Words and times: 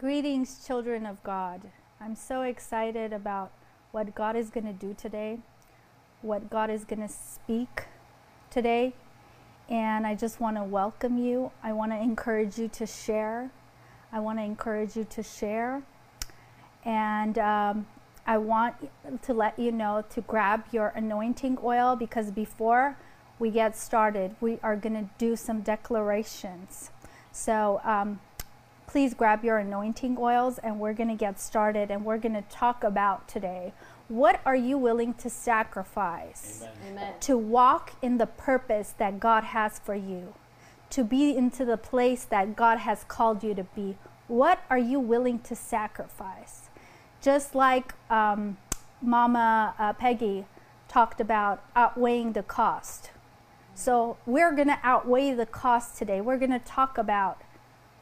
Greetings, 0.00 0.64
children 0.66 1.04
of 1.04 1.22
God. 1.22 1.60
I'm 2.00 2.16
so 2.16 2.40
excited 2.40 3.12
about 3.12 3.52
what 3.90 4.14
God 4.14 4.34
is 4.34 4.48
going 4.48 4.64
to 4.64 4.72
do 4.72 4.94
today, 4.94 5.40
what 6.22 6.48
God 6.48 6.70
is 6.70 6.86
going 6.86 7.06
to 7.06 7.12
speak 7.12 7.82
today. 8.48 8.94
And 9.68 10.06
I 10.06 10.14
just 10.14 10.40
want 10.40 10.56
to 10.56 10.64
welcome 10.64 11.18
you. 11.18 11.52
I 11.62 11.74
want 11.74 11.92
to 11.92 11.98
encourage 11.98 12.56
you 12.56 12.68
to 12.68 12.86
share. 12.86 13.50
I 14.10 14.20
want 14.20 14.38
to 14.38 14.42
encourage 14.42 14.96
you 14.96 15.04
to 15.04 15.22
share. 15.22 15.82
And 16.82 17.38
um, 17.38 17.86
I 18.26 18.38
want 18.38 18.76
to 19.20 19.34
let 19.34 19.58
you 19.58 19.70
know 19.70 20.02
to 20.14 20.22
grab 20.22 20.64
your 20.72 20.94
anointing 20.96 21.58
oil 21.62 21.94
because 21.94 22.30
before 22.30 22.96
we 23.38 23.50
get 23.50 23.76
started, 23.76 24.34
we 24.40 24.58
are 24.62 24.76
going 24.76 24.94
to 24.94 25.10
do 25.18 25.36
some 25.36 25.60
declarations. 25.60 26.90
So 27.32 27.82
um, 27.84 28.20
please 28.90 29.14
grab 29.14 29.44
your 29.44 29.58
anointing 29.58 30.16
oils 30.18 30.58
and 30.58 30.80
we're 30.80 30.92
going 30.92 31.08
to 31.08 31.14
get 31.14 31.38
started 31.38 31.90
and 31.90 32.04
we're 32.04 32.18
going 32.18 32.34
to 32.34 32.44
talk 32.50 32.82
about 32.82 33.28
today 33.28 33.72
what 34.10 34.40
are 34.44 34.56
you 34.56 34.76
willing 34.76 35.14
to 35.14 35.30
sacrifice 35.30 36.64
Amen. 36.88 37.14
to 37.20 37.38
walk 37.38 37.92
in 38.02 38.18
the 38.18 38.26
purpose 38.26 38.92
that 38.98 39.20
God 39.20 39.44
has 39.44 39.78
for 39.78 39.94
you, 39.94 40.34
to 40.90 41.04
be 41.04 41.36
into 41.36 41.64
the 41.64 41.76
place 41.76 42.24
that 42.24 42.56
God 42.56 42.78
has 42.78 43.04
called 43.04 43.44
you 43.44 43.54
to 43.54 43.62
be? 43.62 43.96
What 44.26 44.64
are 44.68 44.78
you 44.78 44.98
willing 44.98 45.38
to 45.42 45.54
sacrifice? 45.54 46.70
Just 47.22 47.54
like 47.54 47.94
um, 48.10 48.56
Mama 49.00 49.76
uh, 49.78 49.92
Peggy 49.92 50.44
talked 50.88 51.20
about 51.20 51.62
outweighing 51.76 52.32
the 52.32 52.42
cost. 52.42 53.12
So, 53.76 54.16
we're 54.26 54.50
going 54.50 54.66
to 54.66 54.80
outweigh 54.82 55.32
the 55.34 55.46
cost 55.46 55.96
today. 55.96 56.20
We're 56.20 56.36
going 56.36 56.50
to 56.50 56.58
talk 56.58 56.98
about 56.98 57.40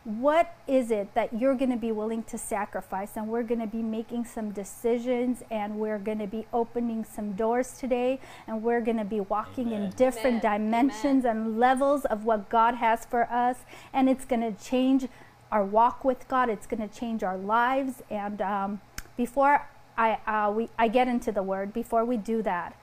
what 0.09 0.57
is 0.67 0.91
it 0.91 1.13
that 1.13 1.39
you're 1.39 1.55
going 1.55 1.71
to 1.71 1.77
be 1.77 1.93
willing 1.93 2.23
to 2.23 2.39
sacrifice? 2.39 3.11
And 3.15 3.29
we're 3.29 3.43
going 3.43 3.61
to 3.61 3.67
be 3.67 3.83
making 3.83 4.25
some 4.25 4.53
decisions 4.53 5.43
and 5.51 5.79
we're 5.79 5.99
going 5.99 6.19
to 6.19 6.27
be 6.27 6.47
opening 6.51 7.05
some 7.05 7.33
doors 7.33 7.73
today 7.73 8.19
and 8.47 8.63
we're 8.63 8.81
going 8.81 8.97
to 8.97 9.05
be 9.05 9.21
walking 9.21 9.69
Amen. 9.69 9.83
in 9.83 9.91
different 9.91 10.43
Amen. 10.43 10.63
dimensions 10.63 11.27
and 11.27 11.59
levels 11.59 12.07
of 12.07 12.25
what 12.25 12.49
God 12.49 12.77
has 12.77 13.05
for 13.05 13.31
us. 13.31 13.59
And 13.93 14.09
it's 14.09 14.25
going 14.25 14.41
to 14.41 14.65
change 14.65 15.09
our 15.53 15.63
walk 15.63 16.07
with 16.07 16.27
God. 16.27 16.49
It's 16.49 16.67
going 16.67 16.89
to 16.89 16.99
change 16.99 17.23
our 17.23 17.37
lives. 17.37 18.03
And 18.09 18.41
um, 18.41 18.81
before 19.15 19.69
I, 19.99 20.21
uh, 20.27 20.51
we, 20.51 20.71
I 20.79 20.89
get 20.89 21.09
into 21.09 21.33
the 21.33 21.43
word 21.43 21.75
before 21.75 22.07
we 22.07 22.17
do 22.17 22.41
that 22.43 22.75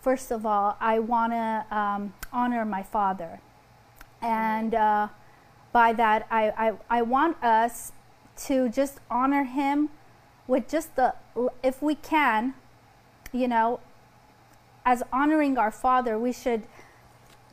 first 0.00 0.30
of 0.30 0.46
all 0.46 0.78
I 0.80 0.98
want 0.98 1.32
to 1.32 1.76
um, 1.76 2.14
honor 2.32 2.64
my 2.64 2.82
father. 2.82 3.40
And 4.22 4.74
uh, 4.74 5.08
by 5.72 5.92
that, 5.94 6.26
I, 6.30 6.50
I, 6.50 6.72
I 6.98 7.02
want 7.02 7.42
us 7.42 7.92
to 8.44 8.68
just 8.68 8.98
honor 9.10 9.44
him 9.44 9.90
with 10.46 10.68
just 10.68 10.96
the, 10.96 11.14
if 11.62 11.80
we 11.80 11.94
can, 11.94 12.54
you 13.32 13.46
know, 13.46 13.80
as 14.84 15.02
honoring 15.12 15.58
our 15.58 15.70
Father, 15.70 16.18
we 16.18 16.32
should, 16.32 16.64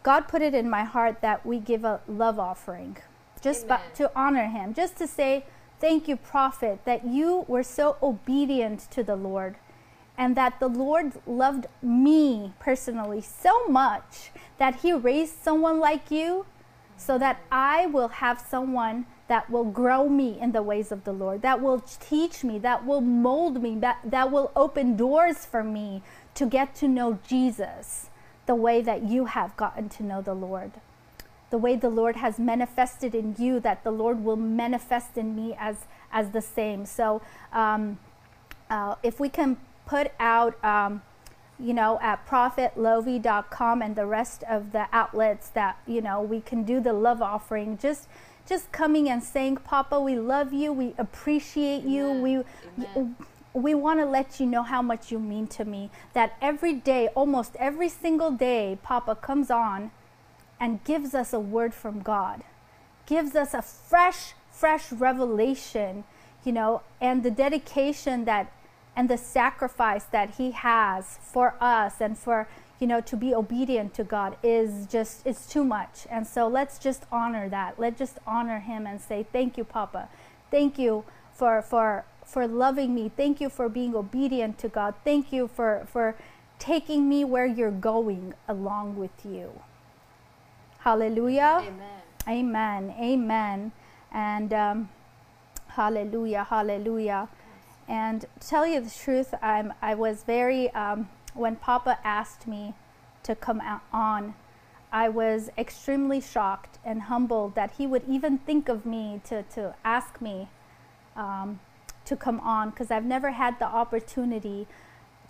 God 0.02 0.28
put 0.28 0.42
it 0.42 0.54
in 0.54 0.70
my 0.70 0.84
heart 0.84 1.22
that 1.22 1.46
we 1.46 1.60
give 1.60 1.84
a 1.84 2.00
love 2.08 2.40
offering 2.40 2.98
just 3.42 3.68
by, 3.68 3.80
to 3.96 4.12
honor 4.16 4.48
him, 4.48 4.74
just 4.74 4.98
to 4.98 5.08
say, 5.08 5.46
thank 5.80 6.08
you, 6.08 6.16
prophet, 6.16 6.80
that 6.86 7.06
you 7.06 7.46
were 7.48 7.64
so 7.64 7.98
obedient 8.02 8.90
to 8.92 9.04
the 9.04 9.16
Lord 9.16 9.58
and 10.18 10.36
that 10.36 10.60
the 10.60 10.68
Lord 10.68 11.14
loved 11.28 11.68
me 11.82 12.54
personally 12.60 13.22
so 13.22 13.68
much 13.68 14.32
that 14.58 14.78
he 14.78 14.92
raised 14.92 15.36
someone 15.36 15.80
like 15.80 16.10
you 16.10 16.46
so 16.98 17.18
that 17.18 17.40
I 17.52 17.86
will 17.86 18.08
have 18.08 18.40
someone 18.40 19.06
that 19.28 19.50
will 19.50 19.66
grow 19.66 20.10
me 20.10 20.40
in 20.40 20.52
the 20.52 20.64
ways 20.64 20.92
of 20.92 21.04
the 21.04 21.12
Lord, 21.12 21.42
that 21.44 21.62
will 21.62 21.80
teach 21.80 22.44
me, 22.44 22.60
that 22.60 22.86
will 22.86 23.02
mold 23.02 23.62
me, 23.62 23.76
that, 23.80 24.00
that 24.04 24.32
will 24.32 24.52
open 24.56 24.96
doors 24.96 25.46
for 25.46 25.64
me 25.64 26.02
to 26.36 26.46
get 26.46 26.76
to 26.76 26.88
know 26.88 27.20
Jesus 27.28 28.10
the 28.46 28.56
way 28.56 28.82
that 28.82 29.04
you 29.04 29.26
have 29.26 29.56
gotten 29.58 29.90
to 29.90 30.04
know 30.04 30.22
the 30.22 30.34
Lord. 30.34 30.72
The 31.50 31.58
way 31.58 31.76
the 31.76 31.90
Lord 31.90 32.16
has 32.18 32.40
manifested 32.40 33.14
in 33.14 33.36
you, 33.38 33.60
that 33.60 33.84
the 33.84 33.92
Lord 33.92 34.24
will 34.24 34.36
manifest 34.36 35.18
in 35.18 35.36
me 35.36 35.56
as, 35.60 35.86
as 36.12 36.32
the 36.32 36.42
same. 36.42 36.86
So, 36.86 37.22
um, 37.54 38.00
uh, 38.70 38.96
if 39.04 39.20
we 39.20 39.30
can 39.30 39.58
put 39.86 40.12
out 40.20 40.62
um, 40.64 41.02
you 41.60 41.74
know, 41.74 42.00
at 42.02 42.28
prophetlovy.com 42.28 43.82
and 43.82 43.96
the 43.96 44.06
rest 44.06 44.44
of 44.50 44.72
the 44.72 44.88
outlets 44.94 45.50
that, 45.50 45.78
you 45.88 46.02
know, 46.02 46.22
we 46.22 46.42
can 46.42 46.64
do 46.64 46.80
the 46.80 46.94
love 46.94 47.22
offering. 47.22 47.78
Just 47.78 48.08
just 48.48 48.72
coming 48.72 49.10
and 49.10 49.22
saying, 49.22 49.58
Papa, 49.58 50.00
we 50.00 50.16
love 50.16 50.54
you, 50.54 50.72
we 50.72 50.94
appreciate 50.98 51.84
you, 51.84 52.12
Amen. 52.12 52.22
we 52.22 52.44
Amen. 52.78 53.16
we 53.54 53.76
want 53.76 54.00
to 54.00 54.06
let 54.06 54.40
you 54.40 54.46
know 54.46 54.64
how 54.64 54.82
much 54.82 55.12
you 55.12 55.20
mean 55.20 55.48
to 55.48 55.66
me. 55.66 55.90
That 56.14 56.36
every 56.42 56.74
day, 56.74 57.10
almost 57.10 57.56
every 57.58 57.90
single 57.90 58.32
day, 58.32 58.78
Papa 58.84 59.16
comes 59.16 59.52
on 59.52 59.92
and 60.60 60.84
gives 60.84 61.14
us 61.14 61.34
a 61.34 61.40
word 61.40 61.74
from 61.74 62.02
God, 62.02 62.44
gives 63.06 63.36
us 63.36 63.54
a 63.54 63.62
fresh, 63.62 64.34
fresh 64.52 64.92
revelation, 64.92 66.04
you 66.44 66.52
know, 66.52 66.82
and 67.02 67.24
the 67.24 67.32
dedication 67.32 68.26
that 68.26 68.52
and 68.98 69.08
the 69.10 69.18
sacrifice 69.18 70.04
that 70.06 70.32
he 70.32 70.52
has 70.52 71.20
for 71.22 71.56
us 71.62 72.02
and 72.02 72.18
for 72.18 72.50
you 72.80 72.88
know 72.88 73.00
to 73.00 73.16
be 73.16 73.34
obedient 73.34 73.94
to 73.94 74.04
god 74.04 74.36
is 74.44 74.86
just 74.88 75.26
it's 75.26 75.48
too 75.48 75.64
much 75.64 76.06
and 76.12 76.28
so 76.28 76.48
let's 76.48 76.78
just 76.78 77.04
honor 77.12 77.48
that 77.48 77.80
let's 77.80 77.98
just 77.98 78.18
honor 78.28 78.60
him 78.60 78.86
and 78.86 79.00
say 79.00 79.26
thank 79.32 79.58
you 79.58 79.64
papa 79.64 80.10
thank 80.52 80.78
you 80.78 81.06
for 81.32 81.62
for 81.62 82.04
for 82.26 82.46
loving 82.46 82.94
me 82.94 83.10
thank 83.16 83.40
you 83.40 83.48
for 83.48 83.70
being 83.70 83.96
obedient 83.96 84.58
to 84.58 84.68
god 84.68 84.94
thank 85.06 85.32
you 85.32 85.48
for 85.48 85.88
for 85.90 86.16
taking 86.60 87.08
me 87.08 87.24
where 87.24 87.46
you're 87.46 87.72
going 87.72 88.34
along 88.50 88.98
with 88.98 89.24
you 89.24 89.62
hallelujah 90.80 91.64
Amen. 91.64 91.98
Amen. 92.28 92.94
Amen. 93.00 93.72
And 94.12 94.54
um, 94.54 94.90
hallelujah. 95.70 96.44
Hallelujah. 96.44 97.30
And 97.88 98.22
to 98.40 98.48
tell 98.48 98.68
you 98.68 98.82
the 98.82 98.90
truth, 98.90 99.34
I'm, 99.42 99.74
I 99.82 99.96
was 99.96 100.24
very, 100.24 100.70
um, 100.72 101.10
when 101.34 101.56
Papa 101.56 102.00
asked 102.04 102.48
me 102.48 102.74
to 103.24 103.36
come 103.36 103.62
on, 103.94 104.34
I 104.92 105.10
was 105.10 105.50
extremely 105.58 106.22
shocked 106.22 106.80
and 106.84 107.04
humbled 107.04 107.56
that 107.56 107.72
he 107.78 107.88
would 107.88 108.04
even 108.08 108.38
think 108.40 108.70
of 108.70 108.86
me 108.86 109.22
to, 109.26 109.44
to 109.44 109.76
ask 109.84 110.22
me 110.22 110.50
um, 111.16 111.60
to 112.06 112.16
come 112.16 112.40
on 112.40 112.70
because 112.70 112.90
I've 112.90 113.06
never 113.06 113.32
had 113.32 113.60
the 113.60 113.66
opportunity 113.66 114.68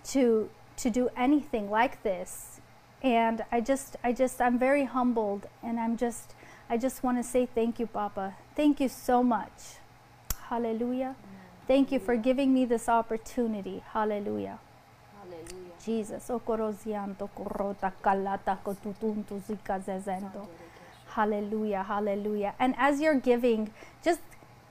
to, 0.06 0.50
to 0.78 0.90
do 0.90 1.09
anything 1.17 1.69
like 1.69 2.03
this. 2.03 2.62
And 3.01 3.44
I 3.51 3.62
just, 3.62 3.96
I 4.03 4.13
just, 4.13 4.41
I'm 4.41 4.57
very 4.59 4.85
humbled 4.85 5.47
and 5.63 5.79
I'm 5.79 5.97
just, 5.97 6.34
I 6.69 6.78
just 6.78 7.03
want 7.03 7.17
to 7.17 7.23
say 7.23 7.46
thank 7.46 7.79
you, 7.79 7.88
Papa. 7.88 8.35
Thank 8.56 8.79
you 8.79 8.90
so 8.90 9.23
much. 9.23 9.78
Hallelujah. 10.50 11.16
Thank 11.67 11.91
you 11.91 12.00
for 12.00 12.16
giving 12.16 12.53
me 12.53 12.66
this 12.66 12.88
opportunity. 12.88 13.83
Hallelujah. 13.94 14.59
Hallelujah. 15.19 15.73
Jesus. 15.85 16.29
Okorozianto 16.29 17.28
korota 17.28 17.91
kalata 18.01 18.55
kotutuntu 18.63 19.39
zika 19.47 19.79
zezendo. 19.79 20.47
Hallelujah. 21.07 21.83
Hallelujah. 21.83 22.53
And 22.59 22.75
as 22.78 23.01
you're 23.01 23.19
giving, 23.19 23.72
just 24.03 24.22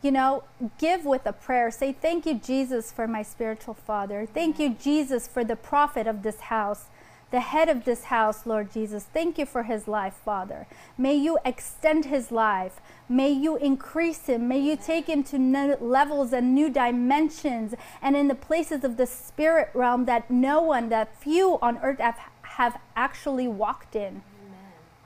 you 0.03 0.11
know, 0.11 0.45
give 0.79 1.05
with 1.05 1.27
a 1.27 1.33
prayer. 1.33 1.71
Say, 1.71 1.93
Thank 1.93 2.27
you, 2.27 2.35
Jesus, 2.35 2.93
for 2.93 3.07
my 3.09 3.23
spiritual 3.23 3.75
father. 3.75 4.27
Thank 4.27 4.59
you, 4.59 4.71
Jesus, 4.71 5.27
for 5.27 5.45
the 5.45 5.57
prophet 5.57 6.07
of 6.07 6.23
this 6.23 6.41
house, 6.41 6.85
the 7.31 7.41
head 7.41 7.69
of 7.69 7.85
this 7.85 8.05
house, 8.05 8.47
Lord 8.47 8.73
Jesus. 8.73 9.05
Thank 9.05 9.39
you 9.39 9.47
for 9.47 9.65
his 9.65 9.89
life, 9.89 10.15
Father. 10.15 10.67
May 10.97 11.15
you 11.15 11.39
extend 11.45 12.05
his 12.05 12.31
life. 12.31 12.81
May 13.09 13.31
you 13.31 13.57
increase 13.57 14.27
him. 14.27 14.47
May 14.47 14.61
you 14.61 14.77
take 14.77 15.07
him 15.07 15.25
to 15.25 15.39
new 15.39 15.77
levels 15.81 16.33
and 16.33 16.55
new 16.55 16.71
dimensions 16.71 17.75
and 18.01 18.17
in 18.17 18.29
the 18.29 18.35
places 18.35 18.85
of 18.85 18.97
the 18.97 19.07
spirit 19.07 19.71
realm 19.75 20.05
that 20.05 20.31
no 20.31 20.61
one, 20.63 20.89
that 20.91 21.17
few 21.21 21.59
on 21.61 21.79
earth 21.79 21.99
have, 21.99 22.19
have 22.43 22.81
actually 22.95 23.49
walked 23.49 23.97
in. 23.97 24.23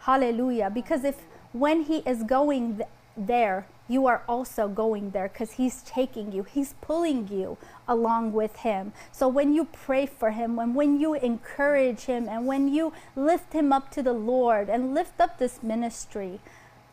Hallelujah. 0.01 0.71
Because 0.71 1.05
if 1.05 1.23
when 1.53 1.83
he 1.83 1.99
is 1.99 2.23
going 2.23 2.77
th- 2.77 2.89
there, 3.17 3.67
you 3.91 4.07
are 4.07 4.23
also 4.29 4.69
going 4.69 5.11
there 5.11 5.29
because 5.29 5.53
he's 5.53 5.83
taking 5.83 6.31
you, 6.31 6.45
he's 6.45 6.75
pulling 6.81 7.27
you 7.27 7.59
along 7.89 8.33
with 8.33 8.55
him. 8.59 8.93
So 9.11 9.27
when 9.27 9.53
you 9.53 9.65
pray 9.65 10.07
for 10.07 10.31
him, 10.31 10.55
when, 10.55 10.75
when 10.75 11.01
you 11.01 11.15
encourage 11.15 12.03
him, 12.03 12.29
and 12.29 12.47
when 12.47 12.73
you 12.73 12.93
lift 13.17 13.53
him 13.53 13.73
up 13.73 13.91
to 13.91 14.03
the 14.03 14.13
Lord 14.13 14.69
and 14.69 14.95
lift 14.95 15.21
up 15.21 15.39
this 15.39 15.61
ministry, 15.61 16.39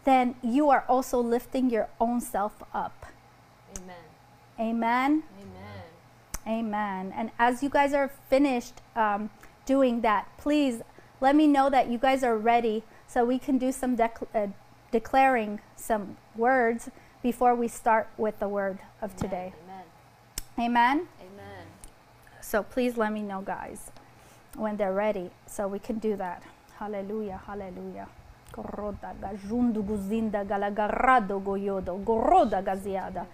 then 0.05 0.35
you 0.41 0.71
are 0.71 0.85
also 0.89 1.19
lifting 1.19 1.69
your 1.69 1.87
own 2.01 2.19
self 2.19 2.63
up. 2.73 3.05
Amen. 3.77 3.95
Amen. 4.59 5.23
Amen. 5.39 5.83
Amen. 6.47 7.13
And 7.15 7.29
as 7.37 7.61
you 7.61 7.69
guys 7.69 7.93
are 7.93 8.09
finished 8.27 8.81
um, 8.95 9.29
doing 9.67 10.01
that, 10.01 10.27
please 10.39 10.81
let 11.21 11.35
me 11.35 11.45
know 11.45 11.69
that 11.69 11.89
you 11.91 11.99
guys 11.99 12.23
are 12.23 12.37
ready 12.37 12.83
so 13.05 13.23
we 13.23 13.37
can 13.37 13.59
do 13.59 13.71
some 13.71 13.95
dec- 13.95 14.27
uh, 14.33 14.47
declaring 14.91 15.59
some 15.75 16.17
words 16.35 16.89
before 17.21 17.55
we 17.55 17.67
start 17.67 18.07
with 18.17 18.39
the 18.39 18.47
word 18.47 18.79
of 19.01 19.15
today. 19.15 19.53
Amen. 19.63 19.85
Amen. 20.59 21.07
Amen. 21.21 21.65
So 22.41 22.63
please 22.63 22.97
let 22.97 23.11
me 23.11 23.21
know, 23.21 23.41
guys, 23.41 23.91
when 24.55 24.77
they're 24.77 24.93
ready 24.93 25.31
so 25.45 25.67
we 25.67 25.79
can 25.79 25.99
do 25.99 26.15
that. 26.15 26.43
Hallelujah, 26.79 27.41
hallelujah. 27.45 28.07
Goroda 28.53 29.13
gajundu 29.21 29.83
guzinda 29.83 30.45
galagarado 30.45 31.39
goyodo 31.39 31.97
goroda 31.97 32.61
gaziada. 32.61 33.25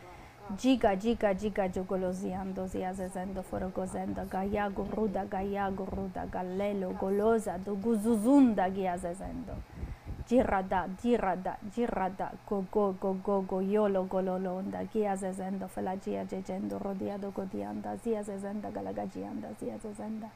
Giga 0.58 0.96
giga 0.96 1.34
giga 1.34 1.68
jogoloziando 1.70 2.68
ziazezendo 2.68 3.44
forogozenda 3.44 4.26
gaya 4.26 4.70
goruda 4.70 5.26
gaya 5.26 5.72
goruda 5.72 6.26
galelo 6.26 6.92
goloza 7.00 7.58
do 7.58 7.76
guzuzunda 7.76 8.70
giazezendo. 8.70 9.56
girada, 10.28 10.88
girada, 11.02 11.58
girada, 11.76 12.32
go 12.48 12.66
go 12.72 12.94
go 13.00 13.14
go 13.24 13.42
go, 13.42 13.60
yolo 13.62 14.04
gololonda, 14.04 14.84
gia 14.92 15.16
zezendo, 15.16 15.68
felagia 15.68 16.24
gegendo, 16.26 16.80
rodiado 16.80 17.32
godianda, 17.32 17.96
zia 17.98 18.24
zezenda, 18.24 18.70
galagagianda, 18.72 19.50
zia 19.60 19.78
zezenda, 19.78 20.30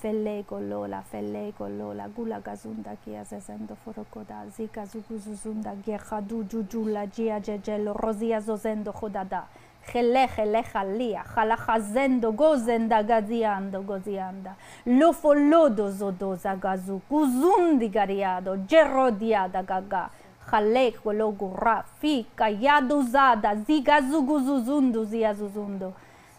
fellei 0.00 0.42
golola, 0.42 1.02
fellei 1.02 1.52
golola, 1.56 2.08
gula 2.08 2.40
gazunda, 2.40 2.96
gia 3.04 3.24
zezendo, 3.24 3.74
forocoda, 3.76 4.46
zika 4.56 4.84
zuguzuzunda, 4.86 5.74
gieradu, 5.84 6.44
giugiulla, 6.44 7.06
gia 7.06 7.40
gegelo, 7.40 7.92
rosia 7.92 8.40
zozendo, 8.40 8.92
jodada. 8.92 9.46
Chele 9.90 10.28
chalia, 10.72 11.24
chalachazendo 11.34 12.32
gozenda 12.32 13.02
gaziando 13.02 13.82
gozianda. 13.82 14.54
Lofolodo 14.86 15.90
zodo 15.90 16.36
zagazu, 16.36 17.00
kuzundi 17.08 17.88
gariado, 17.88 18.56
gerodiada 18.68 19.62
gaga. 19.62 20.10
Chale 20.50 20.94
gologura, 21.04 21.84
fi 22.00 22.26
kayado 22.36 23.02
zada, 23.02 23.54
zigazuguzuzundu 23.56 25.04
ziazuzundo. 25.04 25.94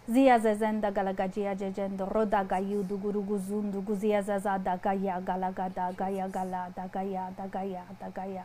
Zia 0.08 0.40
zezenda 0.40 0.92
galagajia 0.92 1.56
jejendo, 1.56 2.06
roda 2.06 2.44
gayudu 2.44 2.98
guruguzundu, 2.98 3.82
guzia 3.82 4.22
zazada 4.22 4.78
gaya 4.78 5.22
galagada, 5.22 5.92
gaya 5.94 6.28
galada, 6.28 6.88
gaya 6.94 7.32
da 7.38 7.48
gaya 7.48 7.84
da 8.00 8.10
gaya. 8.10 8.44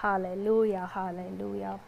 Hallelujah, 0.00 0.86
hallelujah. 0.86 1.78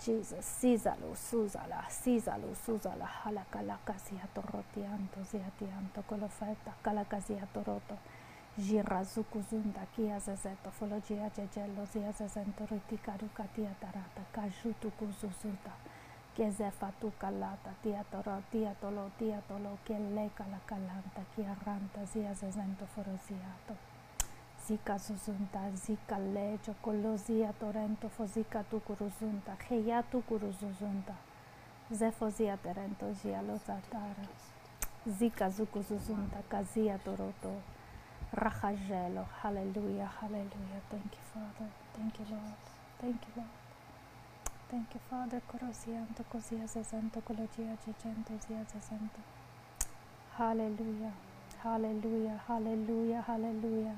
Jesus, 0.00 0.44
sízalo, 0.44 1.14
súzala, 1.16 1.84
sízalo, 1.90 2.54
súzala, 2.54 3.06
jala 3.24 3.44
calaca, 3.50 3.96
torotianto, 4.32 5.24
siatianto, 5.24 6.02
colofeta, 6.06 6.72
calaca, 6.82 7.18
toroto, 7.52 7.98
girazuku 8.56 9.42
zunda, 9.50 9.86
kia 9.96 10.20
zezeto, 10.20 10.70
fologia 10.70 11.30
jejello, 11.30 11.84
zia 11.92 12.12
zezento, 12.12 12.64
riticaruca, 12.66 13.44
tia 13.54 13.74
tarata, 13.80 14.22
cajutu 14.32 14.90
cuzuzuta, 14.98 15.72
kezefa 16.34 16.92
tu 17.00 17.12
calata, 17.18 17.74
tia 17.82 18.04
toro, 18.10 18.42
tia 18.50 18.74
tolo, 18.80 19.10
tia 19.18 19.42
tolo, 19.48 19.78
que 19.84 19.98
leca 19.98 20.46
la 20.46 20.60
calanta, 20.66 21.22
kia 21.34 21.56
ranta, 21.64 22.06
zia 22.06 22.34
zezento, 22.34 22.86
foroziato. 22.86 23.87
Zika 24.68 24.98
zuzunta, 24.98 25.70
zika 25.74 26.18
lecho, 26.18 26.74
kolozia 26.82 27.52
torento, 27.52 28.08
fozika 28.08 28.62
tukuruzunta, 28.64 29.56
heya 29.68 30.02
tukuruzuzunta, 30.02 31.14
zefozia 31.90 32.56
terento, 32.56 33.12
zia 33.12 33.42
lozatara, 33.42 34.26
zika 35.06 35.48
zukuzuzunta, 35.50 36.42
kazia 36.48 36.98
toroto, 36.98 37.52
rachajelo, 38.32 39.24
hallelujah, 39.42 40.10
hallelujah. 40.20 40.82
Thank 40.90 41.12
you, 41.16 41.24
Father. 41.32 41.68
Thank 41.96 42.18
you, 42.20 42.26
Lord. 42.30 42.60
Thank 43.00 43.22
you, 43.26 43.32
Lord. 43.36 43.56
Thank 44.70 44.94
you, 44.94 45.00
Father. 45.10 45.40
Korosianto, 45.40 46.24
kozia 46.24 46.66
zezento, 46.66 47.20
kologia 47.20 47.76
jejento, 47.86 48.32
zia 48.48 48.64
zezento. 48.64 49.20
Hallelujah, 50.36 51.12
hallelujah, 51.62 52.38
hallelujah, 52.46 53.22
hallelujah. 53.26 53.96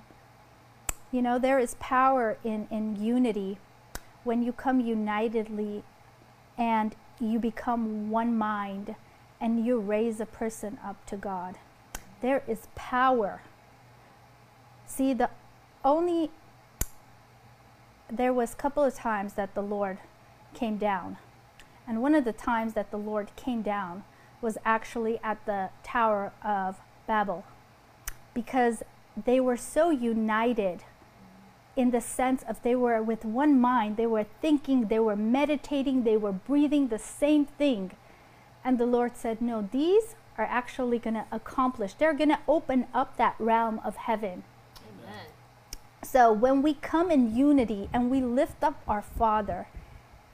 You 1.12 1.22
know, 1.22 1.38
there 1.38 1.58
is 1.58 1.74
power 1.80 2.38
in, 2.44 2.68
in 2.70 3.02
unity 3.02 3.58
when 4.22 4.42
you 4.42 4.52
come 4.52 4.80
unitedly 4.80 5.82
and 6.56 6.94
you 7.18 7.38
become 7.38 8.10
one 8.10 8.36
mind 8.36 8.94
and 9.40 9.64
you 9.64 9.78
raise 9.78 10.20
a 10.20 10.26
person 10.26 10.78
up 10.84 11.04
to 11.06 11.16
God. 11.16 11.56
There 12.20 12.42
is 12.46 12.68
power. 12.74 13.42
See, 14.86 15.14
the 15.14 15.30
only 15.84 16.30
there 18.10 18.32
was 18.32 18.52
a 18.52 18.56
couple 18.56 18.82
of 18.82 18.94
times 18.94 19.34
that 19.34 19.54
the 19.54 19.62
Lord 19.62 19.98
came 20.52 20.76
down. 20.76 21.16
And 21.86 22.02
one 22.02 22.14
of 22.14 22.24
the 22.24 22.32
times 22.32 22.74
that 22.74 22.90
the 22.90 22.98
Lord 22.98 23.34
came 23.36 23.62
down 23.62 24.04
was 24.40 24.58
actually 24.64 25.20
at 25.22 25.44
the 25.46 25.70
Tower 25.82 26.32
of 26.44 26.80
Babel 27.06 27.44
because 28.34 28.82
they 29.24 29.40
were 29.40 29.56
so 29.56 29.90
united 29.90 30.84
in 31.80 31.90
the 31.90 32.00
sense 32.00 32.44
of 32.46 32.62
they 32.62 32.76
were 32.76 33.02
with 33.02 33.24
one 33.24 33.58
mind, 33.58 33.96
they 33.96 34.06
were 34.06 34.26
thinking, 34.42 34.88
they 34.88 34.98
were 34.98 35.16
meditating, 35.16 36.04
they 36.04 36.16
were 36.16 36.32
breathing 36.32 36.88
the 36.88 36.98
same 36.98 37.46
thing. 37.46 37.92
And 38.62 38.78
the 38.78 38.86
Lord 38.86 39.16
said, 39.16 39.40
No, 39.40 39.66
these 39.72 40.14
are 40.36 40.44
actually 40.44 40.98
going 40.98 41.14
to 41.14 41.24
accomplish, 41.32 41.94
they're 41.94 42.12
going 42.12 42.28
to 42.28 42.38
open 42.46 42.86
up 42.92 43.16
that 43.16 43.34
realm 43.38 43.80
of 43.82 43.96
heaven. 43.96 44.44
Amen. 44.78 45.26
So 46.02 46.32
when 46.32 46.60
we 46.60 46.74
come 46.74 47.10
in 47.10 47.34
unity 47.34 47.88
and 47.92 48.10
we 48.10 48.20
lift 48.20 48.62
up 48.62 48.82
our 48.86 49.02
Father 49.02 49.66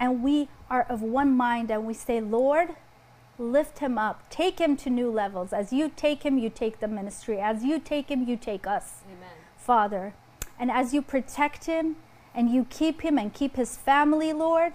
and 0.00 0.22
we 0.22 0.48
are 0.68 0.82
of 0.82 1.00
one 1.00 1.36
mind 1.36 1.70
and 1.70 1.86
we 1.86 1.94
say, 1.94 2.20
Lord, 2.20 2.70
lift 3.38 3.78
him 3.78 3.98
up, 3.98 4.28
take 4.30 4.58
him 4.58 4.76
to 4.78 4.90
new 4.90 5.10
levels. 5.10 5.52
As 5.52 5.72
you 5.72 5.92
take 5.94 6.24
him, 6.24 6.38
you 6.38 6.50
take 6.50 6.80
the 6.80 6.88
ministry. 6.88 7.38
As 7.38 7.62
you 7.62 7.78
take 7.78 8.10
him, 8.10 8.26
you 8.26 8.36
take 8.36 8.66
us, 8.66 9.02
Amen. 9.06 9.30
Father. 9.56 10.14
And 10.58 10.70
as 10.70 10.94
you 10.94 11.02
protect 11.02 11.66
him 11.66 11.96
and 12.34 12.50
you 12.50 12.66
keep 12.68 13.02
him 13.02 13.18
and 13.18 13.32
keep 13.32 13.56
his 13.56 13.76
family, 13.76 14.32
Lord, 14.32 14.72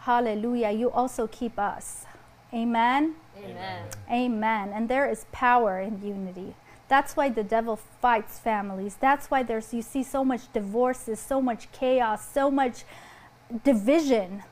hallelujah, 0.00 0.70
you 0.70 0.90
also 0.90 1.26
keep 1.26 1.58
us. 1.58 2.06
Amen. 2.52 3.14
Amen. 3.36 3.86
Amen. 4.10 4.70
And 4.72 4.88
there 4.88 5.10
is 5.10 5.26
power 5.32 5.80
in 5.80 6.02
unity. 6.04 6.54
That's 6.88 7.16
why 7.16 7.30
the 7.30 7.42
devil 7.42 7.76
fights 7.76 8.38
families. 8.38 8.96
That's 9.00 9.30
why 9.30 9.42
there's 9.42 9.72
you 9.72 9.82
see 9.82 10.02
so 10.02 10.24
much 10.24 10.52
divorces, 10.52 11.18
so 11.18 11.40
much 11.40 11.72
chaos, 11.72 12.28
so 12.28 12.50
much 12.50 12.84
division 13.64 14.42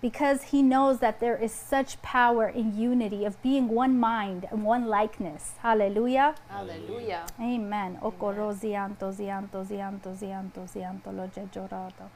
because 0.00 0.44
he 0.44 0.62
knows 0.62 0.98
that 1.00 1.20
there 1.20 1.36
is 1.36 1.52
such 1.52 2.00
power 2.02 2.48
in 2.48 2.76
unity 2.76 3.24
of 3.24 3.40
being 3.42 3.68
one 3.68 3.98
mind 3.98 4.46
and 4.50 4.64
one 4.64 4.86
likeness. 4.86 5.52
Hallelujah. 5.62 6.34
Hallelujah. 6.48 7.26
Amen. 7.40 7.98
Jejorato. 11.28 12.10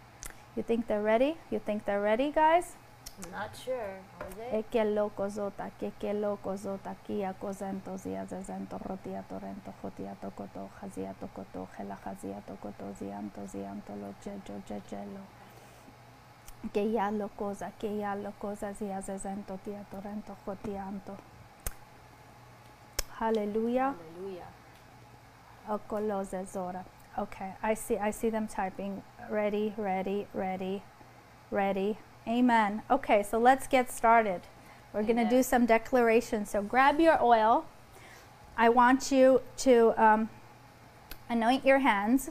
You 0.56 0.62
think 0.62 0.86
they're 0.86 1.02
ready? 1.02 1.36
You 1.50 1.58
think 1.58 1.84
they're 1.84 2.02
ready, 2.02 2.30
guys? 2.32 2.76
I'm 3.24 3.32
not 3.32 3.56
sure. 3.56 4.00
Are 4.20 4.62
they? 4.72 4.84
Loco 4.84 5.28
zota, 5.28 5.70
que 5.78 5.92
que 5.98 6.12
loco 6.14 6.56
zota, 6.56 6.96
kia 7.06 7.34
cozento, 7.40 7.98
zia 7.98 8.26
zezento, 8.26 8.78
rotia 8.78 9.24
torrento, 9.28 9.72
jotia 9.82 10.16
tocoto, 10.20 10.70
jazia 10.80 11.14
tocoto, 11.20 11.68
gela 11.76 11.98
jazia 12.04 12.40
tocoto, 12.46 12.92
zianto, 12.98 13.46
zianto, 13.46 13.94
lo 13.96 14.14
jejo, 14.24 14.62
jejelo. 14.66 15.39
Que 16.72 16.92
ya 16.92 17.10
lo 17.10 17.28
cosa, 17.28 17.72
que 17.78 17.98
ya 17.98 18.14
lo 18.14 18.32
cosa, 18.38 18.74
zia 18.74 19.00
zezento, 19.00 19.58
tia 19.64 19.84
torrento, 19.90 20.36
jotianto. 20.44 21.16
Hallelujah. 23.18 23.94
Hallelujah. 23.94 24.46
Okay, 27.18 27.52
I 27.62 27.74
see 27.74 27.96
I 27.96 28.10
see 28.10 28.30
them 28.30 28.46
typing. 28.46 29.02
Ready, 29.30 29.74
ready, 29.76 30.26
ready, 30.34 30.82
ready. 31.50 31.98
Amen. 32.26 32.82
Okay, 32.90 33.22
so 33.22 33.38
let's 33.38 33.66
get 33.66 33.90
started. 33.90 34.42
We're 34.92 35.02
going 35.02 35.16
to 35.16 35.28
do 35.28 35.42
some 35.42 35.66
declarations. 35.66 36.50
So 36.50 36.62
grab 36.62 37.00
your 37.00 37.22
oil. 37.22 37.64
I 38.56 38.68
want 38.68 39.12
you 39.12 39.40
to 39.58 39.94
um, 39.96 40.28
anoint 41.28 41.64
your 41.64 41.78
hands. 41.78 42.30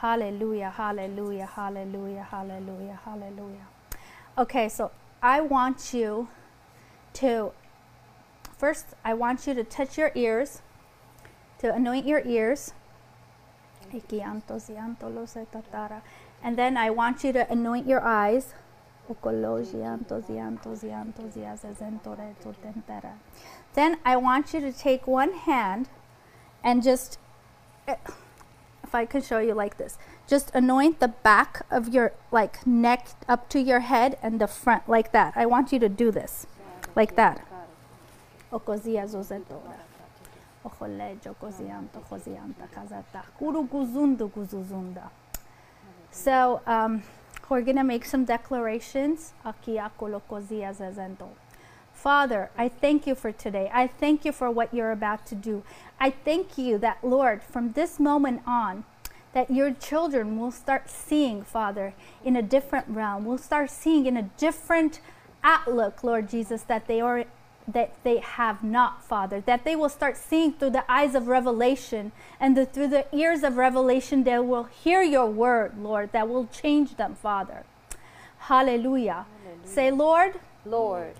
Hallelujah, 0.00 0.70
hallelujah, 0.70 1.44
hallelujah, 1.44 2.26
hallelujah, 2.30 2.98
hallelujah. 3.04 3.66
Okay, 4.38 4.66
so 4.70 4.92
I 5.22 5.42
want 5.42 5.92
you 5.92 6.28
to 7.14 7.52
first 8.56 8.86
I 9.04 9.12
want 9.12 9.46
you 9.46 9.52
to 9.52 9.62
touch 9.62 9.98
your 9.98 10.10
ears, 10.14 10.62
to 11.58 11.74
anoint 11.74 12.06
your 12.06 12.22
ears. 12.24 12.72
And 16.42 16.56
then 16.56 16.76
I 16.78 16.88
want 16.88 17.22
you 17.22 17.32
to 17.34 17.52
anoint 17.52 17.86
your 17.86 18.00
eyes. 18.00 18.54
Then 23.74 23.98
I 24.04 24.16
want 24.16 24.54
you 24.54 24.60
to 24.60 24.72
take 24.72 25.06
one 25.06 25.32
hand 25.34 25.88
and 26.64 26.82
just, 26.82 27.18
if 28.90 28.94
I 28.96 29.06
could 29.06 29.22
show 29.22 29.38
you 29.38 29.54
like 29.54 29.76
this, 29.76 29.98
just 30.26 30.50
anoint 30.52 30.98
the 30.98 31.06
back 31.06 31.64
of 31.70 31.94
your 31.94 32.12
like 32.32 32.66
neck 32.66 33.06
up 33.28 33.48
to 33.50 33.60
your 33.60 33.78
head 33.78 34.18
and 34.20 34.40
the 34.40 34.48
front 34.48 34.88
like 34.88 35.12
that. 35.12 35.32
I 35.36 35.46
want 35.46 35.70
you 35.70 35.78
to 35.78 35.88
do 35.88 36.10
this, 36.10 36.48
like 36.96 37.14
that. 37.14 37.46
So 46.10 46.60
um, 46.66 47.04
we're 47.48 47.62
going 47.62 47.76
to 47.76 47.84
make 47.84 48.04
some 48.04 48.24
declarations. 48.24 49.34
Father, 52.00 52.50
I 52.56 52.68
thank 52.68 53.06
you 53.06 53.14
for 53.14 53.30
today. 53.30 53.70
I 53.72 53.86
thank 53.86 54.24
you 54.24 54.32
for 54.32 54.50
what 54.50 54.72
you're 54.72 54.90
about 54.90 55.26
to 55.26 55.34
do. 55.34 55.62
I 56.00 56.10
thank 56.10 56.56
you 56.56 56.78
that, 56.78 57.04
Lord, 57.04 57.42
from 57.42 57.72
this 57.72 58.00
moment 58.00 58.42
on, 58.46 58.84
that 59.32 59.50
your 59.50 59.72
children 59.72 60.38
will 60.38 60.50
start 60.50 60.88
seeing, 60.88 61.42
Father, 61.42 61.94
in 62.24 62.34
a 62.36 62.42
different 62.42 62.88
realm. 62.88 63.24
Will 63.24 63.38
start 63.38 63.70
seeing 63.70 64.06
in 64.06 64.16
a 64.16 64.30
different 64.38 65.00
outlook, 65.44 66.02
Lord 66.02 66.28
Jesus, 66.28 66.62
that 66.62 66.86
they 66.86 67.00
are 67.00 67.26
that 67.68 67.94
they 68.02 68.18
have 68.18 68.64
not, 68.64 69.04
Father, 69.04 69.40
that 69.42 69.64
they 69.64 69.76
will 69.76 69.88
start 69.88 70.16
seeing 70.16 70.52
through 70.52 70.70
the 70.70 70.90
eyes 70.90 71.14
of 71.14 71.28
revelation 71.28 72.10
and 72.40 72.56
the, 72.56 72.66
through 72.66 72.88
the 72.88 73.06
ears 73.14 73.44
of 73.44 73.56
revelation, 73.56 74.24
they 74.24 74.38
will 74.40 74.64
hear 74.64 75.02
your 75.02 75.26
word, 75.26 75.78
Lord, 75.78 76.10
that 76.10 76.28
will 76.28 76.46
change 76.46 76.96
them, 76.96 77.14
Father. 77.14 77.64
Hallelujah. 78.38 79.26
Hallelujah. 79.44 79.66
Say, 79.68 79.90
Lord, 79.92 80.40
Lord, 80.64 81.14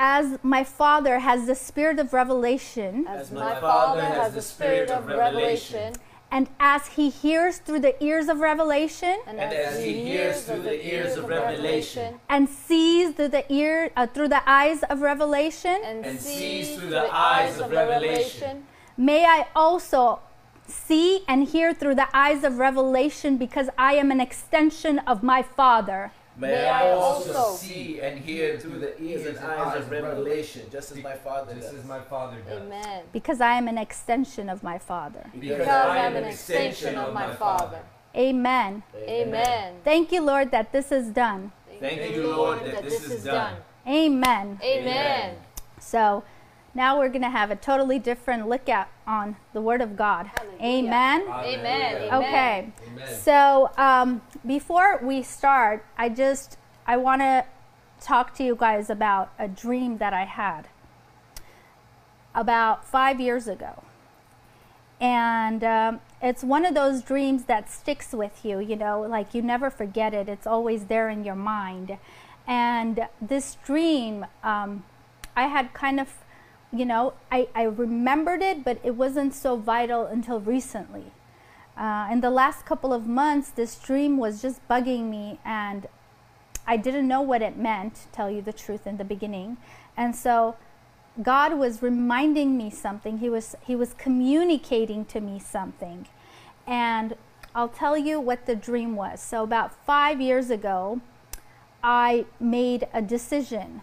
as 0.00 0.38
my 0.42 0.64
Father 0.64 1.18
has 1.18 1.46
the 1.46 1.54
spirit 1.54 1.98
of 1.98 2.14
revelation, 2.14 3.06
as 3.06 3.30
my 3.30 3.60
Father 3.60 4.00
has 4.00 4.32
the 4.32 4.40
spirit 4.40 4.90
of 4.90 5.06
revelation, 5.06 5.92
and 6.30 6.48
as 6.58 6.86
he 6.86 7.10
hears 7.10 7.58
through 7.58 7.80
the 7.80 8.02
ears 8.02 8.30
of 8.30 8.40
revelation, 8.40 9.20
and 9.26 9.38
as 9.38 9.84
he 9.84 10.02
hears 10.02 10.44
through 10.44 10.62
the 10.62 10.78
ears 10.90 11.18
of 11.18 11.28
revelation, 11.28 12.18
and 12.30 12.48
sees 12.48 13.14
through 13.14 13.28
the 13.28 13.44
ear 13.52 13.90
uh, 13.94 14.06
through 14.06 14.28
the 14.28 14.42
eyes 14.48 14.82
of 14.84 15.02
revelation, 15.02 15.78
and 15.84 16.18
sees 16.18 16.76
through 16.76 16.88
the 16.88 17.14
eyes 17.14 17.60
of 17.60 17.70
revelation, 17.70 18.64
may 18.96 19.26
I 19.26 19.48
also 19.54 20.20
see 20.66 21.24
and 21.28 21.48
hear 21.48 21.74
through 21.74 21.96
the 21.96 22.08
eyes 22.16 22.42
of 22.42 22.56
revelation 22.58 23.36
because 23.36 23.68
I 23.76 23.94
am 23.94 24.10
an 24.10 24.20
extension 24.20 24.98
of 25.00 25.22
my 25.22 25.42
Father. 25.42 26.12
May 26.40 26.68
I 26.68 26.92
also 26.92 27.54
see 27.54 28.00
and 28.00 28.18
hear 28.18 28.58
through 28.58 28.78
the 28.78 29.00
ears 29.02 29.26
and 29.26 29.38
eyes 29.38 29.76
of 29.76 29.90
revelation, 29.90 30.62
just 30.72 30.90
as 30.92 31.02
my 31.02 31.14
Father 31.14 31.54
Just 31.54 31.70
does. 31.70 31.80
as 31.80 31.84
my 31.84 32.00
Father 32.00 32.38
does. 32.48 32.62
Amen. 32.62 33.02
Because 33.12 33.40
I 33.40 33.54
am 33.54 33.68
an 33.68 33.76
extension 33.76 34.48
of 34.48 34.62
my 34.62 34.78
Father. 34.78 35.26
Because 35.38 35.68
I 35.68 35.98
am 35.98 36.16
an 36.16 36.24
extension 36.24 36.96
of 36.96 37.12
my 37.12 37.34
Father. 37.34 37.80
Amen. 38.16 38.82
Amen. 38.96 39.74
Thank 39.84 40.12
you, 40.12 40.22
Lord, 40.22 40.50
that 40.50 40.72
this 40.72 40.90
is 40.90 41.08
done. 41.08 41.52
Thank 41.78 42.14
you, 42.14 42.28
Lord, 42.28 42.60
that 42.64 42.84
this 42.84 43.08
is 43.10 43.24
done. 43.24 43.56
Amen. 43.86 44.58
Amen. 44.62 45.36
So 45.78 46.24
now 46.74 46.98
we're 46.98 47.08
going 47.08 47.22
to 47.22 47.30
have 47.30 47.50
a 47.50 47.56
totally 47.56 47.98
different 47.98 48.48
look 48.48 48.68
at 48.68 48.88
on 49.06 49.36
the 49.52 49.60
Word 49.60 49.80
of 49.80 49.96
God. 49.96 50.30
Amen. 50.60 51.22
Amen. 51.28 52.12
Okay. 52.12 52.72
Amen. 52.86 53.20
So 53.20 53.70
um, 53.76 54.22
before 54.46 54.98
we 55.02 55.22
start, 55.22 55.84
I 55.98 56.08
just 56.08 56.56
I 56.86 56.96
want 56.96 57.22
to 57.22 57.44
talk 58.00 58.34
to 58.36 58.44
you 58.44 58.56
guys 58.56 58.88
about 58.88 59.32
a 59.38 59.48
dream 59.48 59.98
that 59.98 60.12
I 60.12 60.24
had 60.24 60.68
about 62.34 62.86
five 62.86 63.20
years 63.20 63.48
ago, 63.48 63.82
and 65.00 65.64
um, 65.64 66.00
it's 66.22 66.44
one 66.44 66.64
of 66.64 66.74
those 66.74 67.02
dreams 67.02 67.44
that 67.44 67.70
sticks 67.70 68.12
with 68.12 68.44
you. 68.44 68.60
You 68.60 68.76
know, 68.76 69.00
like 69.02 69.34
you 69.34 69.42
never 69.42 69.70
forget 69.70 70.14
it. 70.14 70.28
It's 70.28 70.46
always 70.46 70.84
there 70.84 71.08
in 71.08 71.24
your 71.24 71.34
mind. 71.34 71.98
And 72.46 73.06
this 73.20 73.56
dream, 73.64 74.26
um, 74.42 74.82
I 75.36 75.46
had 75.46 75.72
kind 75.72 76.00
of, 76.00 76.08
you 76.72 76.84
know, 76.84 77.14
I, 77.30 77.48
I 77.54 77.64
remembered 77.64 78.42
it, 78.42 78.64
but 78.64 78.78
it 78.84 78.94
wasn't 78.94 79.34
so 79.34 79.56
vital 79.56 80.06
until 80.06 80.40
recently. 80.40 81.06
Uh, 81.76 82.08
in 82.10 82.20
the 82.20 82.30
last 82.30 82.64
couple 82.66 82.92
of 82.92 83.06
months, 83.06 83.50
this 83.50 83.76
dream 83.76 84.18
was 84.18 84.42
just 84.42 84.66
bugging 84.68 85.08
me, 85.08 85.38
and 85.44 85.88
I 86.66 86.76
didn't 86.76 87.08
know 87.08 87.22
what 87.22 87.42
it 87.42 87.56
meant, 87.56 88.06
tell 88.12 88.30
you 88.30 88.42
the 88.42 88.52
truth, 88.52 88.86
in 88.86 88.98
the 88.98 89.04
beginning. 89.04 89.56
And 89.96 90.14
so 90.14 90.56
God 91.22 91.58
was 91.58 91.82
reminding 91.82 92.56
me 92.56 92.70
something. 92.70 93.18
He 93.18 93.28
was, 93.28 93.56
he 93.66 93.74
was 93.74 93.94
communicating 93.94 95.04
to 95.06 95.20
me 95.20 95.38
something. 95.38 96.06
And 96.66 97.16
I'll 97.54 97.68
tell 97.68 97.96
you 97.96 98.20
what 98.20 98.46
the 98.46 98.54
dream 98.54 98.94
was. 98.94 99.20
So, 99.20 99.42
about 99.42 99.74
five 99.84 100.20
years 100.20 100.50
ago, 100.50 101.00
I 101.82 102.26
made 102.38 102.86
a 102.92 103.02
decision. 103.02 103.82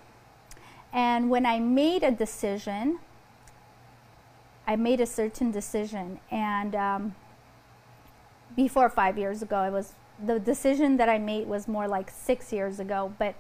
And 0.93 1.29
when 1.29 1.45
I 1.45 1.59
made 1.59 2.03
a 2.03 2.11
decision, 2.11 2.99
I 4.65 4.75
made 4.75 4.99
a 4.99 5.05
certain 5.05 5.51
decision. 5.51 6.19
And 6.31 6.75
um, 6.75 7.15
before 8.55 8.89
five 8.89 9.17
years 9.17 9.41
ago, 9.41 9.63
it 9.63 9.71
was 9.71 9.93
the 10.23 10.39
decision 10.39 10.97
that 10.97 11.09
I 11.09 11.17
made 11.17 11.47
was 11.47 11.67
more 11.67 11.87
like 11.87 12.09
six 12.09 12.51
years 12.51 12.79
ago. 12.79 13.13
But 13.17 13.35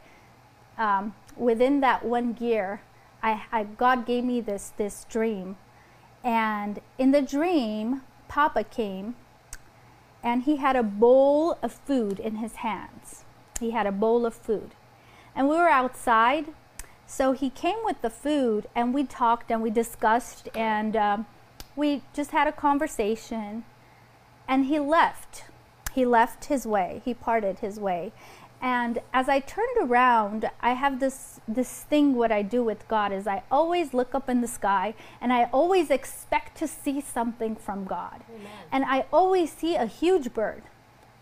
um, 0.77 1.15
within 1.35 1.81
that 1.81 2.05
one 2.05 2.37
year, 2.39 2.81
I, 3.23 3.43
I, 3.51 3.63
God 3.63 4.05
gave 4.05 4.23
me 4.23 4.41
this 4.41 4.73
this 4.77 5.05
dream, 5.09 5.57
and 6.23 6.79
in 6.97 7.11
the 7.11 7.21
dream, 7.21 8.03
Papa 8.27 8.63
came, 8.63 9.15
and 10.23 10.43
he 10.43 10.57
had 10.57 10.75
a 10.75 10.83
bowl 10.83 11.57
of 11.63 11.73
food 11.73 12.19
in 12.19 12.35
his 12.35 12.57
hands. 12.57 13.25
He 13.59 13.71
had 13.71 13.87
a 13.87 13.91
bowl 13.91 14.25
of 14.25 14.35
food, 14.35 14.75
and 15.35 15.49
we 15.49 15.55
were 15.55 15.69
outside. 15.69 16.47
So 17.07 17.31
he 17.31 17.49
came 17.49 17.77
with 17.83 18.01
the 18.01 18.09
food, 18.09 18.67
and 18.75 18.93
we 18.93 19.05
talked 19.05 19.49
and 19.49 19.63
we 19.63 19.69
discussed, 19.69 20.49
and 20.53 20.95
um, 20.95 21.25
we 21.75 22.03
just 22.13 22.31
had 22.31 22.47
a 22.47 22.51
conversation. 22.51 23.63
And 24.47 24.65
he 24.65 24.77
left. 24.79 25.45
He 25.93 26.05
left 26.05 26.45
his 26.45 26.67
way. 26.67 27.01
He 27.03 27.13
parted 27.13 27.59
his 27.59 27.79
way. 27.79 28.11
And 28.61 28.99
as 29.13 29.29
I 29.29 29.39
turned 29.39 29.77
around, 29.79 30.49
I 30.61 30.73
have 30.73 30.99
this 30.99 31.39
this 31.47 31.83
thing 31.83 32.15
what 32.15 32.31
I 32.31 32.41
do 32.41 32.63
with 32.63 32.87
God 32.87 33.11
is 33.11 33.27
I 33.27 33.43
always 33.51 33.93
look 33.93 34.15
up 34.15 34.27
in 34.29 34.41
the 34.41 34.47
sky 34.47 34.95
and 35.21 35.31
I 35.31 35.43
always 35.53 35.91
expect 35.91 36.57
to 36.57 36.67
see 36.67 36.99
something 36.99 37.55
from 37.55 37.85
God. 37.85 38.23
Amen. 38.29 38.51
And 38.71 38.85
I 38.85 39.05
always 39.13 39.51
see 39.51 39.75
a 39.75 39.85
huge 39.85 40.33
bird. 40.33 40.63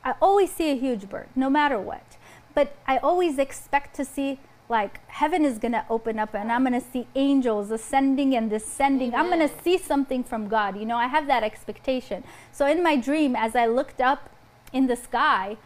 I 0.03 0.13
always 0.21 0.51
see 0.51 0.71
a 0.71 0.75
huge 0.75 1.09
bird, 1.09 1.27
no 1.35 1.49
matter 1.49 1.79
what. 1.79 2.17
But 2.53 2.75
I 2.87 2.97
always 2.99 3.37
expect 3.37 3.95
to 3.97 4.05
see 4.05 4.39
like 4.67 4.99
heaven 5.09 5.45
is 5.45 5.59
going 5.59 5.73
to 5.73 5.85
open 5.89 6.17
up 6.17 6.33
and 6.33 6.51
I'm 6.51 6.63
going 6.63 6.79
to 6.79 6.85
see 6.85 7.07
angels 7.15 7.69
ascending 7.69 8.35
and 8.35 8.49
descending. 8.49 9.13
I'm 9.13 9.27
going 9.27 9.47
to 9.47 9.63
see 9.63 9.77
something 9.77 10.23
from 10.23 10.47
God. 10.47 10.77
You 10.77 10.85
know, 10.85 10.97
I 10.97 11.07
have 11.07 11.27
that 11.27 11.43
expectation. 11.43 12.23
So 12.51 12.65
in 12.65 12.81
my 12.81 12.95
dream 12.95 13.35
as 13.35 13.55
I 13.55 13.67
looked 13.67 14.01
up 14.01 14.29
in 14.73 14.87
the 14.87 14.95
sky, 14.95 15.57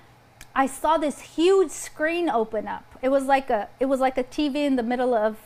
I 0.53 0.65
saw 0.65 0.98
this 0.98 1.22
huge 1.22 1.72
screen 1.72 2.29
open 2.29 2.68
up. 2.68 2.84
It 3.01 3.10
was 3.10 3.25
like 3.25 3.50
a 3.50 3.70
it 3.79 3.86
was 3.86 4.00
like 4.00 4.18
a 4.18 4.24
TV 4.24 4.56
in 4.58 4.75
the 4.75 4.84
middle 4.84 5.13
of 5.13 5.38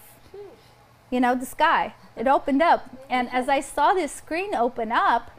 you 1.12 1.20
know 1.20 1.36
the 1.36 1.46
sky. 1.46 1.94
It 2.16 2.28
opened 2.28 2.62
up 2.62 2.90
and 3.10 3.30
as 3.32 3.48
I 3.50 3.60
saw 3.60 3.94
this 3.94 4.12
screen 4.12 4.56
open 4.56 4.92
up, 4.92 5.30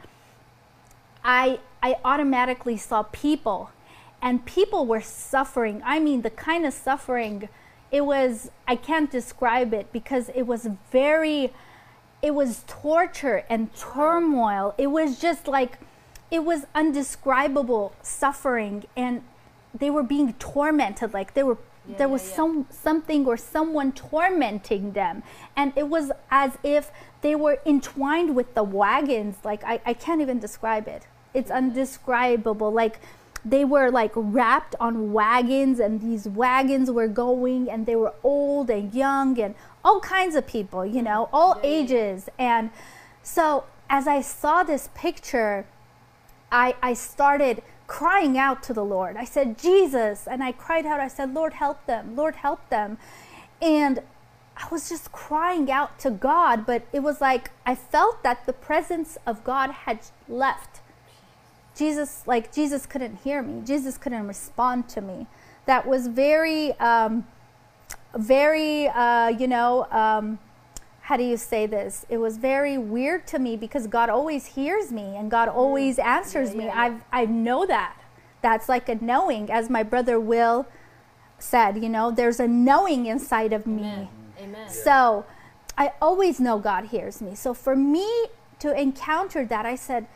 I 1.23 1.59
I 1.83 1.97
automatically 2.05 2.77
saw 2.77 3.03
people 3.03 3.71
and 4.21 4.45
people 4.45 4.85
were 4.85 5.01
suffering. 5.01 5.81
I 5.83 5.99
mean 5.99 6.21
the 6.21 6.29
kind 6.29 6.65
of 6.65 6.73
suffering 6.73 7.49
it 7.91 8.01
was 8.01 8.51
I 8.67 8.75
can't 8.75 9.11
describe 9.11 9.73
it 9.73 9.91
because 9.91 10.29
it 10.29 10.43
was 10.43 10.67
very 10.91 11.53
it 12.21 12.33
was 12.33 12.63
torture 12.67 13.43
and 13.49 13.73
turmoil. 13.75 14.73
It 14.77 14.87
was 14.87 15.19
just 15.19 15.47
like 15.47 15.77
it 16.31 16.43
was 16.43 16.65
undescribable 16.73 17.93
suffering 18.01 18.85
and 18.95 19.23
they 19.77 19.89
were 19.89 20.03
being 20.03 20.33
tormented 20.33 21.13
like 21.13 21.33
they 21.33 21.43
were 21.43 21.57
Yeah, 21.87 21.97
there 21.97 22.09
was 22.09 22.23
yeah, 22.23 22.29
yeah. 22.29 22.35
some 22.35 22.67
something 22.71 23.25
or 23.27 23.37
someone 23.37 23.91
tormenting 23.91 24.93
them 24.93 25.21
and 25.55 25.71
it 25.75 25.87
was 25.87 26.11
as 26.31 26.57
if 26.63 26.91
they 27.21 27.35
were 27.35 27.59
entwined 27.65 28.35
with 28.35 28.55
the 28.55 28.63
wagons 28.63 29.35
like 29.43 29.63
i, 29.63 29.79
I 29.85 29.93
can't 29.93 30.21
even 30.21 30.39
describe 30.39 30.87
it 30.87 31.03
it's 31.33 31.51
undescribable 31.51 32.71
like 32.71 32.99
they 33.45 33.63
were 33.63 33.91
like 33.91 34.11
wrapped 34.15 34.75
on 34.79 35.13
wagons 35.13 35.79
and 35.79 36.01
these 36.01 36.27
wagons 36.27 36.89
were 36.89 37.07
going 37.07 37.69
and 37.69 37.85
they 37.85 37.95
were 37.95 38.13
old 38.23 38.69
and 38.69 38.93
young 38.93 39.39
and 39.39 39.53
all 39.83 39.99
kinds 39.99 40.35
of 40.35 40.47
people 40.47 40.85
you 40.85 41.01
know 41.01 41.29
all 41.31 41.59
Yeah, 41.61 41.69
ages 41.69 42.29
and 42.39 42.71
so 43.21 43.65
as 43.89 44.07
i 44.07 44.19
saw 44.21 44.63
this 44.63 44.89
picture 44.95 45.65
I, 46.51 46.75
I 46.81 46.93
started 46.93 47.63
crying 47.87 48.37
out 48.37 48.63
to 48.63 48.73
the 48.73 48.83
Lord. 48.85 49.17
I 49.17 49.25
said, 49.25 49.57
Jesus. 49.57 50.27
And 50.27 50.43
I 50.43 50.51
cried 50.51 50.85
out, 50.85 50.99
I 50.99 51.07
said, 51.07 51.33
Lord, 51.33 51.53
help 51.53 51.85
them. 51.85 52.15
Lord, 52.15 52.35
help 52.35 52.69
them. 52.69 52.97
And 53.61 53.99
I 54.57 54.67
was 54.71 54.87
just 54.87 55.11
crying 55.11 55.69
out 55.69 55.99
to 55.99 56.09
God, 56.09 56.65
but 56.65 56.83
it 56.93 57.03
was 57.03 57.19
like 57.19 57.51
I 57.65 57.75
felt 57.75 58.23
that 58.23 58.45
the 58.45 58.53
presence 58.53 59.17
of 59.25 59.43
God 59.43 59.71
had 59.71 59.99
left. 60.29 60.79
Jesus, 61.75 62.23
like 62.25 62.53
Jesus 62.53 62.85
couldn't 62.85 63.17
hear 63.17 63.41
me. 63.41 63.61
Jesus 63.65 63.97
couldn't 63.97 64.27
respond 64.27 64.87
to 64.89 65.01
me. 65.01 65.27
That 65.65 65.85
was 65.87 66.07
very, 66.07 66.73
um, 66.79 67.27
very, 68.15 68.87
uh, 68.87 69.29
you 69.29 69.47
know, 69.47 69.87
um, 69.91 70.39
how 71.01 71.17
do 71.17 71.23
you 71.23 71.37
say 71.37 71.65
this? 71.67 72.05
It 72.09 72.17
was 72.17 72.37
very 72.37 72.77
weird 72.77 73.27
to 73.27 73.39
me 73.39 73.57
because 73.57 73.87
God 73.87 74.09
always 74.09 74.47
hears 74.47 74.91
me 74.91 75.15
and 75.15 75.29
God 75.29 75.49
always 75.49 75.99
answers 75.99 76.51
Yeah, 76.51 76.57
me. 76.57 76.65
yeah, 76.65 76.81
I've, 76.81 77.01
I 77.11 77.25
know 77.25 77.65
that. 77.67 77.97
That's 78.41 78.69
like 78.69 78.89
a 78.89 78.95
knowing, 78.95 79.51
as 79.51 79.69
my 79.69 79.83
brother 79.83 80.19
Will 80.19 80.65
said, 81.37 81.81
you 81.83 81.89
know, 81.89 82.09
there's 82.11 82.39
a 82.39 82.47
knowing 82.47 83.05
inside 83.05 83.53
of 83.53 83.67
me. 83.67 83.83
Amen. 83.83 84.07
Amen. 84.39 84.69
So 84.69 85.25
I 85.77 85.93
always 86.01 86.39
know 86.39 86.57
God 86.57 86.85
hears 86.85 87.21
me. 87.21 87.35
So 87.35 87.53
for 87.53 87.75
me 87.75 88.27
to 88.59 88.79
encounter 88.79 89.45
that, 89.45 89.65
I 89.65 89.75
said, 89.75 90.07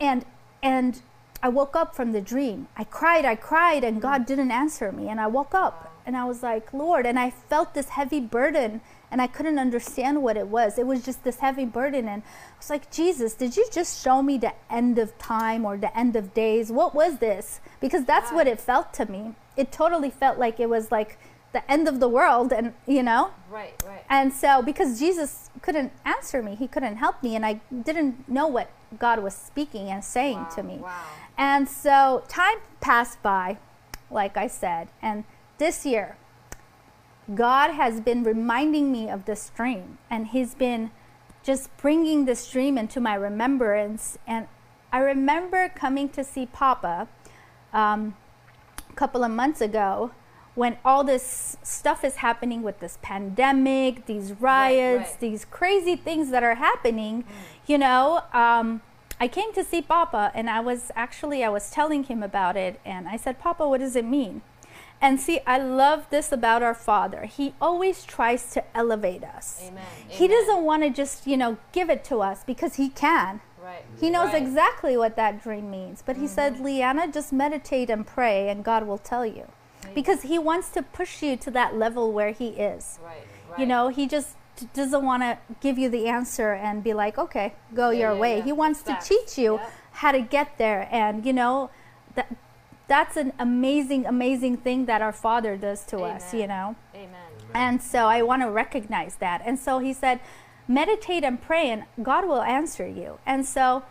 and 0.00 0.24
and 0.66 1.00
I 1.42 1.48
woke 1.48 1.76
up 1.76 1.94
from 1.94 2.12
the 2.12 2.20
dream. 2.20 2.66
I 2.76 2.84
cried, 2.84 3.24
I 3.24 3.36
cried, 3.36 3.84
and 3.84 4.02
God 4.02 4.26
didn't 4.26 4.50
answer 4.50 4.90
me. 4.90 5.08
And 5.08 5.20
I 5.20 5.28
woke 5.28 5.54
up 5.54 5.92
and 6.04 6.16
I 6.16 6.24
was 6.24 6.42
like, 6.42 6.72
Lord, 6.72 7.06
and 7.06 7.18
I 7.18 7.30
felt 7.30 7.74
this 7.74 7.90
heavy 7.90 8.20
burden 8.20 8.80
and 9.10 9.22
I 9.22 9.28
couldn't 9.28 9.58
understand 9.58 10.22
what 10.22 10.36
it 10.36 10.48
was. 10.48 10.78
It 10.78 10.86
was 10.86 11.04
just 11.04 11.22
this 11.22 11.38
heavy 11.38 11.64
burden. 11.64 12.08
And 12.08 12.22
I 12.22 12.56
was 12.58 12.70
like, 12.70 12.90
Jesus, 12.90 13.34
did 13.34 13.56
you 13.56 13.66
just 13.70 14.02
show 14.02 14.22
me 14.22 14.38
the 14.38 14.54
end 14.68 14.98
of 14.98 15.16
time 15.18 15.64
or 15.64 15.76
the 15.76 15.96
end 15.96 16.16
of 16.16 16.34
days? 16.34 16.72
What 16.72 16.94
was 16.94 17.18
this? 17.18 17.60
Because 17.80 18.04
that's 18.04 18.32
what 18.32 18.48
it 18.48 18.58
felt 18.60 18.92
to 18.94 19.06
me. 19.06 19.34
It 19.56 19.70
totally 19.70 20.10
felt 20.10 20.38
like 20.38 20.58
it 20.58 20.68
was 20.68 20.90
like 20.90 21.18
the 21.52 21.70
end 21.70 21.86
of 21.88 22.00
the 22.00 22.08
world 22.08 22.52
and 22.52 22.74
you 22.86 23.02
know 23.02 23.30
Right, 23.48 23.72
right. 23.86 24.04
and 24.10 24.30
so 24.30 24.60
because 24.60 24.98
jesus 24.98 25.48
couldn't 25.62 25.90
answer 26.04 26.42
me 26.42 26.54
he 26.54 26.66
couldn't 26.68 26.96
help 26.96 27.22
me 27.22 27.34
and 27.34 27.46
i 27.46 27.60
didn't 27.88 28.28
know 28.28 28.46
what 28.46 28.68
god 28.98 29.22
was 29.22 29.34
speaking 29.34 29.88
and 29.88 30.04
saying 30.04 30.38
Wow, 30.38 30.48
to 30.56 30.62
me 30.62 30.76
wow. 30.78 31.02
and 31.36 31.68
so 31.68 32.24
time 32.28 32.58
passed 32.80 33.22
by 33.22 33.58
like 34.10 34.36
i 34.36 34.46
said 34.46 34.88
and 35.02 35.24
this 35.58 35.84
year 35.86 36.16
god 37.34 37.72
has 37.72 38.00
been 38.00 38.22
reminding 38.22 38.92
me 38.92 39.08
of 39.10 39.24
this 39.24 39.50
dream 39.56 39.98
and 40.10 40.28
he's 40.28 40.54
been 40.54 40.90
just 41.42 41.74
bringing 41.76 42.24
this 42.24 42.50
dream 42.50 42.76
into 42.78 43.00
my 43.00 43.14
remembrance 43.14 44.18
and 44.26 44.46
i 44.92 44.98
remember 44.98 45.68
coming 45.68 46.08
to 46.08 46.22
see 46.22 46.46
papa 46.46 47.08
um, 47.72 48.14
a 48.88 48.92
couple 48.94 49.22
of 49.24 49.30
months 49.30 49.60
ago 49.60 50.12
when 50.54 50.78
all 50.86 51.04
this 51.04 51.58
stuff 51.62 52.02
is 52.02 52.16
happening 52.16 52.62
with 52.62 52.80
this 52.80 52.96
pandemic, 53.02 54.06
these 54.06 54.32
riots, 54.40 55.10
right. 55.10 55.20
these 55.20 55.44
crazy 55.44 55.96
things 55.96 56.30
that 56.30 56.42
are 56.42 56.54
happening, 56.54 57.24
you 57.66 57.78
know, 57.78 58.22
um, 58.32 58.82
I 59.18 59.28
came 59.28 59.52
to 59.54 59.64
see 59.64 59.82
Papa 59.82 60.30
and 60.34 60.50
I 60.50 60.60
was 60.60 60.90
actually 60.94 61.42
I 61.42 61.48
was 61.48 61.70
telling 61.70 62.04
him 62.04 62.22
about 62.22 62.56
it 62.56 62.80
and 62.84 63.08
I 63.08 63.16
said, 63.16 63.38
"Papa, 63.38 63.68
what 63.68 63.80
does 63.80 63.96
it 63.96 64.04
mean?" 64.04 64.42
And 65.00 65.20
see, 65.20 65.40
I 65.46 65.58
love 65.58 66.08
this 66.10 66.32
about 66.32 66.62
our 66.62 66.74
Father. 66.74 67.24
He 67.24 67.54
always 67.60 68.04
tries 68.04 68.50
to 68.54 68.64
elevate 68.74 69.24
us. 69.24 69.60
Amen. 69.62 69.84
He 70.08 70.24
Amen. 70.24 70.38
doesn't 70.38 70.64
want 70.64 70.82
to 70.84 70.90
just, 70.90 71.26
you 71.26 71.36
know, 71.36 71.58
give 71.72 71.90
it 71.90 72.02
to 72.04 72.20
us 72.20 72.44
because 72.44 72.76
he 72.76 72.88
can. 72.88 73.40
Right. 73.62 73.84
He 74.00 74.10
knows 74.10 74.32
right. 74.32 74.42
exactly 74.42 74.96
what 74.96 75.16
that 75.16 75.42
dream 75.42 75.70
means. 75.70 76.02
But 76.04 76.16
he 76.16 76.26
said, 76.26 76.60
Leanna, 76.60 77.12
just 77.12 77.32
meditate 77.32 77.90
and 77.90 78.06
pray, 78.06 78.48
and 78.48 78.64
God 78.64 78.86
will 78.86 78.98
tell 78.98 79.26
you. 79.26 79.48
Because 79.94 80.22
he 80.22 80.38
wants 80.38 80.70
to 80.70 80.82
push 80.82 81.22
you 81.22 81.36
to 81.36 81.50
that 81.50 81.76
level 81.76 82.12
where 82.12 82.30
he 82.30 82.48
is. 82.48 82.98
Right, 83.04 83.26
right. 83.50 83.58
You 83.58 83.66
know, 83.66 83.88
he 83.88 84.06
just 84.06 84.36
doesn't 84.74 85.04
want 85.04 85.22
to 85.22 85.38
give 85.60 85.78
you 85.78 85.88
the 85.88 86.08
answer 86.08 86.52
and 86.52 86.82
be 86.82 86.94
like, 86.94 87.18
okay, 87.18 87.54
go 87.74 87.90
Yeah, 87.90 88.00
your 88.00 88.14
yeah, 88.14 88.20
way. 88.20 88.38
yeah. 88.38 88.44
He 88.44 88.52
wants 88.52 88.80
Facts. 88.80 89.08
to 89.08 89.14
teach 89.14 89.38
you 89.38 89.54
Yep. 89.54 89.72
how 89.92 90.12
to 90.12 90.20
get 90.20 90.58
there. 90.58 90.88
And, 90.90 91.24
you 91.26 91.32
know, 91.32 91.70
that 92.14 92.34
that's 92.88 93.16
an 93.16 93.32
amazing, 93.38 94.06
amazing 94.06 94.58
thing 94.58 94.86
that 94.86 95.02
our 95.02 95.12
Father 95.12 95.56
does 95.56 95.84
to 95.86 95.98
us, 96.02 96.32
you 96.32 96.46
know. 96.46 96.76
Amen. 96.94 97.10
And 97.52 97.82
so 97.82 98.06
I 98.06 98.22
want 98.22 98.42
to 98.42 98.50
recognize 98.50 99.16
that. 99.16 99.42
And 99.44 99.58
so 99.58 99.80
he 99.80 99.92
said, 99.92 100.20
meditate 100.68 101.24
and 101.24 101.40
pray, 101.42 101.70
and 101.70 101.84
God 102.02 102.26
will 102.28 102.42
answer 102.42 102.86
you. 102.86 103.18
And 103.26 103.44
so 103.44 103.82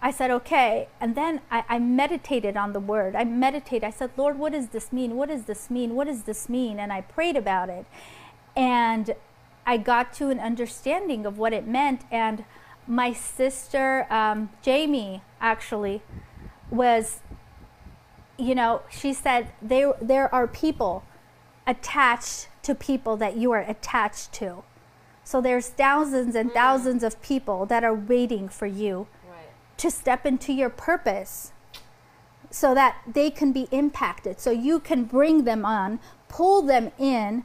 I 0.00 0.12
said, 0.12 0.30
okay. 0.30 0.88
And 1.00 1.14
then 1.16 1.40
I, 1.50 1.64
I 1.68 1.78
meditated 1.80 2.56
on 2.56 2.72
the 2.72 2.80
word. 2.80 3.16
I 3.16 3.24
meditated. 3.24 3.84
I 3.84 3.90
said, 3.90 4.10
Lord, 4.16 4.38
what 4.38 4.52
does 4.52 4.68
this 4.68 4.92
mean? 4.92 5.16
What 5.16 5.28
does 5.28 5.44
this 5.44 5.68
mean? 5.68 5.94
What 5.96 6.06
does 6.06 6.22
this 6.22 6.48
mean? 6.48 6.78
And 6.78 6.92
I 6.92 7.00
prayed 7.00 7.36
about 7.36 7.68
it. 7.68 7.84
And 8.54 9.14
I 9.66 9.76
got 9.76 10.12
to 10.14 10.30
an 10.30 10.40
understanding 10.40 11.26
of 11.26 11.38
what 11.38 11.52
it 11.52 11.66
meant. 11.66 12.02
And 12.10 12.44
my 12.86 13.12
sister, 13.12 14.06
um, 14.10 14.50
Jamie, 14.62 15.22
actually, 15.40 16.02
was 16.70 17.20
you 18.40 18.54
know, 18.54 18.80
she 18.90 19.12
said 19.12 19.52
there 19.60 19.92
there 20.00 20.34
are 20.34 20.46
people 20.46 21.04
attached 21.66 22.48
to 22.62 22.74
people 22.74 23.16
that 23.18 23.36
you 23.36 23.52
are 23.52 23.60
attached 23.60 24.32
to. 24.32 24.62
So 25.24 25.40
there's 25.40 25.68
thousands 25.68 26.34
and 26.34 26.50
thousands 26.52 27.02
of 27.04 27.20
people 27.22 27.66
that 27.66 27.84
are 27.84 27.94
waiting 27.94 28.48
for 28.48 28.66
you 28.66 29.06
Right. 29.28 29.50
to 29.76 29.90
step 29.90 30.26
into 30.26 30.52
your 30.52 30.70
purpose 30.70 31.52
so 32.50 32.74
that 32.74 32.96
they 33.06 33.30
can 33.30 33.52
be 33.52 33.68
impacted. 33.70 34.40
So 34.40 34.50
you 34.50 34.80
can 34.80 35.04
bring 35.04 35.44
them 35.44 35.64
on, 35.64 36.00
pull 36.28 36.62
them 36.62 36.90
in 36.98 37.44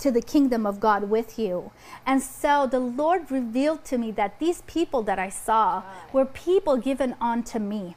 to 0.00 0.10
the 0.10 0.22
kingdom 0.22 0.66
of 0.66 0.80
God 0.80 1.04
with 1.10 1.38
you. 1.38 1.70
And 2.06 2.22
so 2.22 2.66
the 2.66 2.80
Lord 2.80 3.30
revealed 3.30 3.84
to 3.86 3.98
me 3.98 4.10
that 4.12 4.38
these 4.38 4.62
people 4.66 5.02
that 5.02 5.18
I 5.18 5.28
saw 5.28 5.82
were 6.12 6.24
people 6.24 6.76
given 6.76 7.14
unto 7.20 7.58
me 7.58 7.96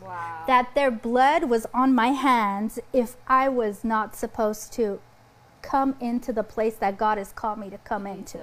Wow. 0.00 0.44
that 0.48 0.74
their 0.74 0.90
blood 0.90 1.44
was 1.44 1.64
on 1.72 1.94
my 1.94 2.08
hands 2.08 2.80
if 2.92 3.16
I 3.28 3.48
was 3.48 3.84
not 3.84 4.16
supposed 4.16 4.72
to 4.72 5.00
come 5.62 5.94
into 6.00 6.32
the 6.32 6.42
place 6.42 6.74
that 6.76 6.98
God 6.98 7.18
has 7.18 7.32
called 7.32 7.58
me 7.58 7.70
to 7.70 7.78
come 7.78 8.04
into. 8.06 8.38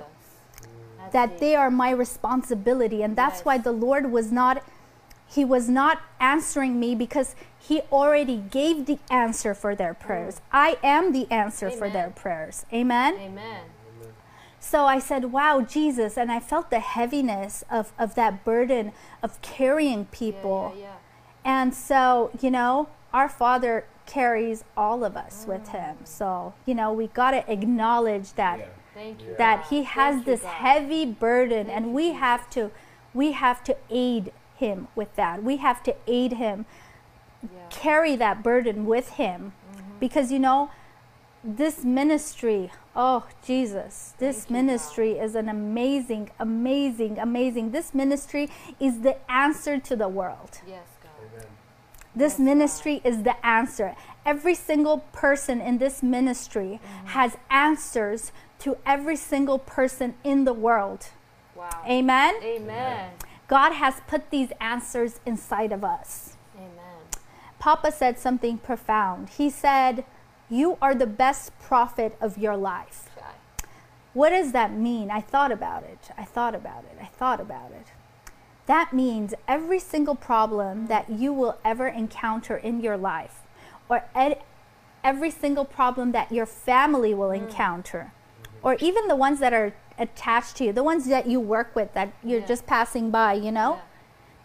That's 0.98 1.14
That 1.14 1.30
deep. 1.32 1.40
they 1.40 1.56
are 1.56 1.70
my 1.70 1.90
responsibility. 1.90 3.04
And 3.04 3.16
that's 3.18 3.42
why 3.44 3.58
the 3.58 3.74
Lord 3.74 4.10
was 4.12 4.32
not 4.32 4.64
he 5.30 5.46
was 5.46 5.70
not 5.70 6.02
answering 6.20 6.80
me 6.80 6.96
because 6.96 7.36
he 7.60 7.82
already 7.92 8.38
gave 8.38 8.88
the 8.88 8.98
answer 9.12 9.54
for 9.54 9.76
their 9.76 9.94
prayers. 9.94 10.36
Mm. 10.36 10.42
I 10.52 10.78
am 10.84 11.14
the 11.14 11.30
answer 11.32 11.70
for 11.70 11.90
their 11.90 12.10
prayers. 12.10 12.66
Amen. 12.74 13.16
Amen. 13.20 13.62
So 14.60 14.86
I 14.86 15.00
said, 15.00 15.32
Wow, 15.32 15.62
Jesus. 15.62 16.18
And 16.18 16.32
I 16.32 16.40
felt 16.40 16.70
the 16.70 16.80
heaviness 16.80 17.64
of, 17.70 17.94
of 17.98 18.16
that 18.16 18.44
burden 18.44 18.92
of 19.24 19.40
carrying 19.42 20.06
people. 20.06 20.74
Yeah, 20.76 20.82
yeah, 20.82 20.94
And 21.46 21.74
so, 21.74 22.32
you 22.42 22.52
know, 22.52 22.90
our 23.14 23.30
Father 23.30 23.86
carries 24.06 24.64
all 24.76 25.04
of 25.04 25.16
us 25.16 25.46
with 25.48 25.66
mm. 25.68 25.72
him. 25.72 25.98
So, 26.04 26.54
you 26.66 26.70
you 26.70 26.76
know, 26.76 26.92
we 26.92 27.08
got 27.08 27.32
to 27.32 27.52
acknowledge 27.52 28.34
that 28.34 28.60
Yeah. 28.60 28.66
yeah. 28.66 28.72
Thank 28.96 29.22
you. 29.22 29.36
that 29.38 29.68
he 29.68 29.84
has 29.84 30.16
Thank 30.16 30.26
this 30.26 30.42
God. 30.42 30.54
heavy 30.54 31.06
burden 31.06 31.68
Thank 31.68 31.78
and 31.78 31.94
we 31.94 32.08
Jesus. 32.08 32.20
have 32.20 32.50
to 32.52 32.72
we 33.14 33.32
have 33.32 33.64
to 33.64 33.78
aid 33.90 34.32
him 34.60 34.88
with 34.96 35.16
that. 35.16 35.44
We 35.44 35.58
have 35.58 35.82
to 35.84 35.96
aid 36.08 36.34
him 36.34 36.66
Yeah. 37.42 37.50
carry 37.70 38.16
that 38.18 38.44
burden 38.44 38.86
with 38.86 39.08
him 39.22 39.40
Mm-hmm. 39.52 40.00
because 40.00 40.28
you 40.34 40.40
know 40.40 40.70
this 41.62 41.86
ministry 41.86 42.70
oh 42.96 43.22
jesus 43.50 44.14
this 44.24 44.38
Thank 44.40 44.50
you, 44.50 44.56
ministry 44.60 45.12
is 45.26 45.36
an 45.36 45.48
amazing 45.48 46.26
amazing 46.38 47.18
amazing 47.18 47.72
this 47.72 47.94
ministry 47.94 48.50
is 48.88 48.94
the 49.08 49.16
answer 49.32 49.76
to 49.90 49.96
the 49.96 50.10
world 50.20 50.54
Yes, 50.68 50.84
God. 51.02 51.12
Amen. 51.26 51.48
this 52.14 52.34
Yes, 52.34 52.38
God. 52.40 52.46
ministry 52.52 52.96
is 53.06 53.18
the 53.24 53.38
answer. 53.46 53.96
Every 54.26 54.54
single 54.70 54.98
person 55.24 55.62
in 55.70 55.78
this 55.78 56.04
ministry 56.04 56.72
Mm-hmm. 56.84 57.08
has 57.18 57.32
answers 57.50 58.22
to 58.64 58.70
every 58.86 59.16
single 59.16 59.60
person 59.78 60.10
in 60.32 60.44
the 60.44 60.54
world. 60.68 61.02
Wow. 61.56 61.70
Amen? 61.88 62.34
Amen. 62.44 63.12
God 63.50 63.74
has 63.74 63.96
put 64.08 64.30
these 64.30 64.52
answers 64.62 65.20
inside 65.26 65.74
of 65.74 65.84
us. 65.84 66.38
Amen. 66.56 66.70
Papa 67.58 67.92
said 67.92 68.18
something 68.18 68.60
profound. 68.60 69.30
He 69.30 69.50
said, 69.50 70.06
You 70.50 70.78
are 70.82 70.96
the 70.96 71.08
best 71.08 71.58
prophet 71.60 72.16
of 72.22 72.38
your 72.38 72.56
life. 72.56 73.10
What 74.14 74.30
does 74.30 74.52
that 74.54 74.74
mean? 74.74 75.12
I 75.12 75.22
thought 75.22 75.52
about 75.52 75.84
it. 75.84 76.10
I 76.18 76.26
thought 76.26 76.56
about 76.56 76.84
it. 76.86 76.98
I 77.02 77.06
thought 77.06 77.40
about 77.40 77.72
it. 77.72 77.88
that 78.66 78.94
means 78.94 79.34
every 79.48 79.80
single 79.80 80.14
problem 80.14 80.86
that 80.88 81.10
you 81.10 81.34
will 81.34 81.58
ever 81.66 81.88
encounter 81.88 82.56
in 82.56 82.82
your 82.82 82.98
life, 82.98 83.42
or 83.90 84.06
ed- 84.14 84.44
every 85.04 85.32
single 85.32 85.66
problem 85.66 86.12
that 86.12 86.32
your 86.32 86.46
family 86.46 87.14
will 87.16 87.30
mm. 87.30 87.38
encounter, 87.38 88.12
or 88.64 88.76
even 88.80 89.08
the 89.08 89.16
ones 89.16 89.40
that 89.40 89.54
are 89.54 89.74
attached 89.98 90.56
to 90.58 90.66
you, 90.66 90.74
the 90.74 90.84
ones 90.84 91.08
that 91.08 91.28
you 91.28 91.40
work 91.40 91.76
with 91.76 91.94
that 91.94 92.12
you're 92.24 92.40
Yeah. 92.42 92.46
just 92.46 92.66
passing 92.66 93.12
by, 93.12 93.34
you 93.34 93.52
know, 93.52 93.74
Yeah. 93.76 93.82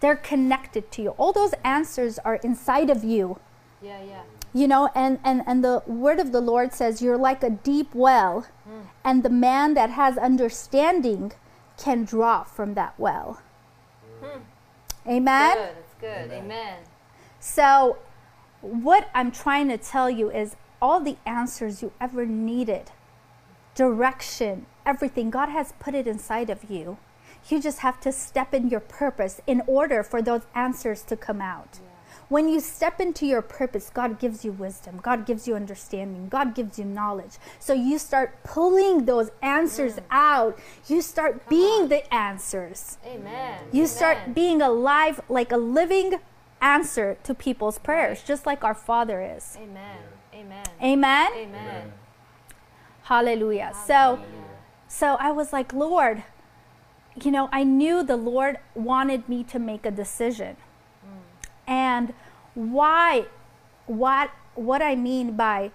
they're 0.01 0.17
connected 0.17 0.91
to 0.93 1.03
you. 1.03 1.11
All 1.11 1.33
those 1.33 1.55
answers 1.65 2.19
are 2.21 2.37
inside 2.37 2.91
of 2.91 3.05
you 3.05 3.39
Yeah, 3.81 4.01
yeah. 4.03 4.23
you 4.53 4.67
know 4.69 4.91
and, 4.95 5.19
and 5.25 5.43
and 5.47 5.63
the 5.65 5.83
word 5.87 6.19
of 6.21 6.31
the 6.33 6.41
lord 6.41 6.73
says 6.73 7.03
you're 7.03 7.19
like 7.19 7.43
a 7.43 7.51
deep 7.51 7.95
well 7.95 8.47
Hmm. 8.65 8.81
and 9.05 9.23
the 9.23 9.29
man 9.31 9.75
that 9.75 9.91
has 9.91 10.17
understanding 10.17 11.33
can 11.77 12.05
draw 12.05 12.45
from 12.45 12.75
that 12.75 12.95
well 12.99 13.41
amen 15.07 15.57
Good. 15.57 15.77
It's 15.79 15.95
good. 16.01 16.31
Amen. 16.33 16.79
so 17.41 17.99
what 18.61 19.09
i'm 19.15 19.31
trying 19.31 19.69
to 19.69 19.77
tell 19.77 20.09
you 20.09 20.31
is 20.31 20.57
all 20.81 21.01
the 21.01 21.17
answers 21.27 21.83
you 21.83 21.93
ever 22.01 22.25
needed 22.27 22.91
direction 23.75 24.67
everything 24.87 25.31
god 25.31 25.49
has 25.49 25.73
put 25.79 25.95
it 25.95 26.07
inside 26.07 26.51
of 26.51 26.71
you 26.71 26.97
you 27.49 27.61
just 27.61 27.81
have 27.81 28.01
to 28.01 28.11
step 28.11 28.55
in 28.55 28.69
your 28.69 28.81
purpose 28.81 29.41
in 29.47 29.63
order 29.67 30.03
for 30.03 30.23
those 30.23 30.43
answers 30.55 31.03
to 31.03 31.17
come 31.17 31.41
out 31.41 31.81
when 32.29 32.49
you 32.49 32.61
step 32.61 33.01
into 33.01 33.27
your 33.27 33.43
purpose, 33.43 33.91
God 33.93 34.19
gives 34.19 34.45
you 34.45 34.53
wisdom, 34.53 34.99
God 35.03 35.27
gives 35.27 35.47
you 35.47 35.55
understanding, 35.55 36.29
God 36.29 36.55
gives 36.55 36.79
you 36.79 36.85
knowledge. 36.85 37.33
So 37.59 37.75
you 37.75 37.99
start 37.99 38.43
pulling 38.45 39.05
those 39.05 39.31
answers 39.43 39.95
mm. 39.95 40.03
out. 40.11 40.59
You 40.87 41.03
start 41.03 41.49
being 41.49 41.89
the 41.89 42.13
answers. 42.13 42.99
Amen. 43.07 43.61
You 43.73 43.87
start 43.87 44.35
being 44.35 44.63
alive, 44.63 45.21
like 45.29 45.53
a 45.53 45.57
living 45.57 46.15
answer 46.61 47.19
to 47.25 47.35
people's 47.35 47.79
prayers, 47.79 48.23
just 48.23 48.47
like 48.47 48.65
our 48.65 48.75
Father 48.75 49.21
is. 49.21 49.59
Amen. 49.61 49.99
Amen. 50.35 50.67
Amen. 50.83 51.33
Amen. 51.37 51.93
Hallelujah. 53.05 53.73
So, 53.87 54.19
so 54.89 55.17
I 55.21 55.31
was 55.31 55.53
like, 55.53 55.73
Lord, 55.73 56.23
you 57.23 57.31
know, 57.31 57.49
I 57.53 57.63
knew 57.63 58.03
the 58.03 58.17
Lord 58.17 58.59
wanted 58.75 59.29
me 59.29 59.45
to 59.45 59.59
make 59.59 59.87
a 59.87 59.91
decision. 59.91 60.57
And 61.67 62.15
why 62.55 63.27
what 63.87 64.31
what 64.55 64.81
I 64.81 64.95
mean 64.95 65.37
by 65.37 65.71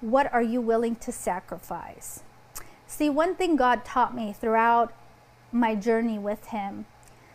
what 0.00 0.32
are 0.32 0.42
you 0.42 0.60
willing 0.60 0.96
to 0.96 1.12
sacrifice? 1.12 2.22
See, 2.86 3.10
one 3.10 3.34
thing 3.34 3.56
God 3.56 3.84
taught 3.84 4.14
me 4.14 4.32
throughout 4.32 4.92
my 5.52 5.74
journey 5.74 6.18
with 6.18 6.46
him, 6.46 6.86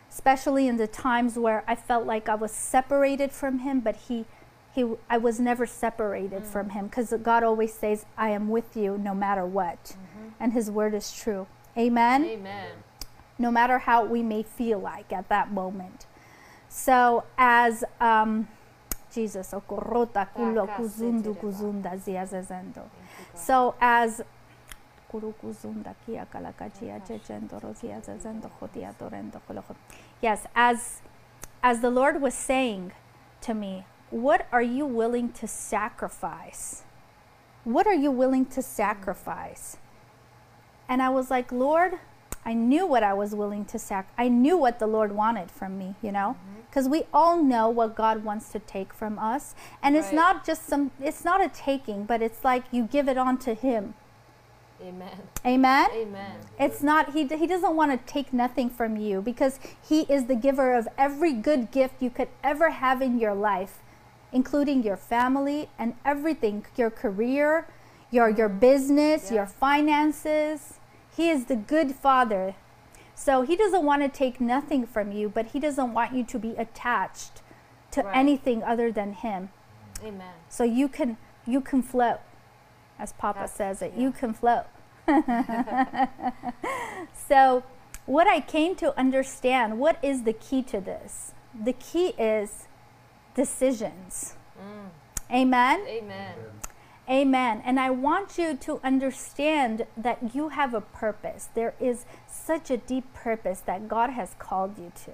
especially 0.10 0.68
in 0.68 0.78
the 0.78 0.88
times 0.88 1.38
where 1.38 1.64
I 1.68 1.76
felt 1.76 2.06
like 2.06 2.28
I 2.28 2.36
was 2.36 2.52
separated 2.52 3.32
from 3.32 3.60
him, 3.60 3.80
but 3.80 3.96
he 4.08 4.26
he 4.76 4.86
I 5.10 5.18
was 5.18 5.40
never 5.40 5.66
separated 5.66 6.44
from 6.46 6.70
him 6.72 6.88
because 6.88 7.14
God 7.24 7.44
always 7.44 7.74
says, 7.74 8.06
I 8.18 8.30
am 8.30 8.50
with 8.50 8.76
you 8.76 8.98
no 8.98 9.16
matter 9.16 9.46
what. 9.46 9.96
And 10.40 10.52
his 10.54 10.70
word 10.70 10.94
is 10.94 11.14
true. 11.14 11.48
Amen 11.78 12.26
Amen. 12.26 12.72
no 13.40 13.52
matter 13.52 13.80
how 13.80 14.06
we 14.06 14.22
may 14.22 14.44
feel 14.44 14.80
like 14.80 15.12
at 15.12 15.28
that 15.30 15.52
moment. 15.52 16.06
So, 16.70 17.24
as 17.38 17.84
um, 18.02 18.48
Jesus, 19.14 19.52
okorota 19.54 20.28
kulo 20.36 20.68
kuzundu 20.68 21.36
kuzunda 21.36 21.98
ziazazendo. 21.98 22.84
So, 23.34 23.76
as 23.80 24.22
kuru 25.08 25.34
kuzunda 25.34 25.96
kia 26.06 26.26
kalakachia 26.26 27.00
chechendo 27.00 27.60
ziazazendo 27.82 28.50
khotia 28.60 28.94
torendo 29.00 29.40
kolocho. 29.48 29.76
yes, 30.22 30.46
as 30.54 31.02
as 31.64 31.80
the 31.82 31.90
Lord 31.90 32.22
was 32.22 32.34
saying 32.34 32.92
to 33.42 33.54
me, 33.54 33.86
what 34.16 34.48
are 34.50 34.62
you 34.62 34.86
willing 34.86 35.30
to 35.34 35.46
sacrifice? 35.46 36.84
What 37.66 37.86
are 37.86 37.94
you 37.94 38.12
willing 38.12 38.46
to 38.46 38.62
sacrifice? 38.62 39.76
And 40.88 41.02
I 41.02 41.10
was 41.10 41.30
like, 41.30 41.52
Lord, 41.52 42.00
I 42.46 42.54
knew 42.54 42.88
what 42.88 43.04
I 43.04 43.14
was 43.14 43.36
willing 43.36 43.66
to 43.66 43.78
sac. 43.78 44.08
I 44.18 44.30
knew 44.30 44.56
what 44.56 44.80
the 44.80 44.88
Lord 44.88 45.12
wanted 45.12 45.52
from 45.52 45.78
me, 45.78 45.96
you 46.02 46.14
know, 46.14 46.38
mm-hmm. 46.38 46.62
because 46.70 46.88
we 46.88 47.04
all 47.14 47.44
know 47.44 47.68
what 47.68 47.98
God 47.98 48.24
wants 48.24 48.54
to 48.54 48.60
take 48.60 48.94
from 48.94 49.20
us, 49.20 49.54
and 49.84 49.98
it's 49.98 50.14
not 50.14 50.46
just 50.46 50.66
some. 50.66 50.92
It's 51.02 51.26
not 51.26 51.44
a 51.44 51.50
taking, 51.50 52.06
but 52.06 52.22
it's 52.22 52.46
like 52.46 52.64
you 52.72 52.84
give 52.84 53.10
it 53.10 53.18
on 53.18 53.38
to 53.40 53.54
Him. 53.54 53.96
Amen. 54.82 55.24
Amen. 55.46 55.90
Amen. 55.92 56.38
It's 56.58 56.84
not 56.84 57.14
he. 57.14 57.26
He 57.26 57.48
doesn't 57.48 57.76
want 57.76 57.92
to 57.92 58.14
take 58.14 58.32
nothing 58.32 58.70
from 58.70 58.96
you 58.96 59.22
because 59.22 59.60
He 59.86 60.02
is 60.02 60.28
the 60.28 60.36
giver 60.36 60.74
of 60.74 60.88
every 60.98 61.34
good 61.34 61.72
gift 61.72 62.02
you 62.02 62.10
could 62.10 62.30
ever 62.44 62.70
have 62.70 63.02
in 63.02 63.20
your 63.20 63.34
life, 63.34 63.80
including 64.36 64.84
your 64.84 64.98
family 64.98 65.70
and 65.80 65.96
everything, 66.04 66.66
your 66.76 66.90
career, 66.92 67.66
your 68.12 68.30
your 68.30 68.50
business, 68.50 69.32
your 69.32 69.48
finances. 69.48 70.60
He 71.18 71.30
is 71.30 71.46
the 71.46 71.56
good 71.56 71.96
Father. 71.96 72.56
So 73.16 73.42
He 73.44 73.56
doesn't 73.56 73.84
want 73.84 74.02
to 74.04 74.10
take 74.10 74.42
nothing 74.42 74.86
from 74.86 75.12
you, 75.14 75.30
but 75.30 75.46
He 75.54 75.60
doesn't 75.60 75.94
want 75.94 76.14
you 76.14 76.24
to 76.26 76.38
be 76.38 76.52
attached 76.66 77.42
to 77.92 78.04
Right. 78.04 78.18
anything 78.18 78.62
other 78.64 78.92
than 78.92 79.14
Him. 79.14 79.50
Amen. 80.04 80.34
So 80.50 80.64
you 80.66 80.88
can 80.90 81.18
you 81.48 81.62
can 81.62 81.82
float, 81.82 82.20
as 83.00 83.14
Papa 83.14 83.40
That's- 83.40 83.56
says 83.56 83.82
it. 83.82 83.94
yeah. 83.96 84.02
You 84.04 84.12
can 84.12 84.34
float. 84.34 84.66
so, 87.30 87.64
what 88.06 88.28
I 88.28 88.40
came 88.42 88.76
to 88.78 88.98
understand, 89.00 89.80
what 89.80 89.98
is 90.04 90.24
the 90.24 90.34
key 90.34 90.62
to 90.64 90.82
this? 90.82 91.34
The 91.54 91.74
key 91.74 92.08
is 92.18 92.65
decisions. 93.36 94.36
Amen. 95.32 95.86
Amen. 95.88 96.36
Amen. 97.08 97.62
And 97.64 97.80
I 97.80 97.92
want 97.92 98.38
you 98.38 98.56
to 98.56 98.80
understand 98.84 99.86
that 99.96 100.34
you 100.36 100.50
have 100.50 100.74
a 100.74 100.82
purpose. 100.82 101.50
There 101.54 101.76
is 101.80 102.06
such 102.28 102.72
a 102.72 102.78
deep 102.78 103.14
purpose 103.14 103.60
that 103.62 103.88
God 103.88 104.12
has 104.12 104.36
called 104.40 104.80
you 104.80 104.92
to. 105.06 105.12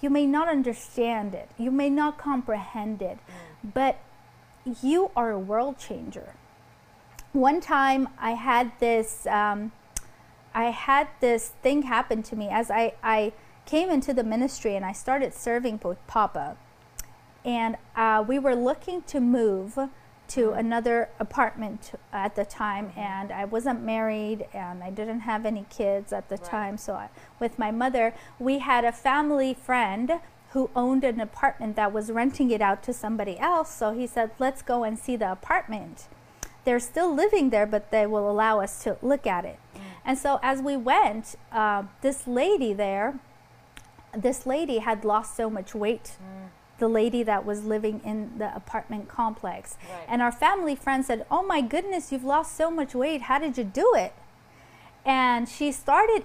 You 0.00 0.10
may 0.10 0.26
not 0.26 0.48
understand 0.48 1.34
it, 1.34 1.48
you 1.56 1.70
may 1.70 1.90
not 1.90 2.18
comprehend 2.18 3.02
it, 3.02 3.18
but 3.64 3.98
you 4.82 5.10
are 5.16 5.30
a 5.30 5.38
world 5.38 5.78
changer. 5.78 6.34
One 7.32 7.60
time 7.60 8.08
I 8.18 8.32
had 8.32 8.72
this. 8.78 9.26
Um, 9.26 9.72
I 10.54 10.70
had 10.70 11.08
this 11.20 11.52
thing 11.62 11.82
happen 11.82 12.22
to 12.22 12.36
me 12.36 12.48
as 12.48 12.70
I, 12.70 12.94
I 13.02 13.34
came 13.66 13.90
into 13.90 14.14
the 14.14 14.24
ministry 14.24 14.74
and 14.74 14.86
I 14.86 14.92
started 14.92 15.34
serving 15.34 15.80
with 15.84 15.98
Papa 16.06 16.56
and 17.46 17.76
uh, 17.94 18.22
we 18.26 18.38
were 18.38 18.54
looking 18.56 19.00
to 19.02 19.20
move 19.20 19.78
to 20.28 20.50
another 20.52 21.08
apartment 21.20 21.92
at 22.12 22.34
the 22.34 22.44
time 22.44 22.90
and 22.96 23.30
i 23.30 23.44
wasn't 23.44 23.80
married 23.80 24.44
and 24.52 24.82
i 24.82 24.90
didn't 24.90 25.20
have 25.20 25.46
any 25.46 25.64
kids 25.70 26.12
at 26.12 26.28
the 26.28 26.34
Right. 26.36 26.44
time 26.44 26.76
so 26.76 26.94
I, 26.94 27.08
with 27.38 27.58
my 27.58 27.70
mother 27.70 28.12
we 28.40 28.58
had 28.58 28.84
a 28.84 28.90
family 28.90 29.54
friend 29.54 30.18
who 30.50 30.68
owned 30.74 31.04
an 31.04 31.20
apartment 31.20 31.76
that 31.76 31.92
was 31.92 32.10
renting 32.10 32.50
it 32.50 32.60
out 32.60 32.82
to 32.82 32.92
somebody 32.92 33.38
else 33.38 33.72
so 33.72 33.92
he 33.92 34.06
said 34.06 34.30
let's 34.40 34.62
go 34.62 34.82
and 34.84 34.98
see 34.98 35.14
the 35.16 35.30
apartment. 35.30 36.06
They're 36.64 36.80
still 36.80 37.14
living 37.14 37.50
there 37.50 37.66
but 37.66 37.90
they 37.92 38.06
will 38.06 38.28
allow 38.28 38.60
us 38.60 38.82
to 38.84 38.96
look 39.02 39.26
at 39.26 39.44
it. 39.44 39.58
And 40.04 40.18
so 40.18 40.40
as 40.42 40.60
we 40.60 40.76
went 40.76 41.36
uh, 41.52 41.84
this 42.00 42.26
lady 42.26 42.72
there 42.72 43.20
this 44.16 44.46
lady 44.46 44.78
had 44.78 45.04
lost 45.04 45.36
so 45.36 45.48
much 45.50 45.74
weight 45.74 46.16
the 46.78 46.88
lady 46.88 47.22
that 47.22 47.44
was 47.44 47.64
living 47.64 48.00
in 48.04 48.38
the 48.38 48.54
apartment 48.54 49.08
complex. 49.08 49.76
Right. 49.90 50.06
And 50.08 50.22
our 50.22 50.32
family 50.32 50.74
friend 50.74 51.04
said, 51.04 51.26
Oh 51.30 51.42
my 51.42 51.60
goodness, 51.60 52.12
you've 52.12 52.24
lost 52.24 52.56
so 52.56 52.70
much 52.70 52.94
weight. 52.94 53.22
How 53.22 53.38
did 53.38 53.56
you 53.56 53.64
do 53.64 53.92
it? 53.96 54.12
And 55.04 55.48
she 55.48 55.72
started 55.72 56.24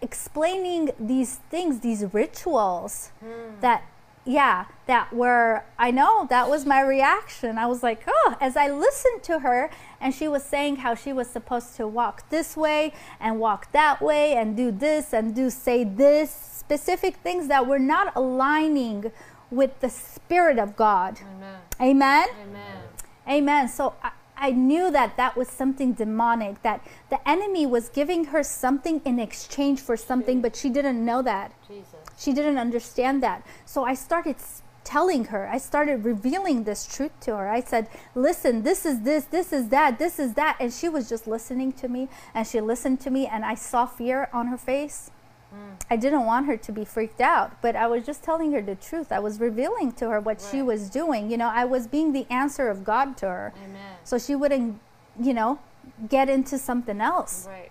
explaining 0.00 0.90
these 0.98 1.36
things, 1.50 1.80
these 1.80 2.04
rituals 2.12 3.10
hmm. 3.20 3.60
that, 3.60 3.84
yeah, 4.24 4.66
that 4.86 5.12
were, 5.12 5.64
I 5.78 5.90
know, 5.90 6.26
that 6.30 6.48
was 6.48 6.64
my 6.64 6.80
reaction. 6.80 7.58
I 7.58 7.66
was 7.66 7.82
like, 7.82 8.04
oh, 8.06 8.36
as 8.40 8.56
I 8.56 8.68
listened 8.68 9.22
to 9.24 9.40
her, 9.40 9.70
and 10.00 10.14
she 10.14 10.28
was 10.28 10.44
saying 10.44 10.76
how 10.76 10.94
she 10.94 11.12
was 11.12 11.28
supposed 11.28 11.74
to 11.76 11.88
walk 11.88 12.28
this 12.30 12.56
way 12.56 12.92
and 13.18 13.40
walk 13.40 13.72
that 13.72 14.00
way 14.00 14.34
and 14.34 14.56
do 14.56 14.70
this 14.70 15.12
and 15.12 15.34
do, 15.34 15.50
say 15.50 15.84
this, 15.84 16.30
specific 16.30 17.16
things 17.16 17.48
that 17.48 17.66
were 17.66 17.78
not 17.78 18.14
aligning 18.14 19.12
with 19.54 19.80
the 19.80 19.90
Spirit 19.90 20.58
of 20.58 20.76
God. 20.76 21.20
Amen. 21.20 21.60
Amen. 21.80 22.28
Amen. 22.42 22.82
Amen. 23.28 23.68
So 23.68 23.94
I, 24.02 24.12
I 24.36 24.50
knew 24.50 24.90
that 24.90 25.16
that 25.16 25.36
was 25.36 25.48
something 25.48 25.92
demonic, 25.92 26.62
that 26.62 26.86
the 27.10 27.26
enemy 27.28 27.66
was 27.66 27.88
giving 27.88 28.26
her 28.26 28.42
something 28.42 29.00
in 29.04 29.18
exchange 29.18 29.80
for 29.80 29.96
something, 29.96 30.40
but 30.40 30.56
she 30.56 30.70
didn't 30.70 31.04
know 31.04 31.22
that. 31.22 31.52
Jesus. 31.66 31.86
She 32.18 32.32
didn't 32.32 32.58
understand 32.58 33.22
that. 33.22 33.46
So 33.64 33.84
I 33.84 33.94
started 33.94 34.36
telling 34.82 35.26
her, 35.26 35.48
I 35.48 35.58
started 35.58 36.04
revealing 36.04 36.64
this 36.64 36.86
truth 36.86 37.12
to 37.20 37.36
her. 37.36 37.48
I 37.48 37.60
said, 37.60 37.88
Listen, 38.14 38.62
this 38.62 38.84
is 38.84 39.00
this, 39.00 39.24
this 39.24 39.52
is 39.52 39.68
that, 39.70 39.98
this 39.98 40.18
is 40.18 40.34
that. 40.34 40.56
And 40.60 40.72
she 40.72 40.88
was 40.88 41.08
just 41.08 41.26
listening 41.26 41.72
to 41.72 41.88
me, 41.88 42.08
and 42.34 42.46
she 42.46 42.60
listened 42.60 43.00
to 43.00 43.10
me, 43.10 43.26
and 43.26 43.44
I 43.44 43.54
saw 43.54 43.86
fear 43.86 44.28
on 44.32 44.48
her 44.48 44.58
face. 44.58 45.10
Mm. 45.54 45.76
I 45.90 45.96
didn't 45.96 46.24
want 46.24 46.46
her 46.46 46.56
to 46.56 46.72
be 46.72 46.84
freaked 46.84 47.20
out, 47.20 47.60
but 47.62 47.76
I 47.76 47.86
was 47.86 48.04
just 48.04 48.22
telling 48.22 48.52
her 48.52 48.62
the 48.62 48.74
truth. 48.74 49.12
I 49.12 49.20
was 49.20 49.38
revealing 49.38 49.92
to 49.92 50.10
her 50.10 50.20
what 50.20 50.40
she 50.40 50.62
was 50.62 50.90
doing. 50.90 51.30
You 51.30 51.36
know, 51.36 51.48
I 51.48 51.64
was 51.64 51.86
being 51.86 52.12
the 52.12 52.26
answer 52.30 52.68
of 52.68 52.84
God 52.84 53.16
to 53.18 53.26
her. 53.26 53.52
Amen. 53.62 53.96
So 54.02 54.18
she 54.18 54.34
wouldn't, 54.34 54.80
you 55.20 55.34
know, 55.34 55.60
get 56.08 56.28
into 56.28 56.58
something 56.58 57.00
else. 57.00 57.46
Right. 57.48 57.70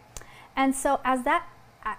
And 0.55 0.75
so 0.75 0.99
as 1.03 1.23
that 1.23 1.47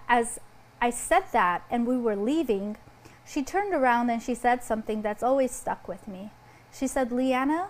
as 0.07 0.39
I 0.81 0.89
said 0.89 1.25
that 1.31 1.63
and 1.69 1.85
we 1.85 1.97
were 1.97 2.15
leaving, 2.15 2.77
she 3.25 3.43
turned 3.43 3.73
around 3.73 4.09
and 4.09 4.21
she 4.21 4.35
said 4.35 4.63
something 4.63 5.01
that's 5.01 5.23
always 5.23 5.51
stuck 5.51 5.87
with 5.87 6.07
me. 6.07 6.31
She 6.71 6.87
said, 6.87 7.11
"Leanna, 7.11 7.69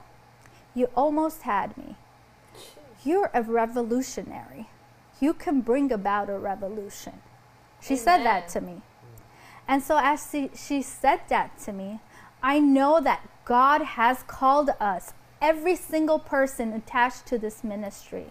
you 0.73 0.89
almost 0.95 1.43
had 1.43 1.77
me. 1.77 1.95
You're 3.03 3.31
a 3.33 3.41
revolutionary. 3.41 4.69
You 5.19 5.33
can 5.33 5.61
bring 5.61 5.91
about 5.91 6.29
a 6.29 6.37
revolution." 6.37 7.21
She 7.85 7.95
said 7.95 8.23
that 8.23 8.47
to 8.49 8.61
me. 8.61 8.81
And 9.67 9.81
so 9.81 9.99
as 10.01 10.27
she, 10.31 10.49
she 10.55 10.81
said 10.81 11.21
that 11.29 11.59
to 11.61 11.73
me, 11.73 11.99
I 12.41 12.59
know 12.59 12.99
that 13.01 13.27
God 13.45 13.81
has 13.81 14.23
called 14.23 14.71
us, 14.79 15.13
every 15.41 15.75
single 15.75 16.19
person 16.19 16.73
attached 16.73 17.25
to 17.27 17.37
this 17.37 17.63
ministry. 17.63 18.27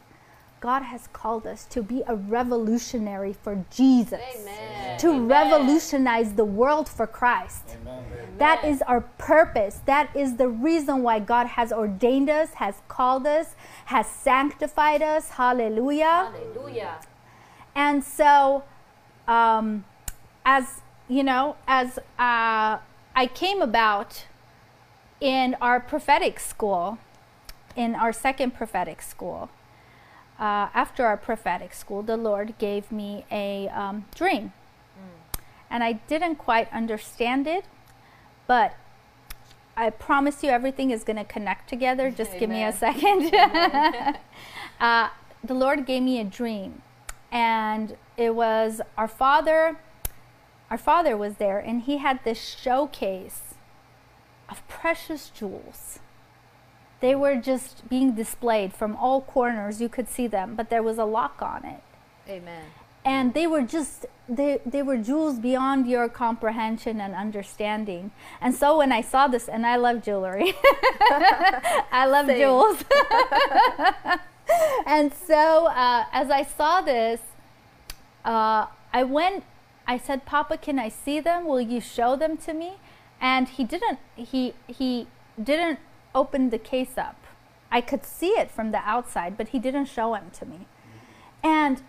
God 0.60 0.82
has 0.82 1.08
called 1.08 1.46
us 1.46 1.66
to 1.66 1.82
be 1.82 2.02
a 2.06 2.16
revolutionary 2.16 3.34
for 3.34 3.64
Jesus. 3.70 4.20
Amen. 4.34 4.98
To 4.98 5.10
Amen. 5.10 5.28
revolutionize 5.28 6.32
the 6.32 6.44
world 6.44 6.88
for 6.88 7.06
Christ. 7.06 7.76
Amen. 7.82 8.04
That 8.38 8.60
Amen. 8.60 8.72
is 8.72 8.82
our 8.82 9.02
purpose. 9.02 9.80
That 9.84 10.08
is 10.16 10.36
the 10.36 10.48
reason 10.48 11.02
why 11.02 11.20
God 11.20 11.48
has 11.48 11.70
ordained 11.70 12.30
us, 12.30 12.54
has 12.54 12.76
called 12.88 13.26
us, 13.26 13.54
has 13.86 14.06
sanctified 14.06 15.02
us. 15.02 15.30
Hallelujah. 15.30 16.32
Hallelujah. 16.32 16.98
And 17.74 18.02
so, 18.02 18.64
um, 19.26 19.84
as 20.44 20.80
you 21.08 21.22
know, 21.22 21.56
as 21.66 21.98
uh, 22.18 22.78
I 23.14 23.26
came 23.32 23.60
about 23.60 24.24
in 25.20 25.56
our 25.60 25.80
prophetic 25.80 26.40
school, 26.40 26.98
in 27.76 27.94
our 27.94 28.12
second 28.12 28.54
prophetic 28.54 29.02
school, 29.02 29.50
uh, 30.38 30.68
after 30.74 31.06
our 31.06 31.16
prophetic 31.16 31.72
school, 31.74 32.02
the 32.02 32.16
Lord 32.16 32.54
gave 32.58 32.90
me 32.90 33.24
a 33.30 33.68
um, 33.68 34.06
dream. 34.14 34.52
And 35.70 35.82
I 35.82 35.94
didn't 35.94 36.36
quite 36.36 36.72
understand 36.72 37.46
it, 37.46 37.64
but 38.46 38.74
I 39.76 39.90
promise 39.90 40.42
you 40.42 40.50
everything 40.50 40.90
is 40.90 41.02
going 41.02 41.16
to 41.16 41.24
connect 41.24 41.68
together. 41.68 42.10
Just 42.10 42.38
give 42.38 42.48
me 42.48 42.62
a 42.62 42.72
second. 42.72 43.34
uh, 44.80 45.08
the 45.42 45.54
Lord 45.54 45.84
gave 45.86 46.02
me 46.02 46.20
a 46.20 46.24
dream, 46.24 46.82
and 47.32 47.96
it 48.16 48.34
was 48.34 48.80
our 48.96 49.08
father. 49.08 49.78
Our 50.70 50.78
father 50.78 51.16
was 51.16 51.36
there, 51.36 51.58
and 51.58 51.82
he 51.82 51.98
had 51.98 52.20
this 52.24 52.56
showcase 52.60 53.54
of 54.48 54.66
precious 54.68 55.30
jewels. 55.30 55.98
They 57.00 57.14
were 57.14 57.36
just 57.36 57.88
being 57.88 58.14
displayed 58.14 58.72
from 58.72 58.96
all 58.96 59.20
corners. 59.20 59.80
You 59.80 59.88
could 59.88 60.08
see 60.08 60.26
them, 60.26 60.54
but 60.54 60.70
there 60.70 60.82
was 60.82 60.98
a 60.98 61.04
lock 61.04 61.42
on 61.42 61.64
it 61.64 61.82
Amen. 62.28 62.64
and 63.04 63.34
they 63.34 63.46
were 63.46 63.62
just 63.62 64.06
they, 64.28 64.60
they 64.64 64.82
were 64.82 64.96
jewels 64.96 65.38
beyond 65.38 65.86
your 65.86 66.08
comprehension 66.08 67.00
and 67.00 67.14
understanding 67.14 68.10
and 68.40 68.54
so 68.54 68.78
when 68.78 68.90
i 68.92 69.02
saw 69.02 69.26
this 69.28 69.48
and 69.48 69.66
i 69.66 69.76
love 69.76 70.02
jewelry 70.02 70.54
i 71.92 72.06
love 72.08 72.26
Same. 72.26 72.38
jewels 72.38 72.84
and 74.86 75.12
so 75.12 75.66
uh, 75.66 76.04
as 76.12 76.30
i 76.30 76.42
saw 76.42 76.80
this 76.80 77.20
uh, 78.24 78.66
i 78.92 79.02
went 79.02 79.44
i 79.86 79.98
said 79.98 80.24
papa 80.24 80.56
can 80.56 80.78
i 80.78 80.88
see 80.88 81.20
them 81.20 81.46
will 81.46 81.60
you 81.60 81.80
show 81.80 82.16
them 82.16 82.36
to 82.36 82.52
me 82.52 82.74
and 83.20 83.48
he 83.50 83.64
didn't 83.64 83.98
he 84.14 84.54
he 84.66 85.06
didn't 85.42 85.78
open 86.14 86.50
the 86.50 86.58
case 86.58 86.96
up 86.96 87.16
i 87.70 87.80
could 87.80 88.04
see 88.04 88.30
it 88.30 88.50
from 88.50 88.70
the 88.70 88.78
outside 88.78 89.36
but 89.36 89.48
he 89.48 89.58
didn't 89.58 89.86
show 89.86 90.12
them 90.12 90.30
to 90.32 90.46
me 90.46 90.66
and 91.42 91.82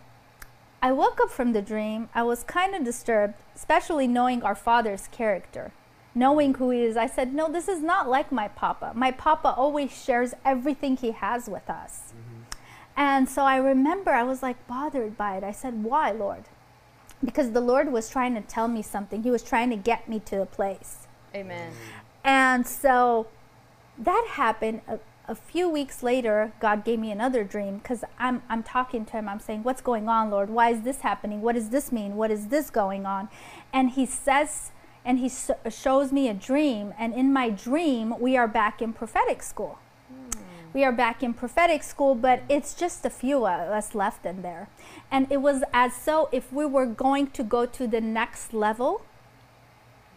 I 0.86 0.92
woke 0.92 1.20
up 1.20 1.32
from 1.32 1.54
the 1.54 1.64
dream. 1.64 2.10
I 2.14 2.22
was 2.22 2.44
kind 2.44 2.76
of 2.76 2.84
disturbed, 2.84 3.34
especially 3.56 4.06
knowing 4.08 4.44
our 4.44 4.54
father's 4.54 5.08
character, 5.08 5.72
knowing 6.14 6.54
who 6.54 6.70
he 6.70 6.84
is. 6.84 6.96
I 6.96 7.08
said, 7.08 7.34
No, 7.34 7.52
this 7.52 7.68
is 7.68 7.82
not 7.82 8.08
like 8.08 8.32
my 8.32 8.50
papa. 8.50 8.92
My 8.94 9.10
papa 9.10 9.56
always 9.58 9.92
shares 9.92 10.36
everything 10.46 10.96
he 10.98 11.10
has 11.10 11.50
with 11.50 11.68
us. 11.72 12.05
And 12.98 13.28
so 13.30 13.44
I 13.44 13.58
remember 13.58 14.12
I 14.12 14.24
was 14.24 14.42
like 14.42 14.68
bothered 14.68 15.18
by 15.18 15.38
it. 15.38 15.44
I 15.44 15.52
said, 15.52 15.84
Why, 15.84 16.12
Lord? 16.12 16.46
Because 17.24 17.52
the 17.52 17.62
Lord 17.62 17.92
was 17.92 18.10
trying 18.10 18.36
to 18.36 18.42
tell 18.42 18.68
me 18.68 18.82
something, 18.82 19.24
He 19.24 19.32
was 19.32 19.44
trying 19.44 19.70
to 19.70 19.76
get 19.76 20.08
me 20.08 20.20
to 20.22 20.42
a 20.42 20.46
place. 20.46 21.08
Amen. 21.34 21.74
And 22.24 22.66
so 22.66 23.28
that 23.98 24.28
happened. 24.32 24.82
A, 24.88 25.00
a 25.28 25.36
few 25.36 25.68
weeks 25.68 26.04
later, 26.04 26.54
God 26.60 26.86
gave 26.86 27.00
me 27.00 27.12
another 27.12 27.44
dream 27.44 27.80
because 27.80 28.04
I'm, 28.20 28.44
I'm 28.48 28.62
talking 28.62 29.06
to 29.06 29.14
him. 29.14 29.28
I'm 29.28 29.40
saying, 29.40 29.64
What's 29.64 29.82
going 29.82 30.08
on, 30.08 30.30
Lord? 30.30 30.50
Why 30.50 30.70
is 30.70 30.82
this 30.82 31.02
happening? 31.02 31.42
What 31.42 31.56
does 31.56 31.70
this 31.70 31.92
mean? 31.92 32.16
What 32.16 32.32
is 32.32 32.48
this 32.48 32.70
going 32.70 33.06
on? 33.06 33.30
And 33.74 33.92
he 33.92 34.06
says, 34.06 34.72
and 35.06 35.20
he 35.20 35.30
shows 35.70 36.12
me 36.12 36.28
a 36.28 36.34
dream. 36.34 36.94
And 36.98 37.14
in 37.14 37.32
my 37.32 37.52
dream, 37.52 38.16
we 38.20 38.36
are 38.36 38.48
back 38.48 38.82
in 38.82 38.92
prophetic 38.92 39.44
school. 39.44 39.78
We 40.76 40.84
are 40.84 40.92
back 40.92 41.24
in 41.24 41.34
prophetic 41.34 41.84
school, 41.84 42.16
but 42.16 42.44
it's 42.50 42.74
just 42.74 43.06
a 43.06 43.10
few 43.10 43.48
of 43.48 43.70
us 43.70 43.96
left 43.96 44.26
in 44.26 44.42
there. 44.42 44.68
And 45.10 45.26
it 45.32 45.38
was 45.38 45.64
as 45.72 45.96
so 45.96 46.28
if 46.34 46.52
we 46.52 46.66
were 46.66 46.86
going 46.86 47.28
to 47.28 47.44
go 47.44 47.66
to 47.66 47.88
the 47.88 48.02
next 48.02 48.54
level, 48.54 49.06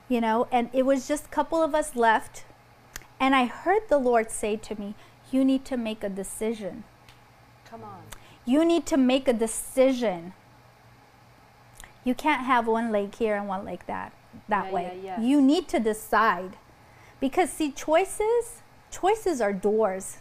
you 0.08 0.20
know, 0.20 0.48
and 0.50 0.68
it 0.72 0.84
was 0.84 1.06
just 1.06 1.26
a 1.26 1.28
couple 1.28 1.62
of 1.62 1.76
us 1.76 1.94
left. 1.94 2.44
And 3.20 3.36
I 3.36 3.44
heard 3.44 3.82
the 3.88 3.98
Lord 3.98 4.32
say 4.32 4.56
to 4.56 4.74
me, 4.74 4.96
You 5.30 5.44
need 5.44 5.64
to 5.66 5.76
make 5.76 6.02
a 6.02 6.08
decision. 6.08 6.82
Come 7.64 7.84
on. 7.84 8.02
You 8.44 8.64
need 8.64 8.84
to 8.86 8.96
make 8.96 9.28
a 9.28 9.32
decision. 9.32 10.32
You 12.02 12.16
can't 12.16 12.46
have 12.46 12.66
one 12.66 12.90
leg 12.90 13.14
here 13.14 13.36
and 13.36 13.46
one 13.46 13.64
leg 13.64 13.84
that 13.86 14.12
that 14.48 14.66
Yeah, 14.66 14.72
way. 14.72 15.00
yeah, 15.04 15.18
yeah. 15.18 15.24
You 15.24 15.40
need 15.40 15.68
to 15.68 15.78
decide. 15.78 16.56
Because 17.20 17.48
see 17.48 17.70
choices, 17.70 18.62
choices 18.90 19.40
are 19.40 19.52
doors. 19.52 20.18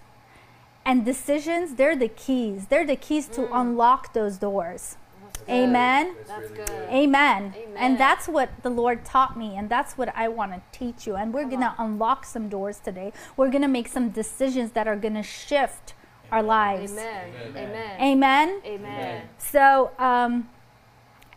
And 0.88 1.04
decisions, 1.04 1.76
they're 1.76 1.98
the 1.98 2.08
keys. 2.08 2.68
They're 2.68 2.86
the 2.86 2.96
keys 2.96 3.28
to 3.36 3.42
Mm. 3.42 3.62
unlock 3.62 4.14
those 4.14 4.38
doors. 4.38 4.96
That's 5.22 5.40
good. 5.42 5.54
Amen. 5.54 6.16
That's 6.26 6.50
good. 6.50 6.70
Amen. 6.90 7.54
Amen. 7.56 7.78
And 7.78 7.98
that's 8.00 8.28
what 8.30 8.50
the 8.64 8.70
Lord 8.70 9.04
taught 9.04 9.38
me, 9.38 9.58
and 9.58 9.70
that's 9.70 9.98
what 9.98 10.10
I 10.16 10.30
want 10.30 10.54
to 10.54 10.62
teach 10.72 11.06
you. 11.06 11.18
And 11.18 11.34
we're 11.34 11.50
going 11.54 11.62
to 11.62 11.76
unlock 11.78 12.26
some 12.26 12.48
doors 12.48 12.80
today. 12.80 13.12
We're 13.36 13.50
going 13.50 13.64
to 13.64 13.68
make 13.68 13.90
some 13.90 14.10
decisions 14.10 14.72
that 14.72 14.88
are 14.88 14.96
going 14.96 15.16
to 15.16 15.24
shift 15.24 15.94
our 16.32 16.42
lives. 16.42 16.94
Amen. 16.94 17.34
Amen. 17.56 18.02
Amen. 18.02 18.62
Amen. 18.66 19.30
So, 19.38 19.92
um, 20.00 20.50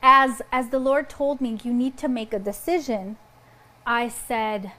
as 0.02 0.40
as 0.52 0.68
the 0.68 0.78
Lord 0.78 1.10
told 1.10 1.40
me, 1.40 1.58
you 1.64 1.74
need 1.74 1.96
to 1.98 2.08
make 2.08 2.32
a 2.32 2.38
decision. 2.38 3.16
I 3.84 4.08
said, 4.08 4.72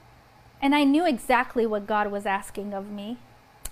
and 0.62 0.74
I 0.74 0.84
knew 0.86 1.06
exactly 1.06 1.66
what 1.66 1.86
God 1.88 2.10
was 2.12 2.26
asking 2.26 2.74
of 2.74 2.90
me. 2.90 3.18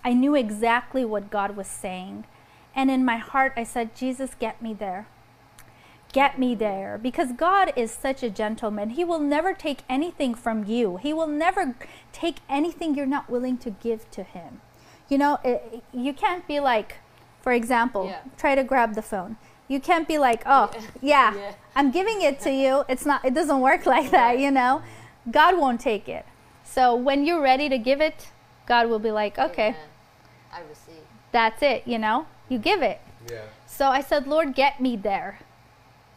I 0.04 0.14
knew 0.14 0.36
exactly 0.36 1.04
what 1.06 1.30
God 1.30 1.56
was 1.56 1.68
saying, 1.68 2.26
and 2.76 2.90
in 2.90 3.04
my 3.04 3.18
heart, 3.18 3.54
I 3.58 3.64
said, 3.64 3.96
Jesus, 3.96 4.32
get 4.40 4.62
me 4.62 4.74
there. 4.74 5.08
Get 6.12 6.40
me 6.40 6.56
there 6.56 6.98
because 6.98 7.34
God 7.34 7.72
is 7.76 7.92
such 7.92 8.24
a 8.24 8.32
gentleman. 8.32 8.92
He 8.92 9.04
will 9.04 9.20
never 9.20 9.54
take 9.54 9.82
anything 9.88 10.34
from 10.34 10.64
you. 10.66 10.98
He 10.98 11.14
will 11.14 11.28
never 11.28 11.76
take 12.12 12.38
anything 12.50 12.96
you're 12.96 13.06
not 13.06 13.30
willing 13.30 13.58
to 13.60 13.70
give 13.70 14.10
to 14.12 14.24
Him. 14.24 14.62
You 15.08 15.20
know, 15.20 15.38
it, 15.44 15.84
you 15.94 16.14
can't 16.14 16.48
be 16.48 16.60
like, 16.60 16.96
for 17.42 17.52
example, 17.52 18.06
Yeah. 18.06 18.22
try 18.38 18.56
to 18.56 18.64
grab 18.64 18.96
the 18.96 19.04
phone. 19.04 19.38
You 19.68 19.80
can't 19.80 20.08
be 20.08 20.18
like, 20.18 20.42
oh, 20.48 20.72
yeah, 21.02 21.36
Yeah. 21.36 21.52
I'm 21.76 21.92
giving 21.92 22.24
it 22.24 22.40
to 22.42 22.52
you. 22.52 22.86
It's 22.90 23.06
not, 23.06 23.24
it 23.24 23.36
doesn't 23.36 23.60
work 23.62 23.86
like 23.96 24.10
that, 24.10 24.40
you 24.40 24.50
know? 24.50 24.82
God 25.30 25.60
won't 25.60 25.80
take 25.80 26.10
it. 26.10 26.26
So 26.64 26.96
when 26.96 27.24
you're 27.24 27.42
ready 27.42 27.70
to 27.70 27.78
give 27.78 28.02
it, 28.02 28.30
God 28.70 28.88
will 28.88 29.00
be 29.00 29.12
like, 29.12 29.38
okay, 29.38 29.70
Amen. 29.70 29.90
I 30.54 30.62
receive. 30.62 31.04
that's 31.34 31.62
it, 31.62 31.84
you 31.86 31.98
know? 31.98 32.28
You 32.48 32.58
give 32.60 32.82
it. 32.82 33.02
Yeah. 33.30 33.42
So 33.66 33.88
I 33.88 34.02
said, 34.02 34.28
Lord, 34.28 34.56
get 34.56 34.80
me 34.80 34.96
there. 34.96 35.40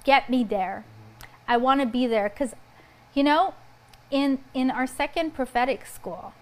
Get 0.05 0.31
me 0.31 0.45
there. 0.45 0.85
I 1.49 1.57
want 1.57 1.81
to 1.81 1.87
be 1.87 2.07
there 2.07 2.29
because, 2.29 2.55
you 3.15 3.25
know, 3.25 3.55
in 4.11 4.39
in 4.55 4.71
our 4.71 4.87
second 4.87 5.33
prophetic 5.35 5.87
school, 5.87 6.35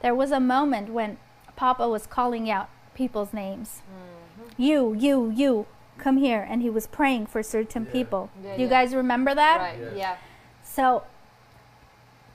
there 0.00 0.14
was 0.14 0.30
a 0.30 0.40
moment 0.40 0.92
when 0.92 1.18
Papa 1.56 1.88
was 1.88 2.06
calling 2.06 2.48
out 2.48 2.68
people's 2.94 3.32
names. 3.32 3.82
Mm-hmm. 3.82 4.62
You, 4.62 4.94
you, 4.94 5.30
you, 5.30 5.66
come 5.98 6.16
here, 6.18 6.46
and 6.48 6.62
he 6.62 6.70
was 6.70 6.86
praying 6.86 7.26
for 7.26 7.42
certain 7.42 7.84
Yeah. 7.84 7.92
people. 7.92 8.30
Yeah, 8.42 8.56
you 8.56 8.64
yeah. 8.64 8.70
guys 8.70 8.94
remember 8.94 9.34
that? 9.34 9.58
Right. 9.58 9.78
Yes. 9.80 9.92
Yeah. 9.96 10.16
So 10.62 11.02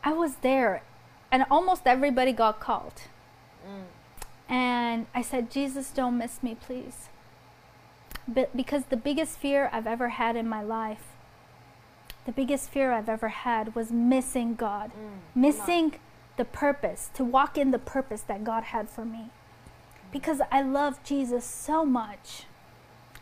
I 0.03 0.11
was 0.13 0.35
there, 0.41 0.83
and 1.31 1.45
almost 1.49 1.83
everybody 1.85 2.33
got 2.33 2.59
called. 2.59 3.03
Mm. 3.65 3.83
And 4.49 5.05
I 5.15 5.21
said, 5.21 5.49
Jesus, 5.49 5.91
don't 5.91 6.17
miss 6.17 6.43
me, 6.43 6.55
please. 6.55 7.09
But 8.27 8.55
because 8.55 8.85
the 8.85 8.97
biggest 8.97 9.37
fear 9.37 9.69
I've 9.73 9.87
ever 9.87 10.09
had 10.09 10.35
in 10.35 10.47
my 10.47 10.61
life 10.63 11.13
the 12.25 12.31
biggest 12.31 12.69
fear 12.69 12.91
I've 12.93 13.09
ever 13.09 13.27
had 13.27 13.75
was 13.75 13.91
missing 13.91 14.55
God, 14.55 14.91
Mm. 14.91 15.19
missing 15.35 15.95
the 16.37 16.45
purpose, 16.45 17.09
to 17.15 17.23
walk 17.23 17.57
in 17.57 17.71
the 17.71 17.79
purpose 17.79 18.21
that 18.21 18.43
God 18.43 18.63
had 18.65 18.89
for 18.89 19.05
me. 19.05 19.29
Because 20.11 20.41
I 20.51 20.61
love 20.61 21.03
Jesus 21.03 21.43
so 21.43 21.85
much 21.85 22.45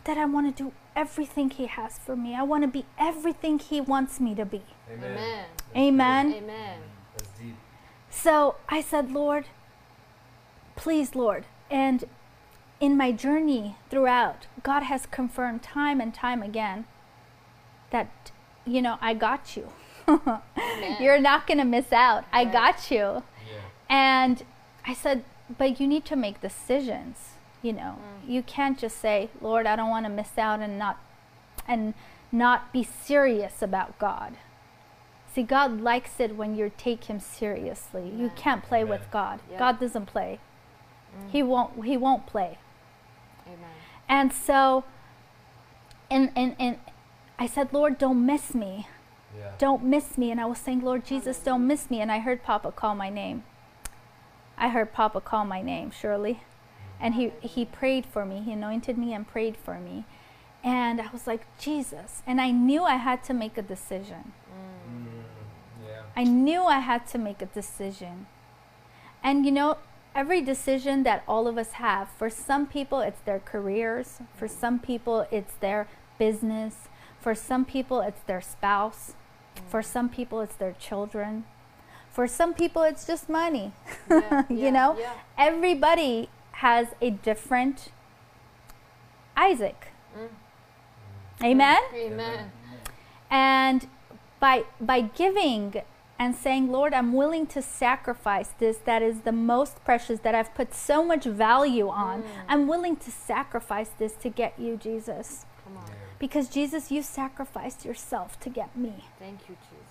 that 0.04 0.18
I 0.18 0.26
want 0.26 0.56
to 0.56 0.64
do 0.64 0.74
everything 0.96 1.50
He 1.50 1.66
has 1.66 1.98
for 1.98 2.16
me. 2.16 2.36
I 2.36 2.44
want 2.44 2.64
to 2.64 2.68
be 2.68 2.86
everything 2.98 3.60
He 3.60 3.82
wants 3.82 4.20
me 4.20 4.36
to 4.36 4.46
be. 4.46 4.64
Amen. 4.92 5.10
Amen. 5.12 5.46
Amen. 5.76 6.34
Amen. 6.34 6.80
That's 7.18 7.30
deep. 7.40 7.56
So 8.10 8.56
I 8.70 8.82
said, 8.82 9.12
Lord, 9.12 9.46
please, 10.76 11.16
Lord. 11.16 11.46
And 11.70 12.06
in 12.80 12.98
my 12.98 13.12
journey 13.12 13.76
throughout, 13.90 14.48
God 14.64 14.84
has 14.84 15.06
confirmed 15.06 15.64
time 15.64 16.02
and 16.02 16.14
time 16.14 16.42
again 16.42 16.86
that, 17.92 18.32
you 18.66 18.82
know, 18.82 18.98
I 19.02 19.14
got 19.14 19.56
you. 19.56 19.70
Amen. 20.08 20.42
You're 21.00 21.20
not 21.20 21.48
going 21.48 21.60
to 21.60 21.66
miss 21.66 21.92
out. 21.92 22.26
I 22.34 22.46
got 22.46 22.90
you. 22.90 23.24
Yeah. 23.48 23.62
And 23.90 24.44
I 24.86 24.94
said, 24.94 25.24
but 25.58 25.80
you 25.80 25.88
need 25.88 26.06
to 26.06 26.16
make 26.16 26.42
decisions. 26.42 27.18
You 27.62 27.74
know, 27.74 27.98
mm. 28.00 28.30
you 28.30 28.42
can't 28.42 28.80
just 28.80 28.98
say, 28.98 29.30
Lord, 29.40 29.68
I 29.68 29.76
don't 29.76 29.90
want 29.90 30.06
to 30.06 30.12
miss 30.12 30.38
out 30.38 30.62
and 30.62 30.80
not 30.80 30.98
and 31.68 31.94
not 32.32 32.74
be 32.74 32.84
serious 32.84 33.62
about 33.62 34.00
God. 34.00 34.38
See, 35.34 35.44
God 35.44 35.80
likes 35.80 36.20
it 36.20 36.36
when 36.36 36.56
you 36.56 36.72
take 36.76 37.06
him 37.06 37.20
seriously. 37.20 38.12
You 38.14 38.32
can't 38.36 38.64
play 38.64 38.80
Amen. 38.80 38.90
with 38.90 39.12
God. 39.12 39.40
Yeah. 39.50 39.60
God 39.60 39.80
doesn't 39.80 40.08
play. 40.08 40.40
He 41.30 41.44
won't 41.44 41.86
he 41.86 41.98
won't 41.98 42.26
play. 42.26 42.58
Amen. 43.48 43.70
And 44.08 44.34
so 44.34 44.84
and 46.10 46.32
and 46.36 46.56
and 46.60 46.78
I 47.40 47.48
said, 47.48 47.74
Lord, 47.74 47.98
don't 47.98 48.24
miss 48.24 48.54
me. 48.54 48.88
Yeah. 49.36 49.52
Don't 49.58 49.84
miss 49.84 50.18
me. 50.18 50.30
And 50.30 50.40
I 50.40 50.46
was 50.46 50.60
saying, 50.60 50.82
Lord 50.82 51.06
Jesus, 51.06 51.40
don't 51.40 51.66
miss 51.66 51.90
me. 51.90 52.00
And 52.00 52.12
I 52.12 52.20
heard 52.20 52.44
Papa 52.44 52.72
call 52.72 52.94
my 52.94 53.10
name. 53.10 53.44
I 54.58 54.70
heard 54.70 54.94
Papa 54.94 55.22
call 55.22 55.46
my 55.46 55.62
name, 55.62 55.90
Shirley. 55.90 56.44
And 57.00 57.16
he, 57.16 57.32
he 57.42 57.66
prayed 57.66 58.06
for 58.06 58.26
me. 58.26 58.42
He 58.42 58.52
anointed 58.52 58.96
me 58.96 59.12
and 59.14 59.28
prayed 59.28 59.58
for 59.58 59.80
me. 59.80 60.06
And 60.64 61.02
I 61.02 61.10
was 61.12 61.26
like, 61.26 61.48
Jesus. 61.58 62.22
And 62.28 62.40
I 62.40 62.52
knew 62.52 62.84
I 62.84 62.98
had 62.98 63.24
to 63.24 63.34
make 63.34 63.58
a 63.58 63.64
decision. 63.64 64.34
Mm, 64.88 65.06
yeah. 65.88 66.02
I 66.16 66.24
knew 66.24 66.66
I 66.66 66.80
had 66.80 67.08
to 67.08 67.18
make 67.18 67.42
a 67.42 67.48
decision. 67.48 68.28
And 69.24 69.46
you 69.46 69.52
know, 69.52 69.78
every 70.16 70.42
decision 70.42 71.04
that 71.04 71.24
all 71.28 71.48
of 71.48 71.58
us 71.58 71.74
have, 71.74 72.10
for 72.18 72.30
some 72.30 72.68
people, 72.68 73.00
it's 73.00 73.22
their 73.22 73.40
careers. 73.40 74.20
For 74.36 74.48
some 74.48 74.80
people, 74.80 75.26
it's 75.32 75.54
their 75.56 75.88
business. 76.18 76.90
For 77.20 77.36
some 77.36 77.66
people, 77.66 78.02
it's 78.02 78.22
their 78.22 78.42
spouse. 78.42 79.14
For 79.68 79.82
some 79.82 80.10
people, 80.10 80.42
it's 80.42 80.56
their 80.56 80.74
children. 80.74 81.46
For 82.10 82.28
some 82.28 82.54
people, 82.54 82.84
it's 82.84 83.06
just 83.06 83.30
money. 83.30 83.72
Yeah, 84.10 84.44
you 84.50 84.58
yeah, 84.58 84.70
know, 84.70 84.98
yeah. 85.00 85.14
everybody 85.38 86.30
has 86.54 86.88
a 87.02 87.10
different 87.10 87.90
Isaac. 89.38 89.88
Mm. 90.18 90.28
Amen? 91.44 91.80
Amen. 91.96 92.52
And 93.30 93.88
by 94.40 94.66
by 94.80 95.02
giving 95.02 95.82
and 96.22 96.36
saying, 96.36 96.72
Lord, 96.72 96.94
I'm 96.94 97.14
willing 97.14 97.48
to 97.48 97.64
sacrifice 97.64 98.50
this 98.60 98.78
that 98.86 99.02
is 99.02 99.22
the 99.22 99.32
most 99.32 99.84
precious 99.84 100.20
that 100.20 100.36
I've 100.36 100.54
put 100.54 100.72
so 100.72 101.04
much 101.04 101.24
value 101.24 101.90
on. 101.90 102.22
Mm. 102.22 102.28
I'm 102.48 102.68
willing 102.68 102.96
to 102.98 103.10
sacrifice 103.10 103.90
this 103.98 104.14
to 104.18 104.30
get 104.30 104.54
you, 104.60 104.78
Jesus. 104.78 105.48
Because 106.20 106.48
Jesus, 106.48 106.92
you 106.92 107.02
sacrificed 107.02 107.86
yourself 107.86 108.40
to 108.42 108.50
get 108.52 108.78
me. 108.78 109.06
Thank 109.18 109.50
you, 109.50 109.58
Jesus. 109.68 109.88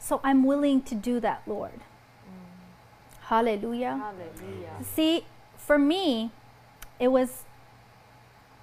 So 0.00 0.20
I'm 0.24 0.42
willing 0.42 0.82
to 0.82 0.96
do 0.96 1.20
that, 1.20 1.42
Lord. 1.46 1.82
Hallelujah. 3.26 4.02
Hallelujah. 4.02 4.70
See, 4.82 5.26
for 5.56 5.78
me, 5.78 6.32
it 6.98 7.12
was 7.12 7.44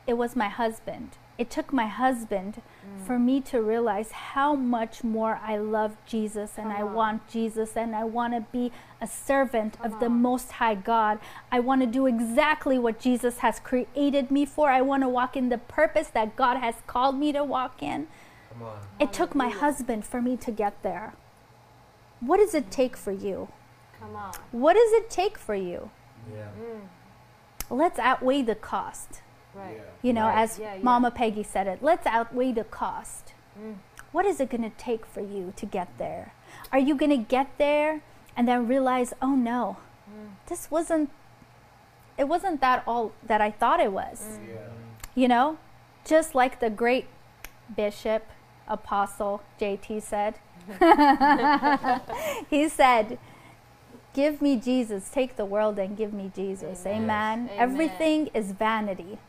it 0.05 0.15
was 0.15 0.35
my 0.35 0.49
husband. 0.49 1.11
It 1.39 1.49
took 1.49 1.71
my 1.71 1.87
husband 1.87 2.61
mm. 2.61 3.07
for 3.07 3.17
me 3.17 3.39
to 3.41 3.61
realize 3.61 4.11
how 4.11 4.55
much 4.55 5.05
more 5.05 5.39
I 5.41 5.55
love 5.55 5.95
Jesus 6.05 6.57
and 6.57 6.67
Come 6.67 6.77
I 6.77 6.81
on. 6.81 6.93
want 6.93 7.29
Jesus 7.29 7.77
and 7.77 7.95
I 7.95 8.03
want 8.03 8.33
to 8.33 8.41
be 8.51 8.73
a 8.99 9.07
servant 9.07 9.77
Come 9.77 9.85
of 9.85 9.99
the 10.01 10.07
uh-huh. 10.07 10.15
most 10.15 10.51
high 10.51 10.75
God. 10.75 11.17
I 11.49 11.61
want 11.61 11.79
to 11.79 11.87
do 11.87 12.07
exactly 12.07 12.77
what 12.77 12.99
Jesus 12.99 13.37
has 13.37 13.57
created 13.61 14.29
me 14.29 14.45
for. 14.45 14.69
I 14.69 14.81
want 14.81 15.03
to 15.03 15.07
walk 15.07 15.37
in 15.37 15.47
the 15.47 15.57
purpose 15.57 16.09
that 16.09 16.35
God 16.35 16.57
has 16.57 16.75
called 16.87 17.17
me 17.17 17.31
to 17.31 17.41
walk 17.45 17.81
in. 17.81 18.07
Come 18.51 18.63
on. 18.63 18.79
It 18.99 19.13
took 19.13 19.33
my 19.33 19.47
husband 19.47 20.03
for 20.03 20.21
me 20.21 20.35
to 20.35 20.51
get 20.51 20.83
there. 20.83 21.13
What 22.19 22.37
does 22.37 22.53
it 22.53 22.69
take 22.69 22.97
for 22.97 23.13
you? 23.13 23.47
Come 23.97 24.13
on. 24.13 24.33
What 24.51 24.73
does 24.73 24.91
it 24.91 25.09
take 25.09 25.37
for 25.37 25.55
you? 25.55 25.89
Yeah. 26.29 26.49
Mm. 26.61 26.81
Let's 27.69 27.97
outweigh 27.97 28.41
the 28.41 28.55
cost. 28.55 29.21
Right. 29.53 29.75
Yeah. 29.77 29.83
You 30.01 30.13
know, 30.13 30.25
Right, 30.25 30.37
as 30.43 30.59
yeah, 30.59 30.75
yeah. 30.75 30.83
Mama 30.83 31.11
Peggy 31.11 31.43
said 31.43 31.67
it, 31.67 31.79
let's 31.81 32.05
outweigh 32.05 32.51
the 32.51 32.63
cost. 32.63 33.33
Mm. 33.59 33.75
What 34.11 34.25
is 34.25 34.39
it 34.39 34.49
going 34.49 34.63
to 34.63 34.75
take 34.77 35.05
for 35.05 35.21
you 35.21 35.53
to 35.55 35.65
get 35.65 35.87
there? 35.97 36.33
Are 36.71 36.79
you 36.79 36.95
going 36.95 37.11
to 37.11 37.17
get 37.17 37.57
there 37.57 38.01
and 38.35 38.47
then 38.47 38.67
realize, 38.67 39.13
oh 39.21 39.35
no, 39.35 39.77
Mm. 40.09 40.29
this 40.47 40.71
wasn't, 40.71 41.11
it 42.17 42.27
wasn't 42.27 42.61
that 42.61 42.83
all 42.87 43.11
that 43.23 43.41
I 43.41 43.51
thought 43.51 43.79
it 43.79 43.91
was? 43.91 44.23
Mm. 44.23 44.47
Yeah. 44.47 44.55
You 45.13 45.27
know, 45.27 45.57
just 46.05 46.33
like 46.33 46.59
the 46.59 46.69
great 46.71 47.05
bishop, 47.75 48.25
apostle 48.67 49.41
JT 49.59 50.01
said. 50.01 50.39
he 52.49 52.67
said, 52.69 53.17
Give 54.13 54.41
me 54.41 54.55
Jesus, 54.57 55.09
take 55.09 55.35
the 55.35 55.45
world 55.45 55.77
and 55.77 55.95
give 55.95 56.13
me 56.13 56.31
Jesus. 56.35 56.83
Amen. 56.85 57.03
Amen. 57.03 57.39
Amen. 57.51 57.59
Everything 57.59 58.29
is 58.33 58.51
vanity. 58.51 59.19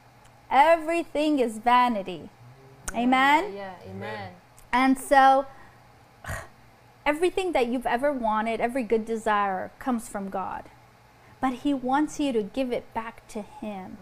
Everything 0.51 1.39
is 1.39 1.59
vanity. 1.59 2.29
Amen. 2.95 3.53
Yeah, 3.55 3.75
yeah. 3.85 3.91
Amen. 3.91 4.31
And 4.73 4.99
so, 4.99 5.47
everything 7.07 7.53
that 7.53 7.67
you've 7.69 7.87
ever 7.87 8.13
wanted, 8.13 8.61
every 8.61 8.83
good 8.83 9.05
desire 9.05 9.71
comes 9.79 10.09
from 10.09 10.29
God. 10.29 10.65
But 11.41 11.55
He 11.55 11.73
wants 11.73 12.21
you 12.21 12.33
to 12.33 12.43
give 12.43 12.73
it 12.73 12.93
back 12.95 13.27
to 13.29 13.43
Him. 13.43 13.97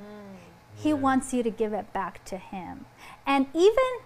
He 0.74 0.90
Yeah. 0.90 0.94
wants 0.96 1.32
you 1.32 1.42
to 1.42 1.50
give 1.50 1.72
it 1.72 1.92
back 1.92 2.24
to 2.26 2.36
Him. 2.36 2.86
And 3.26 3.46
even 3.54 4.00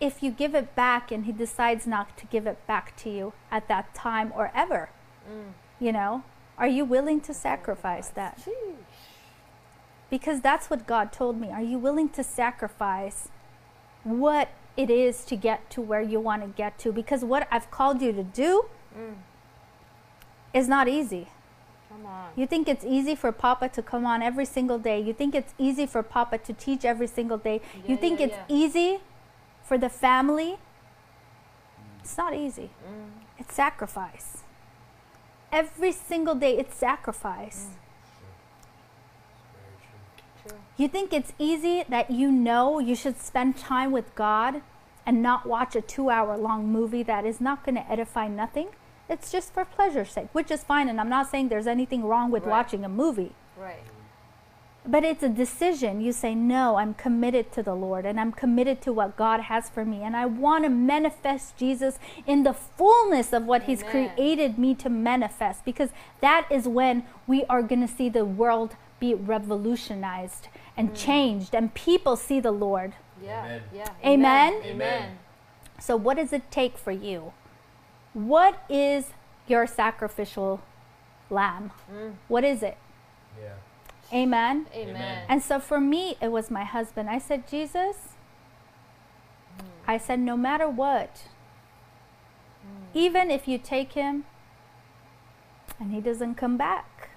if 0.00 0.22
you 0.22 0.30
give 0.30 0.54
it 0.54 0.74
back 0.74 1.10
and 1.12 1.26
He 1.26 1.32
decides 1.32 1.86
not 1.86 2.16
to 2.16 2.26
give 2.26 2.46
it 2.46 2.66
back 2.66 2.96
to 2.96 3.10
you 3.10 3.32
at 3.50 3.68
that 3.68 3.94
time 3.94 4.32
or 4.34 4.50
ever, 4.54 4.88
Mm. 5.30 5.52
you 5.78 5.92
know, 5.92 6.22
are 6.58 6.66
you 6.66 6.84
willing 6.84 7.20
to 7.20 7.32
sacrifice 7.34 8.08
that? 8.08 8.38
Sheesh. 8.38 8.74
Because 10.12 10.42
that's 10.42 10.68
what 10.68 10.86
God 10.86 11.10
told 11.10 11.40
me. 11.40 11.48
Are 11.50 11.62
you 11.62 11.78
willing 11.78 12.10
to 12.10 12.22
sacrifice 12.22 13.30
what 14.04 14.50
it 14.76 14.90
is 14.90 15.24
to 15.24 15.36
get 15.36 15.70
to 15.70 15.80
where 15.80 16.02
you 16.02 16.20
want 16.20 16.42
to 16.42 16.48
get 16.48 16.78
to? 16.80 16.92
Because 16.92 17.24
what 17.24 17.48
I've 17.50 17.70
called 17.70 18.02
you 18.02 18.12
to 18.12 18.22
do 18.22 18.66
Mm. 18.94 19.14
is 20.52 20.68
not 20.68 20.86
easy. 20.86 21.28
Come 21.88 22.04
on. 22.04 22.28
You 22.36 22.46
think 22.46 22.68
it's 22.68 22.84
easy 22.84 23.14
for 23.14 23.32
Papa 23.32 23.70
to 23.70 23.82
come 23.82 24.04
on 24.04 24.20
every 24.20 24.44
single 24.44 24.78
day. 24.78 25.00
You 25.00 25.14
think 25.14 25.34
it's 25.34 25.54
easy 25.56 25.86
for 25.86 26.02
Papa 26.02 26.36
to 26.36 26.52
teach 26.52 26.84
every 26.84 27.06
single 27.06 27.38
day. 27.38 27.62
you 27.88 27.96
think 27.96 28.20
yeah, 28.20 28.26
it's 28.26 28.36
yeah. 28.36 28.56
easy 28.60 29.00
for 29.62 29.78
the 29.78 29.88
family. 29.88 30.58
It's 32.00 32.18
not 32.18 32.34
easy. 32.34 32.68
Mm. 32.86 33.10
It's 33.38 33.54
sacrifice. 33.54 34.42
Every 35.50 35.92
single 35.92 36.34
day, 36.34 36.58
it's 36.58 36.76
sacrifice. 36.76 37.60
True. 37.70 37.81
You 40.76 40.88
think 40.88 41.12
it's 41.12 41.32
easy 41.38 41.84
that 41.88 42.10
you 42.10 42.30
know 42.30 42.78
you 42.78 42.94
should 42.94 43.20
spend 43.20 43.56
time 43.56 43.92
with 43.92 44.14
God 44.14 44.62
and 45.04 45.22
not 45.22 45.46
watch 45.46 45.76
a 45.76 45.80
two 45.80 46.10
hour 46.10 46.36
long 46.36 46.66
movie 46.72 47.02
that 47.02 47.24
is 47.24 47.40
not 47.40 47.64
going 47.64 47.74
to 47.74 47.90
edify 47.90 48.28
nothing? 48.28 48.68
It's 49.08 49.30
just 49.30 49.52
for 49.52 49.64
pleasure's 49.64 50.10
sake, 50.10 50.28
which 50.32 50.50
is 50.50 50.64
fine. 50.64 50.88
And 50.88 51.00
I'm 51.00 51.08
not 51.10 51.30
saying 51.30 51.48
there's 51.48 51.66
anything 51.66 52.04
wrong 52.04 52.30
with 52.30 52.44
Right. 52.44 52.50
watching 52.50 52.84
a 52.84 52.88
movie. 52.88 53.32
Right. 53.58 53.82
But 54.84 55.04
it's 55.04 55.22
a 55.22 55.28
decision. 55.28 56.00
You 56.00 56.10
say, 56.12 56.34
No, 56.34 56.76
I'm 56.76 56.94
committed 56.94 57.52
to 57.52 57.62
the 57.62 57.74
Lord 57.74 58.06
and 58.06 58.18
I'm 58.18 58.32
committed 58.32 58.80
to 58.82 58.92
what 58.92 59.16
God 59.16 59.40
has 59.42 59.68
for 59.68 59.84
me. 59.84 60.02
And 60.02 60.16
I 60.16 60.26
want 60.26 60.64
to 60.64 60.70
manifest 60.70 61.56
Jesus 61.56 61.98
in 62.26 62.42
the 62.42 62.54
fullness 62.54 63.32
of 63.32 63.44
what 63.44 63.64
He's 63.64 63.82
created 63.82 64.58
me 64.58 64.74
to 64.76 64.88
manifest 64.88 65.64
because 65.64 65.90
that 66.20 66.46
is 66.50 66.66
when 66.66 67.04
we 67.26 67.44
are 67.44 67.62
going 67.62 67.86
to 67.86 67.92
see 67.92 68.08
the 68.08 68.24
world 68.24 68.74
be 68.98 69.14
revolutionized 69.14 70.48
and 70.76 70.90
Mm. 70.90 70.96
changed 70.96 71.54
and 71.54 71.74
people 71.74 72.16
see 72.16 72.40
the 72.40 72.50
Lord. 72.52 72.94
Yeah. 73.22 73.44
Amen. 73.44 73.62
Yeah. 73.74 73.88
Amen? 74.04 74.52
Amen. 74.54 74.70
Amen. 74.72 75.18
So, 75.78 75.96
what 75.96 76.16
does 76.16 76.32
it 76.32 76.50
take 76.50 76.76
for 76.78 76.92
you? 76.92 77.32
What 78.14 78.62
is 78.68 79.10
your 79.46 79.66
sacrificial 79.66 80.60
lamb? 81.30 81.72
Mm. 81.92 82.14
What 82.28 82.44
is 82.44 82.62
it? 82.62 82.76
Yeah. 83.40 83.54
Amen. 84.12 84.66
Amen. 84.74 84.88
Amen. 84.96 85.24
And 85.28 85.42
so 85.42 85.58
for 85.58 85.80
me, 85.80 86.16
it 86.20 86.30
was 86.30 86.50
my 86.50 86.64
husband. 86.64 87.08
I 87.08 87.18
said, 87.18 87.48
Jesus, 87.48 87.96
Mm. 89.58 89.64
I 89.86 89.98
said, 89.98 90.18
no 90.20 90.36
matter 90.36 90.68
what, 90.68 91.24
even 92.94 93.30
if 93.30 93.48
you 93.48 93.56
take 93.58 93.92
him 93.94 94.24
and 95.80 95.92
he 95.92 96.00
doesn't 96.00 96.34
come 96.34 96.56
back, 96.58 97.08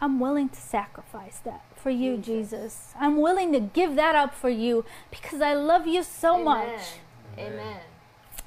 I'm 0.00 0.20
willing 0.20 0.48
to 0.50 0.60
sacrifice 0.60 1.38
that 1.44 1.64
for 1.84 1.90
you, 1.90 2.16
Jesus. 2.16 2.94
I'm 2.98 3.20
willing 3.20 3.52
to 3.52 3.60
give 3.60 3.94
that 3.96 4.14
up 4.14 4.34
for 4.34 4.48
you 4.48 4.86
because 5.10 5.42
I 5.42 5.52
love 5.52 5.86
you 5.86 6.02
so 6.02 6.32
Amen. 6.34 6.44
much. 6.44 6.80
Amen. 7.38 7.80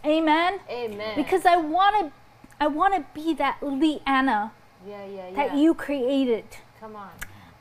Amen. 0.03 0.59
Amen. 0.69 1.15
Because 1.15 1.45
I 1.45 1.55
want 1.55 1.95
to 1.99 2.11
I 2.59 2.65
want 2.65 2.95
to 2.95 3.05
be 3.13 3.35
that 3.35 3.61
Leanna 3.61 4.51
yeah, 4.87 5.05
yeah, 5.05 5.29
yeah. 5.29 5.35
that 5.35 5.55
you 5.55 5.75
created. 5.75 6.45
Come 6.79 6.95
on. 6.95 7.11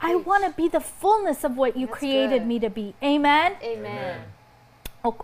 I 0.01 0.15
want 0.17 0.45
to 0.45 0.51
be 0.51 0.69
the 0.69 0.81
fullness 0.81 1.45
of 1.45 1.59
what 1.59 1.77
you 1.77 1.87
That's 1.87 1.99
created 1.99 2.41
good. 2.41 2.49
me 2.49 2.59
to 2.61 2.71
be. 2.71 2.95
Amen. 3.03 3.57
Amen. 3.63 4.21
Oh, 5.05 5.17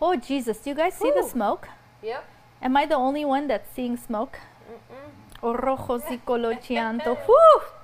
oh 0.00 0.16
Jesus, 0.16 0.58
do 0.58 0.70
you 0.70 0.76
guys 0.76 0.92
see 0.94 1.10
the 1.10 1.22
smoke? 1.22 1.68
Yep. 2.02 2.28
Am 2.60 2.76
I 2.76 2.84
the 2.84 2.96
only 2.96 3.24
one 3.24 3.46
that's 3.46 3.74
seeing 3.74 3.96
smoke? 3.96 4.38
Mm-mm. 4.70 5.10
Oh, 5.42 5.54
rojo 5.54 5.98
zikolochianto. 6.06 7.16
Whew. 7.26 7.75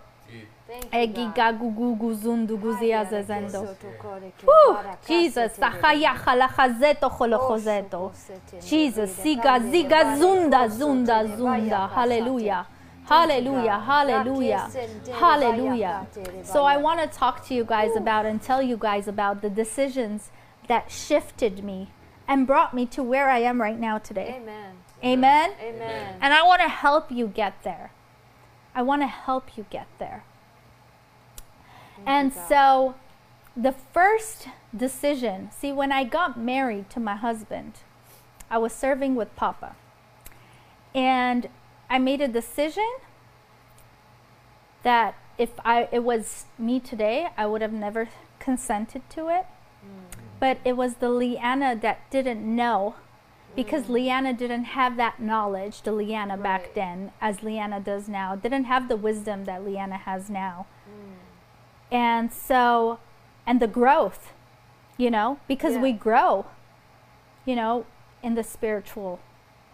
Thank 0.81 0.85
you, 0.95 1.01
Egi 1.01 1.53
gugu 1.59 2.14
zundu 2.14 2.57
guzia 2.57 2.99
Haya, 2.99 3.11
zezendo. 3.11 3.61
Yesu 3.61 3.75
tukoreke, 3.75 4.47
Whew. 4.47 4.75
baraka 4.75 5.07
Jesus, 5.09 5.53
setere. 5.53 5.70
sahaya 5.73 6.14
halachazeto 6.14 7.07
Oso 7.07 7.16
holochozeto. 7.16 7.99
posete 8.09 8.61
Jesus, 8.70 9.11
nerede, 9.11 9.23
siga 9.23 9.43
kande 9.43 9.70
ziga 9.70 10.16
zunda 10.16 10.68
zunda 10.68 11.25
zunda. 11.27 11.89
Hallelujah. 11.89 12.66
Hallelujah. 13.09 13.79
Hallelujah. 13.81 14.70
Hallelujah. 15.20 16.07
So 16.45 16.64
I 16.64 16.77
want 16.77 17.01
to 17.01 17.07
talk 17.18 17.45
to 17.49 17.55
you 17.55 17.64
guys 17.64 17.97
about 17.97 18.27
and 18.27 18.41
tell 18.41 18.62
you 18.62 18.77
guys 18.77 19.09
about 19.09 19.43
the 19.43 19.51
decisions 19.51 20.31
that 20.68 20.91
shifted 20.91 21.62
me 21.64 21.89
and 22.29 22.47
brought 22.47 22.73
me 22.73 22.87
to 22.87 23.03
where 23.03 23.29
I 23.29 23.41
am 23.41 23.61
right 23.61 23.79
now 23.79 23.99
today. 23.99 24.37
Amen. 24.41 24.77
Amen. 25.05 25.51
Amen. 25.61 26.16
And 26.20 26.33
I 26.33 26.43
want 26.45 26.62
to 26.62 26.68
help 26.68 27.11
you 27.11 27.27
get 27.27 27.55
there. 27.64 27.91
I 28.75 28.83
want 28.83 29.03
to 29.03 29.09
help 29.09 29.59
you 29.59 29.66
get 29.68 29.87
there. 29.99 30.23
And 32.07 32.32
so 32.32 32.94
the 33.57 33.72
first 33.72 34.48
decision, 34.76 35.50
see, 35.53 35.72
when 35.72 35.92
I 35.92 36.05
got 36.05 36.38
married 36.38 36.90
to 36.90 37.00
my 37.00 37.16
husband, 37.16 37.74
I 38.50 38.59
was 38.59 38.72
serving 38.72 39.14
with 39.14 39.34
Papa. 39.36 39.76
And 40.94 41.48
I 41.88 41.98
made 41.98 42.20
a 42.20 42.28
decision 42.28 42.88
that 44.82 45.14
if 45.38 45.50
I 45.64 45.88
it 45.90 46.05
was 46.05 46.44
me 46.59 46.80
today, 46.80 47.28
I 47.36 47.46
would 47.46 47.62
have 47.62 47.72
never 47.72 48.09
consented 48.38 49.09
to 49.11 49.28
it. 49.28 49.46
But 50.40 50.59
it 50.64 50.76
was 50.76 50.96
the 50.96 51.09
Leanna 51.09 51.76
that 51.76 52.11
didn't 52.11 52.42
know 52.42 52.96
because 53.55 53.88
Leanna 53.88 54.32
didn't 54.32 54.64
have 54.64 54.96
that 54.96 55.20
knowledge, 55.20 55.82
the 55.82 55.92
Leanna 55.92 56.36
back 56.36 56.74
then, 56.74 57.12
as 57.20 57.42
Leanna 57.42 57.80
does 57.80 58.09
now, 58.09 58.34
didn't 58.34 58.64
have 58.64 58.88
the 58.88 58.96
wisdom 58.96 59.44
that 59.44 59.64
Leanna 59.64 59.98
has 59.98 60.30
now. 60.30 60.66
And 61.93 62.32
so, 62.32 62.99
and 63.47 63.61
the 63.61 63.66
growth, 63.68 64.32
you 64.97 65.11
know, 65.11 65.38
because 65.47 65.76
we 65.76 65.93
grow, 65.93 66.47
you 67.45 67.55
know, 67.55 67.84
in 68.22 68.34
the 68.34 68.43
spiritual. 68.43 69.20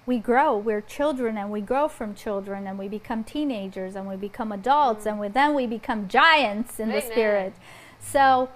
We 0.05 0.19
grow. 0.19 0.57
We're 0.57 0.81
children 0.81 1.37
and 1.39 1.51
we 1.51 1.61
grow 1.61 1.87
from 1.87 2.15
children 2.15 2.67
and 2.67 2.79
we 2.79 2.89
become 2.89 3.23
teenagers 3.25 3.95
and 3.95 4.09
we 4.09 4.17
become 4.17 4.51
adults 4.53 5.07
and 5.07 5.21
we, 5.21 5.29
then 5.29 5.55
we 5.55 5.67
become 5.67 6.09
giants 6.09 6.81
in 6.81 6.89
the 6.91 7.01
spirit. 7.01 7.53
So, 8.01 8.49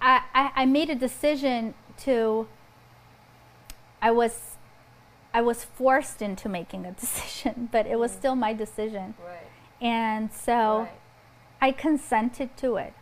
I, 0.00 0.22
I, 0.34 0.50
I 0.56 0.66
made 0.66 0.88
a 0.90 0.94
decision 0.94 1.74
to, 1.98 2.48
I 4.00 4.10
was, 4.10 4.56
I 5.34 5.42
was 5.42 5.62
forced 5.64 6.22
into 6.22 6.48
making 6.48 6.86
a 6.86 6.92
decision, 7.00 7.68
but 7.70 7.86
it 7.86 7.98
was 7.98 8.12
Mm. 8.12 8.18
still 8.18 8.34
my 8.34 8.54
decision. 8.54 9.14
Right. 9.22 9.46
And 9.86 10.32
so, 10.32 10.80
Right. 10.80 10.99
I 11.60 11.72
consented 11.72 12.56
to 12.58 12.76
it. 12.76 12.94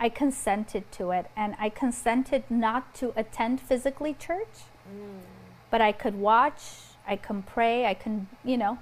I 0.00 0.08
consented 0.08 0.90
to 0.92 1.10
it. 1.12 1.26
And 1.36 1.54
I 1.58 1.68
consented 1.68 2.44
not 2.50 2.94
to 2.96 3.12
attend 3.16 3.60
physically 3.60 4.14
church, 4.14 4.64
Mm. 4.88 5.20
but 5.70 5.80
I 5.80 5.92
could 5.92 6.16
watch, 6.16 6.62
I 7.06 7.16
can 7.16 7.42
pray, 7.42 7.86
I 7.86 7.94
can, 7.94 8.28
you 8.44 8.56
know, 8.56 8.78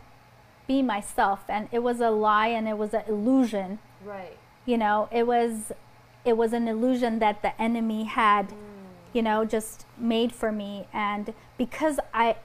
be 0.66 0.82
myself. 0.82 1.44
And 1.48 1.68
it 1.70 1.80
was 1.80 2.00
a 2.00 2.10
lie 2.10 2.48
and 2.48 2.66
it 2.68 2.78
was 2.78 2.94
an 2.94 3.02
illusion. 3.06 3.78
Right. 4.04 4.36
You 4.64 4.78
know, 4.78 5.08
it 5.10 5.26
was 5.26 5.72
it 6.24 6.36
was 6.36 6.52
an 6.52 6.68
illusion 6.68 7.18
that 7.18 7.42
the 7.42 7.60
enemy 7.60 8.04
had, 8.04 8.50
Mm. 8.50 8.54
you 9.12 9.22
know, 9.22 9.44
just 9.44 9.86
made 9.98 10.32
for 10.32 10.52
me. 10.52 10.86
And 10.92 11.34
because 11.58 11.98
I 12.14 12.36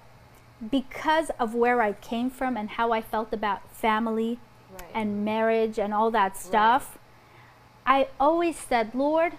because 0.71 1.29
of 1.39 1.53
where 1.53 1.81
I 1.83 1.93
came 1.93 2.31
from 2.31 2.57
and 2.57 2.71
how 2.71 2.91
I 2.91 3.01
felt 3.01 3.31
about 3.31 3.71
family, 3.71 4.39
Right. 4.79 4.91
and 4.93 5.25
marriage 5.25 5.79
and 5.79 5.93
all 5.93 6.11
that 6.11 6.37
stuff, 6.37 6.97
I 7.85 8.07
always 8.19 8.57
said, 8.57 8.93
Lord, 8.93 9.33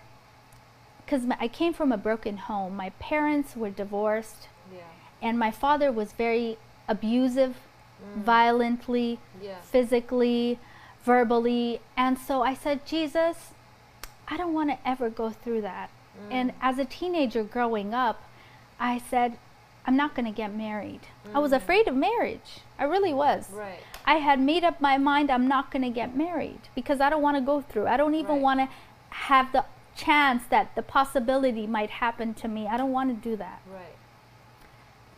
because 1.04 1.22
I 1.40 1.48
came 1.48 1.72
from 1.72 1.92
a 1.92 1.96
broken 1.96 2.36
home. 2.36 2.76
My 2.76 2.90
parents 2.98 3.56
were 3.56 3.70
divorced, 3.70 4.48
yeah. 4.72 4.80
and 5.22 5.38
my 5.38 5.50
father 5.50 5.90
was 5.90 6.12
very 6.12 6.58
abusive, 6.86 7.56
mm. 8.02 8.22
violently, 8.22 9.18
Yeah. 9.40 9.60
physically, 9.60 10.58
verbally. 11.04 11.80
And 11.96 12.18
so 12.18 12.42
I 12.42 12.54
said, 12.54 12.84
Jesus, 12.86 13.52
I 14.28 14.36
don't 14.36 14.52
want 14.52 14.70
to 14.70 14.78
ever 14.86 15.08
go 15.08 15.30
through 15.30 15.62
that. 15.62 15.90
Mm. 16.18 16.32
And 16.32 16.52
as 16.60 16.78
a 16.78 16.84
teenager 16.84 17.42
growing 17.42 17.94
up, 17.94 18.22
I 18.78 18.98
said, 18.98 19.38
I'm 19.86 19.96
not 19.96 20.14
going 20.14 20.26
to 20.26 20.32
get 20.32 20.54
married. 20.54 21.00
I 21.34 21.38
was 21.38 21.52
mm. 21.52 21.56
afraid 21.56 21.88
of 21.88 21.94
marriage. 21.94 22.60
I 22.78 22.84
really 22.84 23.14
was. 23.14 23.48
Right. 23.50 23.80
I 24.08 24.14
had 24.14 24.40
made 24.40 24.64
up 24.64 24.80
my 24.80 24.96
mind 24.96 25.30
I'm 25.30 25.46
not 25.46 25.70
going 25.70 25.82
to 25.82 25.90
get 25.90 26.16
married 26.16 26.62
because 26.74 26.98
I 26.98 27.10
don't 27.10 27.20
want 27.20 27.36
to 27.36 27.42
go 27.42 27.60
through. 27.60 27.86
I 27.86 27.98
don't 27.98 28.14
even 28.14 28.36
Right. 28.36 28.40
want 28.40 28.60
to 28.60 28.68
have 29.10 29.52
the 29.52 29.66
chance 29.94 30.44
that 30.48 30.74
the 30.74 30.82
possibility 30.82 31.66
might 31.66 31.90
happen 31.90 32.32
to 32.34 32.48
me. 32.48 32.66
I 32.66 32.78
don't 32.78 32.90
want 32.90 33.10
to 33.10 33.28
do 33.30 33.36
that. 33.36 33.60
Right. 33.70 33.96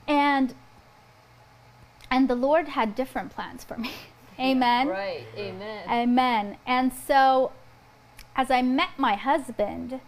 And 0.08 0.54
and 2.10 2.28
the 2.28 2.34
Lord 2.34 2.66
had 2.70 2.96
different 2.96 3.30
plans 3.30 3.62
for 3.62 3.78
me. 3.78 3.92
Amen. 4.40 4.88
Right. 4.88 5.26
Amen. 5.36 5.88
Amen. 5.88 6.56
And 6.66 6.92
so 6.92 7.52
as 8.34 8.50
I 8.50 8.60
met 8.60 8.98
my 8.98 9.14
husband, 9.14 10.00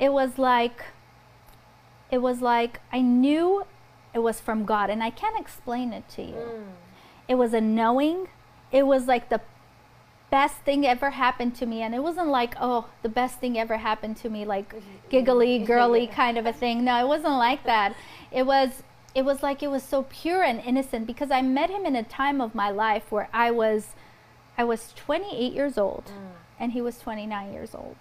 it 0.00 0.12
was 0.12 0.38
like 0.38 0.82
it 2.10 2.18
was 2.18 2.40
like 2.40 2.80
I 2.92 3.00
knew 3.00 3.64
it 4.12 4.20
was 4.20 4.40
from 4.40 4.64
God 4.64 4.90
and 4.90 5.04
I 5.04 5.10
can't 5.10 5.38
explain 5.38 5.92
it 5.92 6.08
to 6.16 6.22
you. 6.22 6.34
Mm. 6.34 6.83
It 7.28 7.36
was 7.36 7.54
a 7.54 7.60
knowing. 7.60 8.28
It 8.70 8.86
was 8.86 9.06
like 9.06 9.28
the 9.28 9.40
best 10.30 10.56
thing 10.58 10.86
ever 10.86 11.10
happened 11.10 11.54
to 11.56 11.66
me. 11.66 11.82
And 11.82 11.94
it 11.94 12.02
wasn't 12.02 12.28
like, 12.28 12.54
oh, 12.60 12.88
the 13.02 13.08
best 13.08 13.38
thing 13.38 13.58
ever 13.58 13.76
happened 13.76 14.16
to 14.18 14.28
me, 14.30 14.44
like 14.44 14.74
giggly, 15.08 15.58
girly 15.60 16.06
kind 16.06 16.36
of 16.36 16.46
a 16.46 16.52
thing. 16.52 16.84
No, 16.84 16.98
it 16.98 17.06
wasn't 17.06 17.34
like 17.34 17.64
that. 17.64 17.94
It 18.32 18.44
was 18.44 18.82
it 19.14 19.24
was 19.24 19.42
like 19.42 19.62
it 19.62 19.70
was 19.70 19.82
so 19.82 20.02
pure 20.10 20.42
and 20.42 20.60
innocent 20.60 21.06
because 21.06 21.30
I 21.30 21.40
met 21.40 21.70
him 21.70 21.86
in 21.86 21.94
a 21.94 22.02
time 22.02 22.40
of 22.40 22.54
my 22.54 22.70
life 22.70 23.12
where 23.12 23.28
I 23.32 23.50
was 23.50 23.94
I 24.58 24.64
was 24.64 24.92
28 24.96 25.52
years 25.52 25.78
old 25.78 26.06
mm. 26.06 26.32
and 26.58 26.72
he 26.72 26.80
was 26.80 26.98
29 26.98 27.52
years 27.52 27.74
old. 27.74 27.96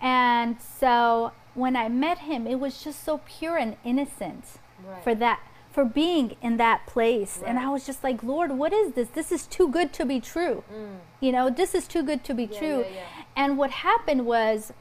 And 0.00 0.60
so 0.60 1.32
when 1.54 1.76
I 1.76 1.88
met 1.88 2.18
him, 2.18 2.46
it 2.46 2.60
was 2.60 2.84
just 2.84 3.02
so 3.02 3.20
pure 3.24 3.56
and 3.56 3.76
innocent 3.84 4.44
Right. 4.86 5.02
for 5.02 5.14
that 5.14 5.40
for 5.74 5.84
being 5.84 6.36
in 6.40 6.56
that 6.58 6.86
place. 6.86 7.42
And 7.44 7.58
i 7.58 7.68
was 7.68 7.84
just 7.84 8.04
like 8.04 8.22
lord 8.22 8.52
what 8.62 8.72
is 8.72 8.92
this? 8.92 9.08
This 9.08 9.30
is 9.32 9.46
too 9.46 9.68
good 9.68 9.92
to 9.98 10.04
be 10.06 10.20
true. 10.20 10.62
Mm. 10.72 10.98
you 11.20 11.32
know 11.32 11.50
this 11.50 11.74
is 11.74 11.86
too 11.94 12.02
good 12.02 12.22
to 12.24 12.32
be 12.34 12.44
Yeah, 12.44 12.58
true. 12.60 12.78
yeah, 12.88 12.94
yeah. 12.94 13.22
and 13.42 13.58
what 13.58 13.70
happened 13.88 14.24
was 14.24 14.72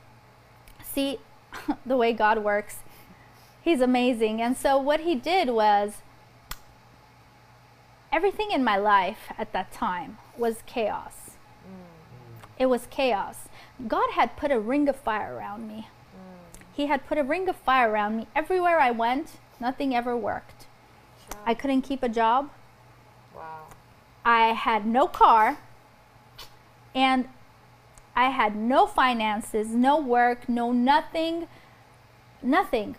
see 0.93 1.17
the 1.91 1.97
way 1.97 2.13
god 2.13 2.43
works 2.43 2.77
he's 3.63 3.81
amazing. 3.81 4.41
And 4.41 4.57
so 4.57 4.77
what 4.77 4.99
he 5.01 5.15
did 5.15 5.49
was 5.49 5.89
everything 8.11 8.51
in 8.51 8.63
my 8.63 8.77
life 8.77 9.31
at 9.37 9.53
that 9.53 9.71
time 9.71 10.17
was 10.37 10.57
chaos. 10.65 11.13
It 12.59 12.67
was 12.67 12.87
chaos. 12.91 13.37
God 13.87 14.11
had 14.11 14.37
put 14.37 14.51
a 14.51 14.59
ring 14.59 14.87
of 14.87 14.95
fire 14.95 15.35
around 15.35 15.67
me. 15.67 15.87
He 16.73 16.85
had 16.87 17.07
put 17.07 17.17
a 17.17 17.23
ring 17.23 17.49
of 17.49 17.55
fire 17.55 17.89
around 17.89 18.17
me. 18.17 18.27
Everywhere 18.35 18.79
i 18.79 18.91
went 18.91 19.27
nothing 19.59 19.95
ever 19.95 20.15
worked 20.17 20.67
Sure. 21.31 21.41
I 21.45 21.53
couldn't 21.53 21.81
keep 21.83 22.03
a 22.03 22.09
job. 22.09 22.49
wow. 23.35 23.67
I 24.25 24.47
had 24.53 24.85
no 24.85 25.07
car. 25.07 25.57
And 26.95 27.27
I 28.15 28.29
had 28.29 28.55
no 28.55 28.85
finances, 28.85 29.69
no 29.69 29.99
work, 29.99 30.47
no 30.47 30.71
nothing. 30.71 31.47
Nothing. 32.41 32.95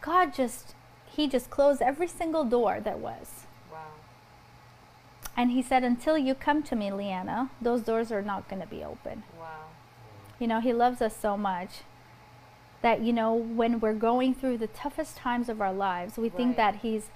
God 0.00 0.34
just, 0.34 0.74
He 1.06 1.28
just 1.28 1.48
closed 1.48 1.80
every 1.80 2.08
single 2.08 2.44
door 2.44 2.80
that 2.80 2.98
was. 2.98 3.46
Wow. 3.72 3.78
And 5.36 5.50
He 5.52 5.62
said, 5.62 5.82
Until 5.84 6.18
you 6.18 6.34
come 6.34 6.62
to 6.64 6.76
me, 6.76 6.92
Leanna, 6.92 7.50
those 7.62 7.80
doors 7.82 8.12
are 8.12 8.20
not 8.22 8.48
going 8.48 8.60
to 8.60 8.68
be 8.68 8.84
open. 8.84 9.22
Wow. 9.38 9.68
You 10.38 10.46
know, 10.46 10.60
He 10.60 10.72
loves 10.72 11.00
us 11.00 11.16
so 11.16 11.36
much. 11.36 11.80
that 12.82 13.00
you 13.00 13.14
know 13.14 13.32
when 13.32 13.80
we're 13.80 13.94
going 13.94 14.34
through 14.34 14.58
the 14.58 14.66
toughest 14.66 15.16
times 15.16 15.48
of 15.48 15.58
our 15.62 15.72
lives 15.72 16.18
we 16.18 16.28
think 16.28 16.54
that 16.58 16.74
he's 16.82 17.06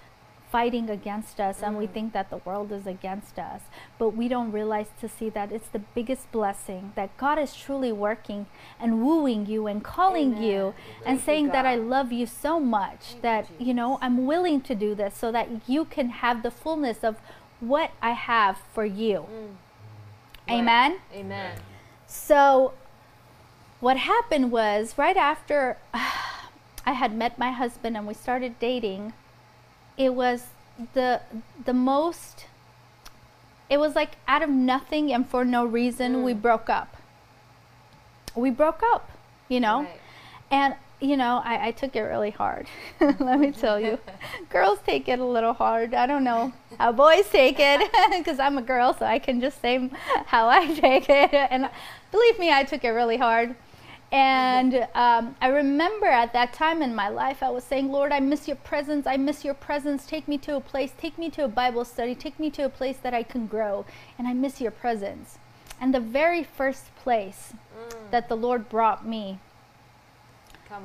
fighting 0.50 0.88
against 0.88 1.38
us 1.40 1.62
and 1.62 1.76
we 1.76 1.86
Mm. 1.86 1.92
think 1.92 2.12
that 2.14 2.30
the 2.30 2.38
world 2.38 2.72
is 2.72 2.86
against 2.86 3.38
us 3.38 3.62
but 3.98 4.10
we 4.10 4.28
don't 4.28 4.50
realize 4.50 4.88
to 5.00 5.08
see 5.08 5.28
that 5.30 5.52
it's 5.52 5.68
the 5.68 5.78
biggest 5.78 6.30
blessing 6.32 6.92
that 6.94 7.14
god 7.18 7.38
is 7.38 7.54
truly 7.54 7.92
working 7.92 8.46
and 8.80 9.02
wooing 9.04 9.46
you 9.46 9.66
and 9.66 9.84
calling 9.84 10.36
you 10.42 10.58
Amen. 10.60 10.74
and 10.96 11.04
Thank 11.04 11.20
you, 11.20 11.24
saying 11.26 11.46
that 11.48 11.66
i 11.66 11.74
love 11.76 12.12
you 12.12 12.26
so 12.26 12.58
much 12.58 13.02
Thank 13.10 13.22
that 13.22 13.48
you 13.58 13.74
know 13.74 13.98
i'm 14.00 14.26
willing 14.26 14.60
to 14.62 14.74
do 14.74 14.94
this 14.94 15.14
so 15.16 15.30
that 15.32 15.48
you 15.68 15.84
can 15.84 16.08
have 16.24 16.42
the 16.42 16.50
fullness 16.50 17.04
of 17.04 17.16
what 17.60 17.90
i 18.00 18.12
have 18.12 18.58
for 18.74 18.84
you 18.86 19.26
Mm. 19.28 19.56
Right. 20.48 20.58
amen 20.60 20.98
Amen. 21.14 21.58
so, 22.06 22.72
what 23.80 23.96
happened 23.98 24.50
was 24.50 24.96
right 24.96 25.16
after 25.16 25.76
I 26.86 26.92
had 26.92 27.12
met 27.14 27.38
my 27.38 27.50
husband 27.52 27.96
and 27.98 28.06
we 28.06 28.14
started 28.14 28.58
dating, 28.58 29.12
it 29.98 30.14
was 30.14 30.44
the 30.94 31.20
the 31.66 31.74
most 31.74 32.46
it 33.68 33.78
was 33.78 33.94
like 33.94 34.12
out 34.26 34.40
of 34.42 34.48
nothing 34.48 35.12
and 35.12 35.28
for 35.28 35.44
no 35.44 35.62
reason 35.66 36.22
we 36.22 36.32
Mm. 36.32 36.40
broke 36.40 36.70
up. 36.70 36.96
We 38.34 38.50
broke 38.50 38.82
up, 38.94 39.10
you 39.48 39.60
know? 39.60 39.80
Right. 39.82 40.00
And 40.50 40.74
you 41.00 41.16
know, 41.16 41.40
I, 41.44 41.68
I 41.68 41.70
took 41.72 41.94
it 41.94 42.00
really 42.00 42.30
hard. 42.30 42.66
Let 43.00 43.38
me 43.38 43.52
tell 43.52 43.78
you. 43.78 43.98
Girls 44.50 44.78
take 44.84 45.06
it 45.08 45.18
a 45.20 45.24
little 45.24 45.52
hard. 45.52 45.94
I 45.94 46.06
don't 46.06 46.24
know 46.24 46.52
how 46.78 46.90
boys 46.92 47.28
take 47.30 47.56
it 47.60 47.80
because 48.18 48.40
I'm 48.40 48.58
a 48.58 48.62
girl, 48.62 48.94
so 48.94 49.06
I 49.06 49.18
can 49.20 49.40
just 49.40 49.60
say 49.60 49.90
how 50.26 50.48
I 50.48 50.66
take 50.74 51.08
it. 51.08 51.32
And 51.32 51.68
believe 52.10 52.38
me, 52.40 52.50
I 52.52 52.64
took 52.64 52.82
it 52.84 52.88
really 52.90 53.16
hard. 53.16 53.54
And 54.10 54.86
um, 54.94 55.36
I 55.40 55.48
remember 55.48 56.06
at 56.06 56.32
that 56.32 56.54
time 56.54 56.80
in 56.80 56.94
my 56.94 57.08
life, 57.10 57.42
I 57.42 57.50
was 57.50 57.62
saying, 57.64 57.92
Lord, 57.92 58.10
I 58.10 58.20
miss 58.20 58.46
your 58.48 58.56
presence. 58.56 59.06
I 59.06 59.18
miss 59.18 59.44
your 59.44 59.52
presence. 59.54 60.06
Take 60.06 60.26
me 60.26 60.38
to 60.38 60.56
a 60.56 60.60
place, 60.60 60.92
take 60.96 61.18
me 61.18 61.28
to 61.30 61.44
a 61.44 61.48
Bible 61.48 61.84
study, 61.84 62.14
take 62.14 62.40
me 62.40 62.48
to 62.50 62.62
a 62.64 62.68
place 62.70 62.96
that 62.98 63.12
I 63.12 63.22
can 63.22 63.46
grow. 63.46 63.84
And 64.18 64.26
I 64.26 64.32
miss 64.32 64.60
your 64.62 64.70
presence. 64.70 65.38
And 65.80 65.94
the 65.94 66.00
very 66.00 66.42
first 66.42 66.94
place 66.96 67.52
Mm. 67.78 68.10
that 68.10 68.28
the 68.28 68.36
Lord 68.36 68.68
brought 68.68 69.06
me 69.06 69.38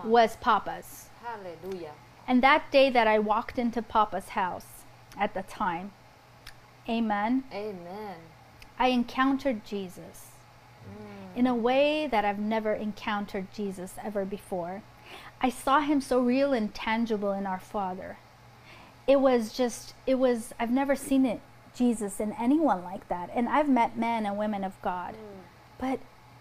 was 0.04 0.36
Papa's. 0.38 1.10
Hallelujah. 1.24 1.94
And 2.28 2.44
that 2.44 2.70
day 2.72 2.90
that 2.90 3.08
I 3.08 3.20
walked 3.20 3.58
into 3.58 3.82
Papa's 3.82 4.30
house 4.30 4.84
at 5.18 5.34
the 5.34 5.44
time, 5.44 5.92
amen, 6.88 7.44
Amen. 7.52 8.16
I 8.78 8.88
encountered 8.90 9.66
Jesus. 9.66 10.33
In 11.36 11.48
a 11.48 11.56
way 11.56 12.08
that 12.08 12.26
I've 12.26 12.40
never 12.40 12.74
encountered 12.74 13.48
Jesus 13.54 13.96
ever 14.04 14.26
before. 14.26 14.84
I 15.42 15.50
saw 15.50 15.82
him 15.82 16.00
so 16.00 16.20
real 16.20 16.54
and 16.54 16.74
tangible 16.74 17.32
in 17.32 17.46
our 17.46 17.60
Father. 17.60 18.18
It 19.08 19.20
was 19.20 19.52
just, 19.52 19.94
it 20.08 20.16
was, 20.16 20.54
I've 20.60 20.72
never 20.72 20.96
seen 20.96 21.26
it, 21.26 21.42
Jesus, 21.76 22.20
in 22.20 22.34
anyone 22.34 22.84
like 22.84 23.08
that. 23.10 23.30
And 23.36 23.50
I've 23.50 23.68
met 23.68 23.98
men 23.98 24.26
and 24.26 24.38
women 24.38 24.64
of 24.64 24.82
God. 24.82 25.16
But 25.78 26.00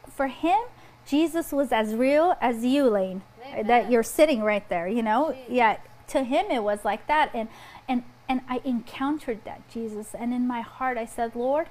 for 0.09 0.29
him, 0.29 0.61
Jesus 1.05 1.51
was 1.53 1.73
as 1.73 1.95
real 1.95 2.37
as 2.41 2.65
you, 2.65 2.89
Lane, 2.89 3.23
that 3.65 3.91
you're 3.91 4.05
sitting 4.05 4.43
right 4.43 4.69
there, 4.69 4.87
you 4.87 5.03
know? 5.03 5.33
Jesus. 5.33 5.51
Yeah, 5.51 5.77
to 6.09 6.23
him 6.23 6.47
it 6.51 6.63
was 6.63 6.85
like 6.85 7.09
that. 7.09 7.31
And, 7.35 7.49
and, 7.89 8.05
and 8.29 8.43
I 8.49 8.61
encountered 8.65 9.45
that 9.45 9.69
Jesus. 9.69 10.15
And 10.15 10.33
in 10.33 10.47
my 10.47 10.61
heart, 10.61 10.97
I 10.97 11.07
said, 11.07 11.35
Lord, 11.35 11.69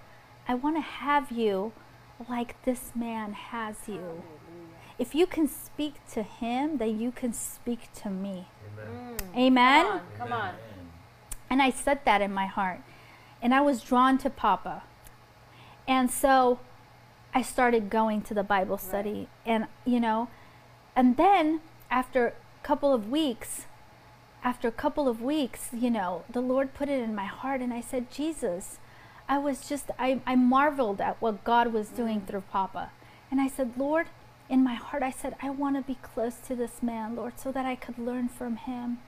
I 0.47 0.55
want 0.55 0.75
to 0.75 0.81
have 0.81 1.31
you 1.31 1.71
like 2.29 2.61
this 2.63 2.91
man 2.95 3.33
has 3.33 3.75
you. 3.87 4.23
If 4.99 5.15
you 5.15 5.25
can 5.25 5.47
speak 5.47 5.95
to 6.13 6.23
him, 6.23 6.77
then 6.77 6.99
you 6.99 7.11
can 7.11 7.33
speak 7.33 7.91
to 8.03 8.09
me. 8.09 8.47
Mm. 8.77 9.37
Amen? 9.37 9.85
Come 9.85 9.93
on. 9.93 10.01
Come 10.17 10.33
on. 10.33 10.53
And 11.49 11.61
I 11.61 11.69
said 11.69 12.01
that 12.05 12.21
in 12.21 12.33
my 12.33 12.45
heart. 12.45 12.81
And 13.41 13.53
I 13.53 13.61
was 13.61 13.81
drawn 13.81 14.17
to 14.19 14.29
Papa. 14.29 14.83
And 15.87 16.11
so 16.11 16.59
I 17.33 17.41
started 17.41 17.89
going 17.89 18.21
to 18.23 18.33
the 18.33 18.43
Bible 18.43 18.77
study. 18.77 19.27
And, 19.45 19.67
you 19.85 19.99
know, 19.99 20.29
and 20.95 21.17
then 21.17 21.61
after 21.89 22.27
a 22.27 22.33
couple 22.63 22.93
of 22.93 23.09
weeks, 23.09 23.65
after 24.43 24.67
a 24.67 24.71
couple 24.71 25.07
of 25.07 25.21
weeks, 25.21 25.69
you 25.73 25.89
know, 25.89 26.23
the 26.29 26.41
Lord 26.41 26.73
put 26.73 26.89
it 26.89 27.01
in 27.01 27.15
my 27.15 27.25
heart. 27.25 27.61
And 27.61 27.73
I 27.73 27.81
said, 27.81 28.11
Jesus, 28.11 28.77
I 29.31 29.37
was 29.37 29.67
just, 29.67 29.89
I, 29.97 30.19
I 30.27 30.35
marveled 30.35 30.99
at 31.01 31.19
what 31.21 31.43
God 31.43 31.73
was 31.73 31.87
doing 31.87 32.21
mm. 32.21 32.27
through 32.27 32.43
Papa. 32.51 32.91
And 33.31 33.39
I 33.39 33.47
said, 33.47 33.77
Lord, 33.77 34.07
in 34.49 34.63
my 34.63 34.75
heart, 34.75 35.01
I 35.01 35.11
said, 35.11 35.35
I 35.41 35.49
want 35.49 35.77
to 35.77 35.81
be 35.81 35.97
close 36.01 36.35
to 36.47 36.55
this 36.55 36.83
man, 36.83 37.15
Lord, 37.15 37.39
so 37.39 37.51
that 37.53 37.65
I 37.65 37.75
could 37.75 37.97
learn 37.97 38.27
from 38.27 38.57
him 38.57 38.99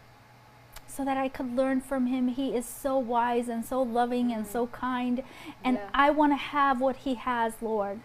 so 0.88 1.04
that 1.04 1.18
I 1.18 1.28
could 1.28 1.56
learn 1.56 1.82
from 1.82 2.06
him. 2.08 2.28
He 2.28 2.56
is 2.56 2.66
so 2.68 2.98
wise 2.98 3.48
and 3.50 3.66
so 3.66 3.82
loving 3.82 4.32
and 4.32 4.46
so 4.46 4.68
mm. 4.68 4.72
kind. 4.72 5.24
And 5.64 5.78
Yeah. 5.78 5.90
I 5.94 6.10
want 6.12 6.34
to 6.34 6.38
have 6.38 6.80
what 6.80 6.98
he 6.98 7.16
has, 7.16 7.54
Lord. 7.62 8.02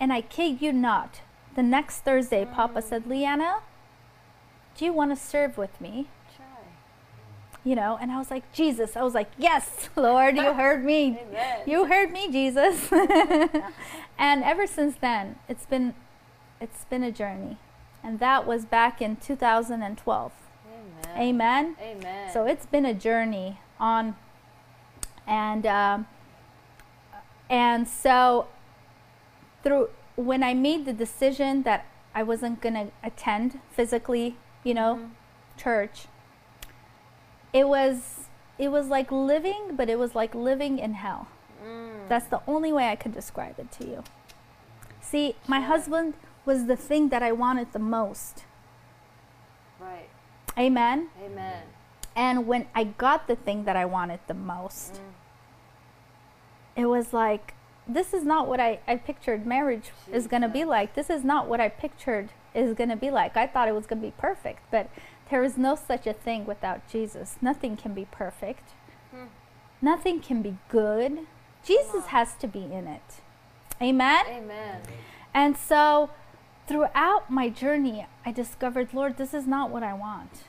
And 0.00 0.12
I 0.12 0.22
kid 0.22 0.62
you 0.62 0.72
not, 0.72 1.20
the 1.54 1.62
next 1.62 2.00
Thursday, 2.00 2.44
Papa 2.44 2.80
mm. 2.80 2.82
said, 2.82 3.06
Leanna, 3.06 3.60
do 4.76 4.84
you 4.86 4.92
want 4.92 5.10
to 5.10 5.16
serve 5.16 5.58
with 5.58 5.78
me? 5.80 6.08
You 7.64 7.74
know, 7.74 7.98
and 8.00 8.12
I 8.12 8.18
was 8.18 8.30
like, 8.30 8.52
Jesus. 8.52 8.94
I 8.94 9.02
was 9.02 9.14
like, 9.14 9.30
yes, 9.38 9.88
Lord, 9.96 10.36
you 10.36 10.52
heard 10.52 10.84
me. 10.84 11.18
Amen. 11.28 11.58
You 11.66 11.86
heard 11.86 12.10
me, 12.12 12.30
Jesus. 12.30 12.92
and 14.18 14.44
ever 14.44 14.66
since 14.66 14.96
then, 14.96 15.36
it's 15.48 15.64
been 15.66 15.94
it's 16.60 16.84
been 16.84 17.02
a 17.02 17.10
journey. 17.10 17.56
And 18.02 18.18
that 18.20 18.46
was 18.46 18.66
back 18.66 19.00
in 19.00 19.16
2012. 19.16 20.32
Amen. 21.16 21.16
Amen. 21.18 21.76
Amen. 21.82 22.32
So 22.32 22.44
it's 22.44 22.66
been 22.66 22.84
a 22.84 22.92
journey 22.94 23.60
on, 23.80 24.14
and 25.26 25.64
um, 25.66 26.06
and 27.48 27.88
so 27.88 28.46
through 29.62 29.88
when 30.16 30.42
I 30.42 30.52
made 30.54 30.84
the 30.84 30.92
decision 30.92 31.62
that 31.62 31.86
I 32.14 32.22
wasn't 32.22 32.60
gonna 32.60 32.88
attend 33.02 33.60
physically, 33.70 34.36
you 34.62 34.74
know, 34.74 34.96
Mhm. 34.96 35.10
church. 35.56 36.06
It 37.54 37.66
was 37.68 38.28
it 38.58 38.68
was 38.70 38.88
like 38.88 39.10
living, 39.10 39.70
but 39.76 39.88
it 39.88 39.98
was 39.98 40.14
like 40.14 40.34
living 40.34 40.78
in 40.78 40.94
hell. 40.94 41.28
Mm. 41.64 42.08
That's 42.08 42.26
the 42.26 42.40
only 42.46 42.72
way 42.72 42.88
I 42.88 42.96
could 42.96 43.14
describe 43.14 43.58
it 43.58 43.72
to 43.78 43.84
you. 43.86 44.04
See, 45.00 45.36
my 45.48 45.60
husband 45.60 46.14
was 46.44 46.66
the 46.66 46.76
thing 46.76 47.08
that 47.08 47.22
I 47.22 47.32
wanted 47.32 47.72
the 47.72 47.78
most. 47.78 48.44
right. 49.80 50.08
Amen. 50.58 51.08
Amen. 51.24 51.62
And 52.14 52.46
when 52.46 52.66
I 52.74 52.84
got 52.84 53.26
the 53.26 53.34
thing 53.36 53.64
that 53.64 53.76
I 53.76 53.84
wanted 53.86 54.20
the 54.28 54.34
most, 54.34 54.94
Mm. 54.94 54.98
it 56.76 56.86
was 56.86 57.12
like, 57.12 57.54
this 57.88 58.14
is 58.14 58.24
not 58.24 58.46
what 58.48 58.60
I, 58.60 58.78
I 58.86 58.96
pictured 58.96 59.46
marriage 59.46 59.90
is 60.12 60.26
going 60.28 60.42
to 60.42 60.48
be 60.48 60.64
like. 60.64 60.94
This 60.94 61.10
is 61.10 61.24
not 61.24 61.48
what 61.48 61.60
I 61.60 61.68
pictured 61.68 62.28
is 62.54 62.74
going 62.74 62.88
to 62.90 62.96
be 62.96 63.10
like. 63.10 63.36
I 63.36 63.46
thought 63.48 63.68
it 63.68 63.74
was 63.74 63.86
going 63.86 64.00
to 64.00 64.06
be 64.06 64.14
perfect, 64.16 64.60
but 64.70 64.88
there 65.30 65.42
is 65.42 65.56
no 65.56 65.74
such 65.74 66.06
a 66.06 66.12
thing 66.12 66.44
without 66.46 66.86
Jesus. 66.88 67.36
Nothing 67.40 67.76
can 67.76 67.94
be 67.94 68.06
perfect, 68.10 68.70
Hmm. 69.10 69.26
nothing 69.80 70.20
can 70.20 70.42
be 70.42 70.56
good. 70.68 71.26
Jesus 71.64 72.06
has 72.06 72.34
to 72.36 72.46
be 72.46 72.64
in 72.64 72.86
it. 72.86 73.20
Amen? 73.80 74.24
Amen. 74.28 74.82
And 75.32 75.56
so 75.56 76.10
throughout 76.66 77.30
my 77.30 77.48
journey, 77.48 78.06
I 78.24 78.32
discovered, 78.32 78.92
Lord, 78.92 79.16
this 79.16 79.32
is 79.34 79.46
not 79.46 79.70
what 79.70 79.82
I 79.82 79.94
want. 79.94 80.44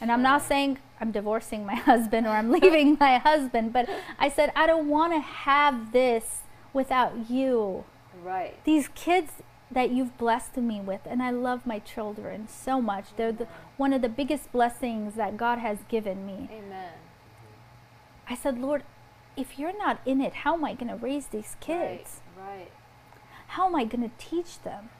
And 0.00 0.10
I'm 0.10 0.22
not 0.22 0.42
saying 0.42 0.78
I'm 1.00 1.10
divorcing 1.12 1.66
my 1.66 1.74
husband 1.90 2.26
or 2.26 2.30
I'm 2.30 2.50
leaving 2.50 2.96
my 2.98 3.18
husband, 3.30 3.72
but 3.72 3.88
I 4.18 4.28
said, 4.30 4.50
I 4.56 4.66
don't 4.66 4.88
want 4.88 5.12
to 5.12 5.20
have 5.20 5.92
this 5.92 6.40
without 6.72 7.30
you. 7.30 7.84
Right. 8.22 8.62
These 8.64 8.88
kids 8.88 9.32
that 9.70 9.90
you've 9.90 10.16
blessed 10.18 10.56
me 10.56 10.80
with, 10.80 11.00
and 11.06 11.22
I 11.22 11.30
love 11.30 11.66
my 11.66 11.78
children 11.78 12.48
so 12.48 12.80
much. 12.80 13.06
They're 13.16 13.32
the, 13.32 13.46
one 13.76 13.92
of 13.92 14.02
the 14.02 14.08
biggest 14.08 14.50
blessings 14.52 15.14
that 15.14 15.36
God 15.36 15.58
has 15.58 15.78
given 15.88 16.26
me. 16.26 16.48
Amen. 16.52 16.92
I 18.28 18.34
said, 18.34 18.58
Lord, 18.58 18.82
if 19.36 19.58
you're 19.58 19.76
not 19.76 20.00
in 20.04 20.20
it, 20.20 20.34
how 20.34 20.54
am 20.54 20.64
I 20.64 20.74
going 20.74 20.88
to 20.88 20.96
raise 20.96 21.26
these 21.26 21.56
kids? 21.60 22.20
Right. 22.36 22.46
Right. 22.58 22.70
How 23.48 23.66
am 23.66 23.74
I 23.76 23.84
going 23.84 24.08
to 24.08 24.16
teach 24.18 24.62
them? 24.62 24.90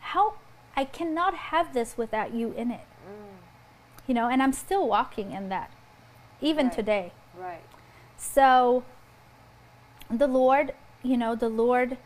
How 0.00 0.34
I 0.76 0.84
cannot 0.84 1.34
have 1.34 1.74
this 1.74 1.96
without 1.96 2.32
you 2.32 2.52
in 2.52 2.70
it. 2.70 2.86
Mm. 3.06 3.38
You 4.06 4.14
know, 4.14 4.28
and 4.28 4.42
I'm 4.42 4.52
still 4.52 4.88
walking 4.88 5.32
in 5.32 5.48
that 5.48 5.70
even 6.40 6.66
Right. 6.66 6.74
today. 6.74 7.12
Right. 7.36 7.62
So 8.16 8.84
the 10.10 10.26
Lord, 10.26 10.74
you 11.02 11.16
know, 11.16 11.34
the 11.34 11.48
Lord 11.48 11.98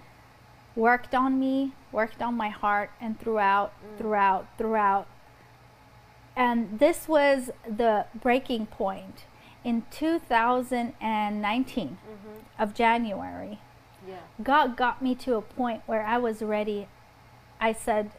worked 0.77 1.15
on 1.15 1.39
me, 1.39 1.73
worked 1.93 2.21
on 2.23 2.35
my 2.35 2.49
heart 2.49 2.91
and 3.01 3.19
throughout, 3.21 3.73
Mm. 3.85 3.99
throughout, 3.99 4.47
throughout. 4.59 5.07
And 6.37 6.79
this 6.79 7.07
was 7.09 7.51
the 7.67 8.07
breaking 8.15 8.67
point 8.67 9.25
in 9.63 9.85
2019 9.91 11.89
Mm-hmm. 11.89 12.63
of 12.63 12.75
January. 12.75 13.61
Yeah. 14.07 14.17
God 14.43 14.77
got 14.77 15.01
me 15.01 15.15
to 15.17 15.37
a 15.37 15.41
point 15.43 15.83
where 15.87 16.05
I 16.05 16.19
was 16.19 16.43
ready. 16.43 16.89
I 17.61 17.73
said, 17.73 18.11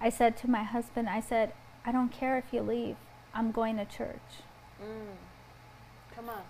I 0.00 0.10
said 0.10 0.36
to 0.38 0.50
my 0.50 0.62
husband, 0.64 1.08
I 1.08 1.20
said, 1.20 1.52
I 1.86 1.92
don't 1.92 2.10
care 2.12 2.36
if 2.36 2.44
you 2.52 2.60
leave. 2.62 2.96
I'm 3.34 3.50
going 3.52 3.76
to 3.78 3.84
church. 3.84 4.42
Mm. 4.82 5.16
Come 6.14 6.28
on. 6.28 6.42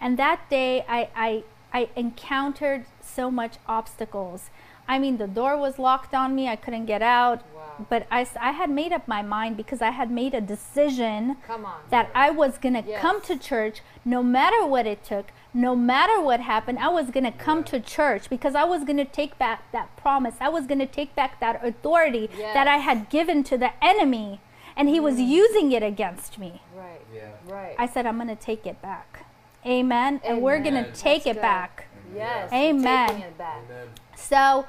And 0.00 0.18
that 0.18 0.48
day, 0.48 0.84
I, 0.88 1.08
I, 1.14 1.44
I 1.72 1.88
encountered 1.96 2.86
so 3.00 3.30
much 3.30 3.56
obstacles. 3.66 4.50
I 4.88 4.98
mean, 4.98 5.18
the 5.18 5.26
door 5.26 5.56
was 5.56 5.78
locked 5.78 6.14
on 6.14 6.34
me. 6.34 6.48
I 6.48 6.56
couldn't 6.56 6.86
get 6.86 7.02
out. 7.02 7.42
Wow. 7.54 7.86
But 7.90 8.06
I 8.10 8.24
had 8.52 8.70
made 8.70 8.92
up 8.92 9.06
my 9.06 9.22
mind 9.22 9.56
because 9.56 9.82
I 9.82 9.90
had 9.90 10.10
made 10.10 10.32
a 10.34 10.40
decision 10.40 11.36
Come 11.46 11.66
on. 11.66 11.80
that 11.90 12.10
I 12.14 12.30
was 12.30 12.56
going 12.58 12.74
to 12.74 12.88
Yes. 12.88 13.00
come 13.02 13.20
to 13.22 13.36
church 13.36 13.82
no 14.04 14.22
matter 14.22 14.64
what 14.64 14.86
it 14.86 15.04
took, 15.04 15.26
no 15.52 15.76
matter 15.76 16.20
what 16.20 16.40
happened. 16.40 16.78
I 16.78 16.88
was 16.88 17.10
going 17.10 17.24
to 17.24 17.32
come 17.32 17.64
to 17.64 17.80
church 17.80 18.30
because 18.30 18.54
I 18.54 18.64
was 18.64 18.84
going 18.84 18.96
to 18.98 19.04
take 19.04 19.36
back 19.38 19.70
that 19.72 19.94
promise. 19.96 20.36
I 20.40 20.48
was 20.48 20.66
going 20.66 20.78
to 20.78 20.86
take 20.86 21.14
back 21.14 21.40
that 21.40 21.64
authority 21.64 22.30
that 22.54 22.66
I 22.66 22.78
had 22.78 23.10
given 23.10 23.42
to 23.44 23.58
the 23.58 23.72
enemy, 23.84 24.40
and 24.76 24.88
he 24.88 25.00
was 25.00 25.16
mm. 25.16 25.26
using 25.26 25.72
it 25.72 25.82
against 25.82 26.38
me. 26.38 26.62
Right. 26.74 27.00
Yeah. 27.14 27.30
Right. 27.46 27.74
I 27.78 27.86
said, 27.86 28.06
I'm 28.06 28.16
going 28.16 28.28
to 28.28 28.36
take 28.36 28.66
it 28.66 28.80
back. 28.80 29.26
Amen. 29.66 30.20
And 30.24 30.42
we're 30.42 30.60
going 30.60 30.74
to 30.82 30.92
take 30.92 31.24
That's 31.24 31.26
it 31.26 31.34
good. 31.34 31.42
back. 31.42 31.86
yes. 32.14 32.52
Amen. 32.52 33.08
Taking 33.08 33.22
it 33.24 33.38
back. 33.38 33.62
Amen. 33.68 33.88
So 34.14 34.66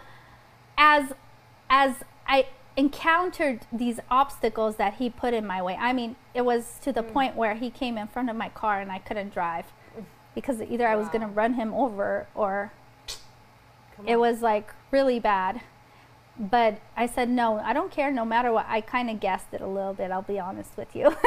as 0.77 1.13
as 1.69 1.95
I 2.27 2.47
encountered 2.77 3.61
these 3.71 3.99
obstacles 4.11 4.75
that 4.77 4.95
he 4.95 5.09
put 5.09 5.33
in 5.33 5.45
my 5.45 5.61
way. 5.61 5.75
I 5.79 5.91
mean, 5.93 6.15
it 6.33 6.41
was 6.45 6.77
to 6.83 6.91
the 6.93 7.03
Mm. 7.03 7.13
point 7.13 7.35
where 7.35 7.55
he 7.55 7.69
came 7.71 7.97
in 7.97 8.07
front 8.07 8.29
of 8.29 8.35
my 8.35 8.49
car 8.49 8.79
and 8.79 8.91
I 8.91 8.99
couldn't 8.99 9.33
drive 9.33 9.65
because 10.35 10.61
either 10.61 10.87
I 10.87 10.95
was 10.95 11.07
going 11.09 11.21
to 11.21 11.27
run 11.27 11.55
him 11.55 11.73
over 11.73 12.27
or 12.35 12.71
it 14.05 14.17
was 14.17 14.41
like 14.43 14.69
really 14.91 15.19
bad. 15.19 15.61
But 16.39 16.79
I 16.95 17.07
said, 17.07 17.29
no, 17.29 17.57
I 17.57 17.73
don't 17.73 17.89
care 17.91 18.11
no 18.11 18.23
matter 18.23 18.51
what. 18.53 18.67
I 18.69 18.81
kind 18.81 19.09
of 19.09 19.19
guessed 19.19 19.47
it 19.53 19.61
a 19.61 19.65
little 19.67 19.95
bit, 19.95 20.11
I'll 20.11 20.21
be 20.21 20.39
honest 20.39 20.77
with 20.77 20.95
you. 20.95 21.15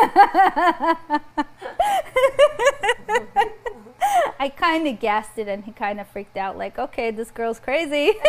I 4.38 4.52
kind 4.54 4.86
of 4.86 5.00
guessed 5.00 5.38
it, 5.38 5.48
and 5.48 5.64
he 5.64 5.72
kind 5.72 6.00
of 6.00 6.08
freaked 6.08 6.36
out, 6.36 6.56
like, 6.56 6.78
okay, 6.78 7.10
this 7.10 7.30
girl's 7.30 7.58
crazy. 7.58 8.12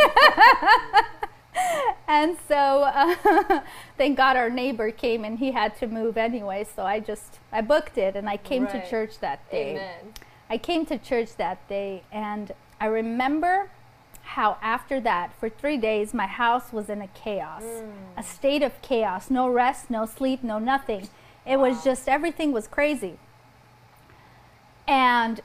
and 2.08 2.38
so, 2.48 2.84
uh, 2.84 3.62
thank 3.98 4.18
God 4.18 4.36
our 4.36 4.50
neighbor 4.50 4.92
came 4.92 5.26
and 5.26 5.40
he 5.40 5.52
had 5.52 5.76
to 5.78 5.88
move 5.88 6.18
anyway. 6.18 6.66
So 6.76 6.84
I 6.84 7.00
just, 7.00 7.40
I 7.52 7.62
booked 7.62 7.98
it 7.98 8.16
and 8.16 8.30
I 8.30 8.38
came 8.38 8.66
Right. 8.66 8.84
to 8.84 8.90
church 8.90 9.20
that 9.20 9.50
day. 9.52 9.72
Amen. 9.72 10.14
I 10.50 10.58
came 10.58 10.86
to 10.88 10.98
church 10.98 11.36
that 11.38 11.68
day 11.68 12.04
and 12.12 12.52
I 12.80 12.88
remember 12.88 13.70
how 14.24 14.58
after 14.62 15.00
that, 15.02 15.34
for 15.40 15.50
three 15.50 15.78
days, 15.78 16.14
my 16.14 16.28
house 16.28 16.72
was 16.72 16.90
in 16.90 17.02
a 17.02 17.08
chaos, 17.08 17.64
a 18.16 18.24
state 18.24 18.64
of 18.64 18.82
chaos. 18.82 19.30
No 19.30 19.50
rest, 19.50 19.90
no 19.90 20.06
sleep, 20.06 20.44
no 20.44 20.60
nothing. 20.60 21.10
It 21.46 21.58
was 21.58 21.84
just 21.84 22.08
everything 22.08 22.52
was 22.52 22.68
crazy. 22.68 23.18
And 24.88 25.42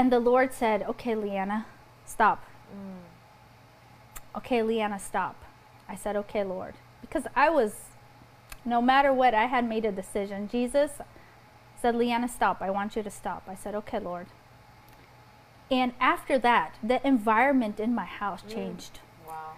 and 0.00 0.10
the 0.10 0.20
Lord 0.20 0.52
said, 0.52 0.82
"Okay, 0.92 1.14
Leanna, 1.14 1.66
stop. 2.06 2.38
Mm. 2.74 4.38
Okay, 4.38 4.62
Leanna, 4.62 4.98
stop." 4.98 5.36
I 5.88 5.96
said, 5.96 6.16
"Okay, 6.16 6.44
Lord," 6.44 6.74
because 7.00 7.26
I 7.36 7.50
was, 7.50 7.72
no 8.64 8.80
matter 8.80 9.12
what, 9.12 9.34
I 9.34 9.46
had 9.46 9.64
made 9.68 9.84
a 9.84 9.92
decision. 9.92 10.48
Jesus 10.48 10.92
said, 11.80 11.96
Leanna, 11.96 12.28
stop. 12.28 12.60
I 12.60 12.70
want 12.70 12.96
you 12.96 13.02
to 13.02 13.10
stop. 13.10 13.42
I 13.48 13.54
said, 13.54 13.74
okay, 13.74 13.98
Lord. 13.98 14.26
And 15.70 15.92
after 16.00 16.38
that, 16.38 16.74
the 16.82 17.04
environment 17.06 17.80
in 17.80 17.94
my 17.94 18.04
house 18.04 18.42
mm. 18.42 18.54
changed. 18.54 19.00
Wow. 19.26 19.52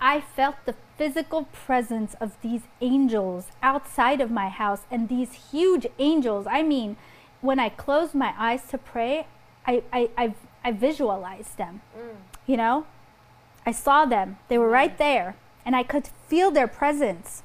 I 0.00 0.20
felt 0.20 0.56
the 0.64 0.74
physical 0.96 1.44
presence 1.44 2.14
of 2.20 2.36
these 2.42 2.62
angels 2.80 3.46
outside 3.62 4.20
of 4.20 4.30
my 4.30 4.48
house 4.48 4.82
and 4.90 5.08
these 5.08 5.50
huge 5.52 5.86
angels. 5.98 6.46
I 6.48 6.62
mean, 6.62 6.96
when 7.40 7.60
I 7.60 7.68
closed 7.68 8.14
my 8.14 8.34
eyes 8.38 8.62
to 8.70 8.78
pray, 8.78 9.26
I, 9.66 9.82
I, 9.92 10.10
I, 10.16 10.34
I 10.64 10.72
visualized 10.72 11.56
them. 11.58 11.82
Mm. 11.96 12.16
You 12.46 12.56
know, 12.56 12.86
I 13.64 13.72
saw 13.72 14.04
them, 14.04 14.38
they 14.48 14.58
were 14.58 14.68
right 14.68 14.94
mm. 14.94 14.98
there, 14.98 15.36
and 15.64 15.76
I 15.76 15.82
could 15.82 16.08
feel 16.28 16.50
their 16.50 16.68
presence. 16.68 17.42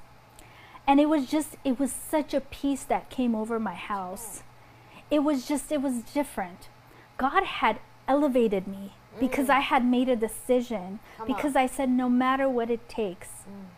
And 0.87 0.99
it 0.99 1.09
was 1.09 1.27
just, 1.27 1.57
it 1.63 1.79
was 1.79 1.91
such 1.91 2.33
a 2.33 2.41
peace 2.41 2.83
that 2.83 3.09
came 3.09 3.35
over 3.35 3.59
my 3.59 3.73
house. 3.73 4.43
It 5.09 5.19
was 5.19 5.47
just, 5.47 5.71
it 5.71 5.81
was 5.81 6.01
different. 6.13 6.69
God 7.17 7.43
had 7.43 7.79
elevated 8.07 8.67
me 8.67 8.93
because 9.19 9.47
mm. 9.47 9.55
I 9.55 9.59
had 9.61 9.85
made 9.85 10.09
a 10.09 10.15
decision, 10.15 10.99
Come 11.17 11.27
because 11.27 11.55
on. 11.55 11.63
I 11.63 11.67
said, 11.67 11.89
no 11.89 12.09
matter 12.09 12.49
what 12.49 12.69
it 12.69 12.87
takes, 12.89 13.29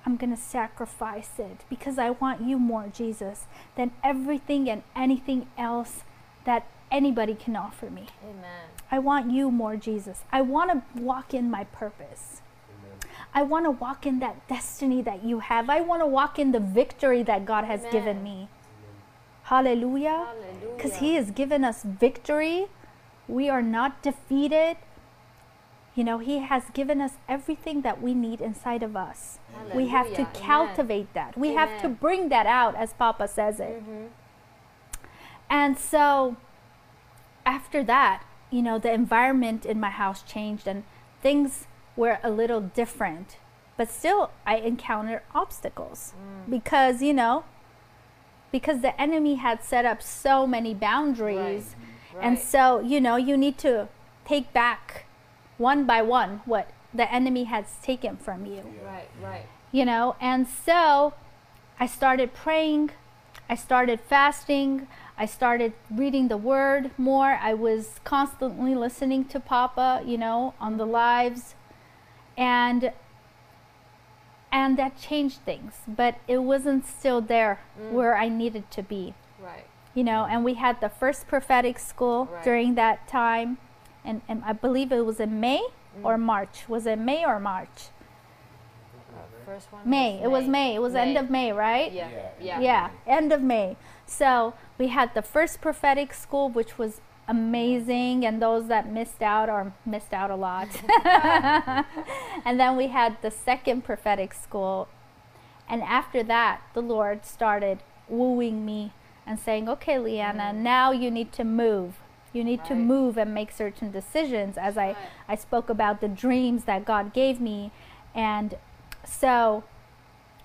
I'm 0.05 0.15
going 0.15 0.35
to 0.35 0.41
sacrifice 0.41 1.31
it 1.37 1.65
because 1.69 1.97
I 1.97 2.11
want 2.11 2.41
you 2.41 2.57
more, 2.57 2.87
Jesus, 2.93 3.45
than 3.75 3.91
everything 4.03 4.69
and 4.69 4.83
anything 4.95 5.47
else 5.57 6.03
that 6.45 6.65
anybody 6.91 7.35
can 7.35 7.55
offer 7.55 7.89
me. 7.89 8.07
Amen. 8.23 8.69
I 8.91 8.99
want 8.99 9.31
you 9.31 9.51
more, 9.51 9.75
Jesus. 9.75 10.23
I 10.31 10.41
want 10.41 10.71
to 10.71 11.01
walk 11.01 11.33
in 11.33 11.49
my 11.51 11.65
purpose. 11.65 12.41
I 13.33 13.43
want 13.43 13.65
to 13.65 13.71
walk 13.71 14.05
in 14.05 14.19
that 14.19 14.47
destiny 14.47 15.01
that 15.03 15.23
you 15.23 15.39
have. 15.39 15.69
I 15.69 15.81
want 15.81 16.01
to 16.01 16.07
walk 16.07 16.39
in 16.39 16.51
the 16.53 16.59
victory 16.59 17.23
that 17.23 17.45
God 17.45 17.65
has 17.65 17.83
given 17.91 18.23
me. 18.23 18.47
Hallelujah. 19.43 20.27
Because 20.75 20.97
He 20.97 21.15
has 21.15 21.31
given 21.31 21.63
us 21.63 21.83
victory. 21.83 22.67
We 23.27 23.49
are 23.49 23.61
not 23.61 24.01
defeated. 24.01 24.77
You 25.93 26.03
know, 26.03 26.17
He 26.19 26.39
has 26.39 26.63
given 26.73 27.01
us 27.01 27.13
everything 27.27 27.81
that 27.81 28.01
we 28.01 28.13
need 28.13 28.39
inside 28.41 28.81
of 28.83 28.95
us. 28.95 29.39
We 29.73 29.87
have 29.89 30.07
to 30.13 30.23
Hallelujah. 30.23 30.29
Amen. 30.35 30.67
cultivate 30.67 31.13
that. 31.13 31.37
We 31.37 31.53
have 31.53 31.81
to 31.81 31.89
bring 31.89 32.29
that 32.29 32.45
out, 32.45 32.75
as 32.75 32.93
Papa 32.93 33.27
says 33.27 33.59
it. 33.59 33.83
Mhm. 33.85 34.07
And 35.49 35.77
so 35.77 36.35
after 37.47 37.83
that, 37.85 38.23
you 38.51 38.61
know, 38.61 38.77
the 38.77 38.91
environment 38.91 39.65
in 39.65 39.79
my 39.79 39.89
house 39.89 40.21
changed 40.21 40.67
and 40.67 40.83
things 41.21 41.65
were 41.95 42.19
a 42.23 42.29
little 42.29 42.61
different. 42.61 43.37
But 43.77 43.89
still, 43.89 44.31
I 44.45 44.57
encountered 44.57 45.21
obstacles 45.33 46.13
mm. 46.13 46.49
because, 46.49 47.01
you 47.01 47.13
know, 47.13 47.45
because 48.51 48.81
the 48.81 48.99
enemy 49.01 49.35
had 49.35 49.63
set 49.63 49.85
up 49.85 50.01
so 50.01 50.47
many 50.47 50.73
boundaries. 50.73 51.75
Mm, 51.75 52.23
and 52.25 52.37
Right. 52.37 52.45
so, 52.45 52.79
you 52.79 52.99
know, 53.01 53.15
you 53.15 53.37
need 53.37 53.57
to 53.59 53.87
take 54.25 54.51
back 54.53 55.05
one 55.57 55.85
by 55.85 56.01
one 56.01 56.41
what 56.45 56.69
the 56.93 57.11
enemy 57.11 57.45
has 57.45 57.77
taken 57.81 58.17
from 58.17 58.45
you 58.45 58.63
Right. 58.83 59.09
Right. 59.21 59.45
you 59.71 59.85
know 59.85 60.15
and 60.19 60.47
so 60.47 61.13
i 61.79 61.85
started 61.85 62.33
praying 62.33 62.91
i 63.49 63.55
started 63.55 63.99
fasting. 64.01 64.87
I 65.19 65.25
started 65.25 65.73
reading 65.89 66.27
the 66.27 66.37
word 66.37 66.91
more. 66.95 67.39
I 67.41 67.55
was 67.55 67.99
constantly 68.03 68.75
listening 68.75 69.25
to 69.25 69.39
papa 69.39 70.03
you 70.05 70.17
know 70.17 70.53
on 70.59 70.77
the 70.77 70.85
lives. 70.85 71.55
And 72.37 72.91
and 74.51 74.77
that 74.77 74.97
changed 74.97 75.39
things 75.43 75.73
but 75.87 76.15
it 76.27 76.37
wasn't 76.37 76.87
still 76.87 77.19
there 77.19 77.59
mm. 77.77 77.91
where 77.91 78.15
i 78.15 78.29
needed 78.29 78.69
to 78.71 78.83
be. 78.83 79.13
Right. 79.41 79.65
you 79.93 80.03
know 80.03 80.25
and 80.31 80.43
we 80.43 80.53
had 80.55 80.79
the 80.81 80.89
first 80.89 81.27
prophetic 81.27 81.79
school 81.79 82.25
Right. 82.25 82.43
during 82.43 82.75
that 82.75 83.07
time. 83.07 83.57
And, 84.05 84.21
and 84.29 84.43
i 84.45 84.53
believe 84.53 84.91
it 84.91 85.05
was 85.05 85.19
in 85.19 85.39
may 85.39 85.61
or 86.03 86.15
mm. 86.17 86.21
march. 86.21 86.69
Was 86.69 86.85
it 86.85 86.99
may 86.99 87.25
or 87.25 87.39
march 87.39 87.89
first 89.47 89.71
one. 89.71 89.89
may 89.89 90.19
it 90.21 90.29
was 90.29 90.45
may 90.45 90.75
it 90.75 90.81
was 90.81 90.93
end 90.93 91.13
May. 91.13 91.19
of 91.19 91.29
may 91.29 91.51
right 91.51 91.91
Yeah. 91.91 92.09
Yeah. 92.09 92.31
Yeah. 92.39 92.59
yeah, 92.59 92.89
end 93.17 93.31
of 93.31 93.41
May. 93.41 93.77
So 94.05 94.53
we 94.77 94.87
had 94.87 95.13
the 95.13 95.21
first 95.21 95.59
prophetic 95.61 96.13
school, 96.13 96.49
which 96.49 96.77
was 96.77 97.01
amazing, 97.27 98.25
and 98.25 98.41
those 98.41 98.67
that 98.67 98.91
missed 98.91 99.21
out 99.21 99.49
or 99.49 99.73
missed 99.85 100.13
out 100.13 100.31
a 100.31 100.35
lot. 100.35 100.69
and 102.45 102.59
then 102.59 102.77
we 102.77 102.87
had 102.87 103.21
the 103.21 103.31
second 103.31 103.83
prophetic 103.83 104.33
school, 104.33 104.87
and 105.69 105.81
after 105.83 106.23
that, 106.23 106.61
the 106.73 106.81
Lord 106.81 107.25
started 107.25 107.79
wooing 108.07 108.65
me 108.65 108.93
and 109.25 109.39
saying, 109.39 109.67
"Okay, 109.67 109.97
Leanna, 109.97 110.51
mm-hmm. 110.51 110.63
now 110.63 110.91
you 110.91 111.11
need 111.11 111.31
to 111.33 111.43
move." 111.43 111.95
You 112.33 112.43
need 112.43 112.65
to 112.65 112.75
move 112.75 113.17
and 113.17 113.33
make 113.33 113.51
certain 113.51 113.89
decisions 113.89 114.57
as 114.57 114.77
I, 114.77 114.95
I 115.27 115.35
spoke 115.35 115.69
about 115.69 116.01
the 116.01 116.07
dreams 116.07 116.65
that 116.65 116.85
God 116.85 117.11
gave 117.11 117.39
me. 117.41 117.71
And 118.13 118.55
so 119.07 119.63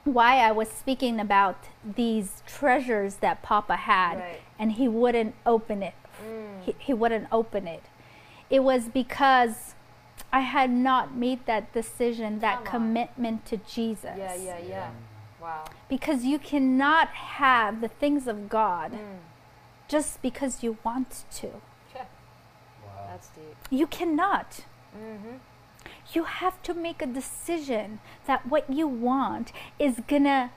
why 0.05 0.39
I 0.39 0.51
was 0.53 0.69
speaking 0.69 1.21
about 1.21 1.57
these 1.85 2.43
treasures 2.47 3.17
that 3.17 3.43
Papa 3.43 3.77
had 3.77 4.19
Right. 4.19 4.41
and 4.59 4.73
he 4.73 4.89
wouldn't 4.89 5.35
open 5.45 5.83
it. 5.83 5.95
He, 6.65 6.75
he 6.79 6.95
wouldn't 6.95 7.27
open 7.33 7.67
it. 7.67 7.83
It 8.51 8.61
was 8.63 8.85
because 8.89 9.75
I 10.33 10.41
had 10.41 10.71
not 10.71 11.15
made 11.15 11.47
that 11.47 11.73
decision, 11.73 12.39
that 12.41 12.65
Come 12.65 12.83
on. 12.83 12.89
commitment 12.89 13.47
to 13.47 13.57
Jesus. 13.59 14.15
Yeah. 14.17 14.35
Yeah. 14.35 14.59
Yeah. 14.59 14.91
Wow. 15.41 15.65
Because 15.89 16.25
you 16.25 16.39
cannot 16.39 17.09
have 17.09 17.81
the 17.81 17.89
things 17.89 18.27
of 18.29 18.49
God 18.49 18.93
Mm. 18.93 19.19
just 19.89 20.23
because 20.23 20.63
you 20.63 20.79
want 20.85 21.25
to. 21.41 21.51
Check. 21.93 22.09
Wow. 22.85 23.07
That's 23.11 23.29
deep. 23.29 23.57
You 23.71 23.87
cannot. 23.89 24.61
Mm-hmm. 24.97 25.37
You 26.13 26.25
have 26.25 26.63
to 26.65 26.75
make 26.75 27.01
a 27.03 27.07
decision 27.07 28.01
that 28.27 28.47
what 28.47 28.69
you 28.71 28.87
want 28.87 29.53
is 29.79 30.01
gonna 30.07 30.51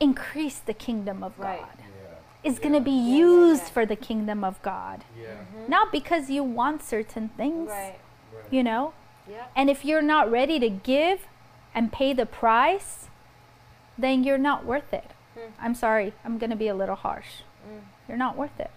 increase 0.00 0.58
the 0.58 0.74
kingdom 0.74 1.22
of 1.22 1.38
Right. 1.38 1.60
God. 1.60 1.78
Yeah. 1.78 2.50
Is 2.50 2.58
gonna 2.58 2.80
be 2.80 2.90
used 2.90 3.64
yeah. 3.64 3.68
for 3.70 3.86
the 3.86 3.96
kingdom 3.96 4.42
of 4.42 4.60
God. 4.62 5.04
Yeah. 5.16 5.34
Not 5.68 5.92
because 5.92 6.30
you 6.30 6.42
want 6.42 6.82
certain 6.82 7.28
things, 7.30 7.70
Right. 7.70 7.98
Right. 8.34 8.52
you 8.52 8.62
know? 8.62 8.92
Yeah. 9.28 9.46
And 9.54 9.70
if 9.70 9.84
you're 9.84 10.02
not 10.02 10.30
ready 10.30 10.58
to 10.58 10.68
give 10.68 11.26
and 11.74 11.92
pay 11.92 12.12
the 12.12 12.26
price, 12.26 13.08
then 13.96 14.24
you're 14.24 14.38
not 14.38 14.64
worth 14.64 14.92
it. 14.92 15.10
Hmm. 15.34 15.52
I'm 15.60 15.74
sorry, 15.74 16.12
I'm 16.24 16.38
going 16.38 16.50
to 16.50 16.56
be 16.56 16.68
a 16.68 16.74
little 16.74 16.96
harsh. 16.96 17.42
Mm. 17.66 17.80
You're 18.08 18.18
not 18.18 18.36
worth 18.36 18.58
it. 18.58 18.70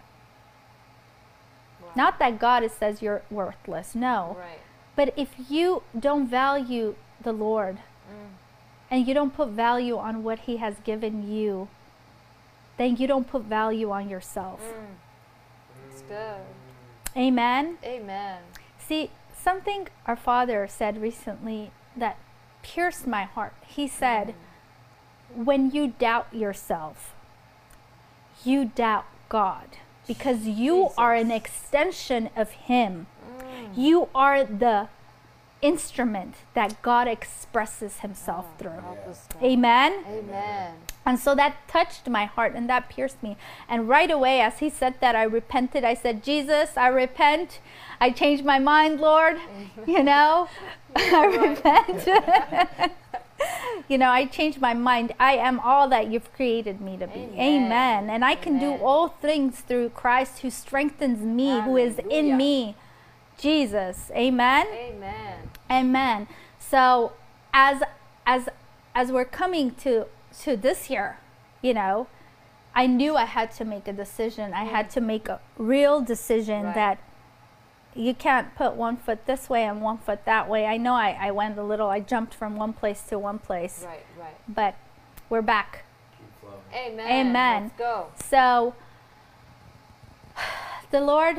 Wow. 1.82 1.90
Not 1.96 2.20
that 2.20 2.40
God 2.40 2.70
says 2.72 3.02
you're 3.02 3.24
worthless, 3.30 3.96
no. 3.96 4.38
Right. 4.40 4.60
But 4.96 5.14
if 5.18 5.30
you 5.50 5.84
don't 5.98 6.28
value 6.28 6.96
the 7.22 7.34
Lord 7.34 7.80
Mm. 8.10 8.30
and 8.92 9.08
you 9.08 9.14
don't 9.14 9.34
put 9.36 9.50
value 9.50 9.98
on 9.98 10.24
what 10.24 10.40
He 10.40 10.58
has 10.58 10.76
given 10.84 11.30
you, 11.32 11.68
then 12.78 12.96
you 12.98 13.08
don't 13.08 13.28
put 13.28 13.44
value 13.44 13.92
on 13.92 14.10
yourself. 14.10 14.62
Mm. 14.62 14.96
It's 15.90 16.02
good. 16.04 16.42
Amen. 17.18 17.78
Amen. 17.84 18.42
See, 18.78 19.10
something 19.34 19.88
our 20.06 20.16
father 20.16 20.68
said 20.68 21.02
recently 21.02 21.72
that 21.96 22.18
pierced 22.62 23.08
my 23.08 23.24
heart. 23.24 23.54
He 23.66 23.88
said, 23.88 24.36
When 25.34 25.72
you 25.72 25.88
doubt 25.88 26.28
yourself, 26.34 27.16
you 28.44 28.66
doubt 28.66 29.06
God 29.30 29.78
because 30.06 30.46
you 30.46 30.90
are 30.98 31.16
an 31.16 31.32
extension 31.32 32.30
of 32.36 32.52
Him. 32.52 33.08
You 33.76 34.10
are 34.16 34.44
the 34.44 34.88
instrument 35.62 36.36
that 36.54 36.82
God 36.82 37.08
expresses 37.08 38.00
Himself 38.00 38.46
Oh, 38.48 38.54
through. 38.60 39.44
Amen. 39.44 40.04
Amen. 40.08 40.74
And 41.06 41.20
so 41.20 41.36
that 41.36 41.68
touched 41.68 42.08
my 42.10 42.26
heart 42.26 42.54
and 42.56 42.70
that 42.70 42.90
pierced 42.90 43.22
me. 43.22 43.38
And 43.70 43.88
right 43.88 44.10
away, 44.10 44.42
as 44.42 44.60
he 44.60 44.70
said 44.70 44.96
that, 45.02 45.16
I 45.16 45.24
repented. 45.24 45.84
I 45.84 45.94
said, 45.94 46.24
Jesus, 46.24 46.78
I 46.78 46.88
repent. 46.88 47.60
I 48.02 48.10
changed 48.10 48.44
my 48.44 48.60
mind, 48.60 49.00
Lord. 49.00 49.38
You 49.88 50.02
know, 50.02 50.48
I 50.96 51.26
repent. 51.26 52.08
you 53.88 53.98
know, 54.00 54.10
I 54.10 54.26
changed 54.26 54.60
my 54.60 54.74
mind. 54.74 55.14
I 55.20 55.34
am 55.34 55.60
all 55.60 55.88
that 55.90 56.08
you've 56.08 56.34
created 56.34 56.82
me 56.82 56.98
to 56.98 57.06
be. 57.06 57.20
Amen. 57.20 57.66
Amen. 57.66 58.10
And 58.10 58.26
I 58.26 58.34
can 58.36 58.58
do 58.60 58.74
all 58.84 59.10
things 59.10 59.60
through 59.60 59.90
Christ 59.90 60.40
who 60.40 60.50
strengthens 60.50 61.20
me, 61.20 61.62
who 61.62 61.78
is 61.78 62.00
in 62.10 62.36
me. 62.36 62.76
Jesus. 63.46 64.10
Amen. 64.16 64.66
Amen. 64.74 65.50
Amen. 65.70 66.28
So 66.58 67.14
as 67.54 67.84
as 68.26 68.50
as 68.96 69.12
we're 69.12 69.32
coming 69.42 69.76
to 69.76 70.08
to 70.42 70.58
this 70.58 70.90
year, 70.90 71.20
you 71.62 71.76
know, 71.76 72.08
I 72.74 72.88
knew 72.88 73.16
I 73.16 73.26
had 73.26 73.52
to 73.60 73.64
make 73.64 73.88
a 73.88 73.94
decision. 73.94 74.52
I 74.52 74.64
had 74.64 74.90
to 74.92 75.02
make 75.02 75.30
a 75.30 75.40
real 75.60 76.02
decision 76.02 76.64
Right. 76.64 76.76
that 76.76 76.98
you 77.94 78.16
can't 78.16 78.56
put 78.56 78.74
one 78.74 78.98
foot 78.98 79.28
this 79.28 79.48
way 79.48 79.64
and 79.64 79.80
one 79.80 80.00
foot 80.00 80.26
that 80.26 80.50
way. 80.50 80.66
I 80.66 80.78
know 80.78 80.96
I, 80.96 81.12
I 81.28 81.30
went 81.30 81.60
a 81.60 81.64
little 81.64 81.88
I 81.88 82.00
jumped 82.00 82.34
from 82.34 82.56
one 82.56 82.74
place 82.74 83.04
to 83.10 83.20
one 83.20 83.38
place. 83.38 83.84
Right. 83.86 84.06
Right. 84.20 84.36
But 84.48 84.74
we're 85.30 85.44
back. 85.44 85.86
Amen. 86.74 87.28
Amen. 87.28 87.64
Let's 87.64 87.78
go. 87.78 88.08
So 88.28 88.74
the 90.90 91.00
Lord 91.00 91.38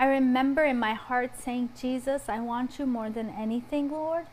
I 0.00 0.06
remember 0.06 0.64
in 0.64 0.78
my 0.78 0.94
heart 0.94 1.32
saying, 1.38 1.68
Jesus, 1.78 2.22
I 2.26 2.40
want 2.40 2.78
you 2.78 2.86
more 2.86 3.10
than 3.10 3.28
anything, 3.28 3.90
Lord. 3.90 4.24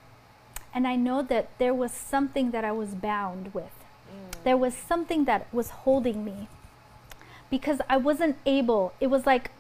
And 0.74 0.88
I 0.88 0.96
know 0.96 1.22
that 1.24 1.50
there 1.58 1.74
was 1.74 1.92
something 1.92 2.52
that 2.52 2.64
I 2.64 2.72
was 2.72 2.96
bound 2.96 3.54
with. 3.54 3.76
Mm. 4.10 4.44
There 4.46 4.56
was 4.56 4.74
something 4.74 5.26
that 5.26 5.54
was 5.54 5.72
holding 5.84 6.24
me 6.24 6.48
because 7.50 7.82
I 7.90 7.98
wasn't 7.98 8.38
able. 8.46 8.94
It 9.02 9.08
was 9.08 9.26
like, 9.26 9.52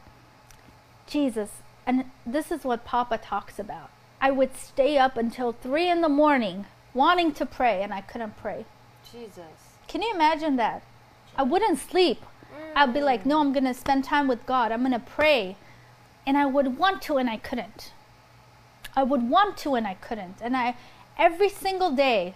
Jesus, 1.08 1.49
and 1.86 2.05
this 2.26 2.53
is 2.53 2.64
what 2.64 2.86
Papa 2.86 3.18
talks 3.18 3.60
about. 3.60 3.89
I 4.22 4.32
would 4.32 4.55
stay 4.55 4.97
up 4.97 5.18
until 5.18 5.51
three 5.51 5.89
in 5.89 5.99
the 5.99 6.08
morning 6.08 6.68
wanting 6.93 7.34
to 7.34 7.45
pray, 7.45 7.84
and 7.84 7.93
I 7.93 7.99
couldn't 7.99 8.38
pray. 8.38 8.64
Jesus. 9.12 9.76
Can 9.89 10.01
you 10.01 10.16
imagine 10.16 10.55
that? 10.55 10.84
I 11.36 11.43
wouldn't 11.43 11.80
sleep. 11.80 12.24
I'd 12.78 12.93
be 12.93 13.01
like, 13.01 13.24
mm. 13.24 13.28
no, 13.28 13.41
I'm 13.41 13.51
going 13.51 13.66
to 13.66 13.74
spend 13.74 14.05
time 14.05 14.30
with 14.30 14.45
God. 14.45 14.72
I'm 14.72 14.80
going 14.80 14.93
to 14.93 14.99
pray. 14.99 15.58
And 16.28 16.38
I 16.38 16.45
would 16.45 16.78
want 16.78 17.01
to, 17.03 17.17
and 17.17 17.30
I 17.30 17.38
couldn't. 17.38 17.91
I 18.95 19.01
would 19.01 19.30
want 19.30 19.57
to, 19.59 19.73
and 19.75 19.88
I 19.88 19.95
couldn't. 19.95 20.36
And 20.41 20.55
I, 20.55 20.75
every 21.17 21.49
single 21.49 21.91
day, 21.91 22.36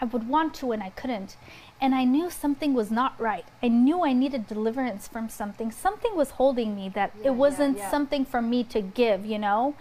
I 0.00 0.04
would 0.06 0.28
want 0.28 0.54
to, 0.56 0.72
and 0.72 0.82
I 0.82 0.90
couldn't. 0.90 1.36
And 1.80 1.94
I 1.94 2.04
knew 2.04 2.28
something 2.30 2.74
was 2.74 2.90
not 2.90 3.18
right. 3.20 3.44
I 3.62 3.68
knew 3.68 4.04
I 4.04 4.12
needed 4.12 4.46
deliverance 4.46 5.06
from 5.08 5.28
something. 5.28 5.70
Something 5.70 6.16
was 6.16 6.30
holding 6.30 6.74
me 6.74 6.88
that 6.90 7.12
Yeah, 7.20 7.28
it 7.28 7.34
wasn't 7.34 7.78
yeah. 7.78 7.90
something 7.90 8.24
for 8.24 8.42
me 8.42 8.64
to 8.64 8.80
give, 8.80 9.24
you 9.24 9.38
know? 9.38 9.74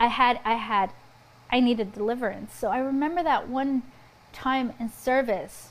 I 0.00 0.08
had, 0.08 0.40
I 0.44 0.54
had, 0.54 0.90
I 1.50 1.60
needed 1.60 1.92
deliverance. 1.92 2.52
So 2.54 2.68
I 2.68 2.78
remember 2.78 3.22
that 3.22 3.48
one 3.48 3.82
time 4.32 4.72
in 4.80 4.90
service, 4.90 5.70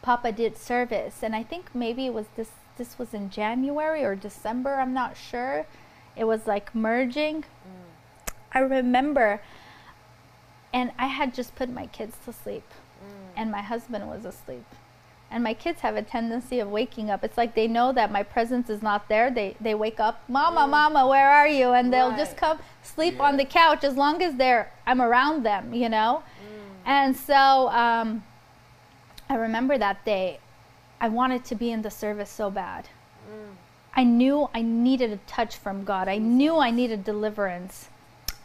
Papa 0.00 0.32
did 0.32 0.56
service, 0.56 1.22
and 1.22 1.34
I 1.36 1.42
think 1.42 1.74
maybe 1.74 2.06
it 2.06 2.14
was 2.14 2.26
this. 2.36 2.50
This 2.78 2.96
was 2.96 3.12
in 3.12 3.28
January 3.28 4.04
or 4.04 4.14
December. 4.14 4.76
I'm 4.76 4.94
not 4.94 5.16
sure. 5.16 5.66
It 6.18 6.24
was 6.24 6.46
like 6.46 6.74
merging. 6.74 7.42
Mm. 7.42 8.32
I 8.52 8.58
remember, 8.60 9.40
and 10.72 10.92
I 10.98 11.06
had 11.06 11.34
just 11.34 11.54
put 11.54 11.68
my 11.68 11.86
kids 11.86 12.16
to 12.24 12.32
sleep, 12.32 12.64
mm. 13.02 13.10
and 13.36 13.50
my 13.50 13.62
husband 13.62 14.08
was 14.08 14.24
asleep. 14.24 14.64
And 15.30 15.44
my 15.44 15.52
kids 15.52 15.80
have 15.80 15.94
a 15.94 16.02
tendency 16.02 16.58
of 16.58 16.68
waking 16.70 17.10
up. 17.10 17.22
It's 17.22 17.36
like 17.36 17.54
they 17.54 17.68
know 17.68 17.92
that 17.92 18.10
my 18.10 18.22
presence 18.22 18.70
is 18.70 18.80
not 18.82 19.08
there. 19.08 19.30
They 19.30 19.56
they 19.60 19.74
wake 19.74 20.00
up, 20.00 20.22
"Mama, 20.28 20.62
mm. 20.62 20.70
mama, 20.70 21.06
where 21.06 21.30
are 21.30 21.48
you?" 21.48 21.72
And 21.72 21.92
they'll 21.92 22.16
just 22.16 22.36
come 22.36 22.58
sleep 22.82 23.20
on 23.20 23.36
the 23.36 23.44
couch 23.44 23.84
as 23.84 23.94
long 23.96 24.22
as 24.22 24.36
they're 24.36 24.72
I'm 24.86 25.02
around 25.02 25.44
them, 25.44 25.74
you 25.74 25.88
know. 25.88 26.22
And 26.86 27.14
so 27.14 27.68
um, 27.68 28.24
I 29.28 29.34
remember 29.34 29.76
that 29.76 30.06
day, 30.06 30.40
I 31.00 31.08
wanted 31.10 31.44
to 31.44 31.54
be 31.54 31.70
in 31.70 31.82
the 31.82 31.90
service 31.90 32.30
so 32.30 32.50
bad. 32.50 32.88
I 33.94 34.04
knew 34.04 34.48
I 34.54 34.62
needed 34.62 35.12
a 35.12 35.16
touch 35.26 35.56
from 35.56 35.84
God. 35.84 36.08
I 36.08 36.18
knew 36.18 36.56
I 36.58 36.70
needed 36.70 37.04
deliverance. 37.04 37.88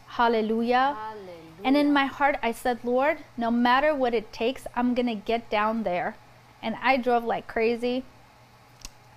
Hallelujah. 0.06 0.96
Hallelujah. 0.98 1.34
And 1.64 1.76
in 1.76 1.92
my 1.92 2.06
heart, 2.06 2.36
I 2.42 2.52
said, 2.52 2.80
Lord, 2.84 3.18
no 3.36 3.50
matter 3.50 3.94
what 3.94 4.14
it 4.14 4.32
takes, 4.32 4.66
I'm 4.74 4.94
going 4.94 5.06
to 5.06 5.14
get 5.14 5.50
down 5.50 5.82
there. 5.82 6.16
And 6.62 6.76
I 6.82 6.96
drove 6.96 7.24
like 7.24 7.46
crazy. 7.46 8.04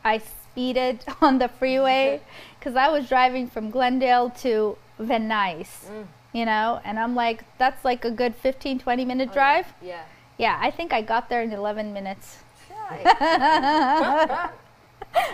I 0.04 0.20
speeded 0.20 1.04
on 1.22 1.40
the 1.40 1.48
freeway 1.48 2.22
because 2.60 2.76
I 2.76 2.90
was 2.90 3.08
driving 3.08 3.48
from 3.48 3.70
Glendale 3.70 4.30
to 4.42 4.78
Van 4.98 5.30
Nuys, 5.30 5.86
mm. 5.86 6.08
you 6.34 6.46
know, 6.46 6.82
and 6.84 6.98
I'm 6.98 7.14
like, 7.16 7.44
that's 7.58 7.86
like 7.86 8.04
a 8.06 8.12
good 8.12 8.36
15, 8.36 8.80
20 8.80 9.06
minute 9.06 9.30
Oh, 9.32 9.34
drive. 9.34 9.68
Yeah. 9.82 10.04
Yeah, 10.38 10.58
I 10.62 10.72
think 10.72 10.94
I 10.94 11.02
got 11.02 11.30
there 11.30 11.42
in 11.42 11.52
11 11.52 11.94
minutes. 11.94 12.40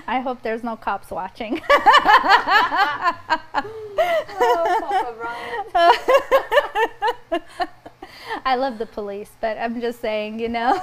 I 0.08 0.20
hope 0.20 0.42
there's 0.42 0.64
no 0.64 0.76
cops 0.76 1.12
watching. 1.12 1.62
oh, 1.70 1.82
I 8.46 8.56
love 8.56 8.78
the 8.78 8.86
police, 8.86 9.32
but 9.40 9.58
I'm 9.58 9.80
just 9.82 10.02
saying, 10.02 10.40
you 10.40 10.50
know. 10.50 10.82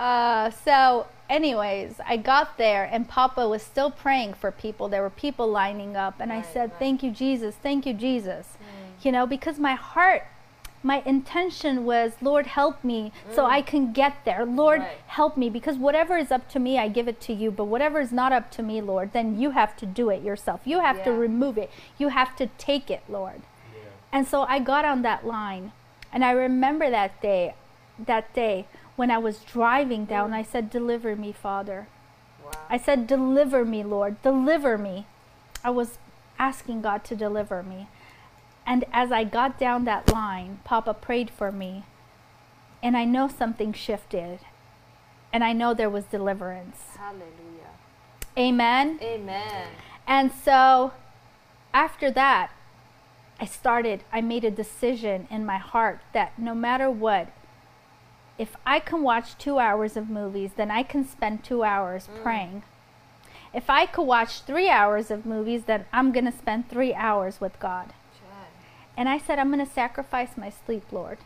Uh, 0.00 0.50
so, 0.64 1.06
anyways, 1.28 2.00
I 2.06 2.16
got 2.16 2.56
there 2.56 2.88
and 2.90 3.06
Papa 3.06 3.46
was 3.46 3.62
still 3.62 3.90
praying 3.90 4.32
for 4.32 4.50
people. 4.50 4.88
There 4.88 5.02
were 5.02 5.10
people 5.10 5.46
lining 5.48 5.94
up, 5.94 6.20
and 6.20 6.32
I 6.32 6.40
said, 6.40 6.70
right. 6.70 6.78
Thank 6.78 7.02
you, 7.02 7.10
Jesus. 7.10 7.54
Thank 7.56 7.84
you, 7.84 7.92
Jesus. 7.92 8.56
You 9.02 9.12
know, 9.12 9.26
because 9.26 9.58
my 9.58 9.74
heart, 9.74 10.26
my 10.82 11.02
intention 11.04 11.84
was, 11.84 12.12
Lord, 12.22 12.46
help 12.46 12.82
me 12.82 13.12
so 13.34 13.44
I 13.44 13.60
can 13.60 13.92
get 13.92 14.24
there. 14.24 14.46
Lord, 14.46 14.80
Mm. 14.80 14.84
Right. 14.84 14.98
help 15.08 15.36
me 15.36 15.50
because 15.50 15.76
whatever 15.76 16.16
is 16.16 16.30
up 16.30 16.48
to 16.50 16.58
me, 16.58 16.78
I 16.78 16.88
give 16.88 17.06
it 17.06 17.20
to 17.22 17.32
you. 17.34 17.50
But 17.50 17.64
whatever 17.66 18.00
is 18.00 18.12
not 18.12 18.32
up 18.32 18.50
to 18.52 18.62
me, 18.62 18.80
Lord, 18.80 19.12
then 19.12 19.38
you 19.38 19.50
have 19.50 19.76
to 19.76 19.86
do 19.86 20.08
it 20.10 20.22
yourself. 20.22 20.62
You 20.64 20.80
have 20.80 21.04
to 21.04 21.12
remove 21.12 21.58
it. 21.58 21.70
You 21.98 22.08
have 22.08 22.34
to 22.36 22.46
take 22.58 22.90
it, 22.90 23.02
Lord. 23.08 23.42
Yeah. 23.74 23.82
And 24.12 24.26
so 24.26 24.42
I 24.44 24.58
got 24.58 24.84
on 24.86 25.02
that 25.02 25.26
line. 25.26 25.72
And 26.12 26.24
I 26.24 26.30
remember 26.32 26.88
that 26.90 27.20
day, 27.20 27.54
that 27.98 28.32
day 28.32 28.66
when 28.96 29.10
I 29.10 29.18
was 29.18 29.38
driving 29.40 30.04
down, 30.06 30.32
I 30.32 30.42
said, 30.42 30.70
Deliver 30.70 31.14
me, 31.14 31.32
Father. 31.32 31.88
Wow. 32.44 32.52
I 32.70 32.78
said, 32.78 33.06
Deliver 33.06 33.64
me, 33.64 33.82
Lord. 33.84 34.20
Deliver 34.22 34.78
me. 34.78 35.06
I 35.62 35.70
was 35.70 35.98
asking 36.38 36.80
God 36.80 37.04
to 37.04 37.14
deliver 37.14 37.62
me. 37.62 37.86
And 38.66 38.84
as 38.92 39.10
I 39.10 39.24
got 39.24 39.58
down 39.58 39.84
that 39.84 40.12
line, 40.12 40.60
Papa 40.64 40.94
prayed 40.94 41.30
for 41.30 41.50
me. 41.50 41.84
And 42.82 42.96
I 42.96 43.04
know 43.04 43.28
something 43.28 43.72
shifted. 43.72 44.40
And 45.32 45.44
I 45.44 45.52
know 45.52 45.74
there 45.74 45.90
was 45.90 46.04
deliverance. 46.04 46.78
Hallelujah. 46.96 47.74
Amen. 48.38 48.98
Amen. 49.02 49.68
And 50.06 50.32
so 50.32 50.92
after 51.74 52.10
that, 52.10 52.50
I 53.40 53.46
started, 53.46 54.04
I 54.12 54.20
made 54.20 54.44
a 54.44 54.50
decision 54.50 55.26
in 55.30 55.46
my 55.46 55.58
heart 55.58 56.00
that 56.12 56.38
no 56.38 56.54
matter 56.54 56.90
what, 56.90 57.28
if 58.38 58.56
I 58.66 58.80
can 58.80 59.02
watch 59.02 59.36
two 59.38 59.58
hours 59.58 59.96
of 59.96 60.10
movies, 60.10 60.52
then 60.56 60.70
I 60.70 60.82
can 60.82 61.06
spend 61.06 61.44
two 61.44 61.62
hours 61.62 62.08
mm. 62.08 62.22
praying. 62.22 62.62
If 63.52 63.68
I 63.68 63.86
could 63.86 64.04
watch 64.04 64.42
three 64.42 64.68
hours 64.68 65.10
of 65.10 65.26
movies, 65.26 65.64
then 65.66 65.84
I'm 65.92 66.12
going 66.12 66.24
to 66.24 66.32
spend 66.32 66.68
three 66.68 66.94
hours 66.94 67.40
with 67.40 67.58
God. 67.60 67.92
And 68.96 69.08
I 69.08 69.18
said, 69.18 69.38
I'm 69.38 69.52
going 69.52 69.64
to 69.64 69.72
sacrifice 69.72 70.36
my 70.36 70.50
sleep, 70.50 70.84
Lord. 70.92 71.18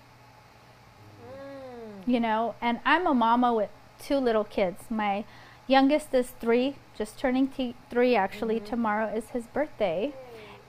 Mm. 1.27 2.07
You 2.07 2.21
know, 2.21 2.55
and 2.61 2.81
I'm 2.85 3.07
a 3.07 3.15
mama 3.15 3.53
with 3.53 3.71
two 3.99 4.19
little 4.19 4.45
kids. 4.45 4.85
My 4.91 5.25
youngest 5.67 6.15
is 6.15 6.31
three, 6.41 6.77
just 6.97 7.19
turning 7.19 7.49
t- 7.49 7.75
three 7.91 8.15
actually. 8.15 8.61
Tomorrow 8.61 9.15
is 9.15 9.31
his 9.31 9.47
birthday. 9.47 10.12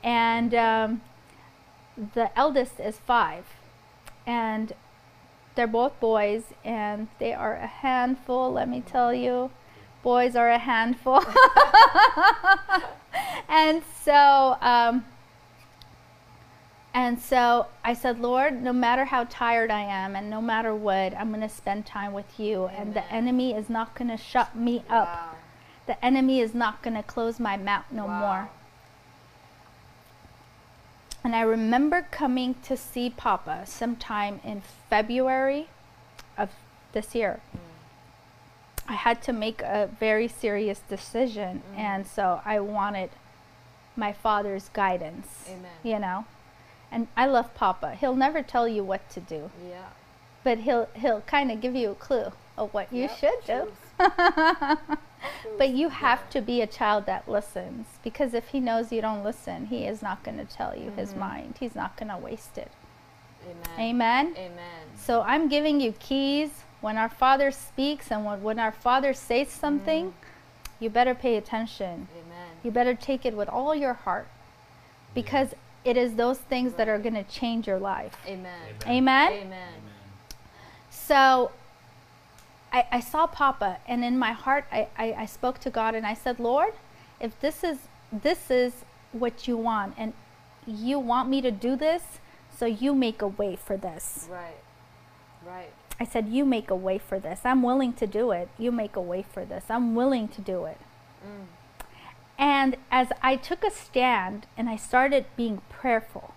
And 0.03 0.53
um, 0.53 1.01
the 2.13 2.37
eldest 2.37 2.79
is 2.79 2.97
five. 2.97 3.45
And 4.25 4.73
they're 5.55 5.67
both 5.67 5.99
boys, 5.99 6.43
and 6.63 7.07
they 7.17 7.33
are 7.33 7.55
a 7.55 7.67
handful, 7.67 8.51
let 8.51 8.67
me 8.67 8.81
tell 8.81 9.13
you. 9.13 9.51
Boys 10.03 10.35
are 10.35 10.49
a 10.49 10.59
handful. 10.59 11.23
and 13.49 13.81
so, 14.03 14.57
um, 14.61 15.05
and 16.95 17.19
so 17.19 17.67
I 17.83 17.93
said, 17.93 18.19
Lord, 18.19 18.63
no 18.63 18.71
matter 18.71 19.03
how 19.05 19.25
tired 19.25 19.69
I 19.69 19.81
am 19.81 20.15
and 20.15 20.29
no 20.29 20.41
matter 20.41 20.73
what, 20.73 21.13
I'm 21.15 21.27
going 21.29 21.41
to 21.41 21.49
spend 21.49 21.85
time 21.85 22.13
with 22.13 22.39
you. 22.39 22.65
And 22.67 22.93
the 22.93 23.03
enemy 23.11 23.53
is 23.53 23.69
not 23.69 23.93
going 23.95 24.07
to 24.09 24.17
shut 24.17 24.55
me 24.55 24.77
up. 24.89 25.07
Wow. 25.07 25.29
The 25.87 26.03
enemy 26.03 26.39
is 26.39 26.53
not 26.55 26.81
going 26.81 26.95
to 26.95 27.03
close 27.03 27.37
my 27.39 27.57
mouth 27.57 27.83
no 27.91 28.05
Wow. 28.05 28.19
more. 28.19 28.49
And 31.23 31.35
I 31.35 31.41
remember 31.41 32.07
coming 32.11 32.55
to 32.63 32.77
see 32.77 33.09
Papa 33.09 33.63
sometime 33.65 34.39
in 34.43 34.61
February 34.89 35.67
of 36.37 36.49
this 36.93 37.13
year. 37.13 37.41
I 38.87 38.93
had 38.93 39.21
to 39.23 39.33
make 39.33 39.61
a 39.63 39.89
very 39.99 40.27
serious 40.27 40.79
decision, 40.87 41.61
Mm. 41.73 41.79
and 41.79 42.07
so 42.07 42.41
I 42.45 42.59
wanted 42.59 43.09
my 43.97 44.13
father's 44.13 44.69
guidance. 44.69 45.49
Amen. 45.49 45.71
You 45.83 45.97
know, 45.99 46.25
and 46.91 47.07
I 47.17 47.25
love 47.25 47.53
Papa. 47.55 47.95
He'll 47.95 48.15
never 48.15 48.41
tell 48.41 48.67
you 48.67 48.83
what 48.83 49.09
to 49.11 49.19
do, 49.19 49.51
Yeah. 49.69 49.85
but 50.43 50.59
he'll 50.59 50.87
he'll 50.95 51.21
kind 51.21 51.51
of 51.51 51.61
give 51.61 51.75
you 51.75 51.91
a 51.91 51.95
clue 51.95 52.31
of 52.57 52.73
what 52.73 52.91
you 52.93 53.03
Yep, 53.03 53.17
should 53.19 53.45
do. 53.45 53.71
But 55.57 55.69
you 55.69 55.89
have 55.89 56.29
to 56.31 56.41
be 56.41 56.61
a 56.61 56.67
child 56.67 57.05
that 57.07 57.27
listens 57.27 57.87
because 58.03 58.33
if 58.33 58.49
he 58.49 58.59
knows 58.59 58.91
you 58.91 59.01
don't 59.01 59.23
listen, 59.23 59.67
he 59.67 59.85
is 59.85 60.01
not 60.01 60.23
going 60.23 60.37
to 60.37 60.45
tell 60.45 60.77
you 60.77 60.91
his 60.91 61.13
Mhm. 61.13 61.17
mind. 61.17 61.55
He's 61.59 61.73
not 61.75 61.95
going 61.97 62.09
to 62.09 62.17
waste 62.17 62.57
it. 62.57 62.71
Amen. 63.43 63.79
Amen. 63.79 64.33
Amen. 64.37 64.85
So 64.95 65.21
I'm 65.21 65.47
giving 65.47 65.79
you 65.81 65.93
keys. 65.93 66.63
When 66.81 66.97
our 66.97 67.09
Father 67.09 67.49
speaks 67.51 68.11
and 68.11 68.23
when, 68.25 68.43
when 68.43 68.59
our 68.59 68.71
Father 68.71 69.13
says 69.13 69.49
something, 69.49 70.13
you 70.79 70.89
better 70.91 71.15
pay 71.15 71.37
attention. 71.37 72.07
Amen. 72.15 72.49
You 72.63 72.69
better 72.69 72.93
take 72.93 73.25
it 73.25 73.35
with 73.35 73.49
all 73.49 73.73
your 73.73 73.93
heart 73.93 74.27
because 75.15 75.55
it 75.85 75.95
is 75.95 76.15
those 76.15 76.39
things 76.39 76.73
that 76.73 76.89
are 76.89 76.97
going 76.97 77.13
to 77.13 77.23
change 77.23 77.67
your 77.67 77.79
life. 77.79 78.17
Amen. 78.27 78.51
Amen. 78.87 79.33
Amen. 79.33 79.73
So 80.89 81.51
I, 82.73 82.85
I 82.91 82.99
saw 82.99 83.27
Papa, 83.27 83.77
and 83.87 84.03
in 84.03 84.17
my 84.17 84.31
heart, 84.31 84.65
I, 84.71 84.87
I, 84.97 85.13
I 85.13 85.25
spoke 85.25 85.59
to 85.59 85.69
God 85.69 85.95
and 85.95 86.05
I 86.05 86.13
said, 86.13 86.39
Lord, 86.39 86.73
if 87.19 87.39
this 87.39 87.63
is 87.63 87.77
this 88.11 88.51
is 88.51 88.73
what 89.11 89.47
you 89.47 89.55
want, 89.57 89.93
and 89.97 90.13
you 90.65 90.99
want 90.99 91.29
me 91.29 91.41
to 91.41 91.51
do 91.51 91.75
this, 91.75 92.03
so 92.57 92.65
you 92.65 92.93
make 92.93 93.21
a 93.21 93.27
way 93.27 93.55
for 93.55 93.77
this. 93.77 94.27
Right. 94.29 94.57
Right. 95.45 95.71
I 95.99 96.05
said, 96.05 96.27
You 96.29 96.45
make 96.45 96.69
a 96.69 96.75
way 96.75 96.97
for 96.97 97.19
this. 97.19 97.41
I'm 97.45 97.63
willing 97.63 97.93
to 97.93 98.07
do 98.07 98.31
it. 98.31 98.49
You 98.57 98.71
make 98.71 98.95
a 98.95 99.01
way 99.01 99.23
for 99.23 99.45
this. 99.45 99.65
I'm 99.69 99.95
willing 99.95 100.27
to 100.29 100.41
do 100.41 100.65
it. 100.65 100.77
Mm. 101.25 101.45
And 102.37 102.77
as 102.91 103.07
I 103.21 103.37
took 103.37 103.63
a 103.63 103.71
stand 103.71 104.47
and 104.57 104.69
I 104.69 104.75
started 104.75 105.25
being 105.37 105.61
prayerful, 105.85 106.33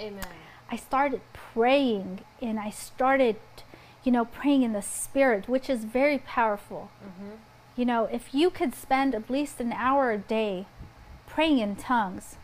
Amen. 0.00 0.24
I 0.70 0.76
started 0.76 1.20
praying 1.34 2.20
and 2.40 2.58
I 2.58 2.70
started, 2.70 3.36
you 4.02 4.10
know, 4.10 4.24
praying 4.24 4.62
in 4.62 4.72
the 4.72 4.80
spirit, 4.80 5.46
which 5.46 5.68
is 5.68 5.84
very 5.84 6.16
powerful. 6.16 6.90
Mm-hmm. 7.04 7.32
You 7.76 7.84
know, 7.84 8.04
if 8.06 8.32
you 8.32 8.48
could 8.48 8.74
spend 8.74 9.14
at 9.14 9.28
least 9.28 9.60
an 9.60 9.74
hour 9.74 10.10
a 10.10 10.16
day 10.16 10.64
praying 11.26 11.58
in 11.58 11.76
tongues, 11.76 12.36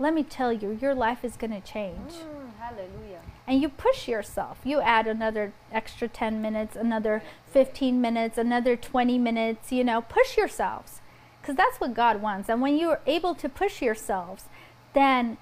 let 0.00 0.12
me 0.12 0.24
tell 0.24 0.52
you, 0.52 0.76
your 0.82 0.92
life 0.92 1.24
is 1.24 1.36
going 1.36 1.52
to 1.52 1.60
change. 1.60 2.14
Mm, 2.14 2.58
hallelujah. 2.58 3.20
And 3.46 3.62
you 3.62 3.68
push 3.68 4.08
yourself. 4.08 4.58
You 4.64 4.80
add 4.80 5.06
another 5.06 5.52
extra 5.70 6.08
10 6.08 6.42
minutes, 6.42 6.74
another 6.74 7.22
15 7.52 8.00
minutes, 8.00 8.36
another 8.38 8.74
20 8.74 9.18
minutes, 9.18 9.70
you 9.70 9.84
know, 9.84 10.00
push 10.00 10.36
yourselves. 10.36 11.00
Because 11.40 11.54
that's 11.54 11.78
what 11.78 11.94
God 11.94 12.20
wants. 12.20 12.48
And 12.48 12.60
when 12.60 12.76
you're 12.76 13.02
able 13.06 13.36
to 13.36 13.48
push 13.48 13.80
yourselves, 13.80 14.46
then 14.92 15.36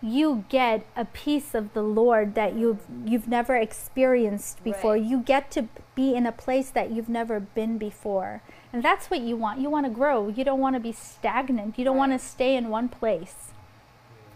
you 0.00 0.44
get 0.48 0.86
a 0.94 1.04
piece 1.04 1.54
of 1.54 1.72
the 1.74 1.82
Lord 1.82 2.34
that 2.36 2.54
you've 2.54 2.82
you've 3.04 3.26
never 3.26 3.56
experienced 3.56 4.62
before. 4.62 4.92
Right. 4.92 5.02
You 5.02 5.20
get 5.20 5.50
to 5.52 5.68
be 5.94 6.14
in 6.14 6.24
a 6.26 6.32
place 6.32 6.70
that 6.70 6.92
you've 6.92 7.08
never 7.08 7.40
been 7.40 7.78
before. 7.78 8.42
And 8.72 8.82
that's 8.82 9.10
what 9.10 9.20
you 9.20 9.36
want. 9.36 9.60
You 9.60 9.70
want 9.70 9.86
to 9.86 9.90
grow. 9.90 10.28
You 10.28 10.44
don't 10.44 10.60
want 10.60 10.76
to 10.76 10.80
be 10.80 10.92
stagnant. 10.92 11.78
You 11.78 11.84
don't 11.84 11.96
want 11.96 12.12
to 12.12 12.18
stay 12.18 12.54
in 12.54 12.68
one 12.68 12.88
place. 12.88 13.52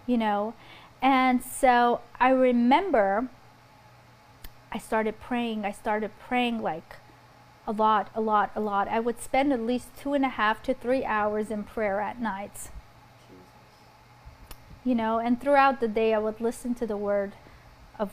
You 0.07 0.19
know? 0.19 0.55
And 1.01 1.43
so 1.43 2.01
I 2.19 2.31
remember 2.31 3.29
I 4.73 4.79
started 4.79 5.21
praying. 5.21 5.65
I 5.65 5.71
started 5.71 6.11
praying 6.19 6.63
like 6.63 6.97
a 7.67 7.73
lot, 7.73 8.11
a 8.15 8.21
lot, 8.21 8.51
a 8.57 8.61
lot. 8.61 8.89
I 8.89 8.99
would 8.99 9.21
spend 9.21 9.53
at 9.53 9.61
least 9.61 9.89
two 9.97 10.15
and 10.15 10.25
a 10.25 10.31
half 10.31 10.63
to 10.65 10.75
three 10.75 11.05
hours 11.05 11.51
in 11.51 11.63
prayer 11.63 12.01
at 12.01 12.21
nights. 12.21 12.71
You 14.85 14.95
know 14.95 15.19
and 15.19 15.41
throughout 15.41 15.81
the 15.81 15.89
day 15.89 16.13
i 16.15 16.19
would 16.19 16.41
listen 16.41 16.75
to 16.75 16.87
the 16.87 16.97
word 16.97 17.33
of 17.99 18.11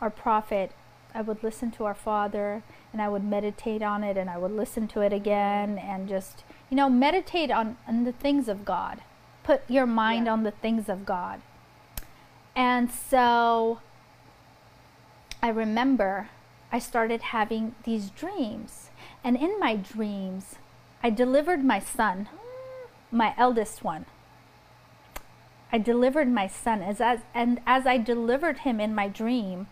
our 0.00 0.10
prophet. 0.10 0.72
I 1.14 1.22
would 1.22 1.42
listen 1.42 1.70
to 1.72 1.84
our 1.84 1.94
father 1.94 2.62
and 2.92 3.00
i 3.02 3.08
would 3.08 3.24
meditate 3.24 3.82
on 3.82 4.04
it 4.04 4.16
and 4.16 4.28
i 4.30 4.36
would 4.38 4.52
listen 4.52 4.86
to 4.88 5.00
it 5.00 5.12
again 5.12 5.78
and 5.78 6.08
just 6.08 6.44
you 6.70 6.76
know 6.76 6.88
meditate 6.88 7.50
on, 7.50 7.76
on 7.86 8.04
the 8.04 8.12
things 8.12 8.48
of 8.48 8.64
god. 8.64 9.00
Put 9.42 9.62
your 9.68 9.86
mind 9.86 10.26
Yeah. 10.26 10.32
on 10.34 10.42
the 10.42 10.50
things 10.50 10.88
of 10.90 11.06
god. 11.06 11.40
And 12.54 12.90
so 12.92 13.80
i 15.42 15.48
remember 15.48 16.28
i 16.70 16.78
started 16.78 17.22
having 17.22 17.74
these 17.84 18.10
dreams. 18.10 18.90
And 19.24 19.36
in 19.36 19.58
my 19.58 19.74
dreams 19.76 20.56
i 21.02 21.10
delivered 21.10 21.64
my 21.64 21.80
son 21.80 22.28
my 23.10 23.34
eldest 23.38 23.82
one 23.82 24.04
I 25.70 25.78
delivered 25.78 26.28
my 26.28 26.46
son 26.46 26.82
as, 26.82 27.00
as 27.00 27.20
and 27.34 27.60
as 27.66 27.86
I 27.86 27.98
delivered 27.98 28.58
him 28.58 28.80
in 28.80 28.94
my 28.94 29.08
dream, 29.08 29.66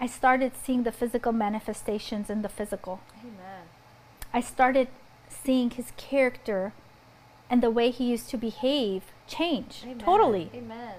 I 0.00 0.06
started 0.06 0.52
seeing 0.56 0.82
the 0.82 0.92
physical 0.92 1.32
manifestations 1.32 2.30
in 2.30 2.42
the 2.42 2.48
physical. 2.48 3.00
Amen. 3.20 3.66
I 4.32 4.40
started 4.40 4.88
seeing 5.28 5.70
his 5.70 5.92
character 5.96 6.72
and 7.50 7.62
the 7.62 7.70
way 7.70 7.90
he 7.90 8.10
used 8.10 8.30
to 8.30 8.36
behave 8.36 9.02
change 9.26 9.82
Amen. 9.84 9.98
totally. 9.98 10.50
Amen. 10.54 10.94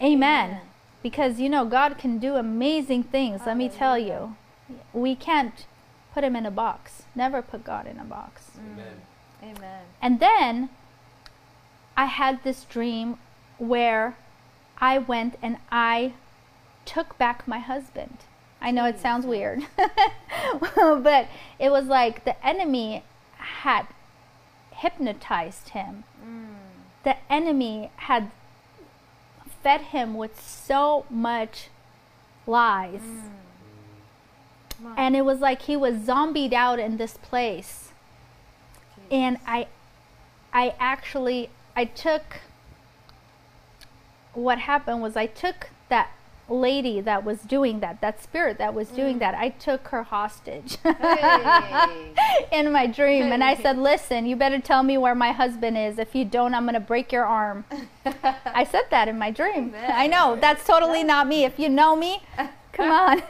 Amen. 0.00 0.12
Amen. 0.50 0.60
Because 1.02 1.38
you 1.38 1.48
know 1.48 1.64
God 1.64 1.98
can 1.98 2.18
do 2.18 2.36
amazing 2.36 3.04
things, 3.04 3.42
let 3.46 3.56
me 3.56 3.68
tell 3.68 3.98
you. 3.98 4.36
We 4.92 5.14
can't 5.14 5.66
put 6.14 6.24
him 6.24 6.34
in 6.36 6.46
a 6.46 6.50
box. 6.50 7.02
Never 7.14 7.42
put 7.42 7.64
God 7.64 7.86
in 7.86 7.98
a 7.98 8.04
box. 8.04 8.52
Mm. 8.56 8.72
Amen. 8.72 9.02
Amen. 9.42 9.82
And 10.00 10.20
then 10.20 10.70
I 11.96 12.06
had 12.06 12.42
this 12.42 12.64
dream 12.64 13.18
where 13.58 14.16
I 14.78 14.98
went 14.98 15.36
and 15.42 15.58
I 15.70 16.14
took 16.84 17.16
back 17.18 17.46
my 17.46 17.58
husband. 17.58 18.18
I 18.60 18.70
know 18.70 18.86
it 18.86 19.00
sounds 19.00 19.26
weird, 19.26 19.66
but 19.76 21.28
it 21.58 21.70
was 21.70 21.86
like 21.86 22.24
the 22.24 22.46
enemy 22.46 23.04
had 23.36 23.86
hypnotized 24.70 25.70
him. 25.70 26.04
Mm. 26.24 26.54
The 27.02 27.16
enemy 27.30 27.90
had 27.96 28.30
fed 29.62 29.80
him 29.80 30.14
with 30.14 30.40
so 30.40 31.04
much 31.10 31.68
lies. 32.46 33.00
On. 34.84 34.94
And 34.96 35.16
it 35.16 35.24
was 35.24 35.40
like 35.40 35.62
he 35.62 35.76
was 35.76 36.04
zombied 36.04 36.52
out 36.52 36.78
in 36.78 36.96
this 36.96 37.16
place. 37.16 37.90
and 39.10 39.38
I 39.46 39.66
I 40.52 40.74
actually 40.78 41.50
I 41.74 41.84
took 41.84 42.40
what 44.34 44.58
happened 44.58 45.02
was 45.02 45.16
I 45.16 45.26
took 45.26 45.70
that 45.88 46.10
lady 46.48 47.00
that 47.00 47.24
was 47.24 47.40
doing 47.40 47.80
that, 47.80 48.00
that 48.00 48.22
spirit 48.22 48.58
that 48.58 48.74
was 48.74 48.88
doing 48.88 49.16
mm. 49.16 49.20
that, 49.20 49.34
I 49.34 49.50
took 49.50 49.88
her 49.88 50.02
hostage 50.02 50.76
Hey. 50.82 52.14
in 52.52 52.72
my 52.72 52.86
dream. 52.86 53.32
And 53.32 53.42
I 53.42 53.54
said, 53.54 53.78
Listen, 53.78 54.26
you 54.26 54.36
better 54.36 54.60
tell 54.60 54.82
me 54.82 54.98
where 54.98 55.14
my 55.14 55.32
husband 55.32 55.78
is. 55.78 55.98
If 55.98 56.14
you 56.14 56.24
don't, 56.24 56.54
I'm 56.54 56.64
going 56.64 56.74
to 56.74 56.80
break 56.80 57.12
your 57.12 57.24
arm. 57.24 57.64
I 58.44 58.64
said 58.64 58.84
that 58.90 59.08
in 59.08 59.18
my 59.18 59.30
dream. 59.30 59.68
Amen. 59.68 59.92
I 59.94 60.06
know, 60.06 60.36
that's 60.40 60.64
totally 60.64 61.04
not 61.04 61.26
me. 61.26 61.44
If 61.44 61.58
you 61.58 61.68
know 61.68 61.96
me, 61.96 62.22
come 62.72 62.90
on. 62.90 63.22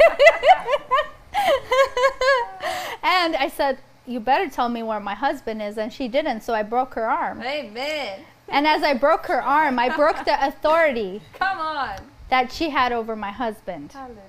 and 3.03 3.37
I 3.37 3.51
said, 3.55 3.79
You 4.07 4.21
better 4.21 4.49
tell 4.49 4.69
me 4.69 4.83
where 4.83 5.01
my 5.01 5.15
husband 5.15 5.63
is. 5.63 5.79
And 5.79 5.93
she 5.93 6.09
didn't, 6.09 6.43
so 6.43 6.55
I 6.55 6.63
broke 6.63 6.95
her 6.95 7.09
arm. 7.09 7.43
Amen. 7.43 8.25
And 8.53 8.67
as 8.67 8.83
I 8.83 8.93
broke 8.93 9.27
her 9.27 9.43
arm, 9.43 9.79
I 9.79 9.95
broke 9.97 10.25
the 10.25 10.47
authority 10.47 11.23
Come 11.33 11.59
on. 11.59 11.97
that 12.29 12.53
she 12.53 12.69
had 12.69 12.93
over 12.93 13.17
my 13.17 13.31
husband. 13.31 13.93
Hallelujah. 13.93 14.21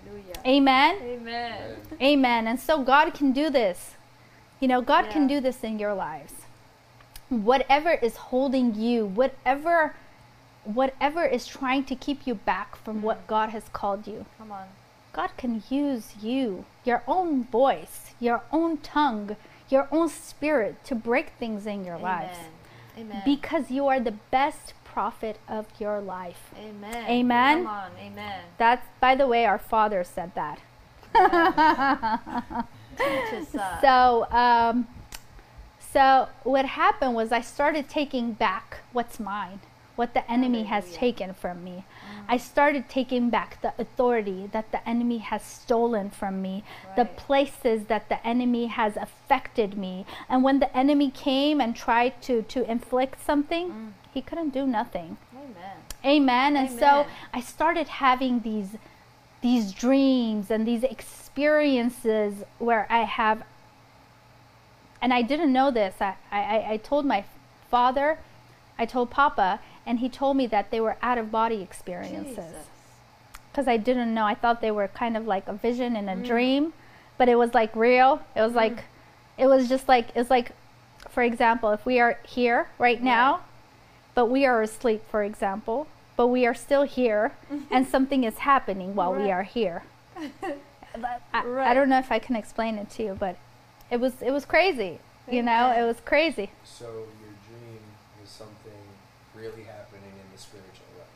Amen. 0.45 0.97
Amen. 1.03 1.75
Amen. 2.01 2.47
And 2.47 2.59
so 2.59 2.81
God 2.81 3.13
can 3.13 3.33
do 3.33 3.49
this. 3.49 3.95
You 4.61 4.69
know, 4.69 4.81
God 4.81 5.09
can 5.09 5.27
do 5.27 5.41
this 5.41 5.61
in 5.61 5.77
your 5.77 5.93
lives. 5.93 6.33
Whatever 7.27 7.91
is 7.91 8.15
holding 8.15 8.75
you, 8.75 9.05
whatever 9.05 9.95
whatever 10.63 11.25
is 11.25 11.45
trying 11.45 11.83
to 11.83 11.93
keep 11.93 12.25
you 12.25 12.33
back 12.33 12.77
from 12.77 13.01
what 13.01 13.23
mm. 13.23 13.27
God 13.27 13.49
has 13.49 13.65
called 13.73 14.07
you. 14.07 14.25
Come 14.37 14.53
on. 14.53 14.67
God 15.11 15.31
can 15.35 15.61
use 15.69 16.13
you, 16.21 16.63
your 16.85 17.03
own 17.05 17.43
voice, 17.43 18.11
your 18.19 18.43
own 18.53 18.77
tongue, 18.77 19.35
your 19.69 19.89
own 19.91 20.07
spirit 20.07 20.83
to 20.85 20.95
break 20.95 21.33
things 21.37 21.65
in 21.65 21.83
your 21.83 21.97
lives 21.97 22.37
Amen. 22.97 23.21
Because 23.25 23.71
you 23.71 23.87
are 23.87 23.99
the 23.99 24.15
best 24.31 24.73
prophet 24.83 25.39
of 25.47 25.65
your 25.79 25.99
life. 25.99 26.51
Amen. 26.57 27.09
Amen. 27.09 27.57
Come 27.63 27.67
on. 27.67 27.91
Amen. 27.99 28.41
That's 28.57 28.87
by 28.99 29.15
the 29.15 29.27
way 29.27 29.45
our 29.45 29.59
father 29.59 30.03
said 30.03 30.31
that. 30.35 30.59
That. 33.53 33.81
So, 33.81 34.27
um, 34.31 34.87
so 35.79 36.29
what 36.43 36.65
happened 36.65 37.15
was 37.15 37.31
I 37.31 37.41
started 37.41 37.89
taking 37.89 38.33
back 38.33 38.79
what's 38.93 39.19
mine, 39.19 39.59
what 39.95 40.13
the 40.13 40.29
enemy 40.31 40.63
has 40.63 40.93
taken 40.93 41.33
from 41.33 41.63
me. 41.63 41.85
I 42.27 42.37
started 42.37 42.89
taking 42.89 43.29
back 43.29 43.61
the 43.61 43.73
authority 43.77 44.49
that 44.51 44.71
the 44.71 44.87
enemy 44.87 45.19
has 45.19 45.43
stolen 45.43 46.09
from 46.09 46.41
me, 46.41 46.63
the 46.95 47.05
places 47.05 47.85
that 47.85 48.09
the 48.09 48.25
enemy 48.25 48.67
has 48.67 48.97
affected 48.97 49.77
me. 49.77 50.05
And 50.29 50.43
when 50.43 50.59
the 50.59 50.75
enemy 50.75 51.11
came 51.11 51.59
and 51.61 51.75
tried 51.75 52.21
to 52.23 52.41
to 52.43 52.69
inflict 52.69 53.23
something, 53.25 53.69
mm. 53.69 53.91
he 54.13 54.21
couldn't 54.21 54.53
do 54.53 54.65
nothing. 54.65 55.17
Amen. 55.35 55.77
Amen. 56.05 56.57
And 56.57 56.79
so 56.79 57.05
I 57.33 57.41
started 57.41 57.87
having 57.87 58.41
these 58.41 58.77
these 59.41 59.73
dreams 59.73 60.49
and 60.49 60.65
these 60.65 60.83
experiences 60.83 62.43
where 62.59 62.87
I 62.89 63.03
have 63.03 63.43
and 65.01 65.13
I 65.13 65.21
didn't 65.21 65.51
know 65.51 65.69
this. 65.69 65.95
I, 65.99 66.15
I, 66.31 66.65
I 66.71 66.77
told 66.77 67.05
my 67.05 67.25
father, 67.69 68.19
I 68.79 68.85
told 68.85 69.11
Papa, 69.11 69.59
and 69.85 69.99
he 69.99 70.09
told 70.09 70.37
me 70.37 70.47
that 70.47 70.71
they 70.71 70.79
were 70.79 70.97
out 71.01 71.17
of 71.17 71.31
body 71.31 71.61
experiences. 71.61 72.55
Because 73.51 73.67
I 73.67 73.77
didn't 73.77 74.13
know. 74.13 74.25
I 74.25 74.33
thought 74.33 74.61
they 74.61 74.71
were 74.71 74.87
kind 74.87 75.15
of 75.15 75.27
like 75.27 75.47
a 75.47 75.53
vision 75.53 75.95
and 75.95 76.09
a 76.09 76.15
mm. 76.15 76.25
dream, 76.25 76.73
but 77.17 77.29
it 77.29 77.35
was 77.35 77.53
like 77.53 77.75
real. 77.75 78.21
It 78.35 78.41
was 78.41 78.53
mm. 78.53 78.57
like, 78.57 78.83
it 79.37 79.47
was 79.47 79.69
just 79.69 79.87
like, 79.87 80.07
it's 80.15 80.29
like, 80.29 80.53
for 81.09 81.21
example, 81.21 81.71
if 81.71 81.85
we 81.85 81.99
are 81.99 82.17
here 82.23 82.69
right 82.79 83.01
now, 83.01 83.41
but 84.15 84.27
we 84.27 84.45
are 84.45 84.61
asleep, 84.61 85.03
for 85.09 85.23
example, 85.23 85.87
but 86.15 86.27
we 86.27 86.45
are 86.45 86.53
still 86.53 86.83
here 86.83 87.33
and 87.71 87.87
something 87.87 88.23
is 88.23 88.39
happening 88.39 88.95
while 88.95 89.13
we 89.13 89.31
are 89.31 89.43
here. 89.43 89.83
I, 90.95 91.19
I 91.33 91.73
don't 91.73 91.89
know 91.89 91.99
if 91.99 92.11
I 92.11 92.19
can 92.19 92.35
explain 92.35 92.77
it 92.77 92.89
to 92.91 93.03
you, 93.03 93.17
but 93.19 93.37
it 93.89 93.99
was 93.99 94.21
it 94.21 94.31
was 94.31 94.45
crazy. 94.45 94.99
You 95.29 95.41
know, 95.41 95.71
Amen. 95.71 95.83
it 95.83 95.87
was 95.87 95.97
crazy. 96.03 96.51
So 96.63 96.85
your 96.85 97.33
dream 97.47 97.79
was 98.19 98.29
something 98.29 98.83
really 99.33 99.63
happening 99.63 100.13
in 100.13 100.27
the 100.31 100.37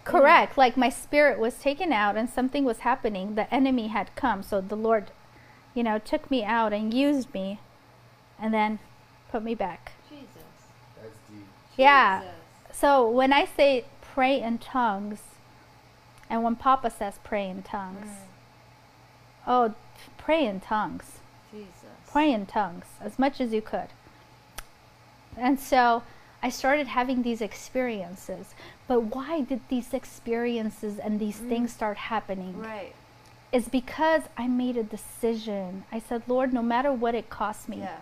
spiritual 0.08 0.26
realm. 0.26 0.38
Correct. 0.38 0.58
Like 0.58 0.78
my 0.78 0.89
spirit 0.89 1.39
was 1.39 1.55
taken 1.55 1.91
out 1.91 2.16
and 2.16 2.30
something 2.30 2.64
was 2.64 2.80
happening. 2.80 3.36
The 3.36 3.53
enemy 3.53 3.88
had 3.88 4.16
come. 4.16 4.43
So 4.43 4.62
the 4.62 4.76
Lord, 4.76 5.12
you 5.74 5.84
know, 5.84 5.99
took 5.99 6.30
me 6.32 6.43
out 6.43 6.74
and 6.74 6.93
used 6.93 7.34
me 7.34 7.60
and 8.39 8.53
then 8.53 8.80
put 9.32 9.43
me 9.43 9.55
back. 9.55 9.93
Jesus. 10.10 10.28
That's 11.01 11.18
deep. 11.30 11.45
Yeah. 11.76 12.22
Jesus. 12.22 12.34
So 12.72 13.10
when 13.10 13.34
I 13.34 13.45
say 13.45 13.86
pray 14.01 14.41
in 14.41 14.58
tongues 14.58 15.20
and 16.30 16.43
when 16.43 16.55
Papa 16.55 16.89
says 16.89 17.20
pray 17.24 17.49
in 17.49 17.64
tongues, 17.64 18.08
mm. 18.08 19.47
oh, 19.47 19.76
pray 20.18 20.45
in 20.45 20.60
tongues. 20.60 21.20
Jesus. 21.51 21.72
Pray 22.12 22.32
in 22.32 22.45
tongues 22.45 22.86
as 23.01 23.18
much 23.18 23.39
as 23.39 23.53
you 23.53 23.62
could. 23.62 23.88
And 25.38 25.60
so 25.60 26.03
I 26.41 26.49
started 26.49 26.88
having 26.88 27.22
these 27.22 27.41
experiences. 27.41 28.53
But 28.88 29.16
why 29.16 29.42
did 29.42 29.62
these 29.70 29.94
experiences 29.94 30.98
and 30.98 31.20
these 31.20 31.40
mm. 31.40 31.50
things 31.50 31.74
start 31.74 31.98
happening? 31.98 32.58
Right. 32.58 32.94
Is 33.52 33.68
because 33.68 34.24
I 34.38 34.48
made 34.48 34.78
a 34.78 34.84
decision. 34.84 35.84
I 35.92 36.00
said, 36.00 36.24
Lord, 36.28 36.54
no 36.54 36.62
matter 36.62 36.92
what 36.92 37.16
it 37.16 37.30
costs 37.30 37.68
me, 37.68 37.78
Yeah. 37.80 37.98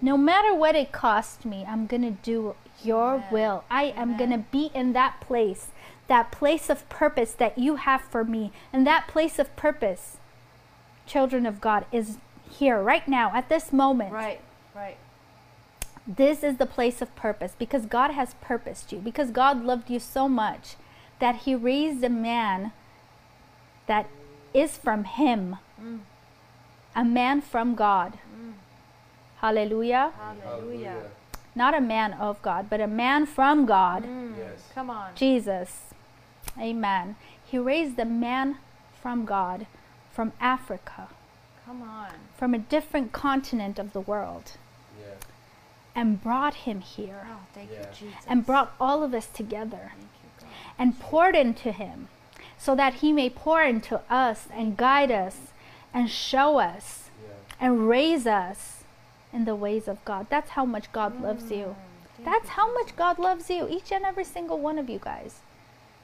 no 0.00 0.16
matter 0.16 0.54
what 0.54 0.74
it 0.74 0.92
costs 0.92 1.44
me, 1.44 1.64
I'm 1.66 1.86
going 1.86 2.02
to 2.02 2.10
do 2.10 2.54
your 2.82 3.14
Amen. 3.14 3.28
will. 3.30 3.64
I 3.70 3.84
am 3.84 4.16
going 4.16 4.30
to 4.30 4.38
be 4.38 4.70
in 4.74 4.92
that 4.92 5.20
place, 5.20 5.68
that 6.06 6.30
place 6.30 6.70
of 6.70 6.88
purpose 6.88 7.32
that 7.32 7.58
you 7.58 7.76
have 7.76 8.02
for 8.02 8.24
me. 8.24 8.52
And 8.72 8.86
that 8.86 9.08
place 9.08 9.38
of 9.38 9.54
purpose, 9.56 10.18
children 11.06 11.46
of 11.46 11.60
God, 11.60 11.84
is 11.90 12.18
here 12.50 12.80
right 12.82 13.06
now 13.06 13.32
at 13.34 13.48
this 13.48 13.72
moment. 13.72 14.12
Right. 14.12 14.40
Right. 14.74 14.96
This 16.08 16.42
is 16.42 16.56
the 16.56 16.66
place 16.66 17.02
of 17.02 17.14
purpose 17.16 17.52
because 17.58 17.84
God 17.84 18.12
has 18.12 18.34
purposed 18.40 18.92
you, 18.92 18.98
because 18.98 19.30
God 19.30 19.62
loved 19.62 19.90
you 19.90 20.00
so 20.00 20.26
much 20.28 20.76
that 21.18 21.36
He 21.44 21.54
raised 21.54 22.02
a 22.02 22.08
man 22.08 22.72
that 23.86 24.06
is 24.54 24.78
from 24.78 25.04
Him, 25.04 25.56
a 26.96 27.04
man 27.04 27.42
from 27.42 27.74
God. 27.74 28.18
Hallelujah. 29.40 30.12
Hallelujah. 30.18 31.02
Not 31.54 31.74
a 31.74 31.80
man 31.80 32.12
of 32.14 32.40
God, 32.42 32.68
but 32.70 32.80
a 32.80 32.86
man 32.86 33.26
from 33.26 33.66
God, 33.66 34.04
Mm. 34.04 34.36
Yes. 34.38 34.70
Come 34.74 34.90
on. 34.90 35.10
Jesus. 35.14 35.82
Amen. 36.58 37.16
He 37.44 37.58
raised 37.58 37.98
a 37.98 38.04
man 38.04 38.56
from 39.00 39.24
God, 39.24 39.66
from 40.12 40.32
Africa, 40.40 41.08
Come 41.66 41.82
on. 41.82 42.10
from 42.36 42.54
a 42.54 42.58
different 42.58 43.12
continent 43.12 43.78
of 43.78 43.92
the 43.92 44.00
world, 44.00 44.52
Yeah. 44.54 44.58
And 45.98 46.22
brought 46.22 46.54
him 46.54 46.80
here. 46.80 47.26
Oh, 47.28 47.40
thank 47.52 47.70
Yeah. 47.72 47.80
you, 47.80 47.86
Jesus. 47.92 48.24
and 48.28 48.46
brought 48.46 48.72
all 48.80 49.02
of 49.02 49.12
us 49.12 49.26
together 49.26 49.92
you, 50.00 50.46
and 50.78 50.98
poured 51.00 51.34
into 51.34 51.72
him 51.72 52.08
so 52.56 52.74
that 52.76 52.94
he 52.94 53.12
may 53.12 53.28
pour 53.28 53.62
into 53.62 54.00
us 54.08 54.46
and 54.52 54.76
guide 54.76 55.10
us 55.10 55.52
and 55.92 56.08
show 56.08 56.58
us 56.58 57.10
Yeah. 57.22 57.30
and 57.60 57.88
raise 57.88 58.26
us 58.28 58.84
in 59.32 59.44
the 59.44 59.56
ways 59.56 59.88
of 59.88 60.04
God. 60.04 60.26
That's 60.30 60.50
how 60.50 60.64
much 60.64 60.90
God 60.92 61.20
loves 61.20 61.50
you. 61.50 61.66
Mm, 61.66 62.16
thank 62.16 62.24
That's 62.28 62.44
you, 62.44 62.50
how 62.58 62.72
much 62.74 62.94
God 62.96 63.18
loves 63.18 63.50
you, 63.50 63.66
each 63.68 63.90
and 63.90 64.04
every 64.04 64.24
single 64.24 64.58
one 64.58 64.78
of 64.78 64.88
you 64.88 65.00
guys. 65.00 65.40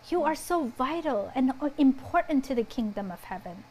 You 0.08 0.22
are 0.24 0.34
so 0.34 0.64
vital 0.64 1.30
and 1.36 1.52
important 1.78 2.44
to 2.46 2.54
the 2.54 2.64
kingdom 2.64 3.10
of 3.12 3.24
heaven. 3.24 3.64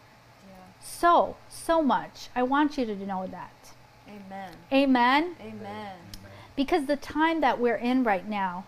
Yeah. 0.48 0.56
So, 0.80 1.36
so 1.50 1.82
much. 1.84 2.30
I 2.34 2.44
want 2.44 2.78
you 2.78 2.86
to 2.86 2.96
know 2.96 3.28
that. 3.28 3.52
Amen. 4.08 4.54
Amen. 4.72 5.36
Amen. 5.42 5.98
Because 6.56 6.86
the 6.86 6.96
time 6.96 7.42
that 7.42 7.60
we're 7.60 7.76
in 7.76 8.04
right 8.04 8.28
now, 8.28 8.66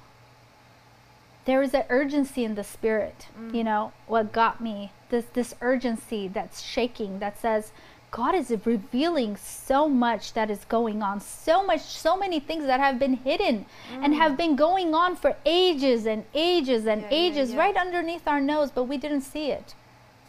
there 1.45 1.61
is 1.61 1.73
an 1.73 1.83
urgency 1.89 2.43
in 2.43 2.55
the 2.55 2.63
spirit. 2.63 3.27
Mm. 3.39 3.53
You 3.53 3.63
know, 3.63 3.93
what 4.07 4.31
got 4.31 4.61
me, 4.61 4.91
this 5.09 5.25
this 5.33 5.53
urgency 5.61 6.27
that's 6.27 6.61
shaking 6.61 7.19
that 7.19 7.39
says, 7.39 7.71
God 8.09 8.33
is 8.33 8.49
revealing 8.65 9.35
so 9.35 9.89
much 9.89 10.33
that 10.33 10.49
is 10.49 10.63
going 10.65 11.03
on, 11.03 11.19
so 11.19 11.65
much, 11.65 11.81
so 11.81 12.15
many 12.17 12.39
things 12.39 12.65
that 12.65 12.79
have 12.79 12.97
been 12.97 13.17
hidden 13.17 13.65
and 13.91 14.13
mm. 14.13 14.17
have 14.17 14.37
been 14.37 14.55
going 14.55 14.95
on 14.95 15.15
for 15.15 15.35
ages 15.45 16.05
and 16.05 16.23
ages 16.33 16.85
and 16.85 17.01
Yeah, 17.01 17.09
yeah, 17.09 17.17
ages 17.17 17.51
yeah. 17.51 17.59
right 17.59 17.75
underneath 17.75 18.27
our 18.27 18.39
nose, 18.39 18.71
but 18.71 18.85
we 18.85 18.97
didn't 18.97 19.21
see 19.21 19.51
it 19.51 19.75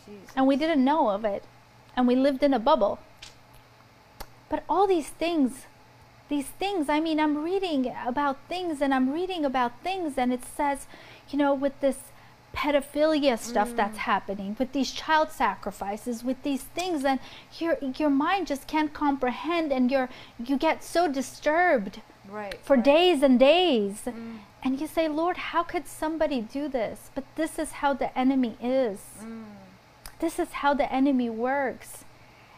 Jesus. 0.05 0.33
and 0.35 0.47
we 0.47 0.57
didn't 0.57 0.85
know 0.85 1.11
of 1.11 1.25
it 1.25 1.45
and 1.97 2.07
we 2.07 2.17
lived 2.17 2.43
in 2.43 2.55
a 2.55 2.59
bubble 2.59 2.99
but 4.49 4.63
all 4.69 4.87
these 4.87 5.09
things 5.09 5.67
these 6.29 6.47
things 6.47 6.89
i 6.89 7.01
mean 7.01 7.19
i'm 7.21 7.43
reading 7.43 7.93
about 8.07 8.39
things 8.49 8.81
and 8.81 8.93
i'm 8.95 9.13
reading 9.13 9.45
about 9.45 9.73
things 9.83 10.15
and 10.17 10.33
it 10.33 10.45
says 10.45 10.87
you 11.31 11.39
know 11.39 11.55
with 11.55 11.79
this 11.81 11.99
pedophilia 12.55 13.39
stuff 13.39 13.77
that's 13.77 13.99
mm. 13.99 14.09
happening 14.13 14.57
with 14.59 14.73
these 14.73 14.91
child 14.91 15.31
sacrifices 15.31 16.25
with 16.25 16.43
these 16.43 16.63
things 16.63 17.05
and 17.05 17.21
your 17.59 17.77
your 17.97 18.09
mind 18.09 18.47
just 18.47 18.67
can't 18.67 18.95
comprehend 18.95 19.71
and 19.71 19.91
you're 19.91 20.09
you 20.45 20.57
get 20.57 20.83
so 20.83 21.11
disturbed 21.11 22.01
Right. 22.29 22.59
for 22.65 22.75
right. 22.75 22.85
days 22.85 23.23
and 23.23 23.39
days 23.39 24.03
mm. 24.05 24.39
and 24.65 24.81
you 24.81 24.89
say 24.89 25.07
lord 25.07 25.37
how 25.37 25.63
could 25.63 25.87
somebody 25.87 26.41
do 26.41 26.67
this 26.67 27.11
but 27.15 27.23
this 27.37 27.57
is 27.57 27.71
how 27.73 27.93
the 27.93 28.19
enemy 28.19 28.57
is 28.61 28.99
mm. 29.23 29.45
This 30.19 30.39
is 30.39 30.51
how 30.53 30.73
the 30.73 30.91
enemy 30.91 31.29
works. 31.29 32.05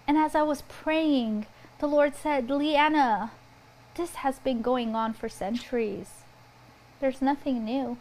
And 0.06 0.16
as 0.16 0.34
I 0.34 0.42
was 0.42 0.62
praying, 0.62 1.46
the 1.80 1.88
Lord 1.88 2.14
said, 2.14 2.50
Leanna, 2.50 3.32
this 3.98 4.14
has 4.16 4.38
been 4.38 4.62
going 4.62 4.94
on 4.94 5.12
for 5.12 5.28
centuries. 5.28 6.08
There's 7.00 7.20
nothing 7.20 7.64
new 7.64 7.98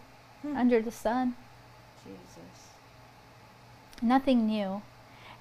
under 0.56 0.82
the 0.82 0.92
sun. 0.92 1.36
Jesus. 2.06 2.70
Nothing 4.02 4.48
new. 4.48 4.84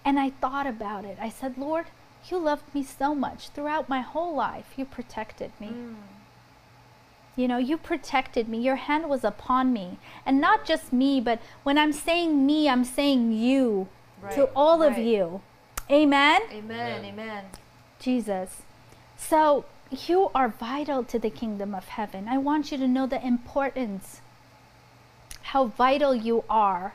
And 0.04 0.18
I 0.18 0.30
thought 0.30 0.66
about 0.66 1.04
it. 1.04 1.18
I 1.20 1.28
said, 1.28 1.58
Lord, 1.58 1.86
you 2.28 2.38
loved 2.38 2.74
me 2.74 2.82
so 2.82 3.14
much 3.14 3.50
throughout 3.50 3.88
my 3.88 4.00
whole 4.00 4.34
life. 4.34 4.72
You 4.76 4.84
protected 4.84 5.52
me. 5.60 5.68
Mm. 5.68 5.94
You 7.36 7.48
know, 7.48 7.58
you 7.58 7.76
protected 7.76 8.48
me. 8.48 8.58
Your 8.58 8.76
hand 8.76 9.08
was 9.10 9.22
upon 9.22 9.72
me. 9.72 9.98
And 10.24 10.40
not 10.40 10.64
just 10.64 10.92
me, 10.92 11.20
but 11.20 11.38
when 11.64 11.76
I'm 11.76 11.92
saying 11.92 12.46
me, 12.46 12.68
I'm 12.68 12.84
saying 12.84 13.32
you 13.32 13.88
to 14.32 14.42
Right, 14.42 14.50
all 14.56 14.82
of 14.82 14.96
you. 14.96 15.42
Amen? 15.90 16.40
Amen. 16.50 17.04
Amen. 17.04 17.04
Amen. 17.04 17.44
Jesus. 17.98 18.62
So 19.18 19.66
you 19.90 20.30
are 20.34 20.48
vital 20.48 21.04
to 21.04 21.18
the 21.18 21.30
kingdom 21.30 21.74
of 21.74 21.88
heaven. 21.88 22.28
I 22.28 22.38
want 22.38 22.72
you 22.72 22.78
to 22.78 22.88
know 22.88 23.06
the 23.06 23.24
importance, 23.24 24.20
how 25.42 25.66
vital 25.66 26.14
you 26.14 26.44
are. 26.50 26.94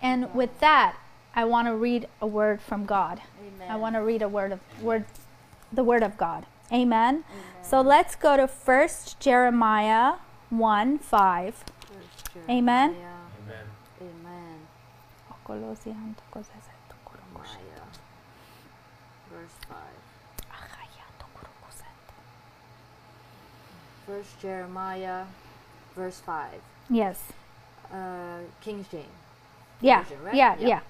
And 0.00 0.32
with 0.34 0.60
that, 0.60 0.96
I 1.34 1.44
want 1.44 1.68
to 1.68 1.74
read 1.74 2.08
a 2.20 2.26
word 2.26 2.60
from 2.60 2.86
God. 2.86 3.20
Amen. 3.40 3.70
I 3.70 3.76
want 3.76 3.96
to 3.96 4.00
read 4.00 4.22
a 4.22 4.28
word 4.28 4.52
of 4.52 4.60
word 4.82 5.04
the 5.72 5.84
word 5.84 6.02
of 6.02 6.16
God. 6.16 6.46
Amen. 6.72 7.24
So 7.62 7.80
let's 7.80 8.14
go 8.14 8.36
to 8.36 8.46
first 8.46 9.20
Jeremiah 9.20 10.14
1 10.50 10.98
5. 10.98 11.54
First 11.54 12.48
Amen. 12.48 12.90
Amen. 12.90 12.96
Amen. 14.00 14.58
Jeremiah. 17.44 17.82
Verse 19.30 19.52
5. 19.68 19.76
First 24.08 24.40
Jeremiah, 24.40 25.26
verse 25.94 26.18
5. 26.20 26.62
Yes. 26.88 27.20
Uh, 27.92 28.38
King 28.62 28.86
James. 28.90 29.04
Yeah. 29.82 30.02
Version, 30.04 30.22
right? 30.24 30.34
Yeah, 30.34 30.56
Yeah. 30.58 30.66
yeah. 30.66 30.80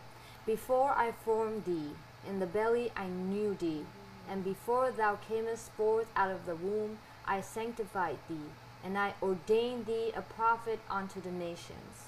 Before 0.46 0.92
I 0.92 1.10
formed 1.24 1.64
thee, 1.64 1.90
in 2.24 2.38
the 2.38 2.46
belly 2.46 2.92
I 2.96 3.06
knew 3.08 3.56
thee, 3.58 3.84
and 4.30 4.44
before 4.44 4.92
thou 4.92 5.18
camest 5.28 5.72
forth 5.72 6.06
out 6.14 6.30
of 6.30 6.46
the 6.46 6.54
womb, 6.54 6.98
I 7.26 7.40
sanctified 7.40 8.18
thee, 8.28 8.50
and 8.84 8.96
I 8.96 9.14
ordained 9.20 9.86
thee 9.86 10.12
a 10.14 10.22
prophet 10.22 10.78
unto 10.88 11.20
the 11.20 11.32
nations. 11.32 12.06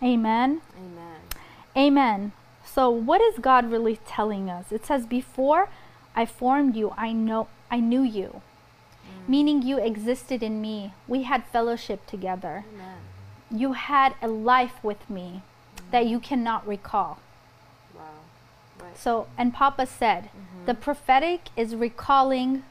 Amen. 0.00 0.60
Amen. 0.78 1.20
Amen. 1.76 2.32
So 2.64 2.88
what 2.88 3.20
is 3.20 3.40
God 3.40 3.68
really 3.68 3.98
telling 4.06 4.48
us? 4.48 4.70
It 4.70 4.86
says 4.86 5.06
before 5.06 5.68
I 6.14 6.24
formed 6.24 6.76
you, 6.76 6.94
I 6.96 7.12
know 7.12 7.48
I 7.68 7.80
knew 7.80 8.02
you. 8.02 8.42
Meaning 9.28 9.62
you 9.62 9.78
existed 9.78 10.42
in 10.42 10.60
me. 10.60 10.92
We 11.06 11.22
had 11.22 11.44
fellowship 11.44 12.06
together. 12.06 12.64
Amen. 12.74 12.98
You 13.50 13.72
had 13.72 14.14
a 14.22 14.28
life 14.28 14.82
with 14.82 15.08
me 15.08 15.42
that 15.90 16.06
you 16.06 16.18
cannot 16.18 16.66
recall. 16.66 17.18
Wow. 17.94 18.02
Right. 18.80 18.98
So, 18.98 19.26
and 19.36 19.52
Papa 19.52 19.86
said, 19.86 20.24
mm-hmm. 20.24 20.66
the 20.66 20.74
prophetic 20.74 21.42
is 21.56 21.74
recalling 21.74 22.64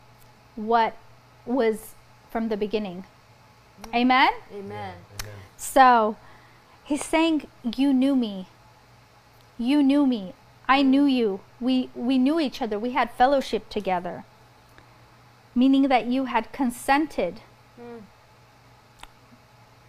what 0.55 0.95
was 1.45 1.95
from 2.29 2.49
the 2.49 2.57
beginning. 2.57 3.05
Mm-hmm. 3.83 3.95
Amen? 3.95 4.29
Amen. 4.51 4.95
Amen. 5.21 5.33
So, 5.57 6.17
he's 6.83 7.05
saying, 7.05 7.47
You 7.63 7.93
knew 7.93 8.15
me. 8.15 8.47
You 9.57 9.83
knew 9.83 10.07
me. 10.07 10.33
I 10.67 10.81
mm. 10.81 10.87
knew 10.87 11.05
you. 11.05 11.41
We, 11.59 11.89
we 11.93 12.17
knew 12.17 12.39
each 12.39 12.61
other. 12.61 12.79
We 12.79 12.91
had 12.91 13.11
fellowship 13.11 13.69
together. 13.69 14.23
Meaning 15.55 15.87
that 15.89 16.05
you 16.05 16.25
had 16.25 16.51
consented 16.51 17.41
Mm. 17.79 18.01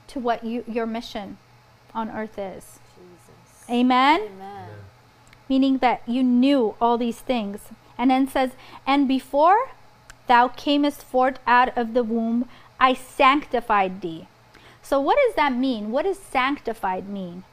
to 0.08 0.20
what 0.20 0.44
you, 0.44 0.64
your 0.66 0.86
mission 0.86 1.38
on 1.94 2.08
earth 2.10 2.38
is. 2.38 2.78
Jesus. 2.96 3.68
Amen? 3.70 4.20
Amen. 4.22 4.68
meaning 5.48 5.78
that 5.78 6.00
you 6.06 6.22
knew 6.22 6.74
all 6.80 6.96
these 6.96 7.20
things. 7.20 7.60
And 7.98 8.10
then 8.10 8.26
says, 8.26 8.52
And 8.86 9.06
before 9.06 9.70
thou 10.26 10.48
camest 10.48 11.02
forth 11.02 11.38
out 11.46 11.76
of 11.76 11.92
the 11.92 12.02
womb, 12.02 12.48
I 12.80 12.94
sanctified 12.94 14.00
thee. 14.00 14.28
So, 14.82 14.98
what 15.00 15.18
does 15.26 15.34
that 15.34 15.52
mean? 15.54 15.90
What 15.90 16.04
does 16.04 16.18
sanctified 16.18 17.06
mean? 17.08 17.44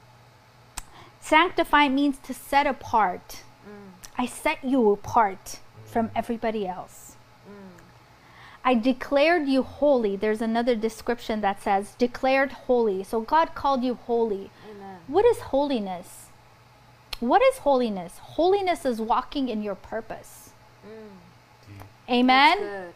Sanctified 1.20 1.92
means 1.92 2.18
to 2.20 2.34
set 2.34 2.66
apart. 2.66 3.44
I 4.18 4.26
set 4.26 4.64
you 4.64 4.92
apart 4.92 5.60
from 5.86 6.10
everybody 6.16 6.66
else. 6.68 7.09
I 8.64 8.76
declared 8.76 9.48
you 9.48 9.64
holy. 9.64 10.16
There's 10.16 10.42
another 10.42 10.76
description 10.76 11.42
that 11.42 11.62
says, 11.62 11.94
declared 11.98 12.52
holy. 12.52 13.04
So, 13.04 13.22
God 13.22 13.56
called 13.56 13.84
you 13.84 13.96
holy. 13.96 14.52
Amen. 14.70 14.98
What 15.08 15.26
is 15.26 15.40
holiness? 15.40 16.28
What 17.20 17.42
is 17.42 17.60
holiness? 17.60 18.18
Holiness 18.20 18.86
is 18.86 19.02
walking 19.02 19.50
in 19.50 19.62
your 19.62 19.76
purpose. 19.76 20.52
Mm. 20.86 21.20
Amen? 22.10 22.58
Amen. 22.60 22.94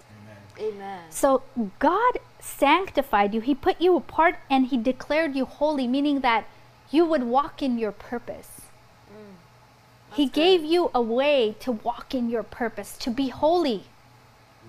Amen. 0.60 1.02
So 1.10 1.44
God 1.80 2.20
sanctified 2.40 3.34
you. 3.34 3.42
He 3.42 3.56
put 3.56 3.82
you 3.82 3.96
apart 3.96 4.36
and 4.50 4.68
He 4.68 4.78
declared 4.78 5.36
you 5.36 5.46
holy, 5.46 5.88
meaning 5.88 6.20
that 6.22 6.46
you 6.92 7.06
would 7.06 7.24
walk 7.24 7.62
in 7.62 7.78
your 7.78 7.92
purpose. 7.92 8.62
Mm. 9.10 10.16
he 10.16 10.26
That's 10.26 10.36
gave 10.36 10.64
you 10.64 10.92
a 10.94 11.02
way 11.02 11.56
to 11.62 11.72
walk 11.72 12.14
in 12.14 12.30
your 12.30 12.44
purpose, 12.44 12.98
to 13.00 13.10
be 13.10 13.30
holy. 13.30 13.86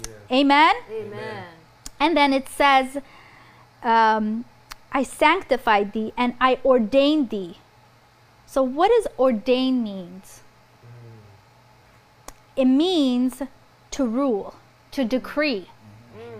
Yeah. 0.06 0.36
Amen? 0.36 0.74
Amen. 0.90 1.44
And 2.00 2.16
then 2.16 2.32
it 2.32 2.48
says, 2.48 2.98
um, 3.82 4.44
I 4.92 5.02
sanctified 5.02 5.92
thee 5.92 6.12
and 6.16 6.34
I 6.40 6.58
ordained 6.64 7.30
thee. 7.30 7.58
So, 8.46 8.62
what 8.62 8.88
does 8.88 9.08
ordain 9.18 9.82
means? 9.82 10.42
It 12.56 12.66
means 12.66 13.42
to 13.90 14.06
rule, 14.06 14.54
to 14.92 15.04
decree. 15.04 15.68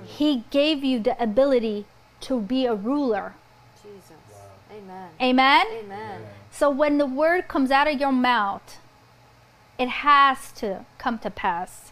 He 0.05 0.45
gave 0.51 0.85
you 0.85 1.01
the 1.01 1.21
ability 1.21 1.87
to 2.21 2.41
be 2.41 2.67
a 2.67 2.75
ruler. 2.75 3.35
Jesus. 3.83 4.11
Wow. 4.31 4.77
Amen. 4.77 5.09
Amen? 5.21 5.67
Amen. 5.85 6.23
So, 6.51 6.71
when 6.71 6.99
the 6.99 7.07
word 7.07 7.49
comes 7.49 7.71
out 7.71 7.89
of 7.89 7.99
your 7.99 8.13
mouth, 8.13 8.79
it 9.79 9.89
has 9.89 10.53
to 10.53 10.85
come 10.99 11.19
to 11.21 11.31
pass. 11.31 11.91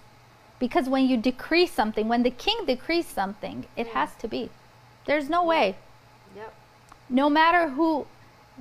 Because 0.62 0.88
when 0.88 1.08
you 1.08 1.16
decree 1.16 1.66
something, 1.66 2.06
when 2.06 2.22
the 2.22 2.30
king 2.30 2.66
decrees 2.66 3.08
something, 3.08 3.66
it 3.76 3.88
mm. 3.88 3.94
has 3.94 4.14
to 4.20 4.28
be. 4.28 4.48
There's 5.06 5.28
no 5.28 5.42
way. 5.44 5.74
Yep. 6.36 6.54
no 7.10 7.28
matter 7.28 7.70
who 7.70 8.06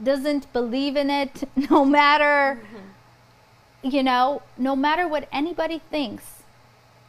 doesn't 0.02 0.52
believe 0.52 0.96
in 0.96 1.12
it, 1.12 1.48
no 1.70 1.86
matter, 1.86 2.60
mm-hmm. 2.60 3.88
you 3.96 4.02
know, 4.02 4.42
no 4.58 4.76
matter 4.76 5.08
what 5.08 5.30
anybody 5.32 5.80
thinks, 5.92 6.42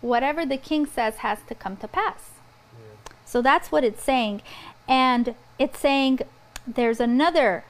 whatever 0.02 0.44
the 0.44 0.58
king 0.58 0.84
says 0.84 1.14
has 1.26 1.38
to 1.48 1.54
come 1.54 1.78
to 1.78 1.88
pass. 1.88 2.32
Yeah. 2.74 3.12
So 3.24 3.40
that's 3.40 3.72
what 3.72 3.84
it's 3.84 4.04
saying. 4.04 4.42
And 4.86 5.34
it's 5.58 5.78
saying 5.78 6.20
there's 6.66 7.00
another 7.00 7.64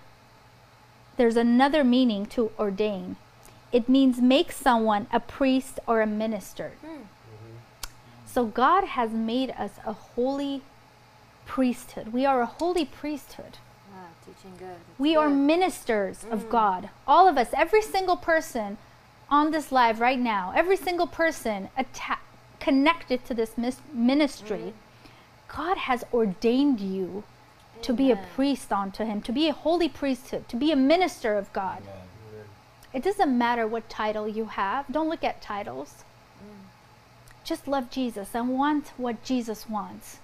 there's 1.19 1.37
another 1.37 1.85
meaning 1.85 2.27
to 2.35 2.51
ordain. 2.59 3.15
It 3.71 3.89
means 3.89 4.21
make 4.21 4.51
someone 4.51 5.07
a 5.13 5.21
priest 5.21 5.79
or 5.87 6.01
a 6.01 6.07
minister. 6.07 6.73
Hmm. 6.85 7.03
So 8.33 8.47
God 8.47 8.85
has 8.85 9.11
made 9.11 9.51
us 9.59 9.73
a 9.85 9.93
holy 9.93 10.63
priesthood. 11.45 12.15
We 12.15 12.25
are 12.25 12.41
a 12.41 12.47
holy 12.47 12.87
priesthood. 12.87 13.59
Ah, 13.95 14.07
teaching 14.25 14.57
good. 14.59 14.77
It's 14.91 14.99
We 14.99 15.15
are 15.17 15.29
good. 15.29 15.37
ministers 15.37 16.25
of 16.31 16.49
God. 16.49 16.89
All 17.07 17.29
of 17.29 17.37
us, 17.37 17.49
every 17.53 17.83
single 17.83 18.17
person 18.17 18.79
on 19.29 19.51
this 19.51 19.71
live 19.71 20.01
right 20.01 20.19
now, 20.19 20.51
every 20.57 20.77
single 20.79 21.07
person 21.07 21.69
atta- 21.77 22.21
connected 22.59 23.23
to 23.27 23.35
this 23.35 23.59
mis- 23.59 23.81
ministry, 23.93 24.73
God 25.55 25.77
has 25.77 26.03
ordained 26.11 26.81
you 26.81 27.25
to 27.83 27.93
be 27.93 28.11
a 28.11 28.17
priest 28.17 28.73
unto 28.73 29.05
Him, 29.05 29.21
to 29.23 29.33
be 29.33 29.49
a 29.49 29.53
holy 29.53 29.91
priesthood, 29.91 30.49
to 30.49 30.57
be 30.57 30.73
a 30.73 30.77
minister 30.77 31.37
of 31.37 31.53
God. 31.53 31.83
Amen. 31.83 32.09
Amen. 32.33 32.47
It 32.95 33.03
doesn't 33.03 33.37
matter 33.37 33.67
what 33.67 33.91
title 33.91 34.27
you 34.27 34.47
have. 34.47 34.87
Don't 34.91 35.11
look 35.11 35.25
at 35.25 35.43
titles. 35.43 36.05
Just 37.45 37.67
love 37.67 37.91
Jesus 37.91 38.35
and 38.35 38.51
want 38.51 38.93
what 38.97 39.25
Jesus 39.25 39.69
wants. 39.69 40.19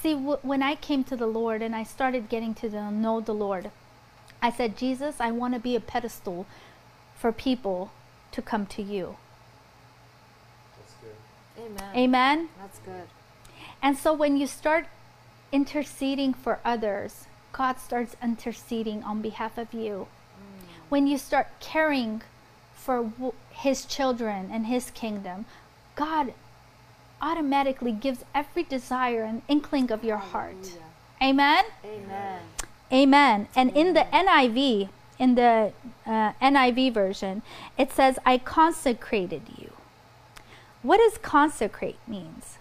See, 0.00 0.14
w- 0.14 0.38
when 0.42 0.62
I 0.62 0.74
came 0.74 1.04
to 1.04 1.16
the 1.16 1.26
Lord 1.26 1.62
and 1.62 1.74
I 1.74 1.82
started 1.82 2.28
getting 2.28 2.54
to 2.54 2.68
the, 2.68 2.90
know 2.90 3.20
the 3.20 3.34
Lord, 3.34 3.70
I 4.42 4.50
said, 4.50 4.76
Jesus, 4.76 5.16
I 5.20 5.30
want 5.30 5.54
to 5.54 5.60
be 5.60 5.76
a 5.76 5.80
pedestal 5.80 6.46
for 7.16 7.32
people 7.32 7.90
to 8.32 8.42
come 8.42 8.66
to 8.66 8.82
you. 8.82 9.16
That's 10.76 10.94
good. 11.00 11.64
Amen. 11.64 11.96
Amen? 11.96 12.48
That's 12.58 12.78
good. 12.80 13.08
And 13.82 13.96
so 13.96 14.12
when 14.12 14.36
you 14.36 14.46
start 14.46 14.86
interceding 15.52 16.34
for 16.34 16.58
others, 16.64 17.26
God 17.52 17.78
starts 17.78 18.16
interceding 18.22 19.02
on 19.04 19.22
behalf 19.22 19.56
of 19.56 19.72
you. 19.72 20.08
Mm. 20.08 20.66
When 20.88 21.06
you 21.06 21.16
start 21.16 21.48
caring 21.60 22.22
for 22.74 23.04
w- 23.04 23.32
his 23.50 23.84
children 23.84 24.50
and 24.52 24.66
his 24.66 24.90
kingdom, 24.90 25.46
God 25.94 26.34
automatically 27.20 27.92
gives 27.92 28.24
every 28.34 28.62
desire 28.62 29.22
an 29.22 29.42
inkling 29.48 29.90
of 29.90 30.04
your 30.04 30.18
heart. 30.18 30.78
Amen. 31.22 31.64
Amen. 31.84 32.40
Amen. 32.92 33.48
And 33.56 33.74
in 33.76 33.94
the 33.94 34.06
NIV, 34.12 34.88
in 35.18 35.34
the 35.34 35.72
uh, 36.06 36.32
NIV 36.42 36.92
version, 36.92 37.42
it 37.78 37.92
says, 37.92 38.18
I 38.26 38.38
consecrated 38.38 39.42
you. 39.56 39.72
What 40.82 40.98
does 40.98 41.18
consecrate 41.18 41.98
means? 42.06 42.58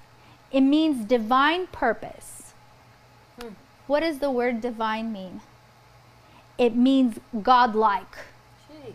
It 0.51 0.61
means 0.61 1.05
divine 1.05 1.67
purpose. 1.67 2.53
Hmm. 3.39 3.49
What 3.87 3.99
does 3.99 4.19
the 4.19 4.31
word 4.31 4.61
divine 4.61 5.11
mean? 5.11 5.41
It 6.57 6.75
means 6.75 7.19
godlike. 7.41 8.15
Jeez. 8.71 8.93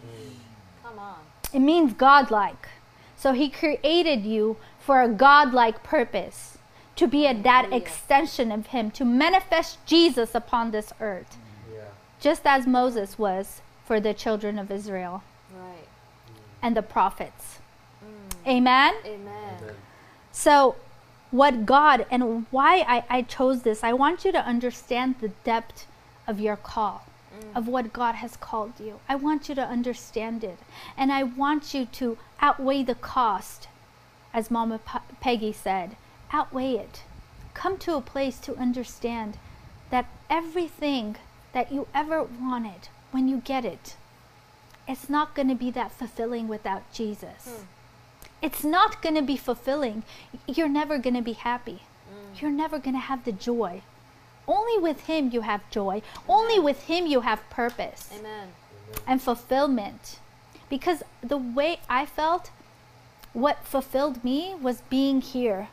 Come 0.82 0.98
on. 0.98 1.18
It 1.52 1.59
means 1.59 1.93
godlike. 1.93 2.68
So 3.16 3.32
he 3.32 3.51
created 3.51 4.24
you 4.24 4.56
for 4.89 5.02
a 5.02 5.09
godlike 5.28 5.82
purpose, 5.82 6.56
to 6.97 7.06
be 7.06 7.27
a, 7.27 7.35
that 7.35 7.65
Hallelujah. 7.66 7.77
extension 7.82 8.51
of 8.51 8.69
him, 8.69 8.90
to 8.93 9.05
manifest 9.05 9.77
Jesus 9.85 10.35
upon 10.35 10.70
this 10.70 10.94
earth 10.98 11.36
Yeah. 11.70 11.81
just 12.27 12.47
as 12.47 12.66
Moses 12.66 13.19
was 13.19 13.60
for 13.85 14.01
the 14.01 14.15
children 14.15 14.59
of 14.59 14.70
Israel 14.70 15.23
Right. 15.55 15.89
and 16.62 16.74
the 16.74 16.81
prophets. 16.81 17.59
Mm. 18.02 18.48
Amen? 18.56 18.94
Amen. 19.05 19.56
Amen. 19.60 19.74
So, 20.32 20.77
what 21.31 21.66
God 21.66 22.06
and 22.10 22.47
why 22.51 22.73
I, 22.97 23.05
I 23.10 23.23
chose 23.36 23.59
this, 23.69 23.85
I 23.85 23.93
want 23.93 24.24
you 24.24 24.32
to 24.32 24.43
understand 24.55 25.16
the 25.20 25.32
depth 25.52 25.86
of 26.27 26.40
your 26.40 26.56
call, 26.56 27.05
of 27.55 27.69
what 27.69 27.93
God 27.93 28.15
has 28.24 28.39
called 28.39 28.73
you. 28.81 29.01
I 29.06 29.16
want 29.16 29.51
you 29.51 29.55
to 29.55 29.66
understand 29.77 30.43
it. 30.43 30.59
And 30.97 31.12
I 31.12 31.24
want 31.24 31.74
you 31.74 31.85
to 32.01 32.16
outweigh 32.40 32.82
the 32.85 32.94
cost, 32.94 33.69
as 34.32 34.50
Mama 34.50 34.78
P- 34.78 34.98
Peggy 35.20 35.52
said, 35.52 35.96
outweigh 36.32 36.74
it. 36.74 37.02
Come 37.55 37.78
to 37.78 37.96
a 37.96 38.00
place 38.00 38.38
to 38.40 38.56
understand 38.56 39.38
that 39.90 40.06
everything 40.28 41.16
that 41.52 41.72
you 41.72 41.88
ever 41.94 42.22
wanted, 42.22 42.88
when 43.10 43.28
you 43.28 43.38
get 43.38 43.64
it, 43.64 43.96
it's 44.86 45.09
not 45.09 45.34
going 45.34 45.48
to 45.48 45.55
be 45.55 45.70
that 45.70 45.92
fulfilling 45.92 46.48
without 46.48 46.90
Jesus. 46.92 47.46
Hmm. 47.46 47.64
It's 48.40 48.64
not 48.64 49.02
going 49.02 49.16
to 49.16 49.22
be 49.22 49.36
fulfilling. 49.36 50.05
You're 50.46 50.68
never 50.68 50.98
going 50.98 51.16
to 51.16 51.22
be 51.22 51.32
happy. 51.32 51.82
Hmm. 52.09 52.34
You're 52.38 52.50
never 52.50 52.78
going 52.78 52.94
to 52.94 53.00
have 53.00 53.24
the 53.24 53.32
joy. 53.32 53.82
Only 54.46 54.78
with 54.78 55.00
Him 55.00 55.30
you 55.30 55.42
have 55.42 55.68
joy. 55.70 56.00
Only 56.26 56.59
with 56.59 56.84
Him 56.84 57.06
you 57.06 57.20
have 57.20 57.48
purpose 57.50 58.09
Amen. 58.18 58.48
and 59.06 59.20
fulfillment. 59.20 60.20
Because 60.70 61.02
the 61.22 61.36
way 61.36 61.80
I 61.88 62.06
felt, 62.06 62.50
what 63.39 63.65
fulfilled 63.65 64.23
me 64.24 64.55
was 64.60 64.82
being 64.90 65.20
here, 65.20 65.69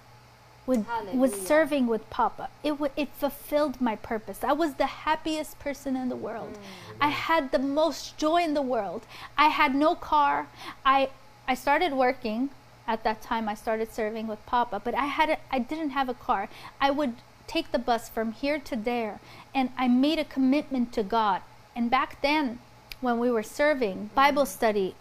with, 0.67 0.85
was 1.13 1.33
serving 1.33 1.87
with 1.87 2.09
Papa. 2.09 2.49
It, 2.63 2.71
w- 2.71 2.91
it 2.95 3.09
fulfilled 3.09 3.79
my 3.79 3.95
purpose. 3.95 4.43
I 4.43 4.53
was 4.53 4.75
the 4.75 4.85
happiest 4.85 5.59
person 5.59 5.95
in 5.95 6.09
the 6.09 6.15
world. 6.15 6.53
Mm. 6.53 6.95
I 7.01 7.09
had 7.09 7.51
the 7.51 7.59
most 7.59 8.17
joy 8.17 8.43
in 8.43 8.53
the 8.53 8.61
world. 8.61 9.05
I 9.37 9.47
had 9.47 9.75
no 9.75 9.95
car. 9.95 10.47
I, 10.85 11.09
I 11.47 11.55
started 11.55 11.93
working 11.93 12.49
at 12.87 13.03
that 13.03 13.21
time. 13.21 13.47
I 13.47 13.55
started 13.55 13.93
serving 13.93 14.27
with 14.27 14.43
Papa, 14.45 14.81
but 14.83 14.95
I 14.95 15.05
had 15.05 15.29
a, 15.29 15.37
I 15.51 15.59
didn't 15.59 15.91
have 15.91 16.09
a 16.09 16.13
car. 16.13 16.49
I 16.81 16.91
would 16.91 17.13
take 17.47 17.71
the 17.71 17.79
bus 17.79 18.09
from 18.09 18.31
here 18.31 18.59
to 18.59 18.75
there, 18.75 19.19
and 19.53 19.69
I 19.77 19.87
made 19.87 20.19
a 20.19 20.25
commitment 20.25 20.93
to 20.93 21.03
God. 21.03 21.41
And 21.75 21.91
back 21.91 22.21
then, 22.21 22.59
when 23.01 23.19
we 23.19 23.29
were 23.29 23.43
serving 23.43 24.09
Bible 24.15 24.43
mm. 24.43 24.47
study, 24.47 24.95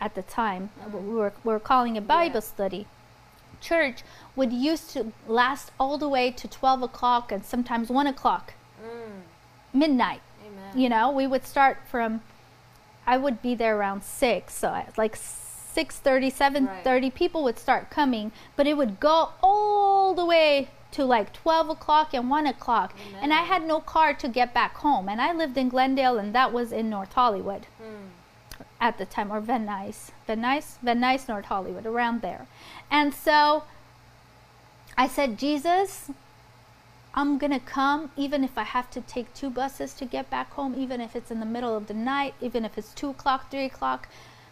at 0.00 0.14
the 0.14 0.22
time 0.22 0.70
we 0.92 1.00
were, 1.14 1.32
we 1.44 1.52
were 1.52 1.60
calling 1.60 1.96
it 1.96 2.06
Bible 2.06 2.36
Yeah. 2.36 2.40
study. 2.40 2.86
Church 3.60 4.02
would 4.36 4.52
used 4.52 4.90
to 4.90 5.12
last 5.26 5.72
all 5.80 5.98
the 5.98 6.08
way 6.08 6.30
to 6.30 6.46
twelve 6.46 6.82
o'clock 6.82 7.32
and 7.32 7.44
sometimes 7.44 7.88
one 7.90 8.06
o'clock, 8.06 8.54
Mm. 8.80 9.22
midnight 9.72 10.20
Amen. 10.46 10.78
you 10.78 10.88
know 10.88 11.10
we 11.10 11.26
would 11.26 11.44
start 11.44 11.78
from 11.90 12.20
i 13.06 13.16
would 13.16 13.42
be 13.42 13.54
there 13.56 13.76
around 13.76 14.02
6 14.04 14.54
so 14.54 14.68
at 14.72 14.96
like 14.96 15.16
6.30 15.16 16.32
7.30 16.32 17.12
people 17.14 17.42
would 17.44 17.58
start 17.58 17.90
coming 17.90 18.30
but 18.56 18.66
it 18.66 18.76
would 18.76 19.00
go 19.00 19.30
all 19.42 20.14
the 20.14 20.24
way 20.24 20.68
to 20.92 21.04
like 21.04 21.32
12 21.32 21.70
o'clock 21.70 22.14
and 22.14 22.30
1 22.30 22.46
o'clock 22.46 22.94
and 23.20 23.32
i 23.34 23.42
had 23.42 23.62
no 23.66 23.80
car 23.80 24.14
to 24.14 24.28
get 24.28 24.54
back 24.54 24.76
home 24.76 25.08
and 25.08 25.20
i 25.20 25.32
lived 25.32 25.58
in 25.58 25.68
glendale 25.68 26.16
and 26.18 26.34
that 26.34 26.52
was 26.52 26.70
in 26.72 26.88
north 26.88 27.12
hollywood 27.12 27.66
Mm. 27.82 28.07
At 28.80 28.98
the 28.98 29.06
time, 29.06 29.32
or 29.32 29.40
Van 29.40 29.66
Nuys, 29.66 30.10
Van 30.26 30.40
Nuys, 30.40 30.78
Van 30.82 31.00
Nuys, 31.00 31.28
North 31.28 31.46
Hollywood, 31.46 31.86
around 31.86 32.22
there. 32.22 32.46
And 32.90 33.12
so 33.12 33.64
I 34.96 35.08
said, 35.08 35.38
Jesus, 35.38 36.10
I'm 37.14 37.38
gonna 37.38 37.60
come, 37.60 38.10
even 38.16 38.44
if 38.44 38.56
I 38.56 38.62
have 38.62 38.90
to 38.92 39.00
take 39.00 39.32
two 39.34 39.50
buses 39.50 39.94
to 39.94 40.04
get 40.04 40.30
back 40.30 40.52
home, 40.52 40.74
even 40.78 41.00
if 41.00 41.16
it's 41.16 41.30
in 41.30 41.40
the 41.40 41.46
middle 41.46 41.76
of 41.76 41.88
the 41.88 41.94
night, 41.94 42.34
even 42.40 42.64
if 42.64 42.78
it's 42.78 42.92
two 42.94 43.10
o'clock, 43.10 43.50
three 43.50 43.64
o'clock. 43.64 44.08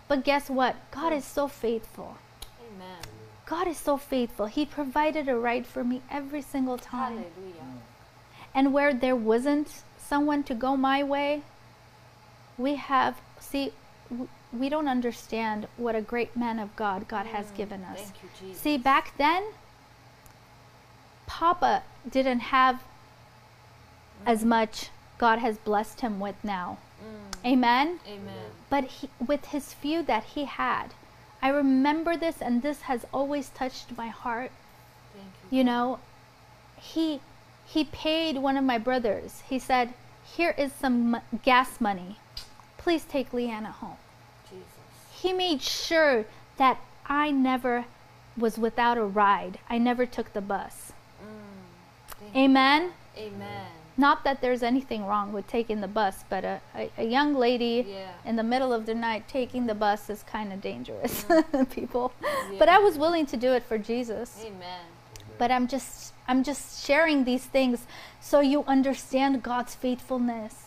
But 0.09 0.24
guess 0.24 0.51
what? 0.51 0.77
God 0.90 1.12
is 1.12 1.24
so 1.24 1.48
faithful. 1.48 2.16
Amen. 2.61 2.98
God 3.44 3.69
is 3.69 3.77
so 3.77 3.97
faithful. 3.97 4.47
He 4.47 4.66
provided 4.66 5.28
a 5.28 5.36
ride 5.36 5.66
for 5.66 5.85
me 5.85 6.03
every 6.11 6.43
single 6.43 6.78
time. 6.78 7.19
Hallelujah. 7.19 7.82
And 8.55 8.73
where 8.73 8.93
there 8.93 9.15
wasn't 9.15 9.82
someone 9.98 10.43
to 10.44 10.55
go 10.55 10.77
my 10.77 11.03
way, 11.03 11.43
we 12.59 12.77
have, 12.77 13.20
see, 13.39 13.73
we 14.53 14.69
don't 14.69 14.89
understand 14.89 15.66
what 15.77 15.95
a 15.95 16.01
great 16.01 16.37
man 16.37 16.59
of 16.59 16.74
God 16.77 17.09
God 17.09 17.27
has 17.27 17.51
given 17.51 17.83
us. 17.85 18.12
You. 18.43 18.55
See, 18.55 18.78
back 18.78 19.16
then, 19.19 19.45
Papa 21.27 21.83
didn't 22.09 22.41
have 22.41 22.83
as 24.24 24.45
much 24.45 24.91
God 25.19 25.39
has 25.39 25.59
blessed 25.59 26.01
him 26.01 26.20
with 26.20 26.37
now. 26.43 26.78
Mm. 27.03 27.53
Amen? 27.53 28.01
Amen. 28.07 28.51
But 28.70 28.85
he, 28.85 29.11
with 29.24 29.47
his 29.47 29.73
few 29.73 30.03
that 30.03 30.24
he 30.24 30.45
had, 30.45 30.95
I 31.43 31.49
remember 31.51 32.16
this, 32.16 32.41
and 32.41 32.62
this 32.62 32.83
has 32.83 33.05
always 33.12 33.51
touched 33.51 33.97
my 33.97 34.09
heart 34.09 34.51
Thank 35.12 35.27
you. 35.51 35.59
you 35.59 35.65
know 35.65 35.99
he 36.77 37.20
he 37.66 37.85
paid 37.85 38.39
one 38.39 38.57
of 38.57 38.65
my 38.65 38.78
brothers 38.78 39.43
he 39.49 39.59
said 39.59 39.95
here 40.24 40.55
is 40.59 40.73
some 40.73 41.20
gas 41.43 41.81
money 41.81 42.19
please 42.86 43.04
take 43.04 43.32
leanna 43.32 43.72
home 43.82 43.96
Jesus. 44.48 44.64
he 45.20 45.32
made 45.32 45.60
sure 45.60 46.24
that 46.56 46.78
i 47.06 47.32
never 47.32 47.84
was 48.36 48.56
without 48.66 48.96
a 48.96 49.02
ride 49.04 49.58
i 49.68 49.76
never 49.76 50.06
took 50.06 50.32
the 50.32 50.40
bus 50.40 50.92
Mm. 51.20 52.36
Amen 52.44 52.92
Amen. 53.18 53.66
not 53.96 54.22
that 54.24 54.40
there's 54.40 54.62
anything 54.62 55.04
wrong 55.04 55.32
with 55.32 55.46
taking 55.48 55.80
the 55.80 55.88
bus 55.88 56.16
but 56.28 56.44
a, 56.44 56.60
a, 56.76 56.90
a 56.98 57.04
young 57.04 57.34
lady 57.34 57.84
Yeah. 57.88 58.10
in 58.24 58.36
the 58.36 58.42
middle 58.52 58.72
of 58.72 58.86
the 58.86 58.94
night 58.94 59.26
taking 59.26 59.66
the 59.66 59.74
bus 59.74 60.08
is 60.08 60.22
kind 60.22 60.52
of 60.52 60.60
dangerous 60.60 61.24
people 61.70 62.12
Yeah. 62.22 62.58
but 62.60 62.68
i 62.68 62.78
was 62.78 62.96
willing 63.04 63.26
to 63.26 63.36
do 63.36 63.52
it 63.58 63.64
for 63.64 63.78
jesus 63.78 64.28
Amen. 64.44 64.82
but 65.38 65.50
i'm 65.50 65.66
just 65.66 66.12
i'm 66.28 66.44
just 66.44 66.86
sharing 66.86 67.24
these 67.24 67.46
things 67.56 67.78
so 68.20 68.38
you 68.52 68.62
understand 68.76 69.42
god's 69.42 69.74
faithfulness 69.74 70.54
Mm. 70.54 70.65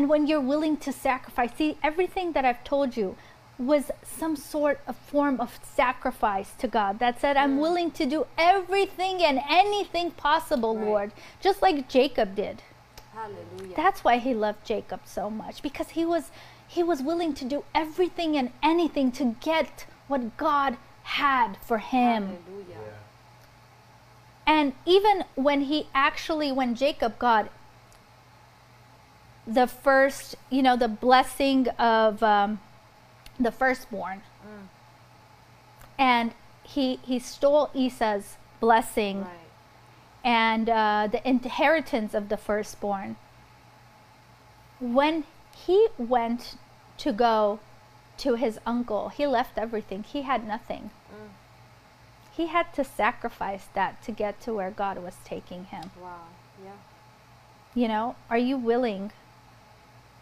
And 0.00 0.08
when 0.08 0.26
you're 0.26 0.40
willing 0.40 0.78
to 0.78 0.90
sacrifice 0.92 1.50
see 1.58 1.76
everything 1.82 2.32
that 2.32 2.44
i've 2.46 2.64
told 2.64 2.96
you 2.96 3.16
was 3.58 3.90
some 4.02 4.34
sort 4.34 4.80
of 4.86 4.96
form 4.96 5.38
of 5.38 5.60
sacrifice 5.62 6.52
to 6.58 6.66
god 6.66 6.98
that 6.98 7.20
said 7.20 7.36
i'm 7.36 7.56
mm. 7.58 7.60
willing 7.60 7.90
to 7.90 8.06
do 8.06 8.26
everything 8.38 9.22
and 9.22 9.38
anything 9.50 10.10
possible 10.12 10.74
Right. 10.74 10.86
lord 10.86 11.12
just 11.42 11.60
like 11.60 11.86
jacob 11.86 12.34
did 12.34 12.62
Hallelujah. 13.12 13.76
that's 13.76 14.02
why 14.02 14.16
he 14.16 14.32
loved 14.32 14.64
jacob 14.64 15.00
so 15.04 15.28
much 15.28 15.62
because 15.62 15.90
he 15.90 16.06
was 16.06 16.30
he 16.66 16.82
was 16.82 17.02
willing 17.02 17.34
to 17.34 17.44
do 17.44 17.64
everything 17.74 18.38
and 18.38 18.52
anything 18.62 19.12
to 19.12 19.36
get 19.40 19.84
what 20.08 20.34
god 20.38 20.78
had 21.02 21.58
for 21.60 21.76
him 21.78 22.22
Hallelujah. 22.28 22.80
Yeah. 22.86 22.96
and 24.46 24.72
even 24.86 25.24
when 25.34 25.62
he 25.62 25.88
actually, 25.94 26.50
when 26.52 26.74
Jacob 26.74 27.18
got 27.18 27.50
the 29.52 29.66
first, 29.66 30.36
you 30.50 30.62
know, 30.62 30.76
the 30.76 30.88
blessing 30.88 31.66
of 31.78 32.22
um, 32.22 32.60
the 33.38 33.50
firstborn, 33.50 34.22
Mm. 34.46 34.68
and 35.98 36.32
he 36.62 36.96
he 37.02 37.18
stole 37.18 37.68
Esau's 37.74 38.36
blessing 38.60 39.22
Right. 39.22 39.50
and 40.24 40.68
uh, 40.68 41.08
the 41.10 41.20
inheritance 41.28 42.14
of 42.14 42.28
the 42.28 42.36
firstborn. 42.36 43.16
When 44.78 45.24
he 45.66 45.88
went 45.98 46.56
to 46.98 47.12
go 47.12 47.58
to 48.18 48.34
his 48.34 48.58
uncle, 48.64 49.08
he 49.08 49.26
left 49.26 49.58
everything. 49.58 50.04
He 50.04 50.22
had 50.22 50.46
nothing. 50.46 50.90
Mm. 51.12 51.28
He 52.32 52.46
had 52.46 52.72
to 52.74 52.84
sacrifice 52.84 53.66
that 53.74 54.00
to 54.04 54.12
get 54.12 54.40
to 54.42 54.54
where 54.54 54.70
God 54.70 54.98
was 54.98 55.16
taking 55.24 55.64
him. 55.66 55.90
Wow. 56.00 56.28
Yeah. 56.64 56.70
You 57.74 57.88
know, 57.88 58.16
are 58.30 58.38
you 58.38 58.56
willing 58.56 59.12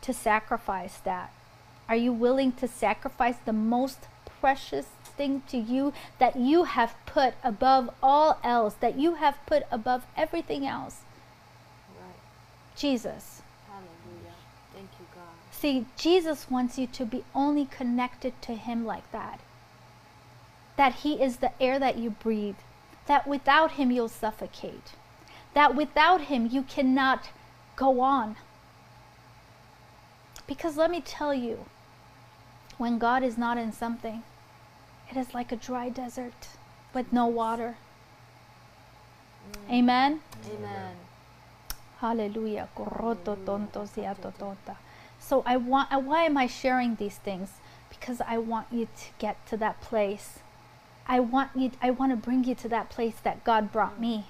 to 0.03 0.12
sacrifice 0.12 0.99
that 0.99 1.33
Are 1.89 1.97
you 1.97 2.12
willing 2.12 2.53
to 2.53 2.69
sacrifice 2.69 3.37
the 3.45 3.53
most 3.53 4.09
precious 4.41 4.87
thing 5.16 5.43
to 5.49 5.57
you 5.57 5.93
that 6.19 6.37
you 6.37 6.65
have 6.65 6.95
put 7.07 7.35
above 7.43 7.91
all 8.03 8.39
else, 8.45 8.75
that 8.81 8.99
you 8.99 9.15
have 9.15 9.39
put 9.47 9.65
above 9.70 10.05
everything 10.16 10.66
else? 10.66 11.01
Right. 11.99 12.20
Jesus. 12.77 13.43
Hallelujah. 13.66 14.35
Thank 14.75 14.91
you, 15.01 15.07
God. 15.15 15.25
See, 15.51 15.87
Jesus 15.97 16.51
wants 16.51 16.79
you 16.79 16.87
to 16.89 17.07
be 17.07 17.25
only 17.35 17.65
connected 17.65 18.41
to 18.43 18.55
Him 18.55 18.85
like 18.85 19.11
that. 19.12 19.41
That 20.77 20.97
He 20.97 21.23
is 21.23 21.39
the 21.39 21.53
air 21.61 21.79
that 21.79 21.97
you 21.97 22.11
breathe. 22.11 22.57
That 23.07 23.27
without 23.27 23.73
Him 23.73 23.91
you'll 23.91 24.09
suffocate. 24.09 24.93
That 25.55 25.75
without 25.75 26.23
Him 26.23 26.47
you 26.53 26.62
cannot 26.62 27.31
go 27.77 28.01
on. 28.01 28.37
Because 30.49 30.77
let 30.77 30.91
me 30.91 31.01
tell 31.01 31.33
you, 31.33 31.66
when 32.79 32.99
God 32.99 33.23
is 33.23 33.39
not 33.39 33.59
in 33.59 33.70
something, 33.70 34.25
it 35.11 35.16
is 35.16 35.35
like 35.35 35.53
a 35.53 35.57
dry 35.57 35.91
desert 35.91 36.49
with 36.93 37.12
no 37.12 37.27
water. 37.27 37.77
Amen. 39.70 40.20
Amen. 40.47 40.97
Hallelujah. 42.01 42.69
Koroto 42.77 43.37
tonto 43.45 43.85
siato 43.85 44.33
tota. 44.39 44.77
So 45.20 45.43
I 45.47 45.57
want. 45.57 45.93
uh, 45.93 45.99
Why 46.01 46.25
am 46.25 46.37
I 46.37 46.47
sharing 46.47 46.95
these 46.97 47.16
things? 47.16 47.51
Because 47.91 48.20
I 48.27 48.39
want 48.39 48.69
you 48.70 48.87
to 48.87 49.05
get 49.19 49.45
to 49.49 49.57
that 49.59 49.81
place. 49.81 50.39
I 51.07 51.20
want 51.20 51.51
you. 51.55 51.73
I 51.83 51.91
want 51.91 52.12
to 52.12 52.16
bring 52.16 52.45
you 52.45 52.55
to 52.55 52.69
that 52.69 52.89
place 52.89 53.16
that 53.23 53.45
God 53.45 53.73
brought 53.73 54.01
me. 54.01 54.27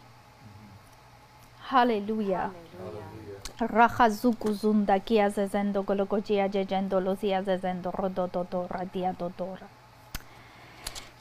Hallelujah. 1.69 2.53
Hallelujah. 2.79 3.05
Raja 3.61 4.11
zuku 4.11 4.53
zunda 4.53 5.01
kia 5.01 5.31
zezendo 5.31 5.83
gologojia 5.83 6.49
jejendo 6.49 7.01
lozia 7.01 7.43
zezendo 7.43 7.91
rodododora 7.91 8.85
dia 8.93 9.13
dodora. 9.13 9.67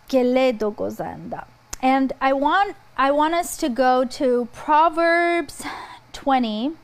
Geledo 0.07 0.72
gozanda. 0.72 1.47
And 1.81 2.14
I 2.22 2.34
want 2.34 2.76
I 2.95 3.11
want 3.11 3.34
us 3.34 3.57
to 3.57 3.69
go 3.69 4.05
to 4.05 4.47
Proverbs 4.53 5.64
25. 6.14 6.77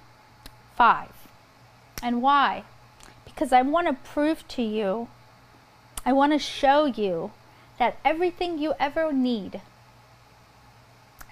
And 2.02 2.22
why? 2.22 2.64
Because 3.26 3.54
I 3.54 3.62
want 3.62 3.88
to 3.88 3.94
prove 3.94 4.48
to 4.50 4.62
you, 4.62 5.08
I 6.06 6.14
want 6.14 6.34
to 6.34 6.40
show 6.40 6.86
you 6.86 7.32
that 7.78 7.98
everything 8.04 8.60
you 8.60 8.74
ever 8.80 9.12
need, 9.12 9.62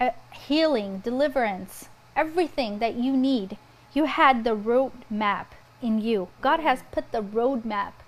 uh, 0.00 0.10
healing, 0.32 0.98
deliverance, 0.98 1.88
everything 2.16 2.78
that 2.78 2.94
you 2.94 3.16
need, 3.16 3.56
you 3.94 4.04
had 4.04 4.44
the 4.44 4.54
road 4.54 4.92
map 5.10 5.54
in 5.80 6.00
you. 6.00 6.28
God 6.40 6.60
has 6.60 6.82
put 6.92 7.12
the 7.12 7.22
road 7.22 7.64
map 7.64 8.02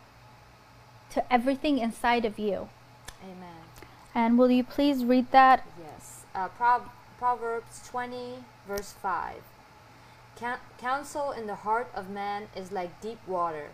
to 1.11 1.33
everything 1.33 1.79
inside 1.79 2.25
of 2.25 2.39
you. 2.39 2.69
Amen. 3.23 3.63
And 4.15 4.39
will 4.39 4.51
you 4.51 4.65
please 4.65 5.05
read 5.05 5.31
that? 5.33 5.67
Yes. 5.79 6.25
Uh, 6.35 6.49
Pro- 6.49 6.91
Proverbs 7.19 7.87
20, 7.89 8.45
verse 8.67 8.93
5. 8.93 9.37
Counsel 10.79 11.31
in 11.31 11.47
the 11.47 11.55
heart 11.55 11.89
of 11.95 12.11
man 12.11 12.49
is 12.57 12.73
like 12.73 13.01
deep 13.01 13.19
water, 13.27 13.69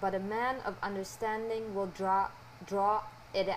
but 0.00 0.14
a 0.14 0.18
man 0.18 0.56
of 0.64 0.76
understanding 0.82 1.74
will 1.74 1.86
draw 1.86 2.28
draw 2.66 3.02
it. 3.34 3.48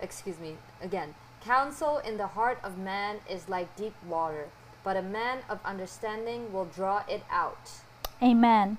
excuse 0.00 0.38
me 0.40 0.56
again. 0.82 1.14
Counsel 1.40 1.98
in 1.98 2.16
the 2.16 2.26
heart 2.26 2.58
of 2.64 2.76
man 2.78 3.18
is 3.30 3.48
like 3.48 3.74
deep 3.76 3.94
water, 4.06 4.48
but 4.84 4.96
a 4.96 5.02
man 5.02 5.38
of 5.48 5.58
understanding 5.64 6.52
will 6.52 6.64
draw 6.64 7.02
it 7.08 7.22
out. 7.30 7.70
Amen. 8.22 8.78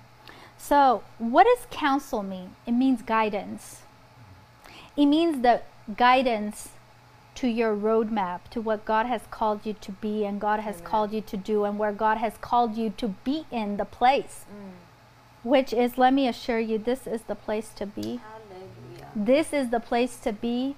So, 0.58 1.04
what 1.18 1.46
does 1.46 1.66
counsel 1.72 2.22
mean? 2.24 2.56
It 2.68 2.74
means 2.74 3.02
guidance. 3.02 3.84
It 4.98 5.06
means 5.06 5.42
the 5.42 5.62
guidance 5.96 6.70
to 7.36 7.48
your 7.48 7.74
roadmap, 7.74 8.42
to 8.52 8.60
what 8.60 8.84
God 8.84 9.06
has 9.06 9.22
called 9.32 9.66
you 9.66 9.74
to 9.74 9.92
be 9.94 10.26
and 10.26 10.42
God 10.42 10.60
has 10.60 10.76
Amen. 10.76 10.86
called 10.86 11.14
you 11.14 11.22
to 11.22 11.38
do, 11.38 11.64
and 11.64 11.80
where 11.80 11.94
God 11.94 12.18
has 12.18 12.34
called 12.42 12.76
you 12.76 12.90
to 12.98 13.08
be 13.24 13.46
in 13.50 13.78
the 13.78 13.86
place. 13.86 14.44
Mm. 14.52 14.72
Which 15.44 15.72
is, 15.72 15.98
let 15.98 16.14
me 16.14 16.28
assure 16.28 16.60
you, 16.60 16.78
this 16.78 17.08
is 17.08 17.22
the 17.22 17.36
place 17.36 17.70
to 17.78 17.86
be. 17.86 18.20
Hallelujah. 18.20 19.10
This 19.16 19.54
is 19.54 19.70
the 19.70 19.80
place 19.80 20.18
to 20.18 20.34
be. 20.34 20.76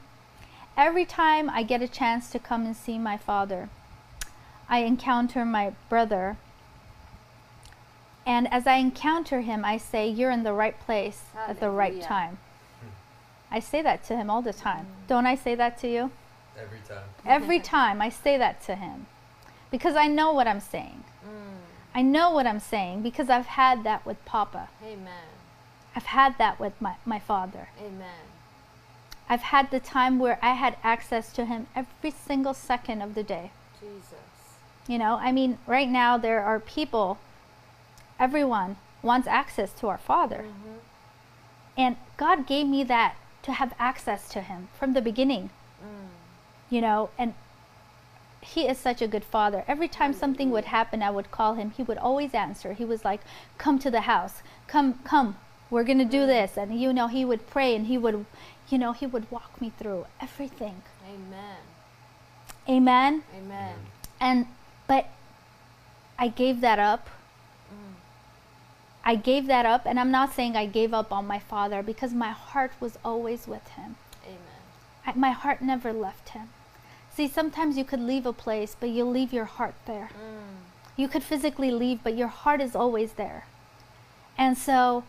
Every 0.77 1.03
time 1.03 1.49
I 1.49 1.63
get 1.63 1.81
a 1.81 1.87
chance 1.87 2.29
to 2.29 2.37
come 2.37 2.67
and 2.67 2.77
see 2.77 2.99
my 2.99 3.17
father, 3.17 3.69
I 4.71 4.79
encounter 4.79 5.45
my 5.45 5.73
brother. 5.89 6.37
And 8.25 8.51
as 8.51 8.65
I 8.65 8.75
encounter 8.75 9.41
him, 9.41 9.63
I 9.65 9.77
say, 9.77 10.07
You're 10.07 10.31
in 10.31 10.43
the 10.43 10.53
right 10.53 10.79
place 10.79 11.21
at 11.35 11.59
the 11.59 11.69
right 11.69 11.93
Hallelujah. 11.93 12.07
time. 12.07 12.37
I 13.51 13.59
say 13.59 13.81
that 13.81 14.05
to 14.05 14.15
him 14.15 14.29
all 14.29 14.41
the 14.41 14.53
time. 14.53 14.87
Don't 15.07 15.25
I 15.25 15.35
say 15.35 15.55
that 15.55 15.77
to 15.79 15.87
you? 15.89 16.11
Every 16.57 16.79
time. 16.87 17.03
Every 17.25 17.59
time 17.59 18.01
I 18.01 18.07
say 18.09 18.37
that 18.37 18.63
to 18.63 18.75
him 18.75 19.07
because 19.69 19.95
I 19.95 20.07
know 20.07 20.31
what 20.31 20.47
I'm 20.47 20.61
saying. 20.61 21.03
Mm. 21.25 21.57
I 21.93 22.01
know 22.01 22.31
what 22.31 22.47
I'm 22.47 22.59
saying 22.59 23.01
because 23.01 23.29
I've 23.29 23.45
had 23.45 23.83
that 23.83 24.05
with 24.05 24.23
Papa. 24.23 24.69
Amen. 24.81 25.27
I've 25.95 26.05
had 26.05 26.37
that 26.37 26.59
with 26.59 26.79
my, 26.79 26.95
my 27.05 27.19
father. 27.19 27.67
Amen. 27.77 28.27
I've 29.27 29.41
had 29.41 29.69
the 29.71 29.81
time 29.81 30.17
where 30.19 30.39
I 30.41 30.53
had 30.53 30.77
access 30.83 31.33
to 31.33 31.45
him 31.45 31.67
every 31.75 32.11
single 32.11 32.53
second 32.53 33.01
of 33.01 33.15
the 33.15 33.23
day. 33.23 33.51
Jesus. 33.79 34.30
You 34.87 34.97
know, 34.97 35.17
I 35.21 35.31
mean, 35.31 35.57
right 35.67 35.87
now 35.89 36.17
there 36.17 36.43
are 36.43 36.59
people, 36.59 37.17
everyone 38.19 38.77
wants 39.01 39.27
access 39.27 39.71
to 39.73 39.87
our 39.87 39.97
Father. 39.97 40.45
Mhm. 40.47 40.79
And 41.77 41.97
God 42.17 42.45
gave 42.45 42.67
me 42.67 42.83
that 42.83 43.15
to 43.43 43.53
have 43.53 43.73
access 43.79 44.29
to 44.29 44.41
him 44.41 44.67
from 44.77 44.93
the 44.93 45.01
beginning, 45.01 45.49
Mm. 45.83 46.09
you 46.69 46.81
know, 46.81 47.09
and 47.17 47.33
he 48.41 48.67
is 48.67 48.77
such 48.77 49.01
a 49.01 49.07
good 49.07 49.23
father. 49.23 49.63
Every 49.67 49.87
time 49.87 50.13
something 50.13 50.49
would 50.51 50.65
happen, 50.65 51.01
I 51.03 51.11
would 51.11 51.31
call 51.31 51.53
him. 51.55 51.71
He 51.71 51.83
would 51.83 51.97
always 51.97 52.33
answer. 52.33 52.73
He 52.73 52.83
was 52.85 53.05
like, 53.05 53.21
"Come 53.57 53.77
to 53.79 53.91
the 53.91 54.01
house. 54.01 54.41
Come, 54.67 54.99
come. 55.03 55.37
We're 55.69 55.83
going 55.83 55.99
to 55.99 56.05
do 56.05 56.25
this." 56.25 56.57
And 56.57 56.79
you 56.79 56.91
know, 56.91 57.07
he 57.07 57.23
would 57.23 57.47
pray 57.49 57.75
and 57.75 57.85
he 57.85 57.97
would, 57.97 58.25
you 58.69 58.77
know, 58.77 58.93
he 58.93 59.05
would 59.05 59.29
walk 59.31 59.61
me 59.61 59.71
through 59.77 60.05
everything. 60.19 60.81
Amen. 61.07 61.57
Amen. 62.67 63.23
Amen. 63.35 63.75
And 64.19 64.47
but 64.91 65.05
I 66.19 66.27
gave 66.27 66.59
that 66.59 66.77
up. 66.77 67.07
Mm. 67.71 67.93
I 69.05 69.15
gave 69.15 69.47
that 69.47 69.65
up, 69.65 69.85
and 69.85 69.97
I'm 69.97 70.11
not 70.11 70.33
saying 70.33 70.57
I 70.57 70.65
gave 70.65 70.93
up 70.93 71.13
on 71.13 71.25
my 71.25 71.39
father 71.39 71.81
because 71.81 72.13
my 72.13 72.31
heart 72.31 72.73
was 72.81 72.99
always 73.05 73.47
with 73.47 73.65
him. 73.69 73.95
Amen. 74.25 74.61
I, 75.07 75.13
my 75.13 75.31
heart 75.31 75.61
never 75.61 75.93
left 75.93 76.29
him. 76.35 76.49
See, 77.15 77.29
sometimes 77.29 77.77
you 77.77 77.85
could 77.85 78.01
leave 78.01 78.25
a 78.25 78.33
place, 78.33 78.75
but 78.77 78.89
you'll 78.89 79.09
leave 79.09 79.31
your 79.31 79.45
heart 79.45 79.75
there. 79.85 80.09
Mm. 80.11 80.57
You 80.97 81.07
could 81.07 81.23
physically 81.23 81.71
leave, 81.71 82.03
but 82.03 82.17
your 82.17 82.27
heart 82.27 82.59
is 82.59 82.75
always 82.75 83.13
there. 83.13 83.45
And 84.37 84.57
so, 84.57 85.05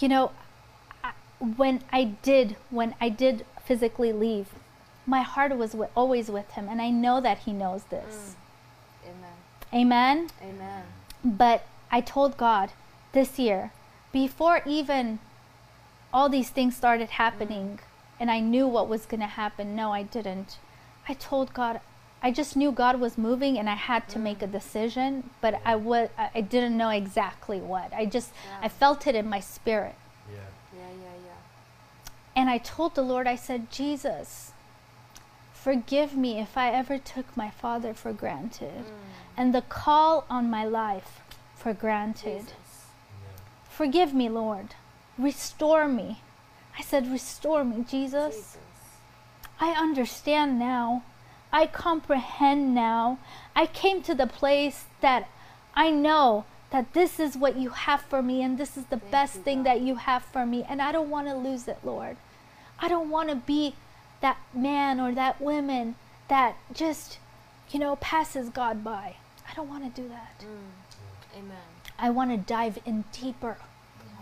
you 0.00 0.08
know, 0.08 0.32
I, 1.02 1.12
when 1.40 1.80
I 1.90 2.04
did, 2.04 2.56
when 2.68 2.94
I 3.00 3.08
did 3.08 3.46
physically 3.64 4.12
leave, 4.12 4.48
my 5.06 5.22
heart 5.22 5.56
was 5.56 5.72
wi- 5.72 5.90
always 5.96 6.28
with 6.28 6.50
him, 6.50 6.68
and 6.68 6.82
I 6.82 6.90
know 6.90 7.22
that 7.22 7.38
he 7.46 7.54
knows 7.54 7.84
this. 7.84 8.14
Amen. 8.14 8.41
Amen. 9.74 10.28
Amen. 10.42 10.84
But 11.24 11.66
I 11.90 12.00
told 12.00 12.36
God 12.36 12.72
this 13.12 13.38
year, 13.38 13.72
before 14.12 14.62
even 14.66 15.18
all 16.12 16.28
these 16.28 16.50
things 16.50 16.76
started 16.76 17.10
happening, 17.10 17.78
mm-hmm. 17.78 18.20
and 18.20 18.30
I 18.30 18.40
knew 18.40 18.66
what 18.66 18.88
was 18.88 19.06
going 19.06 19.20
to 19.20 19.26
happen. 19.26 19.74
No, 19.74 19.92
I 19.92 20.02
didn't. 20.02 20.58
I 21.08 21.14
told 21.14 21.54
God, 21.54 21.80
I 22.22 22.30
just 22.30 22.56
knew 22.56 22.70
God 22.70 23.00
was 23.00 23.18
moving, 23.18 23.58
and 23.58 23.68
I 23.68 23.74
had 23.74 24.08
to 24.10 24.18
make 24.18 24.42
a 24.42 24.46
mm. 24.46 24.52
decision, 24.52 25.30
but 25.40 25.60
I 25.64 25.74
was 25.74 26.08
I 26.16 26.30
I 26.36 26.40
didn't 26.40 26.76
know 26.76 26.90
exactly 26.90 27.60
what. 27.60 27.92
I 27.92 28.06
just 28.06 28.30
I 28.60 28.68
felt 28.68 29.06
it 29.06 29.14
in 29.16 29.28
my 29.28 29.40
spirit, 29.40 29.96
Yeah. 30.30 30.38
Yeah, 30.72 30.88
yeah, 30.88 31.16
yeah. 31.26 32.12
and 32.36 32.48
I 32.48 32.58
told 32.58 32.94
the 32.94 33.02
Lord, 33.02 33.26
I 33.26 33.34
said, 33.34 33.70
Jesus, 33.72 34.51
forgive 35.62 36.16
me 36.16 36.40
if 36.40 36.56
I 36.56 36.70
ever 36.70 36.98
took 36.98 37.36
my 37.36 37.50
father 37.50 37.94
for 37.94 38.12
granted, 38.12 38.84
mm. 38.84 39.36
and 39.36 39.54
the 39.54 39.62
call 39.62 40.24
on 40.28 40.50
my 40.50 40.64
life 40.64 41.20
for 41.56 41.72
granted. 41.72 42.40
Jesus. 42.40 42.86
Yeah. 43.22 43.40
Forgive 43.70 44.12
me, 44.12 44.28
Lord. 44.28 44.74
Restore 45.16 45.86
me. 45.86 46.20
I 46.78 46.82
said, 46.82 47.10
Restore 47.10 47.64
me, 47.64 47.84
Jesus. 47.88 48.34
Jesus. 48.34 48.58
I 49.60 49.70
understand 49.70 50.58
now. 50.58 51.04
I 51.52 51.66
comprehend 51.66 52.74
now. 52.74 53.18
I 53.54 53.66
came 53.66 54.02
to 54.02 54.14
the 54.14 54.26
place 54.26 54.86
that 55.00 55.28
I 55.74 55.90
know 55.90 56.44
that 56.70 56.94
this 56.94 57.20
is 57.20 57.36
what 57.36 57.56
you 57.56 57.70
have 57.70 58.00
for 58.00 58.22
me 58.22 58.42
and 58.42 58.56
this 58.56 58.76
is 58.76 58.84
the 58.86 58.96
Thank 58.96 59.10
best 59.12 59.36
you, 59.36 59.42
thing 59.42 59.58
God. 59.58 59.66
that 59.66 59.80
you 59.82 59.96
have 59.96 60.24
for 60.24 60.46
me. 60.46 60.64
And 60.68 60.80
I 60.82 60.90
don't 60.90 61.10
want 61.10 61.28
to 61.28 61.34
lose 61.34 61.68
it, 61.68 61.78
Lord. 61.84 62.16
I 62.80 62.88
don't 62.88 63.10
want 63.10 63.28
to 63.28 63.36
be 63.36 63.74
that 64.22 64.38
man 64.54 64.98
or 64.98 65.12
that 65.12 65.40
woman 65.40 65.96
that 66.28 66.56
just, 66.72 67.18
you 67.70 67.78
know, 67.78 67.96
passes 67.96 68.48
God 68.48 68.82
by. 68.82 69.16
I 69.48 69.54
don't 69.54 69.68
want 69.68 69.94
to 69.94 70.02
do 70.02 70.08
that. 70.08 70.40
Mm. 70.40 71.38
Amen. 71.38 71.68
I 71.98 72.10
want 72.10 72.30
to 72.30 72.36
dive 72.36 72.78
in 72.86 73.04
deeper 73.12 73.58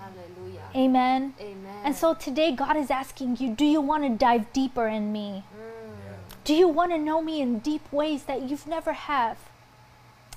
Hallelujah. 0.00 0.62
Amen. 0.74 1.34
Amen. 1.40 1.80
And 1.84 1.94
so 1.94 2.14
today, 2.14 2.52
God 2.52 2.76
is 2.76 2.90
asking 2.90 3.36
you 3.38 3.50
do 3.50 3.64
you 3.64 3.80
want 3.80 4.02
to 4.04 4.10
dive 4.10 4.52
deeper 4.52 4.88
in 4.88 5.12
me? 5.12 5.44
Yeah. 5.56 6.14
Do 6.44 6.54
you 6.54 6.68
want 6.68 6.92
to 6.92 6.98
know 6.98 7.20
me 7.20 7.40
in 7.40 7.58
deep 7.58 7.92
ways 7.92 8.24
that 8.24 8.42
you've 8.42 8.66
never 8.66 8.92
have? 8.92 9.38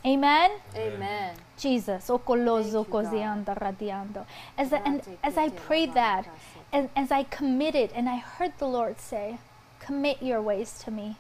Amen. 0.06 0.52
Amen. 0.76 1.35
Jesus. 1.57 2.10
okolozo 2.10 2.84
Thank 2.84 2.88
you, 2.88 2.94
kozianda 2.94 3.57
radiando. 3.57 4.26
As 4.57 4.73
I, 4.73 4.77
and 4.80 5.02
as 5.23 5.38
I 5.38 5.48
prayed 5.48 5.94
that, 5.94 6.27
and 6.73 6.90
as 6.94 7.10
I 7.10 7.23
committed, 7.23 7.91
and 7.95 8.10
I 8.10 8.18
heard 8.18 8.52
the 8.57 8.68
Lord 8.68 8.99
say, 8.99 9.38
"Commit 9.86 10.22
your 10.22 10.42
ways 10.42 10.82
to 10.84 10.92
me. 10.92 11.08
you, 11.08 11.16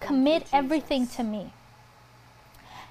Commit 0.00 0.48
everything 0.52 1.06
to 1.08 1.22
me." 1.22 1.52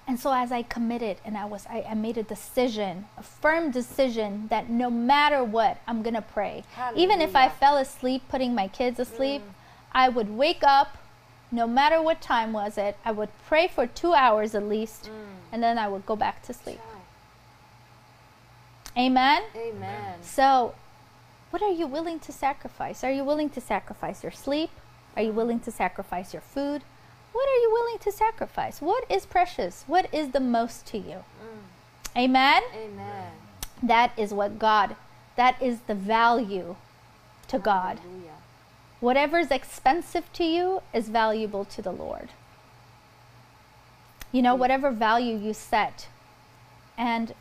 And 0.07 0.19
so, 0.19 0.31
as 0.31 0.51
I 0.51 0.61
committed, 0.61 1.17
and 1.25 1.35
I 1.35 1.45
was, 1.45 1.65
I, 1.67 1.83
I 1.89 1.93
made 1.95 2.17
a 2.17 2.23
decision, 2.23 3.05
a 3.17 3.23
firm 3.23 3.71
decision 3.71 4.47
that 4.49 4.69
no 4.69 4.89
matter 4.91 5.43
what, 5.43 5.77
I'm 5.87 6.03
gonna 6.03 6.21
pray. 6.21 6.63
Even 6.95 7.21
if 7.21 7.35
I 7.35 7.49
fell 7.49 7.77
asleep 7.77 8.21
putting 8.29 8.53
my 8.53 8.67
kids 8.67 8.99
asleep, 8.99 9.41
mm. 9.41 9.53
I 9.91 10.09
would 10.09 10.29
wake 10.37 10.63
up, 10.63 10.97
no 11.51 11.65
matter 11.65 12.01
what 12.01 12.21
time 12.21 12.53
was 12.53 12.77
it. 12.77 12.97
I 13.03 13.11
would 13.11 13.29
pray 13.47 13.67
for 13.67 13.87
two 13.87 14.13
hours 14.13 14.53
at 14.53 14.63
least, 14.63 15.05
mm. 15.05 15.11
and 15.51 15.63
then 15.63 15.79
I 15.79 15.87
would 15.87 16.05
go 16.05 16.15
back 16.15 16.43
to 16.43 16.53
sleep. 16.53 16.79
Amen. 18.97 19.41
Amen. 19.55 20.21
So, 20.21 20.75
what 21.51 21.61
are 21.61 21.71
you 21.71 21.87
willing 21.87 22.19
to 22.19 22.31
sacrifice? 22.31 23.03
Are 23.03 23.11
you 23.11 23.23
willing 23.23 23.49
to 23.51 23.61
sacrifice 23.61 24.23
your 24.23 24.31
sleep? 24.31 24.71
Are 25.15 25.23
you 25.23 25.31
willing 25.31 25.59
to 25.61 25.71
sacrifice 25.71 26.33
your 26.33 26.41
food? 26.41 26.83
What 27.31 27.47
are 27.49 27.61
you 27.61 27.69
willing 27.71 27.99
to 27.99 28.11
sacrifice? 28.11 28.81
What 28.81 29.05
is 29.09 29.25
precious? 29.25 29.83
What 29.87 30.13
is 30.13 30.31
the 30.31 30.39
most 30.39 30.85
to 30.87 30.97
you? 30.97 31.23
Mm. 31.41 32.17
Amen. 32.17 32.63
Amen. 32.73 33.31
That 33.83 34.11
is 34.17 34.33
what 34.33 34.57
God, 34.57 34.95
that 35.35 35.61
is 35.61 35.81
the 35.81 35.95
value 35.95 36.75
to 37.47 37.59
God. 37.59 37.99
Hallelujah. 37.99 38.31
Whatever 38.99 39.39
is 39.39 39.51
expensive 39.51 40.31
to 40.33 40.43
you 40.43 40.81
is 40.93 41.09
valuable 41.09 41.65
to 41.65 41.81
the 41.81 41.91
Lord. 41.91 42.29
You 44.31 44.41
know, 44.41 44.55
mm. 44.55 44.59
whatever 44.59 44.91
value 44.91 45.37
you 45.37 45.53
set, 45.53 46.07
and 46.97 47.33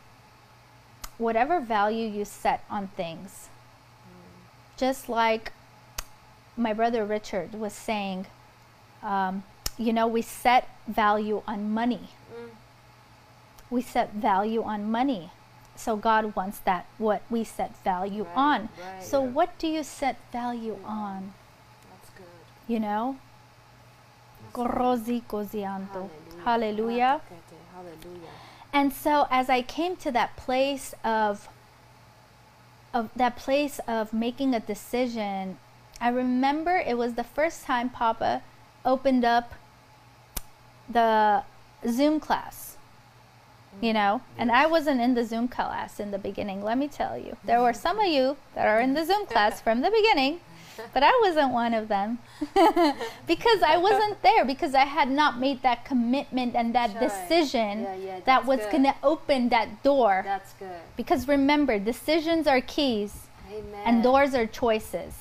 whatever 1.17 1.59
value 1.59 2.07
you 2.07 2.25
set 2.25 2.63
on 2.69 2.87
things, 2.89 3.47
just 4.77 5.09
like 5.09 5.51
my 6.57 6.73
brother 6.73 7.05
Richard 7.05 7.53
was 7.53 7.73
saying, 7.73 8.27
um, 9.03 9.43
you 9.77 9.91
know, 9.93 10.07
we 10.07 10.21
set 10.21 10.69
value 10.87 11.41
on 11.47 11.71
money. 11.73 12.09
We 13.69 13.81
set 13.81 14.13
value 14.13 14.63
on 14.63 14.89
money. 14.91 15.31
So 15.75 15.97
God 15.97 16.35
wants 16.35 16.59
that, 16.59 16.85
what 16.97 17.23
we 17.29 17.43
set 17.43 17.75
value 17.83 18.23
Right, 18.23 18.37
on. 18.37 18.69
right. 18.79 19.03
So, 19.03 19.23
Yeah. 19.23 19.29
what 19.31 19.57
do 19.57 19.67
you 19.67 19.83
set 19.83 20.15
value 20.31 20.79
on? 20.85 21.33
That's 21.89 22.09
good. 22.11 22.25
You 22.67 22.79
know? 22.79 23.17
Gorozi 24.53 25.21
kozianto. 25.27 26.09
Hallelujah. 26.43 26.43
Hallelujah. 26.45 27.21
Hallelujah. 27.73 28.29
And 28.71 28.93
so 28.93 29.27
as 29.29 29.49
I 29.49 29.61
came 29.61 29.95
to 29.97 30.11
that 30.11 30.35
place 30.37 30.93
of 31.03 31.49
of 32.95 33.09
that 33.15 33.35
place 33.35 33.79
of 33.87 34.13
making 34.13 34.55
a 34.55 34.59
decision, 34.61 35.57
I 35.99 36.07
remember 36.07 36.77
it 36.77 36.97
was 36.97 37.13
the 37.13 37.25
first 37.25 37.65
time 37.65 37.89
Papa 37.89 38.41
opened 38.85 39.25
up 39.25 39.53
the 40.89 41.43
Zoom 41.87 42.19
class. 42.21 42.77
You 43.81 43.89
mm-hmm. 43.89 43.97
know, 43.97 44.21
and 44.37 44.49
I 44.49 44.65
wasn't 44.65 45.01
in 45.01 45.13
the 45.13 45.25
Zoom 45.25 45.49
class 45.49 45.99
in 45.99 46.11
the 46.11 46.17
beginning, 46.17 46.63
let 46.63 46.77
me 46.77 46.87
tell 46.87 47.17
you. 47.17 47.35
There 47.43 47.61
were 47.61 47.73
some 47.73 47.99
of 47.99 48.07
you 48.07 48.37
that 48.55 48.65
are 48.65 48.79
in 48.79 48.93
the 48.93 49.03
Zoom 49.03 49.25
class 49.25 49.59
from 49.65 49.81
the 49.81 49.91
beginning, 49.91 50.39
but 50.93 51.03
I 51.03 51.11
wasn't 51.23 51.51
one 51.53 51.73
of 51.73 51.87
them. 51.87 52.19
because 53.27 53.61
I 53.63 53.77
wasn't 53.77 54.21
there 54.21 54.45
because 54.45 54.73
I 54.75 54.85
had 54.85 55.09
not 55.09 55.39
made 55.39 55.61
that 55.63 55.85
commitment 55.85 56.55
and 56.55 56.73
that 56.75 56.91
Sure. 56.91 57.01
decision 57.01 57.81
Yeah, 57.83 57.95
yeah, 57.95 58.19
that 58.25 58.45
was 58.45 58.59
going 58.71 58.83
to 58.83 58.95
open 59.03 59.49
that 59.49 59.83
door. 59.83 60.21
That's 60.23 60.53
good. 60.53 60.81
because 60.95 61.27
remember, 61.27 61.79
decisions 61.79 62.47
are 62.47 62.61
keys 62.61 63.27
Amen. 63.49 63.81
and 63.85 64.03
doors 64.03 64.33
are 64.35 64.45
choices. 64.47 65.13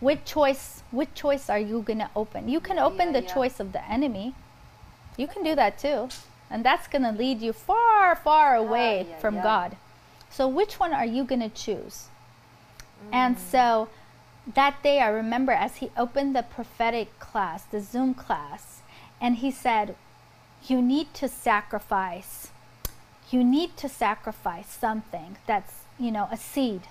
Which 0.00 0.24
choice 0.24 0.82
which 0.90 1.12
choice 1.14 1.48
are 1.50 1.58
you 1.58 1.82
going 1.82 1.98
to 1.98 2.10
open? 2.14 2.48
You 2.48 2.60
can 2.60 2.76
Yeah, 2.76 2.86
open 2.86 3.12
the 3.12 3.22
choice 3.22 3.58
of 3.58 3.72
the 3.72 3.82
enemy. 3.90 4.34
You 5.16 5.26
can 5.26 5.42
do 5.42 5.54
that 5.54 5.78
too. 5.78 6.08
And 6.50 6.64
that's 6.64 6.86
going 6.86 7.02
to 7.02 7.10
lead 7.12 7.40
you 7.40 7.52
far 7.52 8.14
far 8.14 8.54
away 8.54 9.06
from. 9.20 9.40
God. 9.40 9.76
So 10.30 10.46
which 10.48 10.78
one 10.78 10.92
are 10.92 11.06
you 11.06 11.24
going 11.24 11.40
to 11.40 11.48
choose? 11.48 12.08
Mm. 13.06 13.14
And 13.14 13.38
so 13.38 13.88
that 14.52 14.82
day, 14.82 15.00
I 15.00 15.08
remember 15.08 15.52
as 15.52 15.76
he 15.76 15.90
opened 15.96 16.36
the 16.36 16.42
prophetic 16.42 17.18
class, 17.18 17.64
the 17.64 17.80
Zoom 17.80 18.14
class, 18.14 18.82
and 19.20 19.36
he 19.36 19.50
said, 19.50 19.96
You 20.66 20.82
need 20.82 21.14
to 21.14 21.28
sacrifice. 21.28 22.48
You 23.30 23.42
need 23.42 23.76
to 23.78 23.88
sacrifice 23.88 24.68
something 24.68 25.36
that's, 25.46 25.84
you 25.98 26.10
know, 26.10 26.28
a 26.30 26.36
seed. 26.36 26.82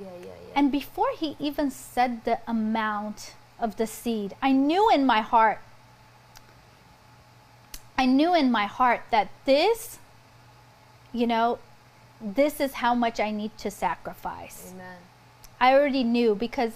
Yeah, 0.00 0.06
yeah, 0.20 0.26
yeah. 0.26 0.32
And 0.54 0.70
before 0.70 1.10
he 1.18 1.36
even 1.38 1.70
said 1.70 2.24
the 2.24 2.38
amount 2.46 3.34
of 3.58 3.76
the 3.76 3.86
seed, 3.86 4.36
I 4.40 4.52
knew 4.52 4.88
in 4.90 5.04
my 5.04 5.20
heart, 5.20 5.58
I 7.98 8.06
knew 8.06 8.34
in 8.34 8.50
my 8.50 8.66
heart 8.66 9.02
that 9.10 9.28
this, 9.44 9.98
you 11.12 11.26
know, 11.26 11.58
this 12.20 12.60
is 12.60 12.74
how 12.74 12.94
much 12.94 13.18
I 13.20 13.30
need 13.30 13.56
to 13.58 13.70
sacrifice. 13.70 14.70
Amen. 14.72 14.96
I 15.64 15.72
already 15.72 16.04
knew 16.04 16.34
because 16.34 16.72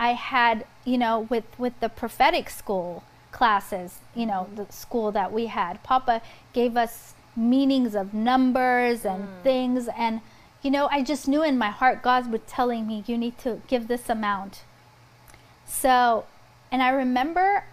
I 0.00 0.14
had, 0.14 0.66
you 0.84 0.98
know, 0.98 1.28
with 1.30 1.44
with 1.58 1.78
the 1.78 1.88
prophetic 1.88 2.50
school 2.50 3.04
classes, 3.30 4.00
you 4.16 4.26
know, 4.26 4.48
the 4.56 4.66
school 4.72 5.12
that 5.12 5.30
we 5.30 5.46
had, 5.46 5.80
Papa 5.84 6.22
gave 6.52 6.76
us 6.76 7.14
meanings 7.36 7.94
of 7.94 8.12
numbers 8.12 9.04
and 9.04 9.24
hmm. 9.26 9.42
things. 9.44 9.88
And 9.96 10.22
you 10.60 10.72
know, 10.72 10.88
I 10.90 11.04
just 11.04 11.28
knew 11.28 11.44
in 11.44 11.56
my 11.56 11.70
heart 11.70 12.02
God 12.02 12.32
was 12.32 12.40
telling 12.48 12.84
me 12.84 13.04
you 13.06 13.16
need 13.16 13.38
to 13.46 13.62
give 13.68 13.86
this 13.86 14.08
amount. 14.08 14.64
So, 15.64 16.24
and 16.72 16.82
I 16.82 16.88
remember 16.88 17.64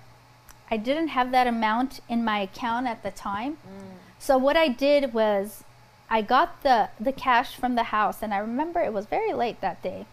I 0.70 0.78
didn't 0.78 1.10
have 1.18 1.32
that 1.32 1.48
amount 1.48 2.00
in 2.08 2.24
my 2.24 2.42
account 2.42 2.86
at 2.86 3.02
the 3.02 3.10
time. 3.10 3.54
Hmm. 3.54 3.96
So 4.20 4.38
what 4.38 4.56
I 4.56 4.68
did 4.68 5.16
was 5.16 5.64
I 6.12 6.22
got 6.22 6.62
the 6.62 6.90
the 7.00 7.16
cash 7.26 7.56
from 7.56 7.74
the 7.74 7.88
house. 7.98 8.22
And 8.22 8.36
I 8.36 8.38
remember 8.38 8.80
it 8.82 8.94
was 8.94 9.08
very 9.08 9.34
late 9.34 9.62
that 9.62 9.82
day 9.82 10.06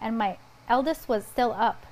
and 0.00 0.18
my 0.18 0.38
eldest 0.68 1.08
was 1.08 1.24
still 1.24 1.52
up. 1.52 1.86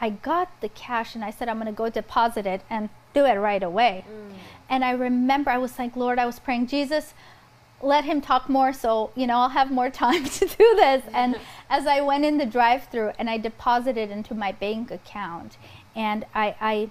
I 0.00 0.10
got 0.10 0.48
the 0.60 0.68
cash 0.68 1.14
and 1.14 1.24
I 1.24 1.30
said 1.30 1.48
I'm 1.48 1.56
going 1.56 1.66
to 1.66 1.72
go 1.72 1.88
deposit 1.88 2.46
it 2.46 2.62
and 2.70 2.88
do 3.14 3.24
it 3.24 3.34
right 3.34 3.62
away. 3.62 4.04
Mm. 4.08 4.34
And 4.68 4.84
I 4.84 4.92
remember 4.92 5.50
I 5.50 5.58
was 5.58 5.78
like, 5.78 5.96
"Lord, 5.96 6.18
I 6.18 6.26
was 6.26 6.38
praying, 6.38 6.68
Jesus, 6.68 7.14
let 7.80 8.04
him 8.04 8.20
talk 8.20 8.48
more 8.48 8.72
so, 8.72 9.10
you 9.14 9.26
know, 9.26 9.38
I'll 9.38 9.48
have 9.50 9.70
more 9.70 9.90
time 10.04 10.24
to 10.24 10.46
do 10.46 10.74
this." 10.76 11.02
And 11.12 11.36
as 11.70 11.86
I 11.86 12.00
went 12.00 12.24
in 12.24 12.38
the 12.38 12.46
drive-through 12.46 13.12
and 13.18 13.28
I 13.28 13.38
deposited 13.38 14.10
into 14.10 14.34
my 14.34 14.52
bank 14.52 14.90
account 14.90 15.56
and 15.96 16.24
I 16.34 16.54
I 16.60 16.90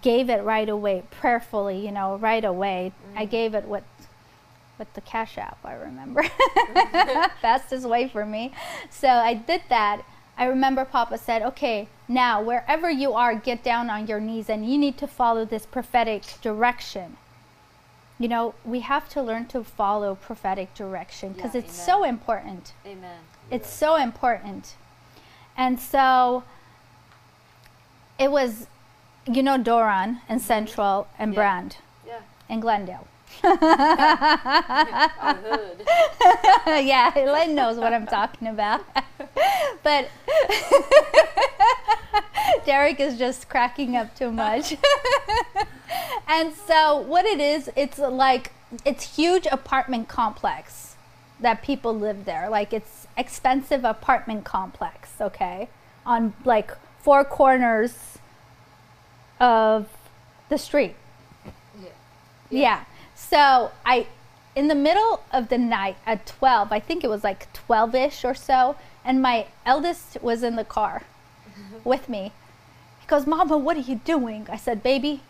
gave 0.00 0.30
it 0.30 0.42
right 0.42 0.68
away, 0.68 1.02
prayerfully, 1.10 1.84
you 1.84 1.92
know, 1.92 2.16
right 2.16 2.44
away. 2.44 2.92
I 3.14 3.26
mm. 3.26 3.30
gave 3.30 3.54
it 3.54 3.64
what 3.64 3.84
with 4.78 4.92
the 4.94 5.00
cash 5.00 5.38
app, 5.38 5.58
I 5.64 5.74
remember. 5.74 6.22
Fastest 7.40 7.86
way 7.86 8.08
for 8.08 8.24
me. 8.26 8.52
So 8.90 9.08
I 9.08 9.34
did 9.34 9.62
that. 9.68 10.02
I 10.36 10.44
remember 10.46 10.84
Papa 10.84 11.18
said, 11.18 11.42
okay, 11.42 11.88
now 12.08 12.42
wherever 12.42 12.90
you 12.90 13.12
are, 13.12 13.34
get 13.34 13.62
down 13.62 13.90
on 13.90 14.06
your 14.06 14.18
knees 14.20 14.48
and 14.48 14.68
you 14.68 14.78
need 14.78 14.96
to 14.98 15.06
follow 15.06 15.44
this 15.44 15.66
prophetic 15.66 16.22
direction. 16.40 17.16
You 18.18 18.28
know, 18.28 18.54
we 18.64 18.80
have 18.80 19.08
to 19.10 19.22
learn 19.22 19.46
to 19.46 19.62
follow 19.62 20.14
prophetic 20.14 20.74
direction 20.74 21.32
because 21.32 21.54
Yeah, 21.54 21.60
it's 21.60 21.74
amen. 21.74 21.86
so 21.86 22.04
important. 22.04 22.72
Amen. 22.86 23.18
It's 23.50 23.68
so 23.70 23.96
important. 23.96 24.74
And 25.56 25.78
so 25.78 26.44
it 28.18 28.30
was, 28.30 28.66
you 29.26 29.42
know, 29.42 29.58
Doran 29.58 30.20
and 30.28 30.40
mm-hmm. 30.40 30.46
Central 30.46 31.08
and 31.18 31.32
Yeah. 31.32 31.36
Brand 31.36 31.76
Yeah. 32.06 32.20
and 32.48 32.62
Glendale. 32.62 33.06
Yeah, 36.82 37.12
Len 37.14 37.54
knows 37.54 37.76
what 37.76 37.92
I'm 37.92 38.06
talking 38.06 38.48
about. 38.48 38.84
but 39.82 40.08
Derek 42.66 43.00
is 43.00 43.18
just 43.18 43.48
cracking 43.48 43.96
up 43.96 44.14
too 44.16 44.30
much. 44.30 44.76
and 46.28 46.54
so 46.54 46.98
what 46.98 47.24
it 47.24 47.40
is, 47.40 47.70
it's 47.76 47.98
like 47.98 48.52
it's 48.84 49.16
huge 49.16 49.46
apartment 49.50 50.08
complex 50.08 50.96
that 51.40 51.62
people 51.62 51.94
live 51.94 52.24
there. 52.24 52.48
Like 52.48 52.72
it's 52.72 53.06
expensive 53.16 53.84
apartment 53.84 54.44
complex, 54.44 55.10
okay? 55.20 55.68
On 56.06 56.34
like 56.44 56.72
four 57.00 57.24
corners 57.24 58.18
of 59.40 59.88
the 60.48 60.58
street. 60.58 60.94
Yeah. 61.80 61.88
Yeah. 62.50 62.84
So 63.32 63.70
I 63.86 64.06
in 64.54 64.68
the 64.68 64.74
middle 64.74 65.22
of 65.32 65.48
the 65.48 65.56
night 65.56 65.96
at 66.04 66.26
12, 66.26 66.70
I 66.70 66.78
think 66.80 67.02
it 67.02 67.08
was 67.08 67.24
like 67.24 67.50
12 67.54 67.94
ish 67.94 68.24
or 68.26 68.34
so, 68.34 68.76
and 69.06 69.22
my 69.22 69.46
eldest 69.64 70.18
was 70.20 70.42
in 70.42 70.56
the 70.56 70.64
car 70.64 71.04
with 71.84 72.10
me. 72.10 72.32
He 73.00 73.06
goes, 73.06 73.26
Mama, 73.26 73.56
what 73.56 73.78
are 73.78 73.80
you 73.80 73.94
doing? 74.04 74.46
I 74.52 74.58
said, 74.58 74.82
Baby, 74.82 75.22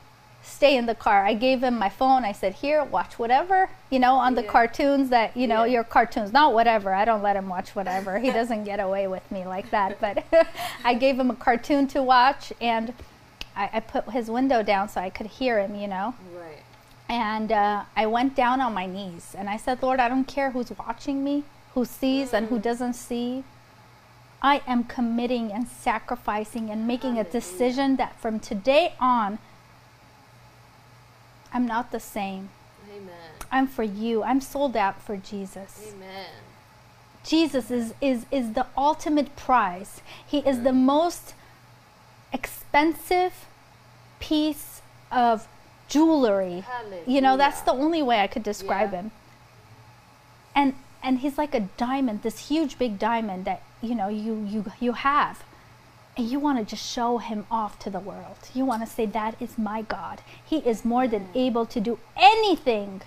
stay 0.43 0.77
in 0.77 0.87
the 0.87 0.97
car. 0.97 1.25
I 1.25 1.35
gave 1.35 1.63
him 1.63 1.79
my 1.79 1.89
phone. 1.89 2.25
I 2.25 2.33
said, 2.33 2.55
Here, 2.55 2.83
watch 2.83 3.21
whatever, 3.21 3.71
you 3.89 4.01
know, 4.01 4.15
on 4.17 4.35
the 4.35 4.43
Yeah. 4.43 4.51
cartoons 4.51 5.11
that, 5.11 5.37
you 5.37 5.47
know, 5.47 5.63
Yeah. 5.63 5.75
your 5.75 5.85
cartoons, 5.85 6.33
not 6.33 6.53
whatever. 6.53 6.93
I 6.93 7.05
don't 7.05 7.23
let 7.23 7.37
him 7.37 7.49
watch 7.49 7.77
whatever. 7.77 8.19
He 8.19 8.33
doesn't 8.33 8.65
get 8.65 8.81
away 8.81 9.07
with 9.07 9.31
me 9.31 9.45
like 9.47 9.71
that. 9.71 10.01
But 10.01 10.25
I 10.85 10.95
gave 10.95 11.21
him 11.21 11.31
a 11.31 11.37
cartoon 11.37 11.87
to 11.95 12.03
watch, 12.03 12.53
and 12.61 12.93
I, 13.55 13.71
I 13.75 13.79
put 13.79 14.11
his 14.11 14.29
window 14.29 14.65
down 14.65 14.89
so 14.89 15.01
I 15.01 15.11
could 15.11 15.27
hear 15.29 15.61
him, 15.61 15.77
you 15.77 15.87
know. 15.87 16.15
Right. 16.37 16.62
And 17.13 17.53
uh, 17.53 17.85
I 17.95 18.07
went 18.07 18.35
down 18.35 18.63
on 18.63 18.73
my 18.73 18.87
knees 18.87 19.35
and 19.37 19.51
I 19.51 19.59
said, 19.59 19.83
Lord, 19.83 20.01
I 20.01 20.09
don't 20.09 20.25
care 20.25 20.53
who's 20.53 20.73
watching 20.79 21.23
me, 21.23 21.45
who 21.75 21.85
sees 21.85 22.33
and 22.33 22.47
who 22.49 22.59
doesn't 22.59 22.95
see. 22.95 23.45
I 24.41 24.63
am 24.67 24.85
committing 24.85 25.53
and 25.53 25.69
sacrificing 25.69 26.71
and 26.71 26.87
making 26.87 27.19
a 27.19 27.25
decision 27.25 27.97
that 27.97 28.19
from 28.19 28.41
today 28.41 28.95
on, 28.99 29.39
I'm 31.53 31.67
not 31.67 31.93
the 31.93 32.01
same. 32.01 32.49
Amen. 32.91 33.33
I'm 33.51 33.67
for 33.67 33.83
you. 33.83 34.23
I'm 34.23 34.41
sold 34.41 34.75
out 34.75 35.03
for 35.03 35.19
Jesus. 35.19 35.93
Amen. 35.95 36.31
Jesus 37.25 37.71
is, 37.71 37.93
is, 38.01 38.25
is 38.31 38.55
the 38.55 38.65
ultimate 38.75 39.37
prize. 39.37 40.01
He 40.27 40.39
is 40.39 40.63
the 40.63 40.73
most 40.73 41.35
expensive 42.33 43.45
piece 44.19 44.81
of 45.11 45.47
jewelry. 45.93 46.65
You 47.07 47.21
know, 47.21 47.37
that's 47.37 47.61
the 47.63 47.73
only 47.73 48.03
way 48.03 48.19
I 48.21 48.27
could 48.27 48.43
describe 48.43 48.93
Yeah. 48.93 48.99
him. 49.03 49.11
And 50.55 50.75
and 51.05 51.19
he's 51.19 51.37
like 51.37 51.55
a 51.55 51.61
diamond, 51.87 52.23
this 52.23 52.39
huge 52.49 52.79
big 52.79 52.99
diamond 52.99 53.45
that, 53.45 53.61
you 53.89 53.95
know, 53.95 54.09
you 54.09 54.35
you 54.53 54.61
you 54.81 54.93
have. 54.93 55.43
And 56.17 56.29
you 56.31 56.39
want 56.39 56.59
to 56.59 56.65
just 56.65 56.87
show 56.97 57.19
him 57.19 57.47
off 57.51 57.79
to 57.85 57.91
the 57.91 57.99
world. 57.99 58.37
You 58.55 58.65
want 58.67 58.83
to 58.85 58.91
say 58.97 59.07
that 59.07 59.35
is 59.41 59.57
my 59.57 59.81
God. 59.81 60.21
He 60.53 60.59
is 60.59 60.85
more 60.85 61.09
than 61.09 61.29
able 61.35 61.65
to 61.75 61.81
do 61.81 61.99
anything 62.17 63.01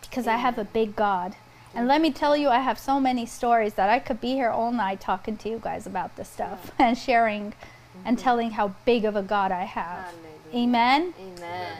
because 0.00 0.26
I 0.28 0.36
have 0.36 0.58
a 0.58 0.64
big 0.64 0.94
God. 0.94 1.34
And 1.74 1.88
let 1.88 2.00
me 2.00 2.10
tell 2.12 2.36
you, 2.36 2.48
I 2.50 2.60
have 2.60 2.78
so 2.78 3.00
many 3.00 3.24
stories 3.26 3.74
that 3.74 3.88
I 3.88 3.98
could 3.98 4.20
be 4.20 4.32
here 4.40 4.50
all 4.50 4.70
night 4.70 5.00
talking 5.00 5.36
to 5.38 5.48
you 5.48 5.58
guys 5.68 5.86
about 5.86 6.14
this 6.16 6.28
stuff 6.28 6.70
and 6.78 6.96
sharing 6.96 7.52
and 8.04 8.16
telling 8.18 8.52
how 8.52 8.74
big 8.84 9.04
of 9.04 9.16
a 9.16 9.22
God 9.22 9.50
I 9.50 9.64
have. 9.64 10.12
Amen. 10.54 11.14
Amen. 11.18 11.78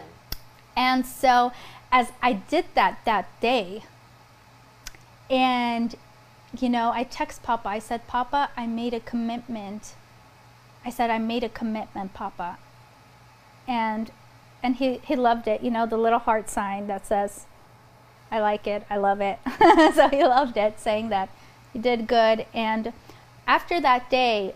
And 0.76 1.06
so, 1.06 1.52
as 1.90 2.12
I 2.22 2.32
did 2.32 2.66
that 2.74 2.98
that 3.04 3.28
day, 3.40 3.82
and 5.28 5.94
you 6.58 6.68
know, 6.68 6.90
I 6.92 7.04
text 7.04 7.42
Papa. 7.42 7.68
I 7.68 7.78
said, 7.78 8.06
Papa, 8.06 8.50
I 8.56 8.66
made 8.66 8.94
a 8.94 9.00
commitment. 9.00 9.94
I 10.84 10.90
said, 10.90 11.10
I 11.10 11.18
made 11.18 11.44
a 11.44 11.48
commitment, 11.48 12.12
Papa. 12.12 12.58
And 13.66 14.10
and 14.62 14.76
he, 14.76 15.00
he 15.04 15.16
loved 15.16 15.48
it, 15.48 15.62
you 15.62 15.70
know, 15.70 15.86
the 15.86 15.96
little 15.96 16.20
heart 16.20 16.48
sign 16.48 16.86
that 16.86 17.04
says, 17.04 17.46
I 18.30 18.38
like 18.40 18.66
it, 18.66 18.86
I 18.88 18.96
love 18.96 19.20
it. 19.20 19.38
so 19.94 20.08
he 20.08 20.22
loved 20.22 20.56
it, 20.56 20.78
saying 20.78 21.08
that 21.08 21.28
he 21.72 21.80
did 21.80 22.06
good. 22.06 22.46
And 22.54 22.92
after 23.46 23.80
that 23.80 24.08
day, 24.08 24.54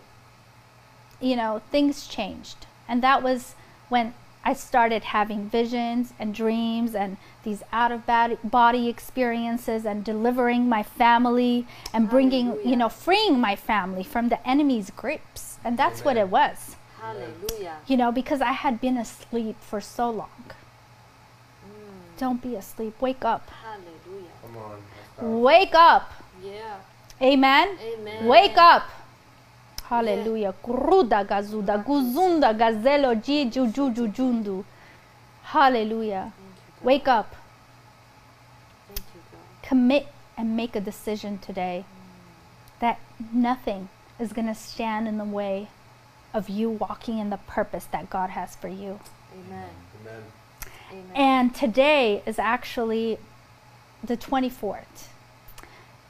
you 1.19 1.35
know, 1.35 1.61
things 1.71 2.07
changed. 2.07 2.67
And 2.87 3.03
that 3.03 3.21
was 3.21 3.55
when 3.89 4.13
I 4.43 4.53
started 4.53 5.03
having 5.03 5.49
visions 5.49 6.13
and 6.17 6.33
dreams 6.33 6.95
and 6.95 7.17
these 7.43 7.63
out 7.73 7.91
of 7.91 8.05
body- 8.05 8.37
body 8.43 8.87
experiences 8.87 9.85
and 9.85 10.05
delivering 10.05 10.69
my 10.69 10.83
family 10.83 11.67
and 11.93 12.09
bringing, 12.09 12.57
you 12.63 12.77
know, 12.77 12.87
freeing 12.87 13.41
my 13.41 13.57
family 13.57 14.03
from 14.03 14.29
the 14.29 14.47
enemy's 14.47 14.89
grips. 14.89 15.57
And 15.65 15.77
that's 15.77 16.05
what 16.05 16.15
it 16.15 16.29
was, 16.29 16.77
Hallelujah. 17.01 17.79
you 17.87 17.97
know, 17.97 18.11
because 18.11 18.39
I 18.39 18.53
had 18.53 18.79
been 18.79 18.95
asleep 18.95 19.57
for 19.59 19.81
so 19.81 20.09
long. 20.09 20.45
Mm. 21.65 22.17
Don't 22.17 22.41
be 22.41 22.55
asleep. 22.55 23.01
Wake 23.01 23.25
up. 23.25 23.49
Hallelujah. 23.49 24.31
Come 24.45 24.57
on. 25.25 25.41
Wake 25.41 25.75
up. 25.75 26.13
Yeah. 26.41 26.77
Amen. 27.21 27.77
Amen. 27.81 28.25
Wake 28.27 28.57
up. 28.57 28.83
Hallelujah. 29.89 30.53
Kruda 30.63 31.23
gazuda 31.23 31.77
guzunda 31.77 32.53
gazelo 32.53 33.15
jiju 33.15 33.67
juju 33.67 34.07
jundu. 34.07 34.65
Hallelujah. 35.43 36.31
Thank 36.31 36.35
you, 36.35 36.73
God. 36.79 36.85
Wake 36.85 37.07
up. 37.07 37.35
Thank 38.87 38.99
you, 39.15 39.21
God. 39.31 39.67
Commit 39.69 40.07
and 40.37 40.57
make 40.57 40.75
a 40.75 40.81
decision 40.81 41.37
today 41.37 41.85
that 42.79 42.99
nothing 43.33 43.89
is 44.19 44.33
going 44.33 44.47
to 44.47 44.55
stand 44.55 45.07
in 45.07 45.17
the 45.17 45.23
way 45.23 45.69
of 46.33 46.49
you 46.49 46.69
walking 46.69 47.17
in 47.17 47.29
the 47.29 47.37
purpose 47.37 47.85
that 47.85 48.09
God 48.09 48.31
has 48.31 48.55
for 48.55 48.67
you. 48.67 48.99
Amen. 49.33 49.69
Amen. 50.01 50.23
Amen. 50.91 51.11
And 51.15 51.55
today 51.55 52.21
is 52.25 52.37
actually 52.37 53.17
the 54.03 54.17
24th. 54.17 55.07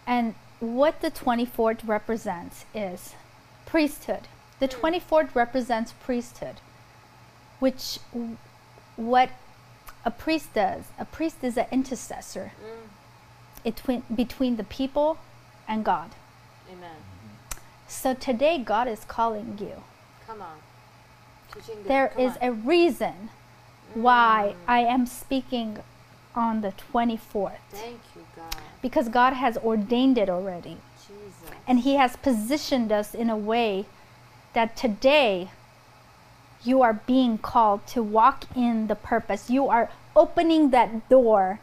And 0.06 0.36
what 0.60 1.02
the 1.02 1.12
24th 1.12 1.88
represents 1.88 2.66
is 2.74 3.14
priesthood. 3.68 4.22
The 4.60 4.68
24th 4.68 5.36
represents 5.36 5.92
priesthood, 5.92 6.56
which 7.60 8.00
w- 8.12 8.38
what 8.96 9.30
a 10.04 10.10
priest 10.10 10.54
does. 10.56 10.86
A 10.98 11.06
priest 11.06 11.44
is 11.44 11.58
an 11.58 11.68
intercessor 11.72 12.54
Mm. 12.60 12.90
between, 13.64 14.04
between 14.14 14.56
the 14.58 14.64
people 14.64 15.20
and 15.68 15.86
God. 15.86 16.10
Amen. 16.72 16.96
So 17.88 18.14
today, 18.16 18.58
God 18.58 18.88
is 18.88 19.04
calling 19.06 19.58
you. 19.62 19.84
Come 20.26 20.42
on. 20.42 20.58
There 21.86 22.10
Come 22.10 22.20
is 22.22 22.32
on. 22.38 22.38
a 22.42 22.52
reason 22.52 23.30
why 23.94 24.56
I 24.68 24.80
am 24.80 25.06
speaking 25.06 25.80
on 26.36 26.62
the 26.62 26.72
24th. 26.72 27.60
Thank 27.72 28.02
you, 28.16 28.26
God. 28.36 28.56
because 28.82 29.10
God 29.10 29.34
has 29.34 29.58
ordained 29.58 30.18
it 30.18 30.30
already. 30.30 30.78
Jesus. 31.68 31.76
And 31.76 31.80
He 31.80 31.96
has 31.96 32.16
positioned 32.16 32.92
us 32.92 33.14
in 33.14 33.30
a 33.30 33.38
way 33.38 33.86
that 34.54 34.76
today 34.76 35.50
you 36.64 36.82
are 36.82 36.94
being 36.94 37.38
called 37.38 37.86
to 37.88 38.02
walk 38.02 38.46
in 38.56 38.88
the 38.88 38.96
purpose. 38.96 39.50
You 39.50 39.70
are 39.70 39.90
opening 40.16 40.72
that 40.72 41.10
door 41.10 41.60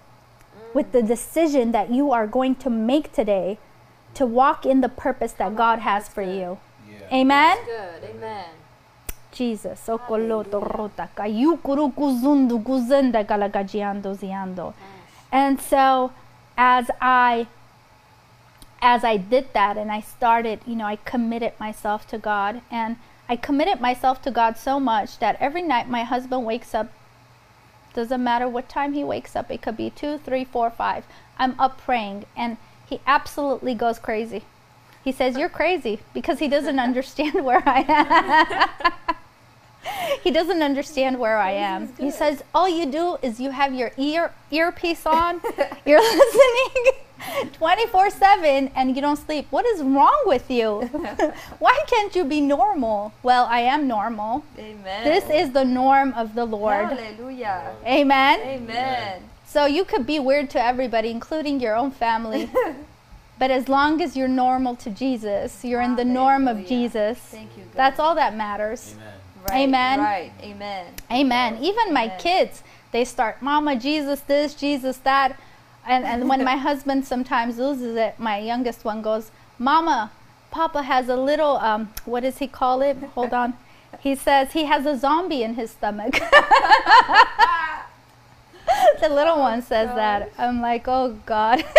with 0.75 0.93
the 0.93 1.03
decision 1.03 1.73
that 1.73 1.91
you 1.91 2.13
are 2.13 2.27
going 2.27 2.55
to 2.57 2.71
make 2.71 3.13
today 3.13 3.59
to 4.15 4.27
walk 4.27 4.65
in 4.65 4.81
the 4.81 4.89
purpose 4.89 5.33
that 5.33 5.57
God 5.57 5.81
has 5.81 6.09
for 6.09 6.23
you. 6.23 6.59
Yeah. 6.89 7.21
Amen? 7.21 7.57
Good. 7.67 8.11
Amen. 8.11 8.47
Jesus. 9.33 9.89
Okoloto 9.89 10.61
rota 10.61 11.09
kayukuru 11.17 11.91
kuzundu 11.91 12.59
kuzenda 12.61 13.25
galagajiando 13.25 14.15
ziando. 14.15 14.75
And 15.33 15.61
so 15.61 16.13
as 16.57 16.91
I 17.01 17.47
as 18.85 19.03
I 19.03 19.17
did 19.17 19.47
that 19.55 19.79
and 19.79 19.91
I 19.91 20.03
started, 20.03 20.61
you 20.67 20.77
know, 20.77 20.85
I 20.85 20.97
committed 20.97 21.55
myself 21.59 22.07
to 22.09 22.19
God 22.19 22.61
and 22.71 22.97
I 23.31 23.35
committed 23.35 23.81
myself 23.81 24.21
to 24.23 24.31
God 24.31 24.59
so 24.59 24.79
much 24.79 25.19
that 25.21 25.39
every 25.41 25.63
night 25.63 25.89
my 25.89 26.05
husband 26.05 26.45
wakes 26.45 26.75
up 26.75 26.93
doesn't 27.95 28.23
matter 28.23 28.47
what 28.47 28.69
time 28.69 28.93
he 28.93 29.03
wakes 29.03 29.35
up, 29.35 29.51
it 29.51 29.63
could 29.63 29.79
be 29.79 29.89
two, 29.89 30.19
three, 30.19 30.45
four, 30.45 30.69
five. 30.69 31.07
I'm 31.39 31.59
up 31.59 31.81
praying 31.81 32.27
and 32.37 32.59
he 32.87 33.01
absolutely 33.07 33.75
goes 33.75 33.99
crazy. 33.99 34.45
He 35.03 35.13
says, 35.13 35.39
You're 35.39 35.49
crazy 35.49 36.01
because 36.13 36.39
he 36.41 36.49
doesn't 36.49 36.79
understand 36.89 37.43
where 37.43 37.63
I 37.67 37.87
am. 37.89 39.17
he 40.23 40.31
doesn't 40.31 40.63
understand 40.63 41.19
where 41.19 41.39
I 41.39 41.53
am. 41.53 41.95
He 41.99 42.11
says, 42.11 42.45
All 42.55 42.69
you 42.69 42.85
do 42.85 43.17
is 43.23 43.41
you 43.41 43.53
have 43.53 43.73
your 43.73 43.93
ear 43.97 44.35
earpiece 44.51 45.07
on, 45.07 45.41
you're 45.87 46.01
listening 46.03 47.04
24 47.53 48.11
7, 48.11 48.71
and 48.75 48.97
you 48.97 49.03
don't 49.03 49.17
sleep. 49.17 49.47
What 49.51 49.65
is 49.67 49.83
wrong 49.83 50.23
with 50.27 50.51
you? 50.51 50.81
Why 51.59 51.81
can't 51.87 52.15
you 52.15 52.25
be 52.25 52.41
normal? 52.41 53.13
Well, 53.23 53.47
I 53.47 53.61
am 53.61 53.87
normal. 53.87 54.45
Amen. 54.59 55.05
This 55.05 55.25
is 55.31 55.53
the 55.53 55.65
norm 55.65 56.13
of 56.15 56.35
the 56.35 56.45
Lord. 56.45 56.87
Hallelujah. 56.87 57.75
Amen. 57.87 58.41
Amen. 58.41 59.23
So 59.47 59.67
you 59.67 59.85
could 59.85 60.07
be 60.07 60.19
weird 60.19 60.51
to 60.51 60.63
everybody, 60.63 61.11
including 61.11 61.61
your 61.61 61.77
own 61.77 61.91
family. 61.93 62.51
but 63.39 63.51
as 63.51 63.69
long 63.69 64.03
as 64.03 64.17
you're 64.17 64.29
normal 64.29 64.75
to 64.77 64.91
Jesus, 64.91 65.65
you're 65.65 65.81
in 65.81 65.97
the 65.97 66.05
norm 66.05 66.49
of 66.49 66.67
Jesus. 66.67 67.19
Thank 67.19 67.57
you, 67.57 67.63
God. 67.65 67.75
That's 67.75 68.01
all 68.01 68.15
that 68.17 68.37
matters. 68.37 68.95
Amen. 68.95 69.13
Right, 69.49 69.61
Amen. 69.61 69.99
Right. 70.01 70.33
Amen. 70.43 70.87
Amen. 71.13 71.59
Even 71.63 71.93
my 71.93 72.09
kids, 72.09 72.63
they 72.93 73.05
start, 73.05 73.43
Mama, 73.43 73.77
Jesus 73.77 74.21
this, 74.21 74.55
Jesus 74.55 74.97
that. 74.99 75.39
And, 75.87 76.05
and 76.05 76.29
when 76.29 76.45
my 76.45 76.57
husband 76.69 77.07
sometimes 77.07 77.59
loses 77.59 77.97
it, 77.97 78.19
my 78.19 78.39
youngest 78.39 78.85
one 78.85 79.03
goes, 79.03 79.31
Mama, 79.59 80.11
Papa 80.51 80.83
has 80.83 81.09
a 81.09 81.17
little, 81.17 81.57
um, 81.59 81.91
what 82.05 82.21
does 82.21 82.39
he 82.39 82.47
call 82.47 82.83
it? 82.83 82.97
Hold 83.15 83.33
on. 83.33 83.55
He 84.01 84.15
says 84.15 84.53
he 84.53 84.65
has 84.65 84.87
a 84.87 84.99
zombie 84.99 85.43
in 85.43 85.55
his 85.55 85.71
stomach. 85.71 86.15
the 89.01 89.09
little 89.09 89.39
one 89.39 89.63
says 89.63 89.89
that. 89.95 90.33
I'm 90.39 90.61
like, 90.61 90.85
oh 90.87 91.19
God. 91.27 91.65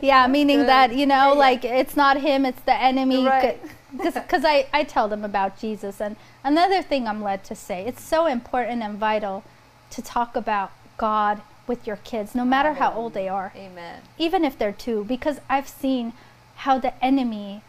yeah, 0.00 0.26
meaning 0.26 0.60
good. 0.60 0.68
that, 0.68 0.94
you 0.94 1.06
know, 1.06 1.14
Yeah, 1.14 1.32
yeah. 1.32 1.38
like 1.38 1.64
it's 1.64 1.96
not 1.96 2.20
him, 2.20 2.46
it's 2.46 2.60
the 2.62 2.74
enemy. 2.74 3.26
Right. 3.26 3.60
Because 3.96 4.44
I, 4.44 4.66
I 4.72 4.84
tell 4.84 5.08
them 5.08 5.24
about 5.24 5.58
Jesus. 5.58 6.00
And 6.00 6.16
another 6.44 6.82
thing 6.82 7.08
I'm 7.08 7.22
led 7.22 7.44
to 7.44 7.54
say, 7.54 7.84
it's 7.86 8.02
so 8.02 8.26
important 8.26 8.82
and 8.82 8.98
vital 8.98 9.42
to 9.90 10.02
talk 10.02 10.36
about 10.36 10.72
God 10.98 11.40
with 11.66 11.86
your 11.86 11.96
kids, 11.96 12.34
no 12.34 12.44
matter 12.44 12.74
how 12.74 12.92
old 12.92 13.14
they 13.14 13.28
are 13.28 13.52
Amen. 13.56 14.02
even 14.18 14.44
if 14.44 14.58
they're 14.58 14.72
two, 14.72 15.04
because 15.04 15.40
I've 15.48 15.68
seen 15.68 16.12
how 16.56 16.78
the 16.78 16.92
enemy 17.04 17.62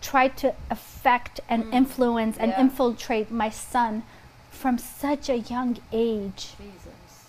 tried 0.00 0.36
to 0.38 0.54
affect 0.70 1.40
and 1.48 1.64
mm. 1.64 1.72
influence 1.74 2.36
and 2.38 2.52
Yeah. 2.52 2.60
infiltrate 2.60 3.30
my 3.30 3.50
son 3.50 4.02
from 4.50 4.78
such 4.78 5.28
a 5.28 5.38
young 5.38 5.78
age. 5.92 6.54
Jesus. 6.58 7.26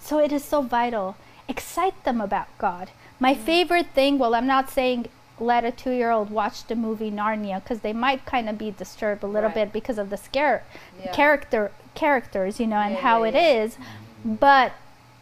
So 0.00 0.18
it 0.18 0.32
is 0.32 0.44
so 0.44 0.62
vital. 0.62 1.16
Excite 1.48 2.02
them 2.04 2.20
about 2.20 2.48
God. 2.58 2.90
My 3.20 3.34
mm. 3.34 3.38
favorite 3.38 3.88
thing, 3.94 4.18
well, 4.18 4.34
I'm 4.34 4.46
not 4.46 4.70
saying 4.70 5.08
let 5.40 5.64
a 5.64 5.70
two 5.70 5.90
year 5.92 6.10
old 6.10 6.30
watch 6.30 6.66
the 6.66 6.74
movie 6.74 7.10
Narnia 7.10 7.62
because 7.62 7.80
they 7.80 7.92
might 7.92 8.24
kind 8.26 8.48
of 8.48 8.58
be 8.58 8.70
disturbed 8.70 9.22
a 9.22 9.26
little 9.26 9.50
Right. 9.50 9.70
bit 9.70 9.72
because 9.72 9.98
of 9.98 10.10
the 10.10 10.16
scare 10.16 10.64
Yeah. 10.98 11.12
character 11.12 11.70
characters, 11.94 12.58
you 12.60 12.66
know, 12.66 12.78
and 12.78 12.94
Yeah, 12.94 13.00
how 13.00 13.22
it 13.24 13.34
is. 13.34 13.76
But 14.24 14.72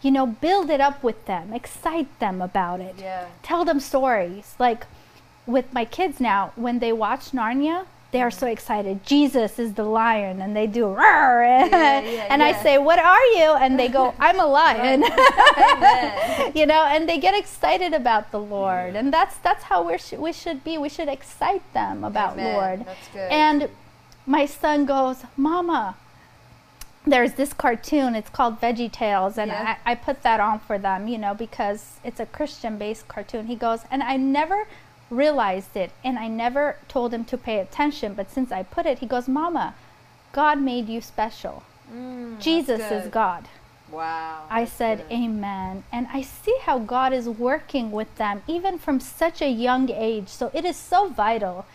you 0.02 0.10
know, 0.10 0.26
build 0.26 0.70
it 0.70 0.80
up 0.80 1.02
with 1.02 1.24
them, 1.26 1.52
excite 1.52 2.18
them 2.18 2.40
about 2.42 2.80
it 2.80 2.96
Yeah. 2.98 3.26
tell 3.42 3.64
them 3.64 3.80
stories. 3.80 4.54
Like 4.58 4.86
with 5.46 5.72
my 5.72 5.84
kids 5.84 6.20
now, 6.20 6.52
when 6.56 6.78
they 6.80 6.92
watch 6.92 7.30
Narnia, 7.32 7.86
they 8.12 8.22
are 8.22 8.30
so 8.30 8.46
mm-hmm. 8.46 8.52
excited. 8.52 9.04
Jesus 9.04 9.58
is 9.58 9.74
the 9.74 9.84
lion, 9.84 10.40
and 10.40 10.56
they 10.56 10.66
do 10.66 10.86
roar. 10.86 11.42
Yeah, 11.66 12.00
yeah, 12.00 12.26
and 12.30 12.42
I 12.42 12.52
say, 12.62 12.78
"What 12.78 12.98
are 12.98 13.26
you?" 13.38 13.48
And 13.62 13.78
they 13.78 13.88
go, 13.88 14.14
"I'm 14.26 14.40
a 14.40 14.46
lion." 14.46 15.04
You 16.54 16.64
know, 16.64 16.84
and 16.84 17.08
they 17.08 17.18
get 17.18 17.34
excited 17.34 17.92
about 17.92 18.30
the 18.30 18.38
Lord, 18.38 18.94
and 18.96 19.12
that's 19.12 19.36
that's 19.38 19.64
how 19.64 19.82
we 19.86 19.98
sh- 19.98 20.12
we 20.12 20.32
should 20.32 20.64
be. 20.64 20.78
We 20.78 20.88
should 20.88 21.08
excite 21.08 21.66
them 21.74 22.04
about 22.04 22.34
Amen. 22.34 22.54
Lord. 22.54 22.86
That's 22.86 23.08
good. 23.12 23.30
And 23.30 23.68
my 24.26 24.46
son 24.46 24.86
goes, 24.86 25.18
Mama, 25.36 25.96
there's 27.06 27.34
this 27.34 27.52
cartoon, 27.52 28.14
it's 28.14 28.28
called 28.30 28.60
Veggie 28.60 28.90
Tales, 28.90 29.38
and 29.38 29.50
Yeah. 29.50 29.76
I, 29.84 29.92
I 29.92 29.94
put 29.94 30.22
that 30.22 30.40
on 30.40 30.58
for 30.58 30.76
them, 30.76 31.06
you 31.06 31.18
know, 31.18 31.34
because 31.34 32.00
it's 32.04 32.20
a 32.20 32.26
Christian 32.26 32.76
based 32.78 33.06
cartoon. 33.08 33.46
He 33.46 33.54
goes, 33.54 33.80
and 33.90 34.02
I 34.02 34.16
never 34.16 34.66
realized 35.08 35.76
it, 35.76 35.92
and 36.02 36.18
I 36.18 36.26
never 36.26 36.76
told 36.88 37.14
him 37.14 37.24
to 37.26 37.38
pay 37.38 37.60
attention, 37.60 38.14
but 38.14 38.30
since 38.30 38.50
I 38.50 38.64
put 38.64 38.86
it, 38.86 38.98
he 38.98 39.06
goes, 39.06 39.28
Mama, 39.28 39.74
God 40.32 40.60
made 40.60 40.88
you 40.88 41.00
special. 41.00 41.62
Mm, 41.94 42.40
Jesus 42.40 42.80
is. 42.90 43.08
God. 43.08 43.48
Wow. 43.90 44.42
I 44.50 44.64
said, 44.64 45.08
good. 45.08 45.14
Amen. 45.14 45.84
And 45.92 46.08
I 46.12 46.22
see 46.22 46.56
how 46.62 46.80
God 46.80 47.12
is 47.12 47.28
working 47.28 47.92
with 47.92 48.12
them, 48.16 48.42
even 48.48 48.78
from 48.78 48.98
such 48.98 49.40
a 49.40 49.48
young 49.48 49.90
age. 49.90 50.28
So 50.28 50.50
it 50.52 50.64
is 50.64 50.76
so 50.76 51.08
vital 51.08 51.66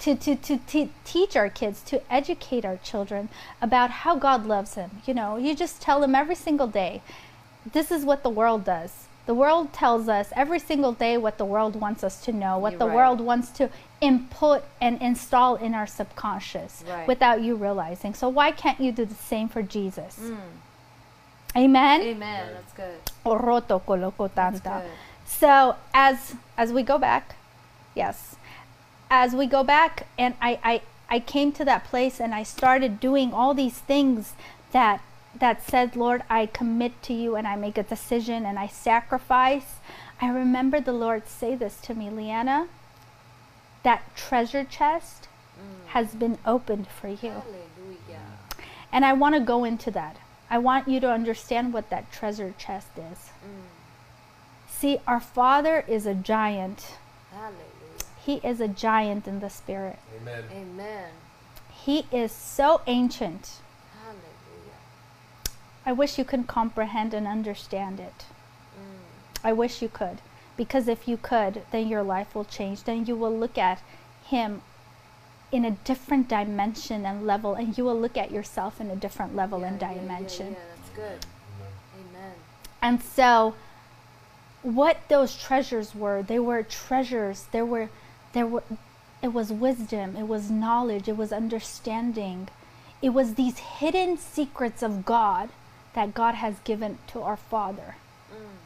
to, 0.00 0.14
to, 0.14 0.36
to, 0.36 0.58
to 0.58 0.88
teach 1.04 1.36
our 1.36 1.48
kids, 1.48 1.82
to 1.82 2.00
educate 2.12 2.64
our 2.64 2.76
children 2.76 3.28
about 3.62 3.90
how 3.90 4.16
God 4.16 4.46
loves 4.46 4.74
them. 4.74 5.02
You 5.06 5.14
know, 5.14 5.36
you 5.36 5.54
just 5.54 5.80
tell 5.80 6.00
them 6.00 6.14
every 6.14 6.34
single 6.34 6.66
day, 6.66 7.02
this 7.72 7.90
is 7.90 8.04
what 8.04 8.22
the 8.22 8.30
world 8.30 8.64
does. 8.64 9.04
The 9.26 9.34
world 9.34 9.72
tells 9.72 10.08
us 10.08 10.28
every 10.36 10.60
single 10.60 10.92
day 10.92 11.16
what 11.16 11.36
the 11.36 11.44
world 11.44 11.74
wants 11.74 12.04
us 12.04 12.20
to 12.26 12.32
know, 12.32 12.58
what 12.58 12.72
You're 12.74 12.78
the 12.78 12.86
right. 12.86 12.94
world 12.94 13.20
wants 13.20 13.50
to 13.58 13.70
input 14.00 14.62
and 14.80 15.02
install 15.02 15.56
in 15.56 15.74
our 15.74 15.86
subconscious 15.86 16.84
Right. 16.88 17.08
without 17.08 17.40
you 17.42 17.56
realizing. 17.56 18.14
So 18.14 18.28
why 18.28 18.52
can't 18.52 18.78
you 18.80 18.92
do 18.92 19.04
the 19.04 19.16
same 19.16 19.48
for 19.48 19.62
Jesus? 19.62 20.20
Mm. 20.22 20.36
Amen. 21.56 22.02
Amen. 22.02 22.50
That's 22.54 22.72
good. 22.74 23.00
Oroto 23.24 23.80
koloko 23.82 24.30
That's 24.34 24.60
tanta. 24.60 24.82
good. 24.84 24.90
So 25.24 25.74
as 25.92 26.36
as 26.56 26.72
we 26.72 26.82
go 26.84 26.98
back, 26.98 27.34
yes, 27.96 28.35
as 29.10 29.34
we 29.34 29.46
go 29.46 29.62
back, 29.62 30.06
and 30.18 30.34
I, 30.40 30.58
I 30.62 30.82
I 31.08 31.20
came 31.20 31.52
to 31.52 31.64
that 31.64 31.84
place 31.84 32.20
and 32.20 32.34
I 32.34 32.42
started 32.42 32.98
doing 33.00 33.32
all 33.32 33.54
these 33.54 33.78
things 33.78 34.34
that 34.72 35.00
that 35.38 35.62
said, 35.62 35.96
Lord, 35.96 36.22
I 36.30 36.46
commit 36.46 37.02
to 37.02 37.12
you 37.12 37.36
and 37.36 37.46
I 37.46 37.56
make 37.56 37.76
a 37.76 37.82
decision 37.82 38.46
and 38.46 38.58
I 38.58 38.66
sacrifice. 38.66 39.76
I 40.20 40.30
remember 40.30 40.80
the 40.80 40.94
Lord 40.94 41.28
say 41.28 41.54
this 41.54 41.76
to 41.82 41.94
me, 41.94 42.08
Leanna. 42.08 42.68
That 43.82 44.16
treasure 44.16 44.64
chest 44.64 45.28
mm. 45.58 45.88
has 45.88 46.14
been 46.14 46.38
opened 46.46 46.88
for 46.88 47.08
you. 47.08 47.16
Hallelujah. 47.30 48.22
And 48.90 49.04
I 49.04 49.12
want 49.12 49.34
to 49.34 49.40
go 49.40 49.64
into 49.64 49.90
that. 49.90 50.16
I 50.48 50.58
want 50.58 50.88
you 50.88 51.00
to 51.00 51.10
understand 51.10 51.72
what 51.72 51.90
that 51.90 52.10
treasure 52.10 52.54
chest 52.56 52.88
is. 52.96 53.30
Mm. 53.44 53.66
See, 54.68 55.00
our 55.06 55.20
Father 55.20 55.84
is 55.86 56.06
a 56.06 56.14
giant. 56.14 56.96
Hallelujah. 58.26 58.42
He 58.42 58.48
is 58.48 58.60
a 58.60 58.68
giant 58.68 59.28
in 59.28 59.40
the 59.40 59.50
spirit. 59.50 59.98
Amen. 60.20 60.44
Amen. 60.52 61.10
He 61.70 62.06
is 62.10 62.32
so 62.32 62.80
ancient. 62.86 63.60
Hallelujah. 64.02 64.78
I 65.84 65.92
wish 65.92 66.18
you 66.18 66.24
could 66.24 66.46
comprehend 66.46 67.14
and 67.14 67.26
understand 67.26 68.00
it. 68.00 68.24
Mm. 68.76 69.38
I 69.44 69.52
wish 69.52 69.80
you 69.80 69.88
could. 69.88 70.18
Because 70.56 70.88
if 70.88 71.06
you 71.06 71.16
could, 71.16 71.62
then 71.70 71.86
your 71.86 72.02
life 72.02 72.34
will 72.34 72.44
change. 72.44 72.82
Then 72.82 73.06
you 73.06 73.14
will 73.14 73.36
look 73.36 73.56
at 73.58 73.80
Him 74.24 74.62
in 75.52 75.64
a 75.64 75.70
different 75.70 76.28
dimension 76.28 77.06
and 77.06 77.26
level, 77.26 77.54
and 77.54 77.78
you 77.78 77.84
will 77.84 77.98
look 77.98 78.16
at 78.16 78.32
yourself 78.32 78.80
in 78.80 78.90
a 78.90 78.96
different 78.96 79.36
level 79.36 79.62
and 79.62 79.80
Yeah, 79.80 79.90
yeah, 79.90 79.94
yeah, 79.94 80.00
dimension. 80.00 80.46
Yeah, 80.52 80.58
that's 80.74 80.96
good. 80.96 81.26
Amen. 81.94 82.34
And 82.82 83.02
so 83.02 83.54
what 84.62 84.98
those 85.08 85.36
treasures 85.36 85.94
were, 85.94 86.22
they 86.22 86.40
were 86.40 86.62
treasures. 86.62 87.46
There 87.52 87.64
were 87.64 87.88
there 88.36 88.46
were 88.46 88.62
it 89.22 89.32
was 89.32 89.50
wisdom, 89.50 90.14
it 90.14 90.28
was 90.28 90.50
knowledge, 90.50 91.08
it 91.08 91.16
was 91.16 91.32
understanding. 91.32 92.48
It 93.00 93.10
was 93.10 93.34
these 93.34 93.58
hidden 93.58 94.18
secrets 94.18 94.82
of 94.82 95.04
God 95.04 95.48
that 95.94 96.14
God 96.14 96.34
has 96.36 96.56
given 96.64 96.98
to 97.08 97.22
our 97.22 97.36
Father. 97.36 97.96
Mm. 98.30 98.58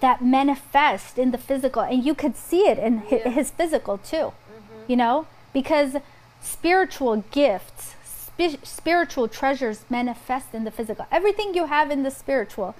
That 0.00 0.24
manifest 0.24 1.18
in 1.18 1.30
the 1.30 1.38
physical 1.38 1.82
and 1.82 2.02
you 2.04 2.14
could 2.14 2.36
see 2.36 2.66
it 2.68 2.78
in 2.78 3.02
Yeah. 3.10 3.28
his 3.28 3.50
physical 3.50 3.98
too. 3.98 4.32
Mm-hmm. 4.32 4.82
You 4.88 4.96
know, 4.96 5.26
because 5.52 5.96
spiritual 6.40 7.24
gifts, 7.30 7.94
spi- 8.04 8.58
spiritual 8.62 9.28
treasures 9.28 9.84
manifest 9.90 10.54
in 10.54 10.64
the 10.64 10.70
physical. 10.70 11.06
Everything 11.10 11.54
you 11.54 11.66
have 11.66 11.90
in 11.90 12.02
the 12.02 12.10
spiritual 12.10 12.74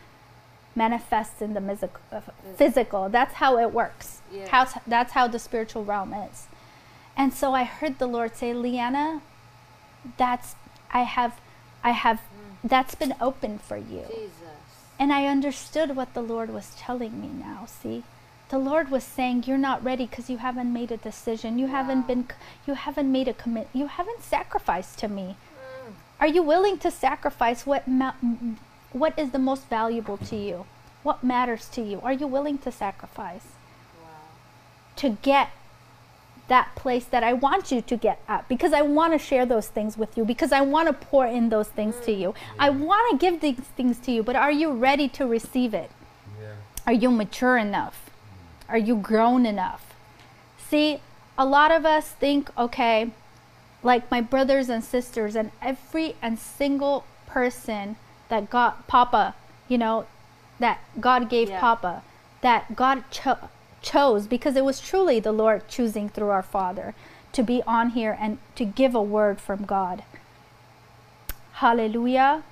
manifests 0.74 1.42
in 1.42 1.54
the 1.54 1.60
music, 1.60 1.90
uh, 2.10 2.20
physical. 2.56 3.08
That's 3.08 3.34
how 3.34 3.58
it 3.58 3.72
works. 3.72 4.22
Yeah. 4.32 4.48
How's, 4.48 4.74
that's 4.86 5.12
how 5.12 5.28
the 5.28 5.38
spiritual 5.38 5.84
realm 5.84 6.14
is. 6.14 6.46
And 7.16 7.32
so 7.32 7.54
I 7.54 7.64
heard 7.64 7.98
the 7.98 8.06
Lord 8.06 8.36
say, 8.36 8.54
Leanna, 8.54 9.20
that's 10.16 10.54
I 10.92 11.02
have 11.02 11.40
I 11.84 11.90
have 11.90 12.20
that's 12.64 12.94
been 12.94 13.14
open 13.20 13.58
for 13.58 13.76
you. 13.76 14.04
Jesus. 14.08 14.32
And 14.98 15.12
I 15.12 15.26
understood 15.26 15.96
what 15.96 16.14
the 16.14 16.22
Lord 16.22 16.50
was 16.50 16.74
telling 16.76 17.20
me 17.20 17.28
now, 17.28 17.66
see? 17.66 18.04
The 18.50 18.58
Lord 18.58 18.90
was 18.90 19.02
saying 19.02 19.44
you're 19.46 19.58
not 19.58 19.82
ready 19.82 20.06
because 20.06 20.28
you 20.30 20.38
haven't 20.38 20.72
made 20.72 20.92
a 20.92 20.96
decision. 20.96 21.58
You 21.58 21.68
haven't 21.68 22.06
been 22.06 22.28
you 22.66 22.74
haven't 22.74 23.10
made 23.10 23.28
a 23.28 23.34
commit. 23.34 23.68
You 23.72 23.86
haven't 23.86 24.22
sacrificed 24.22 24.98
to 25.00 25.08
me. 25.08 25.36
Are 26.20 26.28
you 26.28 26.42
willing 26.42 26.78
to 26.78 26.90
sacrifice 26.90 27.66
what 27.66 27.88
ma- 27.88 28.14
what 28.92 29.18
is 29.18 29.30
the 29.30 29.38
most 29.38 29.68
valuable 29.68 30.16
to 30.16 30.36
you? 30.36 30.66
What 31.02 31.24
matters 31.24 31.68
to 31.70 31.82
you? 31.82 32.00
Are 32.02 32.12
you 32.12 32.26
willing 32.26 32.58
to 32.58 32.72
sacrifice 32.72 33.46
Wow. 34.00 34.08
to 34.96 35.10
get 35.22 35.50
that 36.48 36.74
place 36.74 37.04
that 37.06 37.22
I 37.22 37.32
want 37.32 37.70
you 37.70 37.80
to 37.80 37.96
get 37.96 38.20
at 38.28 38.46
because 38.48 38.72
I 38.72 38.82
want 38.82 39.12
to 39.12 39.18
share 39.18 39.46
those 39.46 39.68
things 39.68 39.96
with 39.96 40.16
you 40.16 40.24
because 40.24 40.52
I 40.52 40.60
want 40.60 40.88
to 40.88 40.92
pour 40.92 41.26
in 41.26 41.48
those 41.48 41.68
things 41.68 41.94
to 42.04 42.12
you. 42.12 42.30
Mm. 42.30 42.36
I 42.58 42.70
want 42.70 43.10
to 43.10 43.16
give 43.16 43.40
these 43.40 43.66
things 43.76 43.98
to 44.00 44.12
you, 44.12 44.22
but 44.22 44.36
are 44.36 44.52
you 44.52 44.72
ready 44.72 45.08
to 45.10 45.26
receive 45.26 45.72
it? 45.72 45.90
Yeah. 46.40 46.54
Are 46.86 46.92
you 46.92 47.10
mature 47.10 47.56
enough? 47.56 48.10
Are 48.68 48.78
you 48.78 48.96
grown 48.96 49.46
enough? 49.46 49.94
See, 50.68 51.00
a 51.38 51.46
lot 51.46 51.70
of 51.70 51.86
us 51.86 52.08
think, 52.08 52.50
okay, 52.58 53.12
like 53.82 54.10
my 54.10 54.20
brothers 54.20 54.68
and 54.68 54.82
sisters, 54.84 55.34
and 55.34 55.50
every 55.60 56.16
and 56.22 56.38
single 56.38 57.04
person 57.26 57.96
that 58.32 58.48
got 58.48 58.86
Papa, 58.86 59.34
you 59.68 59.76
know, 59.76 60.06
that 60.58 60.80
God 60.98 61.28
gave 61.28 61.50
Yeah. 61.50 61.60
Papa, 61.60 62.02
that 62.40 62.74
God 62.74 63.04
cho- 63.10 63.50
chose 63.82 64.26
because 64.26 64.56
it 64.56 64.64
was 64.64 64.80
truly 64.80 65.20
the 65.20 65.32
Lord 65.32 65.68
choosing 65.68 66.08
through 66.08 66.30
our 66.30 66.42
Father 66.42 66.94
to 67.34 67.42
be 67.42 67.62
on 67.66 67.90
here 67.90 68.16
and 68.18 68.38
to 68.54 68.64
give 68.64 68.94
a 68.94 69.02
word 69.02 69.38
from 69.38 69.66
God. 69.66 70.02
Hallelujah. 71.60 72.42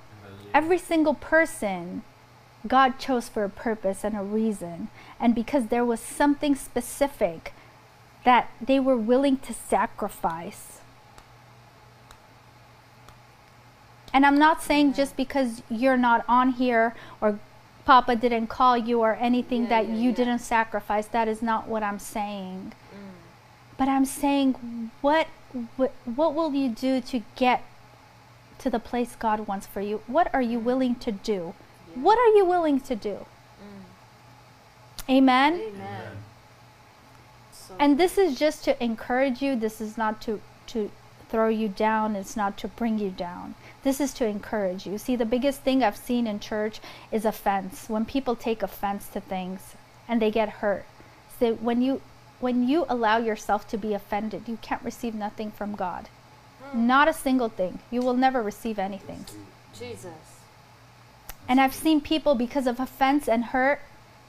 Every 0.53 0.77
single 0.77 1.15
person 1.15 2.03
God 2.67 2.99
chose 2.99 3.27
for 3.27 3.43
a 3.43 3.49
purpose 3.49 4.03
and 4.03 4.15
a 4.15 4.21
reason. 4.21 4.89
And 5.19 5.33
because 5.33 5.67
there 5.67 5.85
was 5.85 5.99
something 5.99 6.53
specific 6.53 7.53
that 8.23 8.51
they 8.61 8.79
were 8.79 8.97
willing 8.97 9.37
to 9.37 9.53
sacrifice. 9.53 10.70
And 14.13 14.25
I'm 14.25 14.37
not 14.37 14.61
saying 14.61 14.93
just 14.93 15.15
because 15.15 15.61
you're 15.69 15.97
not 15.97 16.25
on 16.27 16.53
here 16.53 16.95
or 17.21 17.39
Papa 17.85 18.15
didn't 18.15 18.47
call 18.47 18.77
you 18.77 18.99
or 19.01 19.15
anything 19.15 19.63
Yeah, 19.63 19.69
that 19.69 19.87
yeah, 19.87 19.95
you 19.95 20.09
yeah. 20.09 20.15
didn't 20.15 20.39
sacrifice. 20.39 21.07
That 21.07 21.27
is 21.27 21.41
not 21.41 21.67
what 21.67 21.83
I'm 21.83 21.99
saying. 21.99 22.73
Mm. 22.93 22.97
But 23.77 23.87
I'm 23.87 24.05
saying 24.05 24.91
what 25.01 25.27
what, 25.75 25.91
what 26.05 26.33
will 26.33 26.53
you 26.53 26.69
do 26.69 27.01
to 27.01 27.23
get 27.35 27.63
to 28.59 28.69
the 28.69 28.79
place 28.79 29.15
God 29.17 29.47
wants 29.47 29.67
for 29.67 29.81
you? 29.81 30.01
What 30.07 30.33
are 30.33 30.41
you 30.41 30.59
willing 30.59 30.95
to 30.95 31.11
do? 31.11 31.53
Yeah. 31.93 32.03
What 32.03 32.17
are 32.17 32.37
you 32.37 32.45
willing 32.45 32.79
to 32.81 32.95
do? 32.95 33.25
Mm. 33.59 35.09
Amen. 35.09 35.53
Amen. 35.53 36.11
And 37.79 37.97
this 37.97 38.17
is 38.17 38.37
just 38.37 38.63
to 38.65 38.83
encourage 38.83 39.41
you. 39.41 39.55
This 39.55 39.81
is 39.81 39.97
not 39.97 40.21
to 40.21 40.41
to 40.67 40.91
throw 41.31 41.47
you 41.47 41.69
down. 41.69 42.15
It's 42.15 42.37
not 42.37 42.57
to 42.57 42.67
bring 42.67 42.99
you 42.99 43.09
down. 43.09 43.55
This 43.83 43.99
is 43.99 44.13
to 44.15 44.25
encourage 44.25 44.85
you. 44.85 44.97
See, 44.97 45.15
the 45.15 45.25
biggest 45.25 45.61
thing 45.61 45.83
I've 45.83 45.97
seen 45.97 46.27
in 46.27 46.39
church 46.39 46.79
is 47.11 47.25
offense. 47.25 47.89
When 47.89 48.05
people 48.05 48.35
take 48.35 48.61
offense 48.61 49.07
to 49.09 49.21
things 49.21 49.73
and 50.07 50.21
they 50.21 50.29
get 50.29 50.59
hurt. 50.59 50.85
So 51.39 51.55
when 51.55 51.81
you 51.81 52.01
when 52.41 52.67
you 52.67 52.85
allow 52.89 53.17
yourself 53.17 53.67
to 53.69 53.77
be 53.77 53.93
offended, 53.93 54.43
you 54.47 54.57
can't 54.61 54.83
receive 54.83 55.15
nothing 55.15 55.51
from 55.51 55.75
God. 55.75 56.09
Hmm. 56.63 56.87
Not 56.87 57.07
a 57.07 57.13
single 57.13 57.49
thing. 57.49 57.79
You 57.91 58.01
will 58.01 58.15
never 58.15 58.41
receive 58.41 58.79
anything. 58.79 59.25
Jesus. 59.77 60.41
And 61.47 61.61
I've 61.61 61.73
seen 61.73 62.01
people 62.01 62.35
because 62.35 62.65
of 62.67 62.79
offense 62.79 63.27
and 63.27 63.45
hurt, 63.45 63.79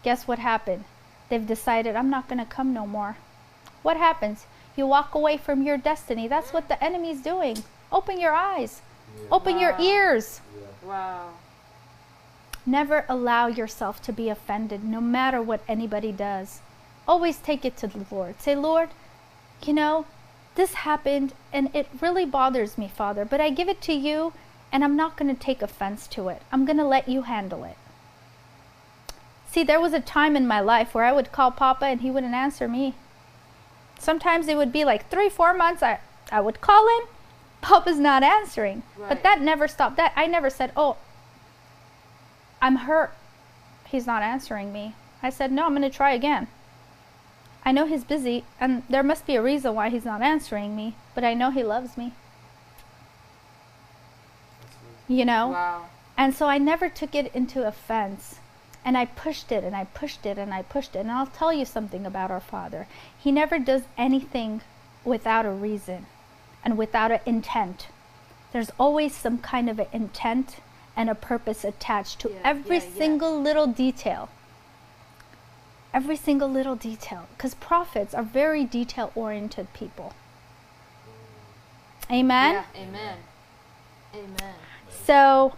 guess 0.03 0.29
what 0.29 0.39
happened? 0.39 0.85
They've 1.29 1.47
decided, 1.47 1.97
I'm 1.97 2.11
not 2.11 2.29
going 2.29 2.39
to 2.39 2.45
come 2.45 2.75
no 2.75 2.87
more. 2.87 3.17
What 3.83 3.97
happens? 3.97 4.45
You 4.77 4.87
walk 4.87 5.15
away 5.15 5.37
from 5.37 5.63
your 5.63 5.77
destiny. 5.77 6.29
That's 6.29 6.53
what 6.53 6.69
the 6.69 6.83
enemy's 6.83 7.21
doing. 7.21 7.63
Open 7.91 8.19
your 8.21 8.33
eyes, 8.33 8.81
Yeah. 9.17 9.29
open 9.31 9.59
your 9.59 9.77
ears. 9.79 10.41
Yeah. 10.57 10.89
Wow. 10.89 11.29
Never 12.65 13.05
allow 13.09 13.49
yourself 13.49 14.01
to 14.03 14.13
be 14.13 14.29
offended, 14.29 14.85
no 14.85 15.01
matter 15.01 15.43
what 15.43 15.61
anybody 15.69 16.13
does. 16.13 16.61
Always 17.07 17.39
take 17.39 17.65
it 17.65 17.77
to 17.79 17.87
the 17.87 18.07
Lord. 18.11 18.41
Say, 18.41 18.55
Lord, 18.55 18.91
you 19.63 19.73
know, 19.73 20.07
this 20.55 20.75
happened 20.75 21.35
and 21.53 21.75
it 21.75 21.89
really 22.01 22.25
bothers 22.25 22.79
me, 22.79 22.89
Father, 22.89 23.25
but 23.25 23.41
I 23.41 23.51
give 23.51 23.69
it 23.69 23.81
to 23.83 23.93
you 23.93 24.33
and 24.71 24.85
I'm 24.85 24.97
not 24.97 25.17
going 25.17 25.35
to 25.35 25.41
take 25.41 25.61
offense 25.61 26.07
to 26.09 26.29
it. 26.29 26.43
I'm 26.53 26.65
going 26.65 26.79
to 26.79 26.85
let 26.85 27.09
you 27.09 27.23
handle 27.23 27.65
it. 27.65 27.77
See, 29.51 29.65
there 29.65 29.81
was 29.81 29.93
a 29.93 30.01
time 30.01 30.35
in 30.37 30.47
my 30.47 30.61
life 30.61 30.95
where 30.95 31.05
I 31.05 31.13
would 31.13 31.33
call 31.33 31.51
Papa 31.51 31.85
and 31.85 32.01
he 32.01 32.11
wouldn't 32.11 32.35
answer 32.35 32.69
me. 32.69 32.95
Sometimes 34.03 34.49
it 34.49 34.57
would 34.57 34.73
be 34.73 34.85
like 34.85 35.09
three, 35.09 35.29
four 35.29 35.55
months. 35.55 35.81
I, 35.81 36.01
I 36.33 36.41
would 36.41 36.61
call 36.61 36.89
him, 36.99 37.07
Papa's 37.61 38.01
not 38.01 38.25
answering. 38.25 38.83
But 38.99 39.23
that 39.23 39.41
never 39.41 39.69
stopped. 39.69 39.97
That 39.97 40.13
I 40.17 40.27
never 40.27 40.51
said, 40.51 40.73
"Oh, 40.77 40.97
I'm 42.61 42.77
hurt. 42.77 43.13
He's 43.87 44.05
not 44.05 44.23
answering 44.23 44.73
me." 44.73 44.97
I 45.23 45.31
said, 45.31 45.53
"No, 45.53 45.67
I'm 45.67 45.77
going 45.77 45.83
to 45.83 45.97
try 45.97 46.13
again." 46.13 46.49
I 47.65 47.71
know 47.71 47.87
he's 47.87 48.03
busy, 48.03 48.43
and 48.59 48.83
there 48.91 49.05
must 49.05 49.25
be 49.25 49.37
a 49.37 49.43
reason 49.43 49.73
why 49.77 49.89
he's 49.89 50.05
not 50.05 50.21
answering 50.21 50.75
me. 50.75 50.97
But 51.15 51.23
I 51.23 51.35
know 51.35 51.53
he 51.53 51.63
loves 51.63 51.97
me. 51.97 52.13
You 55.07 55.25
know. 55.25 55.51
Wow. 55.51 55.87
And 56.17 56.35
so 56.35 56.47
I 56.47 56.59
never 56.59 56.89
took 56.89 57.15
it 57.15 57.33
into 57.33 57.65
offense. 57.65 58.41
And 58.85 58.97
I 58.99 59.05
pushed 59.05 59.53
it 59.53 59.63
and 59.63 59.77
I 59.77 59.85
pushed 59.85 60.27
it 60.27 60.39
and 60.39 60.53
I 60.53 60.63
pushed 60.63 60.97
it. 60.97 61.01
And 61.01 61.11
I'll 61.11 61.27
tell 61.27 61.53
you 61.53 61.65
something 61.65 62.05
about 62.05 62.31
our 62.31 62.41
Father. 62.41 62.87
He 63.17 63.31
never 63.31 63.59
does 63.59 63.83
anything 63.97 64.63
without 65.05 65.47
a 65.47 65.51
reason 65.51 66.07
and 66.65 66.77
without 66.77 67.11
an 67.13 67.21
intent. 67.27 67.89
There's 68.53 68.71
always 68.79 69.15
some 69.15 69.39
kind 69.39 69.71
of 69.71 69.79
an 69.79 69.87
intent 69.93 70.57
and 70.97 71.09
a 71.09 71.15
purpose 71.15 71.65
attached 71.65 72.19
to 72.21 72.31
Yeah, 72.31 72.39
every 72.45 72.79
yeah, 72.79 72.85
yeah. 72.85 72.99
single 72.99 73.41
little 73.41 73.67
detail. 73.67 74.29
Every 75.95 76.17
single 76.17 76.49
little 76.49 76.77
detail. 76.77 77.29
Because 77.37 77.55
prophets 77.55 78.15
are 78.15 78.23
very 78.23 78.65
detail 78.65 79.13
oriented 79.15 79.73
people. 79.73 80.15
Amen? 82.11 82.65
Yeah. 82.75 82.83
Amen. 82.83 83.17
Amen. 84.15 84.55
So 85.05 85.55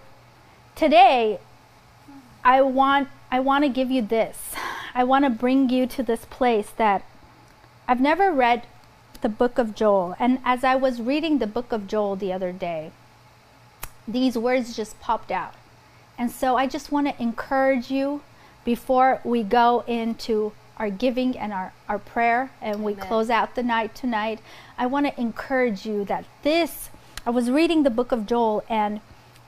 today 0.76 1.40
I 2.44 2.60
want 2.62 3.08
I 3.32 3.40
want 3.40 3.64
to 3.64 3.68
give 3.68 3.90
you 3.90 4.02
this. 4.02 4.54
I 4.94 5.02
want 5.02 5.24
to 5.24 5.30
bring 5.30 5.70
you 5.70 5.86
to 5.88 6.02
this 6.02 6.24
place 6.26 6.70
that 6.76 7.02
I've 7.88 8.00
never 8.00 8.30
read 8.30 8.66
the 9.22 9.28
book 9.28 9.58
of 9.58 9.74
Joel 9.74 10.14
and 10.18 10.38
as 10.44 10.62
I 10.62 10.76
was 10.76 11.00
reading 11.00 11.38
the 11.38 11.46
book 11.46 11.72
of 11.72 11.86
Joel 11.86 12.14
the 12.14 12.32
other 12.32 12.52
day 12.52 12.92
these 14.06 14.36
words 14.36 14.76
just 14.76 15.00
popped 15.00 15.30
out. 15.30 15.54
And 16.18 16.30
so 16.30 16.56
I 16.56 16.66
just 16.66 16.92
want 16.92 17.08
to 17.08 17.22
encourage 17.22 17.90
you 17.90 18.22
before 18.64 19.20
we 19.24 19.42
go 19.42 19.82
into 19.86 20.52
our 20.76 20.90
giving 20.90 21.36
and 21.38 21.52
our, 21.52 21.72
our 21.88 21.98
prayer 21.98 22.50
and 22.60 22.84
we 22.84 22.94
close 22.94 23.30
out 23.30 23.54
the 23.54 23.62
night 23.62 23.94
tonight. 23.94 24.40
I 24.76 24.86
want 24.86 25.06
to 25.06 25.20
encourage 25.20 25.86
you 25.86 26.04
that 26.06 26.24
this, 26.42 26.90
I 27.26 27.30
was 27.30 27.50
reading 27.50 27.82
the 27.82 27.90
book 27.90 28.12
of 28.12 28.26
Joel 28.26 28.64
and 28.68 29.00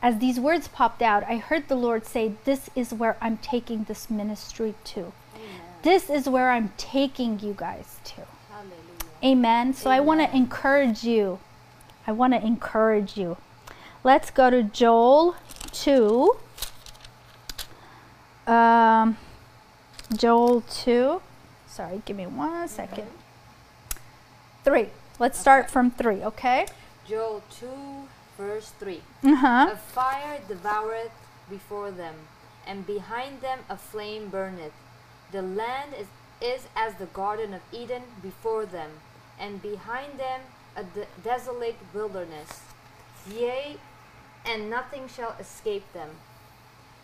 as 0.02 0.18
these 0.18 0.38
words 0.38 0.68
popped 0.68 1.02
out, 1.02 1.24
I 1.24 1.36
heard 1.36 1.68
the 1.68 1.76
Lord 1.76 2.04
say, 2.06 2.34
This 2.44 2.70
is 2.74 2.92
where 2.92 3.16
I'm 3.20 3.38
taking 3.38 3.84
this 3.84 4.10
ministry 4.10 4.74
to. 4.84 5.12
Amen. 5.34 5.60
This 5.82 6.10
is 6.10 6.28
where 6.28 6.50
I'm 6.50 6.72
taking 6.76 7.40
you 7.40 7.54
guys 7.56 7.96
to. 8.04 8.22
Hallelujah. 8.50 8.76
Amen. 9.24 9.74
So 9.74 9.90
I 9.90 10.00
want 10.00 10.20
to 10.20 10.36
encourage 10.36 11.04
you. 11.04 11.38
I 12.06 12.12
want 12.12 12.34
to 12.34 12.44
encourage 12.44 13.16
you. 13.16 13.36
Let's 14.04 14.30
go 14.30 14.50
to 14.50 14.62
Joel 14.62 15.34
2. 15.72 16.36
Um, 18.46 19.16
Joel 20.16 20.60
2. 20.60 21.20
Sorry, 21.66 22.02
give 22.04 22.16
me 22.16 22.26
one 22.26 22.68
second. 22.68 23.08
3. 24.64 24.88
Let's 25.18 25.38
start 25.38 25.70
from 25.70 25.90
3, 25.90 26.22
okay? 26.24 26.66
Joel 27.08 27.42
2, 27.58 27.66
verse 28.36 28.72
3. 28.78 29.02
Uh-huh. 29.24 29.70
A 29.72 29.76
fire 29.76 30.40
devoureth 30.48 31.10
before 31.48 31.90
them, 31.90 32.14
and 32.66 32.86
behind 32.86 33.40
them 33.40 33.60
a 33.68 33.76
flame 33.76 34.28
burneth. 34.28 34.72
The 35.32 35.42
land 35.42 35.92
is, 35.98 36.06
is 36.40 36.68
as 36.76 36.94
the 36.94 37.06
Garden 37.06 37.54
of 37.54 37.62
Eden 37.72 38.02
before 38.22 38.66
them, 38.66 38.90
and 39.38 39.62
behind 39.62 40.18
them 40.18 40.40
a 40.76 40.84
de- 40.84 41.06
desolate 41.22 41.78
wilderness. 41.92 42.60
Yea, 43.30 43.76
and 44.44 44.70
nothing 44.70 45.08
shall 45.08 45.34
escape 45.40 45.92
them. 45.92 46.10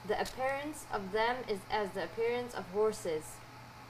The 0.07 0.21
appearance 0.21 0.85
of 0.93 1.13
them 1.13 1.37
is 1.49 1.61
as 1.71 1.91
the 1.91 2.05
appearance 2.05 2.55
of 2.55 2.65
horses, 2.71 3.37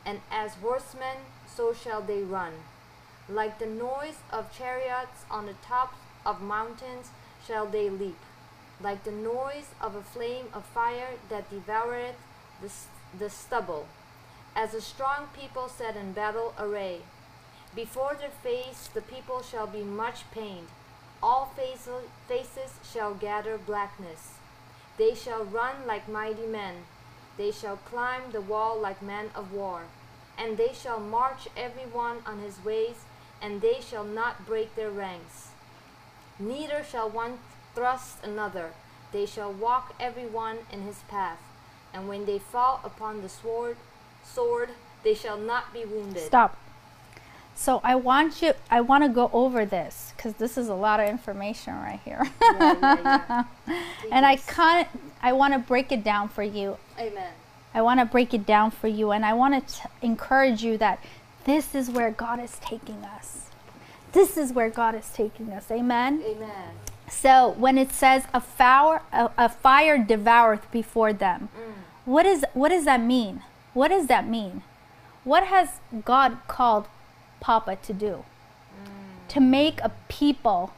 and 0.05 0.21
as 0.31 0.55
horsemen 0.55 1.17
so 1.47 1.73
shall 1.73 2.03
they 2.03 2.23
run. 2.23 2.53
Like 3.29 3.59
the 3.59 3.67
noise 3.67 4.19
of 4.31 4.57
chariots 4.57 5.25
on 5.31 5.47
the 5.47 5.55
tops 5.67 5.99
of 6.25 6.41
mountains 6.43 7.11
shall 7.47 7.67
they 7.67 7.91
leap. 7.91 8.19
Like 8.81 9.05
the 9.05 9.13
noise 9.13 9.71
of 9.81 9.95
a 9.95 10.03
flame 10.03 10.47
of 10.53 10.65
fire 10.65 11.11
that 11.29 11.51
devoureth 11.51 12.17
the, 12.61 12.71
the 13.19 13.31
stubble. 13.31 13.87
As 14.55 14.75
a 14.75 14.81
strong 14.81 15.29
people 15.39 15.69
set 15.69 15.97
in 15.97 16.13
battle 16.13 16.55
array. 16.59 17.01
Before 17.75 18.15
their 18.19 18.31
face 18.31 18.89
the 18.93 19.01
people 19.01 19.43
shall 19.43 19.67
be 19.67 19.83
much 19.83 20.31
pained. 20.31 20.69
All 21.23 21.53
faces, 21.57 22.09
faces 22.27 22.73
shall 22.83 23.15
gather 23.15 23.57
blackness. 23.57 24.35
They 24.99 25.15
shall 25.15 25.45
run 25.45 25.87
like 25.87 26.09
mighty 26.09 26.47
men. 26.47 26.85
They 27.39 27.51
shall 27.51 27.77
climb 27.77 28.33
the 28.33 28.41
wall 28.41 28.79
like 28.79 29.01
men 29.01 29.31
of 29.35 29.53
war. 29.53 29.83
And 30.37 30.57
they 30.57 30.73
shall 30.75 31.01
march 31.01 31.49
every 31.57 31.87
one 31.87 32.19
on 32.27 32.41
his 32.41 32.63
ways, 32.65 33.05
and 33.41 33.61
they 33.61 33.81
shall 33.81 34.05
not 34.05 34.47
break 34.47 34.75
their 34.75 34.91
ranks. 34.91 35.52
Neither 36.43 36.83
shall 36.83 37.09
one 37.09 37.39
thrust 37.75 38.17
another. 38.25 38.71
They 39.13 39.27
shall 39.27 39.53
walk 39.53 39.95
every 40.01 40.27
one 40.27 40.59
in 40.73 40.83
his 40.83 40.99
path. 41.09 41.39
And 41.95 42.09
when 42.09 42.25
they 42.25 42.39
fall 42.39 42.81
upon 42.85 43.23
the 43.23 43.29
sword, 43.29 43.77
sword, 44.25 44.71
they 45.05 45.15
shall 45.15 45.39
not 45.39 45.73
be 45.73 45.85
wounded. 45.85 46.23
Stop. 46.23 46.57
So 47.55 47.81
I 47.85 47.95
want 47.95 48.41
you 48.41 48.55
I 48.71 48.81
want 48.81 49.05
to 49.05 49.11
go 49.11 49.31
over 49.33 49.67
this 49.67 50.15
cuz 50.17 50.33
this 50.35 50.57
is 50.57 50.69
a 50.69 50.75
lot 50.75 51.01
of 51.01 51.09
information 51.09 51.75
right 51.75 52.01
here. 52.05 52.27
Yeah, 52.41 52.77
yeah, 52.81 53.45
yeah. 53.67 53.85
and 54.11 54.25
I 54.25 54.37
can't 54.37 54.89
I 55.23 55.33
want 55.33 55.53
to 55.53 55.59
break 55.59 55.93
it 55.93 56.03
down 56.03 56.29
for 56.29 56.43
you. 56.43 56.79
Amen. 56.99 57.33
I 57.75 57.83
want 57.83 58.01
to 58.01 58.07
break 58.07 58.33
it 58.35 58.47
down 58.47 58.71
for 58.71 58.89
you 58.89 59.13
and 59.13 59.25
I 59.25 59.35
want 59.35 59.69
to 59.69 59.89
encourage 60.01 60.65
you 60.65 60.79
that 60.79 60.99
this 61.45 61.75
is 61.75 61.91
where 61.91 62.11
God 62.11 62.41
is 62.41 62.59
taking 62.59 63.05
us. 63.05 63.51
This 64.13 64.37
is 64.37 64.53
where 64.53 64.71
God 64.71 64.95
is 64.95 65.11
taking 65.11 65.51
us. 65.51 65.71
Amen. 65.71 66.23
Amen. 66.25 66.75
So 67.09 67.55
when 67.59 67.77
it 67.79 67.93
says 67.93 68.25
a 68.33 68.41
fire 68.41 69.03
a, 69.13 69.31
a 69.37 69.49
fire 69.49 69.99
devoureth 69.99 70.71
before 70.71 71.13
them, 71.13 71.49
mm. 71.57 71.73
what 72.05 72.27
is 72.27 72.45
what 72.55 72.71
does 72.71 72.85
that 72.85 73.03
mean? 73.03 73.43
What 73.75 73.89
does 73.89 74.07
that 74.07 74.27
mean? 74.27 74.63
What 75.25 75.45
has 75.45 75.81
God 76.05 76.39
called 76.49 76.87
Papa 77.41 77.77
to 77.83 77.93
do? 77.93 78.25
Mm. 78.85 79.29
To 79.29 79.41
make 79.41 79.81
a 79.81 79.93
people 80.09 80.73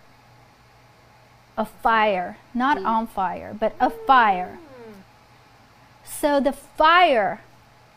a 1.57 1.65
fire, 1.65 2.37
not 2.53 2.79
Deep. 2.79 2.87
on 2.87 3.07
fire, 3.07 3.57
but 3.59 3.75
a 3.81 3.91
fire. 3.91 4.59
So 6.05 6.41
the 6.41 6.53
fire 6.53 7.41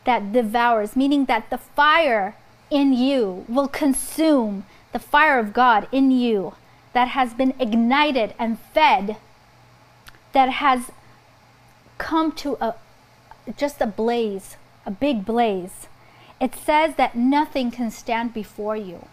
that 0.04 0.32
devours, 0.32 0.96
meaning 0.96 1.26
that 1.26 1.50
the 1.50 1.58
fire 1.58 2.36
in 2.70 2.92
you 2.92 3.44
will 3.48 3.68
consume 3.68 4.64
the 4.92 4.98
fire 4.98 5.38
of 5.38 5.52
God 5.52 5.88
in 5.92 6.10
you 6.10 6.54
that 6.92 7.08
has 7.08 7.34
been 7.34 7.54
ignited 7.58 8.34
and 8.38 8.58
fed, 8.58 9.16
that 10.32 10.48
has 10.48 10.90
come 11.98 12.32
to 12.32 12.56
a 12.60 12.74
just 13.56 13.80
a 13.80 13.86
blaze, 13.86 14.56
a 14.84 14.90
big 14.90 15.24
blaze. 15.24 15.88
It 16.40 16.54
says 16.54 16.94
that 16.96 17.16
nothing 17.16 17.70
can 17.70 17.90
stand 17.90 18.34
before 18.34 18.76
you. 18.76 19.06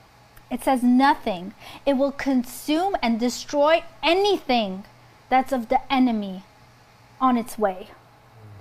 It 0.51 0.63
says 0.63 0.83
nothing. 0.83 1.53
It 1.85 1.93
will 1.93 2.11
consume 2.11 2.95
and 3.01 3.19
destroy 3.19 3.83
anything 4.03 4.85
that's 5.29 5.51
of 5.51 5.69
the 5.69 5.81
enemy 5.91 6.43
on 7.19 7.37
its 7.37 7.57
way. 7.57 7.89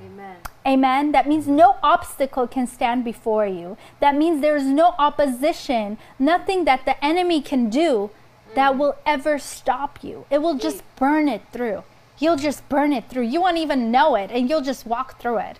Amen. 0.00 0.36
Amen. 0.66 1.12
That 1.12 1.28
means 1.28 1.46
no 1.46 1.76
obstacle 1.82 2.46
can 2.46 2.66
stand 2.66 3.04
before 3.04 3.46
you. 3.46 3.76
That 4.00 4.16
means 4.16 4.40
there's 4.40 4.64
no 4.64 4.94
opposition, 4.98 5.98
nothing 6.18 6.64
that 6.64 6.86
the 6.86 7.02
enemy 7.04 7.42
can 7.42 7.68
do 7.68 8.10
that 8.54 8.78
will 8.78 8.96
ever 9.04 9.38
stop 9.38 10.02
you. 10.02 10.24
It 10.30 10.40
will 10.40 10.56
just 10.56 10.82
burn 10.96 11.28
it 11.28 11.42
through. 11.52 11.84
You'll 12.18 12.36
just 12.36 12.66
burn 12.68 12.92
it 12.92 13.08
through. 13.08 13.24
You 13.24 13.40
won't 13.40 13.58
even 13.58 13.90
know 13.90 14.14
it, 14.14 14.30
and 14.30 14.48
you'll 14.48 14.62
just 14.62 14.86
walk 14.86 15.20
through 15.20 15.38
it, 15.38 15.58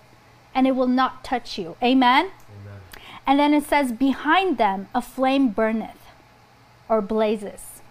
and 0.55 0.65
it 0.65 0.75
will 0.75 0.87
not 0.87 1.23
touch 1.23 1.57
you. 1.57 1.75
Amen. 1.83 2.31
And 3.27 3.39
then 3.39 3.53
it 3.53 3.65
says, 3.65 3.91
Behind 3.91 4.57
them 4.57 4.87
a 4.93 5.01
flame 5.01 5.49
burneth 5.49 5.97
or 6.87 7.01
blazes. 7.01 7.81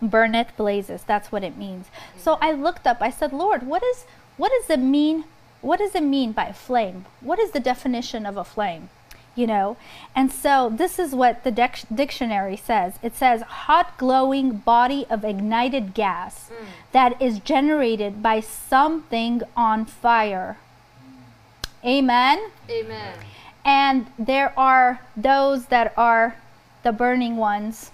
Burneth, 0.00 0.56
blazes. 0.56 1.02
That's 1.06 1.30
what 1.30 1.44
it 1.44 1.56
means. 1.56 1.86
So 2.16 2.38
I 2.40 2.52
looked 2.52 2.86
up, 2.86 2.98
I 3.00 3.10
said, 3.10 3.32
Lord, 3.32 3.64
what 3.66 3.82
is 3.82 4.04
what 4.36 4.50
does 4.50 4.70
it 4.70 4.80
mean? 4.80 5.24
What 5.64 5.78
does 5.78 5.94
it 5.94 6.02
mean 6.02 6.32
by 6.32 6.52
flame? 6.52 7.06
What 7.22 7.38
is 7.38 7.52
the 7.52 7.58
definition 7.58 8.26
of 8.26 8.36
a 8.36 8.44
flame? 8.44 8.90
You 9.34 9.46
know? 9.46 9.78
And 10.14 10.30
so 10.30 10.70
this 10.70 10.98
is 10.98 11.14
what 11.14 11.42
the 11.42 11.50
dic- 11.50 11.86
dictionary 11.92 12.56
says. 12.56 12.98
It 13.02 13.16
says 13.16 13.40
hot 13.40 13.96
glowing 13.96 14.58
body 14.58 15.06
of 15.08 15.24
ignited 15.24 15.94
gas 15.94 16.50
mm. 16.50 16.66
that 16.92 17.20
is 17.20 17.38
generated 17.38 18.22
by 18.22 18.40
something 18.40 19.40
on 19.56 19.86
fire. 19.86 20.58
Amen 21.82 22.50
Amen. 22.70 23.14
and 23.64 24.06
there 24.18 24.58
are 24.58 25.00
those 25.16 25.66
that 25.66 25.92
are 25.96 26.36
the 26.82 26.92
burning 26.92 27.36
ones. 27.36 27.90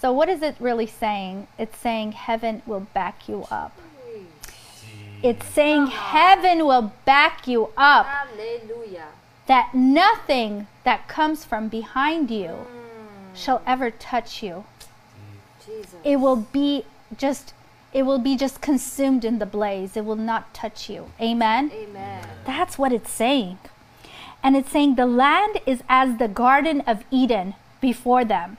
So, 0.00 0.12
what 0.12 0.28
is 0.28 0.42
it 0.42 0.56
really 0.58 0.86
saying? 0.86 1.46
It's 1.58 1.78
saying 1.78 2.12
heaven 2.12 2.62
will 2.66 2.86
back 2.92 3.28
you 3.28 3.46
up. 3.50 3.72
It's 5.22 5.46
saying 5.46 5.86
heaven 5.86 6.66
will 6.66 6.92
back 7.04 7.46
you 7.46 7.70
up. 7.76 8.06
Hallelujah. 8.06 9.08
That 9.46 9.74
nothing 9.74 10.66
that 10.84 11.06
comes 11.08 11.44
from 11.44 11.68
behind 11.68 12.30
you 12.30 12.48
mm. 12.48 12.66
shall 13.34 13.62
ever 13.66 13.90
touch 13.90 14.42
you. 14.42 14.64
Jesus. 15.64 15.94
It 16.04 16.16
will 16.16 16.36
be 16.52 16.84
just. 17.16 17.54
It 17.92 18.04
will 18.04 18.18
be 18.18 18.36
just 18.36 18.62
consumed 18.62 19.22
in 19.22 19.38
the 19.38 19.44
blaze. 19.44 19.98
It 19.98 20.06
will 20.06 20.16
not 20.16 20.54
touch 20.54 20.88
you. 20.88 21.10
Amen. 21.20 21.70
Amen. 21.74 22.26
That's 22.46 22.78
what 22.78 22.90
it's 22.90 23.10
saying. 23.10 23.58
And 24.42 24.56
it's 24.56 24.70
saying 24.70 24.94
the 24.94 25.04
land 25.04 25.60
is 25.66 25.82
as 25.90 26.16
the 26.16 26.26
Garden 26.26 26.80
of 26.86 27.04
Eden 27.10 27.54
before 27.82 28.24
them. 28.24 28.56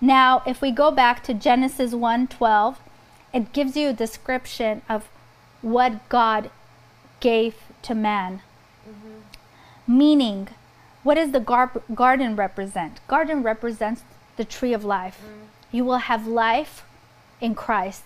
Now, 0.00 0.42
if 0.46 0.60
we 0.60 0.70
go 0.70 0.90
back 0.90 1.24
to 1.24 1.34
Genesis 1.34 1.94
1:12, 1.94 2.76
it 3.32 3.52
gives 3.52 3.76
you 3.76 3.88
a 3.88 3.92
description 3.94 4.82
of 4.88 5.08
what 5.62 6.08
God 6.08 6.50
gave 7.20 7.54
to 7.82 7.94
man. 7.94 8.42
Mm-hmm. 8.88 9.98
Meaning, 9.98 10.48
what 11.02 11.14
does 11.14 11.32
the 11.32 11.40
gar- 11.40 11.82
garden 11.94 12.36
represent? 12.36 13.00
Garden 13.08 13.42
represents 13.42 14.02
the 14.36 14.44
tree 14.44 14.72
of 14.72 14.84
life. 14.84 15.20
Mm. 15.24 15.46
You 15.72 15.84
will 15.84 15.98
have 15.98 16.26
life 16.26 16.84
in 17.40 17.54
Christ. 17.54 18.04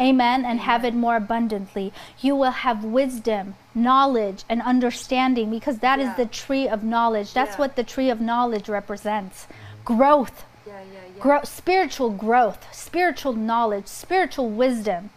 Amen. 0.00 0.44
And 0.44 0.60
have 0.60 0.84
it 0.84 0.94
more 0.94 1.16
abundantly. 1.16 1.92
You 2.20 2.34
will 2.34 2.50
have 2.50 2.82
wisdom, 2.84 3.54
knowledge, 3.74 4.42
and 4.48 4.62
understanding 4.62 5.50
because 5.50 5.78
that 5.78 5.98
is 6.00 6.06
Yeah. 6.08 6.14
the 6.14 6.26
tree 6.26 6.66
of 6.66 6.82
knowledge. 6.82 7.32
That's 7.32 7.52
Yeah. 7.52 7.58
what 7.58 7.76
the 7.76 7.84
tree 7.84 8.10
of 8.10 8.20
knowledge 8.20 8.68
represents. 8.68 9.44
Mm-hmm. 9.44 9.84
Growth, 9.84 10.44
Yeah, 10.66 10.72
yeah, 10.80 10.98
yeah. 11.14 11.22
grow, 11.22 11.40
spiritual 11.44 12.10
growth, 12.10 12.66
spiritual 12.74 13.34
knowledge, 13.34 13.86
spiritual 13.86 14.48
wisdom. 14.48 15.10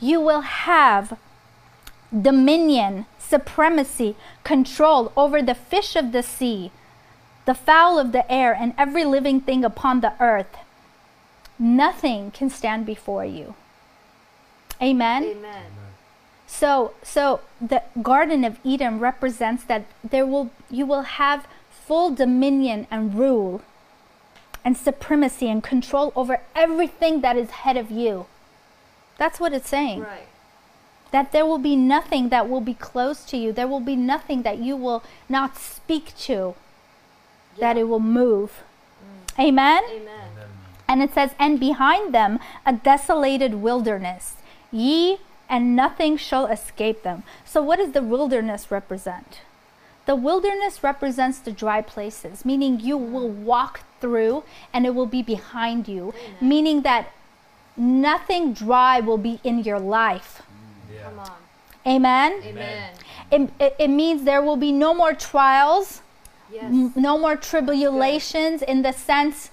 You 0.00 0.20
will 0.20 0.42
have 0.42 1.18
dominion, 2.10 3.06
supremacy, 3.18 4.16
control 4.44 5.12
over 5.16 5.42
the 5.42 5.54
fish 5.54 5.96
of 5.96 6.12
the 6.12 6.22
sea, 6.22 6.70
the 7.44 7.54
fowl 7.54 7.98
of 7.98 8.12
the 8.12 8.30
air, 8.30 8.54
and 8.54 8.74
every 8.78 9.04
living 9.04 9.40
thing 9.40 9.64
upon 9.64 10.00
the 10.00 10.12
earth. 10.20 10.58
Nothing 11.58 12.30
can 12.30 12.50
stand 12.50 12.86
before 12.86 13.24
you. 13.24 13.54
Amen. 14.80 15.24
Amen. 15.24 15.64
So, 16.46 16.94
so 17.02 17.40
the 17.60 17.82
Garden 18.00 18.42
of 18.44 18.58
Eden 18.64 18.98
represents 18.98 19.64
that 19.64 19.84
there 20.02 20.24
will 20.26 20.50
you 20.70 20.86
will 20.86 21.02
have 21.02 21.46
full 21.70 22.14
dominion 22.14 22.86
and 22.90 23.14
rule 23.14 23.60
and 24.64 24.76
supremacy 24.76 25.48
and 25.50 25.62
control 25.62 26.12
over 26.16 26.40
everything 26.54 27.20
that 27.20 27.36
is 27.36 27.48
ahead 27.50 27.76
of 27.76 27.90
you. 27.90 28.26
That's 29.18 29.38
what 29.38 29.52
it's 29.52 29.68
saying. 29.68 30.00
Right. 30.00 30.28
That 31.10 31.32
there 31.32 31.44
will 31.44 31.58
be 31.58 31.76
nothing 31.76 32.30
that 32.30 32.48
will 32.48 32.60
be 32.60 32.74
close 32.74 33.24
to 33.26 33.36
you. 33.36 33.52
There 33.52 33.68
will 33.68 33.80
be 33.80 33.96
nothing 33.96 34.42
that 34.42 34.58
you 34.58 34.76
will 34.76 35.02
not 35.28 35.56
speak 35.56 36.16
to 36.18 36.54
that 37.58 37.76
it 37.76 37.84
will 37.84 38.00
move. 38.00 38.62
Mm. 39.36 39.48
Amen. 39.48 39.82
Amen. 39.90 40.28
And 40.86 41.02
it 41.02 41.12
says, 41.12 41.32
And 41.38 41.60
behind 41.60 42.14
them 42.14 42.38
a 42.64 42.72
desolated 42.72 43.56
wilderness, 43.56 44.36
ye 44.72 45.18
and 45.48 45.74
nothing 45.74 46.16
shall 46.16 46.46
escape 46.46 47.02
them. 47.02 47.22
So, 47.44 47.62
what 47.62 47.78
does 47.78 47.92
the 47.92 48.02
wilderness 48.02 48.70
represent? 48.70 49.40
The 50.06 50.16
wilderness 50.16 50.82
represents 50.82 51.38
the 51.38 51.52
dry 51.52 51.82
places, 51.82 52.44
meaning 52.44 52.80
you 52.80 52.96
will 52.96 53.28
walk 53.28 53.80
through 54.00 54.44
and 54.72 54.86
it 54.86 54.94
will 54.94 55.06
be 55.06 55.22
behind 55.22 55.86
you, 55.86 56.14
meaning 56.40 56.80
that 56.82 57.12
nothing 57.78 58.52
dry 58.52 59.00
will 59.00 59.18
be 59.18 59.40
in 59.44 59.60
your 59.60 59.78
life. 59.78 60.42
Mm, 60.42 60.94
yeah. 60.94 61.02
Come 61.04 61.18
on. 61.20 61.32
Amen? 61.86 62.40
Amen. 62.44 62.92
It, 63.30 63.50
it, 63.60 63.76
it 63.78 63.88
means 63.88 64.24
there 64.24 64.42
will 64.42 64.56
be 64.56 64.72
no 64.72 64.92
more 64.94 65.14
trials, 65.14 66.02
Yes. 66.52 66.64
m- 66.64 66.92
no 66.96 67.18
more 67.18 67.36
tribulations 67.36 68.62
in 68.62 68.82
the 68.82 68.92
sense, 68.92 69.50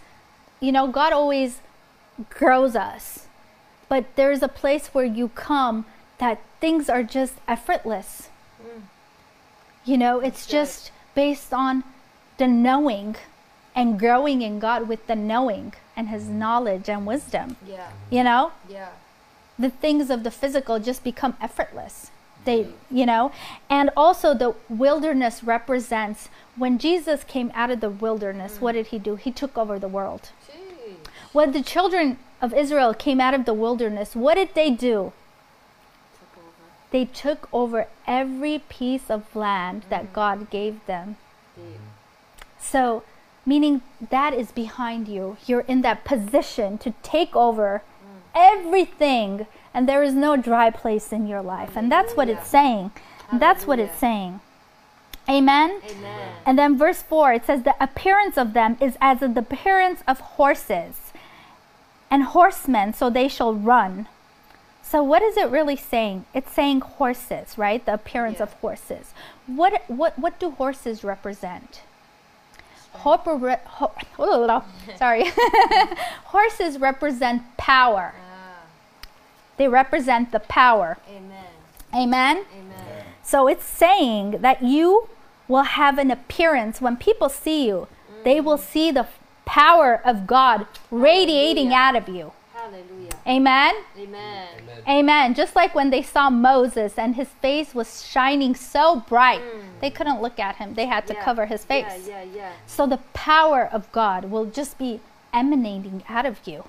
you 0.59 0.71
know, 0.71 0.87
God 0.87 1.13
always 1.13 1.59
grows 2.29 2.75
us. 2.75 3.27
But 3.89 4.15
there's 4.15 4.41
a 4.41 4.47
place 4.47 4.87
where 4.87 5.05
you 5.05 5.27
come 5.29 5.85
that 6.17 6.41
things 6.59 6.89
are 6.89 7.03
just 7.03 7.35
effortless. 7.47 8.29
Mm. 8.61 8.81
You 9.83 9.97
know, 9.97 10.19
it's 10.19 10.45
good. 10.45 10.51
just 10.51 10.91
based 11.13 11.53
on 11.53 11.83
the 12.37 12.47
knowing 12.47 13.15
and 13.75 13.99
growing 13.99 14.41
in 14.41 14.59
God 14.59 14.87
with 14.87 15.05
the 15.07 15.15
knowing 15.15 15.73
and 15.95 16.09
His 16.09 16.23
mm. 16.23 16.31
knowledge 16.31 16.89
and 16.89 17.05
wisdom. 17.05 17.57
Yeah. 17.67 17.89
You 18.09 18.23
know? 18.23 18.51
Yeah. 18.69 18.89
the 19.57 19.69
things 19.69 20.09
of 20.09 20.23
the 20.23 20.31
physical 20.31 20.79
just 20.79 21.03
become 21.03 21.35
effortless. 21.41 22.11
They, 22.43 22.67
you 22.91 23.05
know, 23.05 23.31
and 23.69 23.89
also 23.97 24.33
the 24.33 24.53
wilderness 24.69 25.43
represents 25.43 26.29
when 26.55 26.77
Jesus 26.77 27.23
came 27.23 27.51
out 27.55 27.71
of 27.71 27.79
the 27.79 27.89
wilderness, 27.89 28.61
what 28.61 28.75
mm. 28.75 28.79
did 28.79 28.87
he 28.87 28.99
do? 28.99 29.15
He 29.15 29.31
took 29.31 29.57
over 29.57 29.79
the 29.79 29.87
world. 29.87 30.29
Gee. 30.45 30.97
When 31.33 31.51
the 31.51 31.63
children 31.63 32.17
of 32.41 32.53
Israel 32.53 32.93
came 32.93 33.19
out 33.19 33.33
of 33.33 33.45
the 33.45 33.53
wilderness, 33.53 34.15
what 34.15 34.35
did 34.35 34.53
they 34.53 34.69
do? 34.69 35.11
Took 36.19 36.37
over. 36.37 36.67
They 36.91 37.05
took 37.05 37.49
over 37.51 37.87
every 38.05 38.59
piece 38.69 39.09
of 39.09 39.35
land 39.35 39.83
that 39.89 40.05
mm. 40.05 40.13
God 40.13 40.49
gave 40.49 40.85
them. 40.85 41.17
Deep. 41.55 41.79
So, 42.59 43.03
meaning 43.45 43.81
that 44.09 44.33
is 44.33 44.51
behind 44.51 45.07
you. 45.07 45.37
You're 45.45 45.61
in 45.61 45.81
that 45.81 46.03
position 46.03 46.77
to 46.79 46.93
take 47.03 47.35
over 47.35 47.81
everything, 48.33 49.47
and 49.73 49.87
there 49.87 50.03
is 50.03 50.13
no 50.13 50.35
dry 50.35 50.69
place 50.69 51.11
in 51.11 51.27
your 51.27 51.41
life. 51.41 51.75
And 51.75 51.91
that's 51.91 52.13
what 52.15 52.29
it's 52.29 52.47
saying. 52.47 52.91
That's 53.31 53.65
what 53.65 53.79
it's 53.79 53.97
saying. 53.97 54.39
Amen. 55.27 55.81
Amen. 55.89 56.29
And 56.45 56.57
then 56.59 56.77
verse 56.77 57.01
4 57.01 57.33
it 57.33 57.45
says, 57.45 57.63
The 57.63 57.75
appearance 57.83 58.37
of 58.37 58.53
them 58.53 58.77
is 58.79 58.97
as 59.01 59.21
of 59.21 59.33
the 59.33 59.41
appearance 59.41 60.01
of 60.07 60.19
horses 60.19 61.11
and 62.11 62.23
horsemen, 62.23 62.93
so 62.93 63.09
they 63.09 63.27
shall 63.27 63.53
run. 63.53 64.07
So, 64.83 65.01
what 65.01 65.23
is 65.23 65.35
it 65.35 65.49
really 65.49 65.75
saying? 65.75 66.25
It's 66.35 66.51
saying 66.51 66.81
horses, 66.81 67.57
right? 67.57 67.83
The 67.83 67.95
appearance 67.95 68.37
Yeah. 68.37 68.43
of 68.43 68.53
horses. 68.53 69.13
What, 69.47 69.83
what, 69.87 70.17
what 70.19 70.37
do 70.39 70.51
horses 70.51 71.03
represent? 71.03 71.81
Horpor- 73.03 73.59
ho- 73.65 73.91
sorry. 74.97 75.25
Horses 76.25 76.77
represent 76.79 77.41
power. 77.57 78.13
Ah, 78.15 78.63
They 79.57 79.67
represent 79.67 80.31
the 80.31 80.39
power. 80.39 80.97
amen. 81.09 81.45
Amen. 81.93 82.37
Amen. 82.53 83.05
So 83.23 83.47
it's 83.47 83.65
saying 83.65 84.41
that 84.41 84.61
you 84.63 85.07
will 85.47 85.63
have 85.63 85.97
an 85.97 86.11
appearance 86.11 86.81
when 86.81 86.97
people 86.97 87.29
see 87.29 87.65
you, 87.67 87.87
they 88.23 88.41
will 88.41 88.57
see 88.57 88.91
the 88.91 89.07
power 89.45 90.01
of 90.03 90.25
God 90.27 90.65
radiating 90.91 91.69
Hallelujah. 91.71 91.99
out 91.99 92.07
of 92.09 92.15
you. 92.15 92.31
Amen. 93.27 93.73
Amen. 93.97 94.47
Amen. 94.87 95.33
Just 95.33 95.55
like 95.55 95.73
when 95.73 95.89
they 95.89 96.03
saw 96.03 96.29
Moses 96.29 96.97
and 96.99 97.15
his 97.15 97.27
face 97.41 97.73
was 97.73 98.05
shining 98.05 98.53
so 98.53 98.97
bright, 99.07 99.41
Mm. 99.41 99.79
they 99.81 99.89
couldn't 99.89 100.21
look 100.21 100.39
at 100.39 100.57
him. 100.57 100.75
They 100.75 100.85
had 100.85 101.07
to 101.07 101.13
Yeah, 101.13 101.23
cover 101.23 101.47
his 101.47 101.65
face. 101.65 102.05
Yeah, 102.07 102.21
yeah, 102.21 102.35
yeah. 102.35 102.51
So 102.67 102.85
the 102.85 102.99
power 103.13 103.67
of 103.71 103.91
God 103.91 104.25
will 104.25 104.45
just 104.45 104.77
be 104.77 104.99
emanating 105.33 106.03
out 106.07 106.25
of 106.27 106.39
you. 106.45 106.65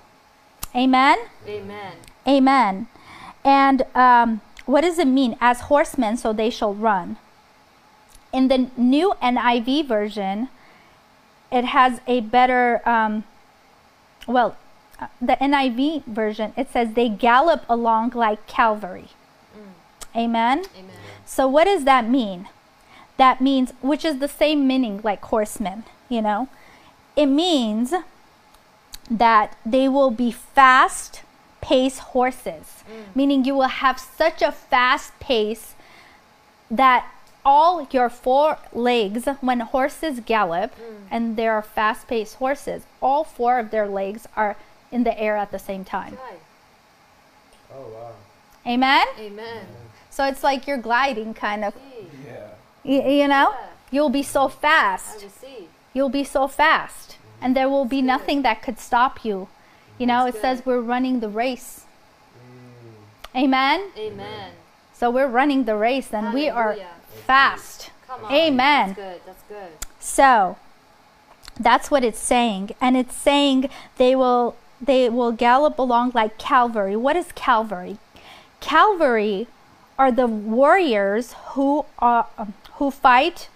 Amen. 0.75 1.17
Amen. 1.47 1.93
Amen. 2.27 2.87
And 3.45 3.83
um, 3.95 4.41
what 4.65 4.81
does 4.81 4.97
it 4.97 5.07
mean? 5.07 5.37
As 5.39 5.61
horsemen, 5.61 6.17
so 6.17 6.33
they 6.33 6.49
shall 6.49 6.73
run. 6.73 7.17
In 8.33 8.47
the 8.47 8.69
new 8.75 9.13
NIV 9.21 9.87
version, 9.87 10.49
it 11.51 11.65
has 11.65 12.01
a 12.07 12.19
better, 12.19 12.81
um, 12.87 13.23
well, 14.27 14.57
the 15.21 15.33
NIV 15.33 16.05
version, 16.05 16.53
it 16.57 16.71
says 16.71 16.93
they 16.93 17.09
gallop 17.09 17.63
along 17.69 18.11
like 18.11 18.45
Calvary. 18.47 19.09
Mm. 19.55 20.19
Amen. 20.19 20.65
Amen. 20.77 20.95
So 21.25 21.47
what 21.47 21.65
does 21.65 21.83
that 21.83 22.09
mean? 22.09 22.47
That 23.17 23.41
means, 23.41 23.73
which 23.81 24.05
is 24.05 24.19
the 24.19 24.27
same 24.27 24.67
meaning 24.67 25.01
like 25.03 25.23
horsemen, 25.25 25.83
you 26.09 26.21
know? 26.21 26.49
It 27.15 27.25
means 27.25 27.93
that 29.09 29.57
they 29.65 29.87
will 29.87 30.11
be 30.11 30.31
fast 30.31 31.21
paced 31.61 31.99
horses, 31.99 32.83
mm. 32.89 33.15
meaning 33.15 33.43
you 33.43 33.55
will 33.55 33.67
have 33.67 33.99
such 33.99 34.41
a 34.41 34.51
fast 34.51 35.17
pace 35.19 35.75
that 36.69 37.09
all 37.43 37.87
your 37.91 38.09
four 38.09 38.57
legs, 38.73 39.25
when 39.41 39.61
horses 39.61 40.19
gallop 40.19 40.75
mm. 40.75 41.07
and 41.09 41.37
there 41.37 41.53
are 41.53 41.61
fast 41.61 42.07
paced 42.07 42.35
horses, 42.35 42.83
all 43.01 43.23
four 43.23 43.57
of 43.57 43.71
their 43.71 43.87
legs 43.87 44.27
are 44.35 44.57
in 44.91 45.03
the 45.03 45.17
air 45.19 45.35
at 45.37 45.51
the 45.51 45.59
same 45.59 45.83
time. 45.85 46.17
Oh 47.73 47.81
wow. 47.93 48.11
Amen? 48.65 49.05
Amen. 49.19 49.65
So 50.09 50.25
it's 50.25 50.43
like 50.43 50.67
you're 50.67 50.77
gliding 50.77 51.33
kind 51.33 51.63
of, 51.63 51.73
Yeah. 52.25 52.47
y- 52.83 53.07
you 53.21 53.27
know? 53.27 53.51
Yeah. 53.51 53.65
You'll 53.91 54.09
be 54.09 54.23
so 54.23 54.45
I 54.47 54.49
fast. 54.49 55.25
You'll 55.93 56.09
be 56.09 56.23
so 56.23 56.47
fast. 56.47 57.17
And 57.41 57.55
there 57.55 57.69
will 57.69 57.85
be 57.85 58.01
nothing 58.01 58.41
that 58.41 58.61
could 58.61 58.79
stop 58.79 59.23
you. 59.23 59.47
You 59.97 60.05
know, 60.07 60.25
it 60.25 60.31
That's 60.33 60.41
says 60.41 60.65
we're 60.65 60.81
running 60.81 61.19
the 61.21 61.29
race. 61.29 61.85
Mm. 63.35 63.43
Amen? 63.43 63.89
Amen. 63.97 64.51
So 64.93 65.09
we're 65.11 65.27
running 65.27 65.65
the 65.65 65.75
race 65.75 66.13
and 66.13 66.33
we 66.33 66.49
are 66.49 66.71
Hallelujah. 66.73 66.87
fast. 67.25 67.91
Come 68.07 68.25
on. 68.25 68.31
Amen. 68.33 68.87
That's 68.97 68.99
good. 68.99 69.21
That's 69.25 69.43
good. 69.47 69.71
So 69.99 70.57
that's 71.59 71.89
what 71.91 72.03
it's 72.03 72.19
saying. 72.19 72.71
And 72.81 72.97
it's 72.97 73.15
saying 73.15 73.69
they 73.97 74.15
will 74.15 74.55
they 74.81 75.09
will 75.09 75.31
gallop 75.31 75.79
along 75.79 76.11
like 76.13 76.37
cavalry. 76.37 76.95
What 76.95 77.15
is 77.15 77.31
cavalry? 77.33 77.97
Cavalry 78.59 79.47
are 79.97 80.11
the 80.11 80.27
warriors 80.27 81.33
who 81.49 81.85
are 81.99 82.27
um, 82.37 82.53
who 82.73 82.91
fight 82.91 83.49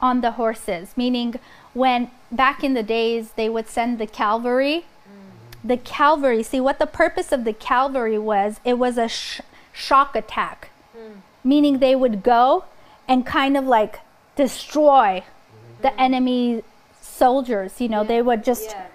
on 0.00 0.20
the 0.20 0.32
horses, 0.32 0.94
meaning 0.96 1.34
when 1.72 2.10
back 2.30 2.62
in 2.62 2.74
the 2.74 2.82
days 2.82 3.32
they 3.32 3.48
would 3.48 3.68
send 3.68 3.98
the 3.98 4.06
cavalry. 4.06 4.84
Mm-hmm. 4.84 5.68
The 5.68 5.76
cavalry, 5.78 6.42
see 6.42 6.60
what 6.60 6.78
the 6.78 6.86
purpose 6.86 7.32
of 7.32 7.44
the 7.44 7.52
cavalry 7.52 8.18
was, 8.18 8.60
it 8.64 8.78
was 8.78 8.98
a 8.98 9.08
sh- 9.08 9.40
shock 9.72 10.14
attack. 10.14 10.70
Mm. 10.96 11.20
Meaning 11.42 11.78
they 11.78 11.96
would 11.96 12.22
go 12.22 12.64
and 13.08 13.24
kind 13.24 13.56
of 13.56 13.64
like 13.64 14.00
destroy 14.36 15.24
mm-hmm. 15.24 15.82
the 15.82 15.98
enemy 16.00 16.62
soldiers, 17.00 17.80
you 17.80 17.88
know, 17.88 18.04
they 18.04 18.20
would 18.20 18.44
just 18.44 18.70
Yeah. 18.70 18.86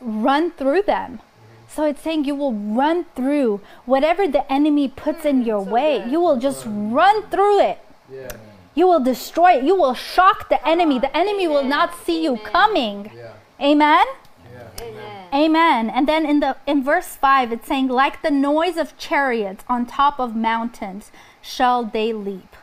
Run 0.00 0.50
through 0.52 0.82
them. 0.82 1.20
So 1.68 1.84
it's 1.84 2.00
saying 2.00 2.24
you 2.24 2.34
will 2.34 2.54
run 2.54 3.04
through 3.14 3.60
whatever 3.84 4.26
the 4.26 4.50
enemy 4.50 4.88
puts 4.88 5.24
in 5.24 5.42
mm, 5.42 5.46
your 5.46 5.64
so 5.64 5.70
way. 5.70 5.98
good. 5.98 6.12
You 6.12 6.20
will 6.20 6.38
just 6.38 6.64
run 6.66 7.22
through 7.28 7.60
it. 7.60 7.78
Yeah. 8.10 8.28
You 8.74 8.86
will 8.86 9.00
destroy 9.00 9.58
it. 9.58 9.64
You 9.64 9.74
will 9.74 9.94
shock 9.94 10.48
the 10.48 10.66
enemy. 10.66 10.98
The 10.98 11.14
enemy 11.16 11.48
will 11.48 11.64
not 11.64 11.94
see 12.04 12.22
you 12.22 12.32
Amen. 12.36 12.44
coming. 12.52 13.10
Yeah. 13.14 13.32
Amen. 13.60 14.06
Yeah. 14.52 14.84
Amen. 14.84 15.28
Amen. 15.34 15.90
And 15.90 16.08
then 16.08 16.24
in 16.24 16.40
the 16.40 16.56
in 16.66 16.84
verse 16.84 17.16
5 17.16 17.52
it's 17.52 17.66
saying 17.66 17.88
like 17.88 18.22
the 18.22 18.30
noise 18.30 18.76
of 18.76 18.96
chariots 18.96 19.64
on 19.68 19.86
top 19.86 20.20
of 20.20 20.36
mountains 20.36 21.10
shall 21.42 21.84
they 21.84 22.12
leap. 22.12 22.54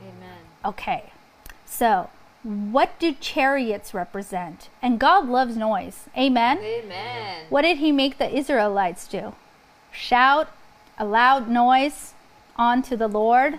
Amen. 0.00 0.38
Okay. 0.64 1.12
So, 1.64 2.10
what 2.46 2.96
do 3.00 3.12
chariots 3.12 3.92
represent? 3.92 4.68
And 4.80 5.00
God 5.00 5.28
loves 5.28 5.56
noise. 5.56 6.04
Amen. 6.16 6.58
Amen. 6.58 7.46
What 7.48 7.62
did 7.62 7.78
he 7.78 7.90
make 7.90 8.18
the 8.18 8.32
Israelites 8.32 9.08
do? 9.08 9.34
Shout 9.90 10.48
a 10.96 11.04
loud 11.04 11.48
noise 11.48 12.12
unto 12.56 12.96
the 12.96 13.08
Lord, 13.08 13.58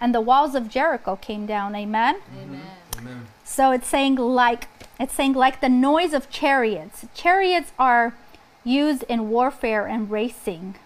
and 0.00 0.14
the 0.14 0.20
walls 0.20 0.54
of 0.54 0.68
Jericho 0.68 1.16
came 1.16 1.46
down. 1.46 1.74
Amen. 1.74 2.20
Amen. 2.40 2.62
Amen. 2.98 3.26
So 3.42 3.72
it's 3.72 3.88
saying 3.88 4.14
like 4.14 4.68
it's 5.00 5.14
saying 5.14 5.32
like 5.32 5.60
the 5.60 5.68
noise 5.68 6.12
of 6.12 6.30
chariots. 6.30 7.04
Chariots 7.14 7.72
are 7.76 8.14
used 8.62 9.02
in 9.08 9.30
warfare 9.30 9.86
and 9.86 10.08
racing. 10.08 10.76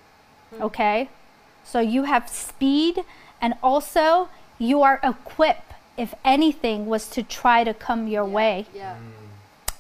Hmm. 0.54 0.62
Okay? 0.62 1.10
So 1.64 1.80
you 1.80 2.04
have 2.04 2.30
speed 2.30 3.04
and 3.42 3.54
also 3.62 4.30
you 4.58 4.80
are 4.82 5.00
equipped 5.02 5.65
if 5.96 6.14
anything 6.24 6.86
was 6.86 7.08
to 7.10 7.22
try 7.22 7.64
to 7.64 7.74
come 7.74 8.06
your 8.08 8.24
way. 8.24 8.66
Yeah. 8.74 8.96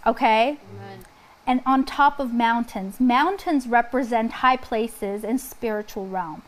Okay? 0.06 0.58
Amen. 0.74 1.04
and 1.46 1.60
on 1.64 1.84
top 1.84 2.18
of 2.18 2.32
mountains. 2.32 2.98
Mountains 3.00 3.66
represent 3.66 4.32
high 4.32 4.56
places 4.56 5.22
in 5.24 5.38
spiritual 5.38 6.06
realm. 6.08 6.42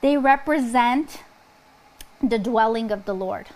They 0.00 0.16
represent 0.16 1.22
the 2.22 2.38
dwelling 2.38 2.90
of 2.90 3.04
the 3.04 3.14
Lord. 3.14 3.46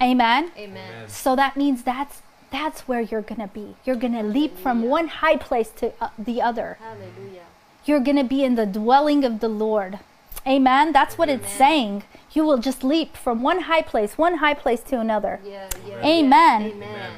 Amen. 0.00 0.50
Amen. 0.56 1.08
So 1.08 1.36
that 1.36 1.56
means 1.56 1.82
that's 1.82 2.22
that's 2.50 2.82
where 2.82 3.00
you're 3.00 3.22
going 3.22 3.40
to 3.40 3.46
be. 3.46 3.76
You're 3.86 3.96
going 3.96 4.12
to 4.12 4.22
leap 4.22 4.58
from 4.58 4.82
one 4.82 5.08
high 5.08 5.36
place 5.36 5.70
to 5.76 5.92
uh, 6.02 6.10
the 6.18 6.42
other. 6.42 6.76
Hallelujah. 6.80 7.44
You're 7.86 8.00
going 8.00 8.18
to 8.18 8.24
be 8.24 8.44
in 8.44 8.56
the 8.56 8.66
dwelling 8.66 9.24
of 9.24 9.40
the 9.40 9.48
Lord. 9.48 10.00
Amen. 10.46 10.92
That's 10.92 11.16
what 11.16 11.30
it's 11.30 11.46
Amen. 11.46 11.58
saying. 11.58 12.02
You 12.32 12.44
will 12.44 12.58
just 12.58 12.82
leap 12.82 13.16
from 13.16 13.42
one 13.42 13.62
high 13.62 13.82
place, 13.82 14.16
one 14.16 14.38
high 14.38 14.54
place 14.54 14.80
to 14.84 14.98
another. 15.00 15.40
Yeah. 15.44 15.68
Yeah. 15.86 16.06
Amen. 16.06 16.62
Yeah. 16.62 16.68
Amen. 16.74 17.12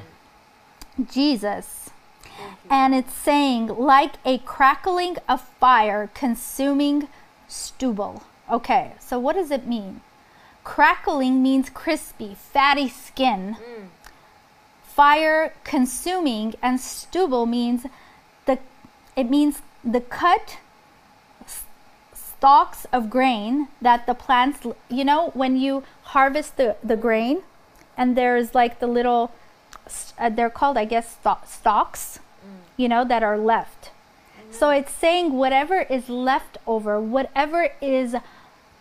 Jesus. 1.11 1.91
And 2.69 2.95
it's 2.95 3.12
saying, 3.15 3.69
like 3.69 4.15
a 4.24 4.39
crackling 4.39 5.16
of 5.28 5.41
fire 5.61 6.11
consuming 6.15 7.09
stubble. 7.49 8.23
Okay, 8.51 8.93
so 8.99 9.19
what 9.19 9.36
does 9.36 9.51
it 9.51 9.66
mean? 9.66 10.01
Crackling 10.65 11.43
means 11.43 11.70
crispy, 11.70 12.35
fatty 12.35 12.89
skin. 12.89 13.57
Mm. 13.61 13.86
Fire 14.85 15.53
consuming 15.65 16.55
and 16.62 16.81
stubble 16.81 17.47
means 17.47 17.86
the 18.47 18.59
it 19.16 19.28
means 19.31 19.62
the 19.85 20.01
cut 20.01 20.43
s- 20.51 20.57
stalks 22.44 22.84
of 22.92 23.08
grain 23.08 23.68
that 23.80 24.04
the 24.06 24.12
plants 24.12 24.66
you 24.90 25.02
know 25.02 25.30
when 25.32 25.56
you 25.56 25.82
harvest 26.14 26.58
the, 26.58 26.76
the 26.84 26.94
grain 26.94 27.42
and 27.96 28.14
there's 28.18 28.54
like 28.54 28.80
the 28.80 28.86
little, 28.86 29.30
uh, 30.18 30.28
they're 30.28 30.50
called 30.50 30.76
i 30.76 30.84
guess 30.84 31.12
sto- 31.12 31.38
stalks 31.46 32.18
you 32.76 32.86
know 32.86 33.02
that 33.02 33.22
are 33.22 33.38
left 33.38 33.90
so 34.50 34.68
it's 34.68 34.92
saying 34.92 35.32
whatever 35.32 35.80
is 35.96 36.10
left 36.10 36.58
over 36.66 37.00
whatever 37.00 37.70
is 37.80 38.14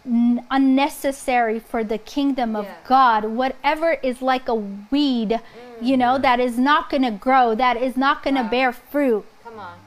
n- 0.05 0.45
unnecessary 0.51 1.57
for 1.57 1.85
the 1.85 1.97
kingdom 1.97 2.57
of 2.57 2.65
Yeah. 2.65 2.75
god 2.85 3.23
whatever 3.41 3.91
is 4.03 4.21
like 4.21 4.49
a 4.49 4.55
weed 4.91 5.39
you 5.79 5.95
know 5.95 6.17
that 6.17 6.41
is 6.41 6.57
not 6.59 6.89
going 6.89 7.03
to 7.03 7.11
grow 7.11 7.55
that 7.55 7.77
is 7.77 7.95
not 7.95 8.23
going 8.23 8.35
to 8.35 8.41
Wow. 8.43 8.49
bear 8.49 8.71
fruit 8.73 9.23
Come 9.45 9.57
on. 9.57 9.77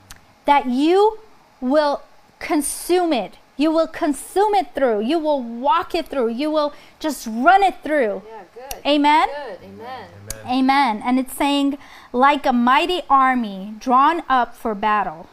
that 0.46 0.64
you 0.66 1.18
will 1.60 2.00
consume 2.38 3.12
it. 3.12 3.34
You 3.56 3.70
will 3.70 3.86
consume 3.86 4.54
it 4.54 4.74
through. 4.74 5.00
You 5.00 5.18
will 5.18 5.42
walk 5.42 5.94
it 5.94 6.08
through. 6.08 6.28
You 6.28 6.50
will 6.50 6.74
just 7.00 7.26
run 7.26 7.62
it 7.62 7.76
through. 7.82 8.22
Yeah. 8.28 8.42
Good. 8.54 8.86
Amen? 8.86 9.28
Good. 9.28 9.58
Amen. 9.64 10.08
Amen. 10.44 10.58
Amen. 10.58 11.02
And 11.04 11.18
it's 11.18 11.34
saying, 11.34 11.78
like 12.12 12.46
a 12.46 12.52
mighty 12.52 13.02
army 13.08 13.74
drawn 13.78 14.22
up 14.28 14.54
for 14.54 14.74
battle. 14.74 15.28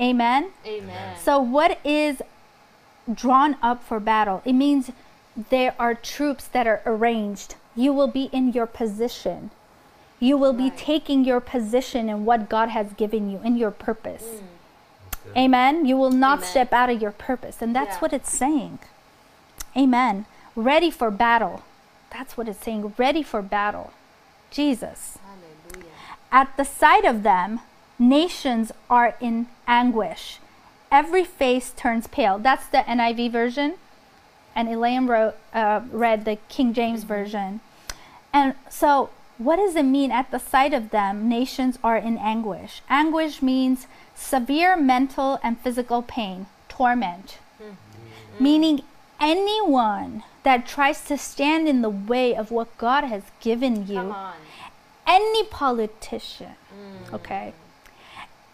Amen. 0.00 0.52
Amen. 0.66 1.16
So, 1.22 1.38
what 1.38 1.78
is 1.84 2.22
drawn 3.12 3.56
up 3.62 3.82
for 3.84 4.00
battle? 4.00 4.42
It 4.44 4.54
means 4.54 4.90
there 5.50 5.74
are 5.78 5.94
troops 5.94 6.46
that 6.48 6.66
are 6.66 6.82
arranged. 6.86 7.56
You 7.76 7.92
will 7.92 8.08
be 8.08 8.24
in 8.32 8.52
your 8.52 8.66
position. 8.66 9.50
You 10.18 10.36
will 10.36 10.52
be 10.52 10.70
taking 10.70 11.24
your 11.24 11.40
position 11.40 12.08
in 12.08 12.24
what 12.24 12.48
God 12.48 12.68
has 12.68 12.92
given 12.92 13.28
you, 13.28 13.40
in 13.42 13.56
your 13.56 13.72
purpose. 13.72 14.22
Mm. 14.22 14.42
Amen. 15.36 15.86
You 15.86 15.96
will 15.96 16.10
not 16.10 16.38
Amen. 16.38 16.50
step 16.50 16.72
out 16.72 16.90
of 16.90 17.00
your 17.00 17.10
purpose. 17.12 17.62
And 17.62 17.74
that's 17.74 17.94
Yeah. 17.96 17.98
what 18.00 18.12
it's 18.12 18.30
saying. 18.32 18.78
Amen. 19.76 20.26
Ready 20.54 20.90
for 20.90 21.10
battle. 21.10 21.62
That's 22.10 22.36
what 22.36 22.48
it's 22.48 22.62
saying. 22.64 22.94
Ready 22.98 23.22
for 23.22 23.40
battle. 23.42 23.92
Jesus. 24.50 25.18
Hallelujah. 25.24 25.90
At 26.30 26.56
the 26.56 26.64
sight 26.64 27.04
of 27.04 27.22
them, 27.22 27.60
nations 27.98 28.72
are 28.90 29.14
in 29.20 29.46
anguish. 29.66 30.38
Every 30.90 31.24
face 31.24 31.72
turns 31.74 32.06
pale. 32.06 32.38
That's 32.38 32.66
the 32.66 32.86
NIV 32.86 33.30
version. 33.30 33.74
And 34.54 34.68
Elaine 34.68 35.06
wrote, 35.06 35.36
uh, 35.54 35.80
read 35.90 36.26
the 36.26 36.36
King 36.50 36.74
James 36.74 37.04
version. 37.04 37.60
And 38.34 38.54
so, 38.68 39.08
what 39.44 39.56
does 39.56 39.76
it 39.76 39.84
mean? 39.84 40.10
At 40.10 40.30
the 40.30 40.38
sight 40.38 40.72
of 40.72 40.90
them, 40.90 41.28
nations 41.28 41.78
are 41.82 41.96
in 41.96 42.18
anguish. 42.18 42.82
Anguish 42.88 43.42
means 43.42 43.86
severe 44.14 44.76
mental 44.76 45.38
and 45.42 45.58
physical 45.60 46.02
pain, 46.02 46.46
torment. 46.68 47.38
Hmm. 47.58 48.42
Meaning, 48.42 48.82
anyone 49.20 50.24
that 50.42 50.66
tries 50.66 51.04
to 51.04 51.16
stand 51.16 51.68
in 51.68 51.82
the 51.82 51.90
way 51.90 52.34
of 52.34 52.50
what 52.50 52.76
God 52.78 53.04
has 53.04 53.22
given 53.40 53.86
you 53.86 54.14
any 55.06 55.44
politician, 55.44 56.54
hmm. 56.70 57.14
okay, 57.14 57.52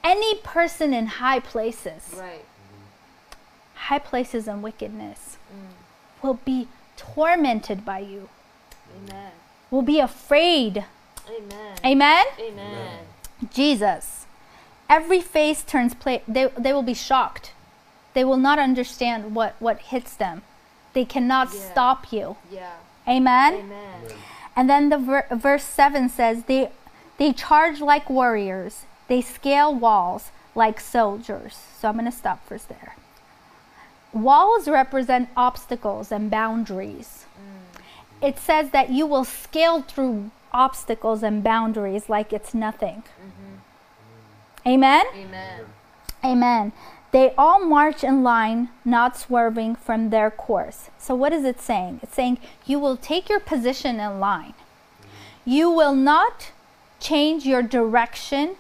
any 0.03 0.37
person 0.37 0.95
in 0.95 1.07
high 1.07 1.41
places, 1.41 2.15
Right. 2.17 2.45
high 3.75 3.99
places 3.99 4.49
and 4.49 4.63
wickedness, 4.63 5.37
hmm. 5.51 6.27
will 6.27 6.39
be 6.45 6.69
tormented 6.97 7.85
by 7.85 8.01
you, 8.01 8.29
Amen. 8.97 9.33
Will 9.71 9.83
be 9.83 10.01
afraid. 10.01 10.85
Amen. 11.29 11.77
Amen? 11.85 12.27
Amen. 12.41 12.99
Jesus. 13.53 14.27
Every 14.89 15.21
face 15.21 15.63
turns 15.63 15.95
pla- 15.95 16.21
they, 16.27 16.47
they 16.59 16.73
will 16.73 16.83
be 16.83 16.95
shocked. 16.95 17.53
They 18.15 18.25
will 18.25 18.39
not 18.39 18.59
understand 18.59 19.35
what, 19.35 19.55
what 19.59 19.79
hits 19.81 20.17
them. 20.17 20.43
They 20.95 21.05
cannot 21.05 21.53
Yeah. 21.53 21.61
stop 21.71 22.13
you. 22.13 22.37
Yeah. 22.51 22.73
Amen? 23.07 23.55
Amen. 23.55 24.01
And 24.57 24.69
then 24.69 24.89
the 24.89 24.99
ver- 24.99 25.27
verse 25.31 25.65
7 25.65 26.09
says 26.09 26.45
they 26.45 26.71
they 27.19 27.33
charge 27.33 27.81
like 27.81 28.09
warriors. 28.09 28.85
They 29.09 29.21
scale 29.21 29.75
walls 29.75 30.31
like 30.55 30.81
soldiers. 30.81 31.59
So 31.81 31.89
I'm 31.89 31.95
going 31.99 32.05
to 32.11 32.17
stop 32.17 32.47
first 32.47 32.69
there. 32.69 32.95
Walls 34.13 34.69
represent 34.69 35.29
obstacles 35.37 36.11
and 36.13 36.31
boundaries. 36.31 37.25
It 38.21 38.39
says 38.39 38.71
that 38.71 38.91
you 38.91 39.07
will 39.07 39.25
scale 39.25 39.83
through 39.83 40.31
obstacles 40.53 41.23
and 41.23 41.43
boundaries 41.43 42.09
like 42.09 42.33
it's 42.33 42.55
nothing. 42.55 43.05
Mm-hmm. 43.21 44.69
Amen. 44.69 45.07
Amen. 45.15 45.65
Amen. 46.25 46.73
They 47.11 47.33
all 47.39 47.65
march 47.65 48.05
in 48.05 48.23
line, 48.23 48.69
not 48.85 49.17
swerving 49.17 49.77
from 49.77 50.11
their 50.11 50.31
course. 50.31 50.91
So, 50.99 51.15
what 51.15 51.33
is 51.33 51.45
it 51.45 51.61
saying? 51.61 52.01
It's 52.03 52.15
saying 52.15 52.39
you 52.67 52.79
will 52.79 52.97
take 52.97 53.29
your 53.29 53.41
position 53.41 53.99
in 53.99 54.21
line. 54.21 54.53
Mm-hmm. 54.53 55.51
You 55.51 55.71
will 55.71 55.95
not 55.95 56.51
change 57.01 57.47
your 57.47 57.63
direction. 57.63 58.57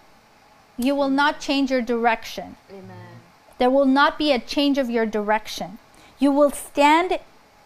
You 0.78 0.94
will 0.94 1.10
not 1.10 1.40
change 1.40 1.70
your 1.70 1.82
direction. 1.82 2.56
Amen. 2.70 3.08
There 3.58 3.70
will 3.70 3.86
not 3.86 4.18
be 4.18 4.32
a 4.32 4.38
change 4.38 4.78
of 4.78 4.88
your 4.88 5.04
direction. 5.04 5.78
You 6.18 6.30
will 6.32 6.50
stand 6.50 7.18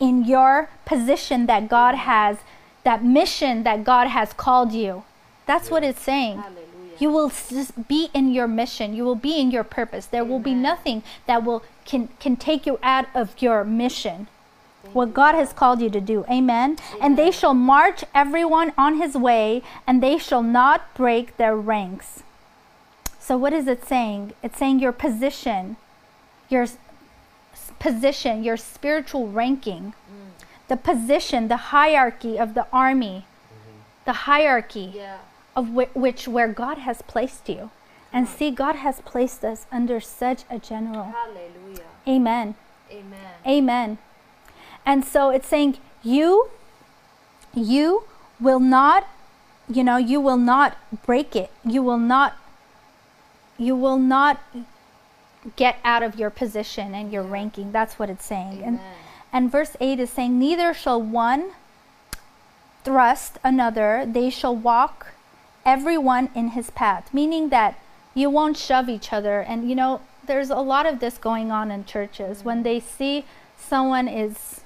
in 0.02 0.24
your 0.24 0.68
position 0.84 1.46
that 1.46 1.68
God 1.68 1.94
has, 1.94 2.38
that 2.82 3.04
mission 3.04 3.62
that 3.62 3.84
God 3.84 4.08
has 4.08 4.32
called 4.32 4.72
you. 4.72 5.04
That's 5.46 5.70
what 5.70 5.84
it's 5.84 6.02
saying. 6.02 6.38
Hallelujah. 6.38 6.96
You 6.98 7.10
will 7.10 7.32
be 7.86 8.10
in 8.12 8.32
your 8.32 8.48
mission. 8.48 8.94
You 8.94 9.04
will 9.04 9.22
be 9.30 9.38
in 9.38 9.52
your 9.52 9.62
purpose. 9.62 10.06
There 10.06 10.24
will 10.24 10.40
be 10.40 10.54
nothing 10.54 11.04
that 11.26 11.44
will 11.44 11.62
can 11.84 12.08
can 12.18 12.36
take 12.36 12.66
you 12.66 12.80
out 12.82 13.06
of 13.14 13.40
your 13.40 13.62
mission. 13.64 14.26
What 14.92 15.14
God 15.14 15.36
has 15.36 15.52
called 15.52 15.80
you 15.80 15.90
to 15.90 16.00
do. 16.00 16.24
Amen. 16.28 16.76
And 17.00 17.16
they 17.16 17.30
shall 17.30 17.54
march 17.54 18.02
everyone 18.12 18.72
on 18.76 18.98
his 18.98 19.14
way, 19.14 19.62
and 19.86 20.02
they 20.02 20.18
shall 20.18 20.42
not 20.42 20.92
break 20.94 21.36
their 21.36 21.56
ranks. 21.56 22.24
So 23.20 23.36
what 23.36 23.52
is 23.52 23.68
it 23.68 23.84
saying? 23.84 24.32
It's 24.42 24.58
saying 24.58 24.80
your 24.80 24.92
position, 24.92 25.76
your 26.48 26.66
position, 27.82 28.44
your 28.44 28.56
spiritual 28.56 29.26
ranking, 29.26 29.92
mm. 29.92 30.44
the 30.68 30.76
position, 30.76 31.48
the 31.48 31.74
hierarchy 31.74 32.38
of 32.38 32.54
the 32.54 32.64
army, 32.72 33.26
mm-hmm. 33.26 33.78
the 34.04 34.12
hierarchy 34.30 34.92
Yeah. 34.94 35.18
of 35.56 35.64
whi- 35.70 35.90
which 35.92 36.28
where 36.28 36.46
God 36.46 36.78
has 36.78 37.02
placed 37.02 37.48
you. 37.48 37.70
And 38.12 38.28
see, 38.28 38.50
God 38.50 38.76
has 38.76 39.00
placed 39.00 39.42
us 39.42 39.66
under 39.72 39.98
such 39.98 40.44
a 40.48 40.58
general. 40.58 41.12
Hallelujah. 41.20 41.90
Amen. 42.06 42.54
Amen. 42.90 43.32
Amen. 43.44 43.98
And 44.86 45.04
so 45.04 45.30
it's 45.30 45.48
saying 45.48 45.78
you 46.02 46.50
you 47.54 48.04
will 48.38 48.60
not 48.60 49.08
you 49.68 49.82
know, 49.82 49.96
you 49.96 50.20
will 50.20 50.36
not 50.36 50.76
break 51.06 51.34
it. 51.34 51.50
You 51.64 51.82
will 51.82 51.98
not 51.98 52.36
you 53.58 53.74
will 53.74 53.98
not 53.98 54.40
get 55.56 55.78
out 55.84 56.02
of 56.02 56.16
your 56.16 56.30
position 56.30 56.94
and 56.94 57.12
your 57.12 57.24
Yeah. 57.24 57.30
ranking. 57.30 57.72
That's 57.72 57.98
what 57.98 58.10
it's 58.10 58.24
saying. 58.24 58.62
And 58.64 58.78
Amen. 58.78 58.94
and 59.32 59.50
verse 59.50 59.76
8 59.80 59.98
is 59.98 60.10
saying, 60.10 60.38
Neither 60.38 60.74
shall 60.74 61.00
one 61.00 61.52
thrust 62.84 63.38
another, 63.44 64.04
they 64.06 64.30
shall 64.30 64.54
walk 64.54 65.12
everyone 65.64 66.30
in 66.34 66.48
his 66.48 66.70
path. 66.70 67.12
Meaning 67.12 67.48
that 67.50 67.76
you 68.14 68.28
won't 68.28 68.56
shove 68.56 68.88
each 68.88 69.12
other. 69.12 69.40
And 69.40 69.68
you 69.68 69.74
know, 69.74 70.00
there's 70.26 70.50
a 70.50 70.56
lot 70.56 70.86
of 70.86 71.00
this 71.00 71.18
going 71.18 71.50
on 71.50 71.70
in 71.70 71.84
churches. 71.84 72.44
When 72.44 72.58
mm-hmm. 72.58 72.64
they 72.64 72.80
see 72.80 73.24
someone 73.58 74.08
is, 74.08 74.60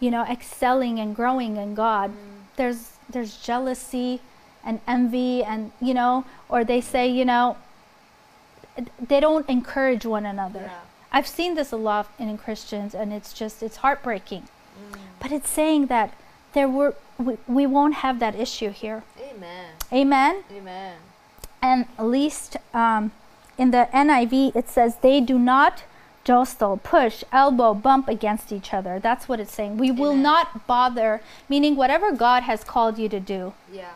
you 0.00 0.10
know, 0.10 0.24
excelling 0.24 0.98
and 0.98 1.14
growing 1.14 1.56
in 1.56 1.74
God, 1.74 2.10
mm-hmm. 2.10 2.46
there's 2.56 2.92
there's 3.08 3.36
jealousy 3.36 4.20
and 4.64 4.80
envy 4.86 5.44
and 5.44 5.72
you 5.80 5.94
know, 5.94 6.24
or 6.48 6.64
they 6.64 6.80
say, 6.80 7.08
you 7.08 7.24
know, 7.24 7.56
they 9.00 9.20
don't 9.20 9.48
encourage 9.48 10.04
one 10.04 10.26
another. 10.26 10.64
Yeah. 10.66 10.80
I've 11.12 11.26
seen 11.26 11.54
this 11.54 11.72
a 11.72 11.76
lot 11.76 12.10
in 12.18 12.36
Christians, 12.38 12.94
and 12.94 13.12
it's 13.12 13.32
just 13.32 13.62
it's 13.62 13.76
heartbreaking. 13.76 14.42
Mm. 14.42 14.98
But 15.20 15.32
it's 15.32 15.48
saying 15.48 15.86
that 15.86 16.14
there 16.52 16.68
were 16.68 16.94
we, 17.18 17.38
we 17.46 17.66
won't 17.66 17.94
have 17.96 18.18
that 18.20 18.34
issue 18.34 18.70
here. 18.70 19.02
Amen. 19.18 19.66
Amen. 19.92 20.44
Amen. 20.52 20.96
And 21.62 21.86
at 21.98 22.06
least 22.06 22.56
um, 22.74 23.12
in 23.56 23.70
the 23.70 23.88
NIV, 23.92 24.54
it 24.54 24.68
says 24.68 24.96
they 24.96 25.20
do 25.20 25.38
not 25.38 25.84
jostle, 26.24 26.76
push, 26.76 27.22
elbow, 27.32 27.72
bump 27.72 28.08
against 28.08 28.52
each 28.52 28.74
other. 28.74 28.98
That's 28.98 29.28
what 29.28 29.38
it's 29.38 29.54
saying. 29.54 29.78
We 29.78 29.92
will 29.92 30.14
not 30.14 30.66
bother. 30.66 31.20
Meaning, 31.48 31.76
whatever 31.76 32.10
God 32.12 32.42
has 32.42 32.64
called 32.64 32.98
you 32.98 33.08
to 33.08 33.20
do, 33.20 33.54
Yeah. 33.72 33.92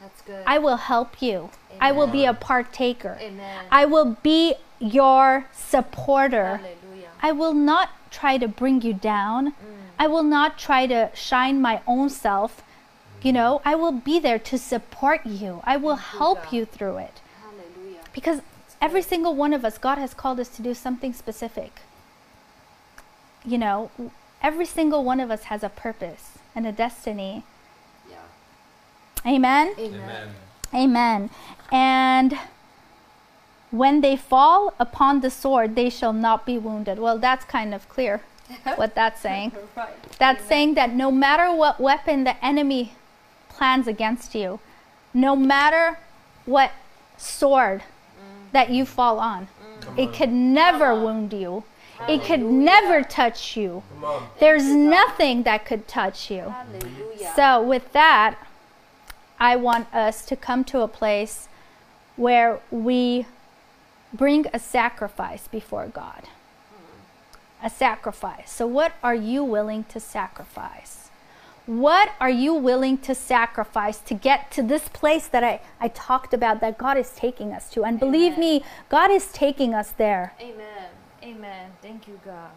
That's 0.00 0.20
good. 0.22 0.42
I 0.46 0.58
will 0.58 0.76
help 0.76 1.22
you. 1.22 1.50
I 1.82 1.92
will 1.92 2.06
be 2.06 2.24
a 2.24 2.32
partaker. 2.32 3.18
Amen. 3.20 3.64
I 3.70 3.84
will 3.86 4.16
be 4.22 4.54
your 4.78 5.46
supporter. 5.52 6.56
Hallelujah. 6.56 7.10
I 7.20 7.32
will 7.32 7.54
not 7.54 7.90
try 8.10 8.38
to 8.38 8.46
bring 8.46 8.82
you 8.82 8.94
down. 8.94 9.48
Mm. 9.48 9.54
I 9.98 10.06
will 10.06 10.22
not 10.22 10.58
try 10.58 10.86
to 10.86 11.10
shine 11.14 11.60
my 11.60 11.80
own 11.86 12.08
self. 12.08 12.62
You 13.22 13.32
know, 13.32 13.60
I 13.64 13.74
will 13.74 13.92
be 13.92 14.18
there 14.18 14.38
to 14.38 14.58
support 14.58 15.26
you. 15.26 15.60
I 15.64 15.76
will 15.76 15.96
Thank 15.96 16.18
help 16.18 16.42
God. 16.44 16.52
you 16.52 16.64
through 16.64 16.98
it. 16.98 17.20
Hallelujah. 17.40 18.00
Because 18.12 18.40
every 18.80 19.02
single 19.02 19.34
one 19.34 19.52
of 19.52 19.64
us, 19.64 19.78
God 19.78 19.98
has 19.98 20.14
called 20.14 20.40
us 20.40 20.48
to 20.56 20.62
do 20.62 20.74
something 20.74 21.12
specific. 21.12 21.80
You 23.44 23.58
know, 23.58 23.90
every 24.40 24.66
single 24.66 25.02
one 25.04 25.20
of 25.20 25.30
us 25.30 25.44
has 25.44 25.62
a 25.62 25.68
purpose 25.68 26.38
and 26.54 26.66
a 26.66 26.72
destiny. 26.72 27.44
Yeah. 28.08 28.16
Amen. 29.26 29.74
Amen. 29.78 30.00
Amen. 30.00 30.28
Amen. 30.74 31.30
And 31.70 32.38
when 33.70 34.00
they 34.00 34.16
fall 34.16 34.74
upon 34.78 35.20
the 35.20 35.30
sword, 35.30 35.74
they 35.74 35.90
shall 35.90 36.12
not 36.12 36.44
be 36.46 36.58
wounded. 36.58 36.98
Well, 36.98 37.18
that's 37.18 37.44
kind 37.44 37.74
of 37.74 37.88
clear 37.88 38.20
what 38.76 38.94
that's 38.94 39.20
saying. 39.20 39.52
Right. 39.76 39.90
That's 40.18 40.44
saying 40.44 40.74
that 40.74 40.92
no 40.92 41.10
matter 41.10 41.52
what 41.54 41.80
weapon 41.80 42.24
the 42.24 42.42
enemy 42.44 42.94
plans 43.48 43.86
against 43.86 44.34
you, 44.34 44.60
no 45.14 45.34
matter 45.34 45.98
what 46.44 46.72
sword 47.16 47.82
that 48.52 48.70
you 48.70 48.84
fall 48.84 49.18
on, 49.18 49.48
it 49.96 50.12
could 50.12 50.30
never 50.30 50.94
wound 50.94 51.32
you. 51.32 51.64
It 52.08 52.22
could 52.24 52.40
never 52.40 53.02
touch 53.02 53.56
you. 53.56 53.82
There's 54.40 54.64
nothing 54.66 55.44
that 55.44 55.64
could 55.64 55.86
touch 55.86 56.30
you. 56.30 56.52
Hallelujah. 56.52 57.32
So, 57.36 57.62
with 57.62 57.92
that, 57.92 58.36
I 59.42 59.56
want 59.56 59.92
us 59.92 60.24
to 60.26 60.36
come 60.36 60.62
to 60.66 60.82
a 60.82 60.88
place 60.88 61.48
where 62.14 62.60
we 62.70 63.26
bring 64.12 64.46
a 64.54 64.60
sacrifice 64.60 65.48
before 65.48 65.88
God. 65.88 66.28
A 67.60 67.68
sacrifice. 67.68 68.52
So, 68.52 68.68
what 68.68 68.92
are 69.02 69.16
you 69.16 69.42
willing 69.42 69.82
to 69.84 69.98
sacrifice? 69.98 71.10
What 71.66 72.10
are 72.20 72.30
you 72.30 72.54
willing 72.54 72.98
to 72.98 73.16
sacrifice 73.16 73.98
to 73.98 74.14
get 74.14 74.52
to 74.52 74.62
this 74.62 74.88
place 74.88 75.26
that 75.26 75.42
I, 75.42 75.60
I 75.80 75.88
talked 75.88 76.32
about 76.32 76.60
that 76.60 76.78
God 76.78 76.96
is 76.96 77.10
taking 77.10 77.52
us 77.52 77.68
to? 77.70 77.84
And 77.84 77.98
believe 77.98 78.38
me, 78.38 78.62
God 78.88 79.10
is 79.10 79.32
taking 79.32 79.74
us 79.74 79.90
there 79.90 80.34
Amen. 80.40 80.88
Amen. 81.22 81.70
Thank 81.80 82.06
you, 82.06 82.20
God. 82.24 82.50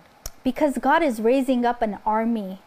because 0.43 0.77
God 0.77 1.01
is 1.01 1.19
raising 1.19 1.65
up 1.65 1.81
an 1.81 1.97
army 2.05 2.59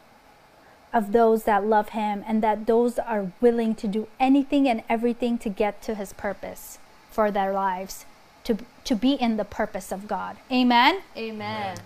of 0.92 1.12
those 1.12 1.44
that 1.44 1.64
love 1.64 1.90
Him 1.90 2.24
and 2.26 2.42
that 2.42 2.66
those 2.66 2.98
are 2.98 3.32
willing 3.40 3.74
to 3.76 3.88
do 3.88 4.08
anything 4.18 4.68
and 4.68 4.82
everything 4.88 5.38
to 5.38 5.48
get 5.48 5.82
to 5.82 5.94
His 5.94 6.12
purpose 6.12 6.78
for 7.10 7.30
their 7.30 7.52
lives, 7.52 8.06
to, 8.44 8.58
to 8.84 8.94
be 8.94 9.12
in 9.12 9.36
the 9.36 9.44
purpose 9.44 9.92
of 9.92 10.08
God. 10.08 10.36
Amen? 10.50 11.00
Amen. 11.16 11.78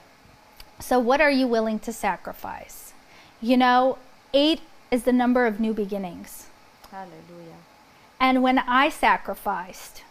So, 0.78 0.98
what 0.98 1.20
are 1.20 1.30
you 1.30 1.46
willing 1.46 1.78
to 1.80 1.92
sacrifice? 1.92 2.92
You 3.40 3.56
know, 3.56 3.98
eight 4.34 4.60
is 4.90 5.04
the 5.04 5.12
number 5.12 5.46
of 5.46 5.58
new 5.58 5.72
beginnings. 5.72 6.46
Hallelujah. 6.90 7.56
And 8.20 8.42
when 8.42 8.58
I 8.58 8.88
sacrificed, 8.88 10.02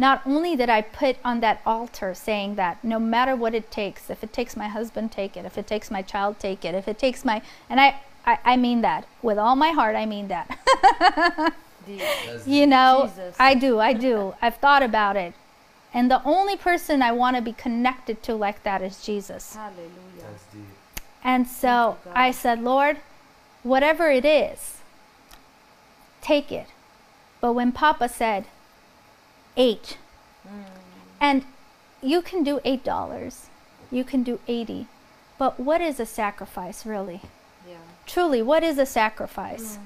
not 0.00 0.22
only 0.26 0.56
did 0.56 0.68
I 0.70 0.80
put 0.80 1.16
on 1.24 1.40
that 1.40 1.60
altar 1.66 2.14
saying 2.14 2.54
that 2.54 2.82
no 2.82 2.98
matter 2.98 3.36
what 3.36 3.54
it 3.54 3.70
takes, 3.70 4.08
if 4.08 4.24
it 4.24 4.32
takes 4.32 4.56
my 4.56 4.68
husband, 4.68 5.12
take 5.12 5.36
it. 5.36 5.44
If 5.44 5.58
it 5.58 5.66
takes 5.66 5.90
my 5.90 6.00
child, 6.00 6.38
take 6.38 6.64
it. 6.64 6.74
If 6.74 6.88
it 6.88 6.98
takes 6.98 7.24
my, 7.24 7.42
and 7.68 7.78
I, 7.78 8.00
I, 8.26 8.38
I 8.44 8.56
mean 8.56 8.82
that 8.82 9.06
with 9.22 9.38
all 9.38 9.56
my 9.56 9.70
heart, 9.70 9.96
I 9.96 10.06
mean 10.06 10.28
that. 10.28 11.54
You 12.46 12.66
know, 12.68 13.06
Jesus. 13.08 13.34
I 13.40 13.54
do, 13.54 13.80
I 13.80 13.92
do. 13.94 14.34
I've 14.40 14.56
thought 14.58 14.82
about 14.82 15.16
it. 15.16 15.34
And 15.92 16.08
the 16.08 16.22
only 16.24 16.56
person 16.56 17.02
I 17.02 17.10
want 17.10 17.34
to 17.36 17.42
be 17.42 17.52
connected 17.52 18.22
to 18.24 18.34
like 18.34 18.62
that 18.62 18.80
is 18.80 19.02
Jesus. 19.04 19.56
Hallelujah. 19.56 19.90
That's 20.20 20.44
deep. 20.52 20.62
And 21.24 21.48
so 21.48 21.96
Thank 22.04 22.04
you, 22.04 22.10
God. 22.12 22.20
I 22.20 22.30
said, 22.30 22.62
Lord, 22.62 22.98
whatever 23.64 24.08
it 24.10 24.24
is, 24.24 24.78
take 26.20 26.52
it. 26.52 26.68
But 27.40 27.54
when 27.54 27.72
Papa 27.72 28.08
said 28.08 28.44
eight, 29.56 29.96
Mm. 30.46 30.64
and 31.20 31.44
you 32.02 32.22
can 32.22 32.42
do 32.44 32.60
eight 32.64 32.82
dollars, 32.84 33.46
you 33.90 34.04
can 34.04 34.22
do 34.22 34.38
eighty, 34.48 34.86
but 35.38 35.58
what 35.60 35.80
is 35.80 35.98
a 36.00 36.06
sacrifice 36.06 36.86
really? 36.86 37.20
Yeah. 38.10 38.14
Truly, 38.14 38.42
what 38.42 38.62
is 38.62 38.78
a 38.78 38.86
sacrifice? 38.86 39.76
Mm. 39.76 39.80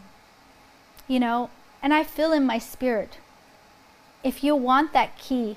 You 1.06 1.20
know, 1.20 1.50
and 1.82 1.92
I 1.92 2.02
feel 2.02 2.32
in 2.32 2.46
my 2.46 2.58
spirit, 2.58 3.18
if 4.22 4.42
you 4.42 4.56
want 4.56 4.92
that 4.94 5.18
key 5.18 5.56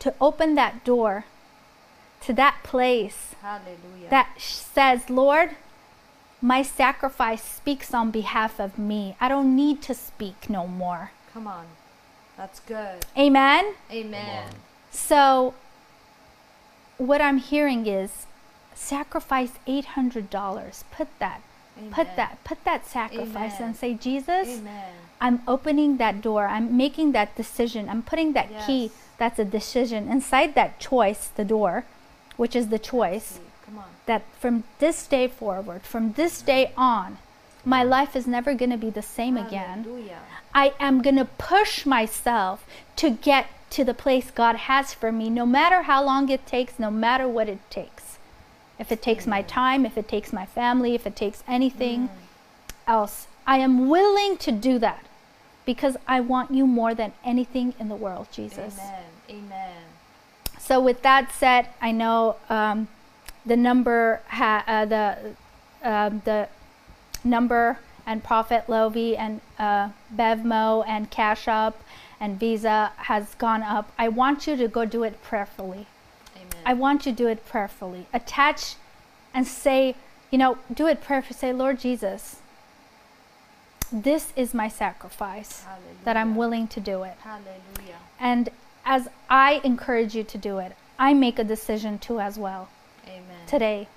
to 0.00 0.14
open 0.20 0.54
that 0.56 0.84
door 0.84 1.24
to 2.20 2.32
that 2.34 2.58
place 2.62 3.34
Hallelujah. 3.40 4.10
that 4.10 4.34
sh- 4.38 4.54
says, 4.54 5.08
Lord, 5.08 5.50
my 6.40 6.62
sacrifice 6.62 7.42
speaks 7.42 7.94
on 7.94 8.10
behalf 8.10 8.60
of 8.60 8.78
me. 8.78 9.16
I 9.20 9.28
don't 9.28 9.56
need 9.56 9.80
to 9.82 9.94
speak 9.94 10.50
no 10.50 10.66
more. 10.66 11.12
Come 11.32 11.46
on. 11.46 11.66
That's 12.36 12.60
good. 12.60 13.06
Amen? 13.16 13.74
Amen. 13.90 14.48
So, 14.90 15.54
what 16.98 17.20
I'm 17.20 17.38
hearing 17.38 17.86
is 17.86 18.26
sacrifice 18.74 19.52
$800. 19.66 20.84
Put 20.90 21.08
that. 21.18 21.42
Put 21.90 22.16
that. 22.16 22.42
Put 22.44 22.64
that 22.64 22.86
sacrifice 22.86 23.56
Amen. 23.56 23.68
and 23.68 23.76
say, 23.76 23.94
Jesus, 23.94 24.48
Amen. 24.48 24.92
I'm 25.20 25.42
opening 25.46 25.96
that 25.98 26.20
door. 26.20 26.46
I'm 26.46 26.76
making 26.76 27.12
that 27.12 27.36
decision. 27.36 27.88
I'm 27.88 28.02
putting 28.02 28.32
that 28.32 28.66
key. 28.66 28.90
That's 29.18 29.38
a 29.38 29.44
decision 29.44 30.08
inside 30.08 30.54
that 30.54 30.80
choice, 30.80 31.28
the 31.28 31.44
door, 31.44 31.84
which 32.36 32.56
is 32.56 32.68
the 32.68 32.78
choice. 32.78 33.40
That 34.06 34.22
from 34.38 34.64
this 34.80 35.06
day 35.06 35.28
forward, 35.28 35.82
from 35.82 36.12
this 36.12 36.42
day 36.42 36.72
on, 36.76 37.18
my 37.64 37.84
life 37.84 38.16
is 38.16 38.26
never 38.26 38.54
going 38.54 38.70
to 38.70 38.76
be 38.76 38.90
the 38.90 39.02
same 39.02 39.36
again. 39.36 39.84
Hallelujah. 39.84 40.18
I 40.52 40.74
am 40.80 41.00
going 41.00 41.16
to 41.16 41.24
push 41.24 41.86
myself 41.86 42.66
to 42.96 43.10
get 43.10 43.46
to 43.70 43.84
the 43.84 43.94
place 43.94 44.30
God 44.30 44.56
has 44.56 44.92
for 44.92 45.12
me, 45.12 45.30
no 45.30 45.46
matter 45.46 45.82
how 45.82 46.04
long 46.04 46.28
it 46.28 46.44
takes, 46.46 46.78
no 46.78 46.90
matter 46.90 47.28
what 47.28 47.48
it 47.48 47.60
takes. 47.70 48.01
If 48.78 48.90
it 48.90 49.02
takes 49.02 49.26
my 49.26 49.42
time, 49.42 49.86
if 49.86 49.96
it 49.96 50.08
takes 50.08 50.32
my 50.32 50.46
family, 50.46 50.94
if 50.94 51.06
it 51.06 51.14
takes 51.14 51.44
anything 51.46 52.08
else, 52.86 53.26
I 53.46 53.58
am 53.58 53.88
willing 53.88 54.36
to 54.38 54.52
do 54.52 54.78
that 54.78 55.04
because 55.64 55.96
I 56.06 56.20
want 56.20 56.50
you 56.52 56.66
more 56.66 56.94
than 56.94 57.12
anything 57.24 57.74
in 57.78 57.88
the 57.88 57.94
world, 57.94 58.28
Jesus. 58.32 58.78
Amen. 58.78 59.04
Amen. 59.30 59.82
So 60.58 60.80
with 60.80 61.02
that 61.02 61.32
said, 61.32 61.68
I 61.80 61.92
know 61.92 62.36
um, 62.48 62.88
the 63.44 63.56
number, 63.56 64.20
ha- 64.28 64.64
uh, 64.66 64.84
the 64.84 65.34
um, 65.82 66.22
the 66.24 66.48
number 67.24 67.78
and 68.06 68.22
Prophet 68.22 68.68
Lovy 68.68 69.16
and 69.16 69.40
uh, 69.58 69.90
Venmo 70.14 70.84
and 70.86 71.10
Cash 71.10 71.48
App 71.48 71.76
and 72.20 72.38
Visa 72.38 72.92
has 72.96 73.34
gone 73.34 73.62
up. 73.62 73.92
I 73.98 74.08
want 74.08 74.46
you 74.46 74.56
to 74.56 74.68
go 74.68 74.84
do 74.84 75.02
it 75.02 75.22
prayerfully. 75.22 75.86
Amen. 76.62 76.70
I 76.70 76.74
want 76.74 77.06
you 77.06 77.12
to 77.12 77.16
do 77.16 77.28
it 77.28 77.46
prayerfully. 77.46 78.06
Attach 78.12 78.76
and 79.34 79.46
say, 79.46 79.94
you 80.30 80.38
know, 80.38 80.58
do 80.72 80.86
it 80.86 81.02
prayerfully. 81.02 81.36
Say, 81.36 81.52
Lord 81.52 81.78
Jesus, 81.78 82.36
this 83.92 84.32
is 84.36 84.54
my 84.54 84.68
sacrifice 84.68 85.64
that 86.04 86.16
I'm 86.16 86.34
willing 86.36 86.66
to 86.68 86.80
do 86.80 87.02
it. 87.02 87.16
Hallelujah. 87.22 87.98
And 88.18 88.48
as 88.84 89.08
I 89.28 89.60
encourage 89.64 90.14
you 90.14 90.24
to 90.24 90.38
do 90.38 90.58
it, 90.58 90.72
I 90.98 91.14
make 91.14 91.38
a 91.38 91.44
decision 91.44 91.98
too 91.98 92.20
as 92.20 92.38
well 92.38 92.68
Amen. 93.06 93.46
today. 93.46 93.88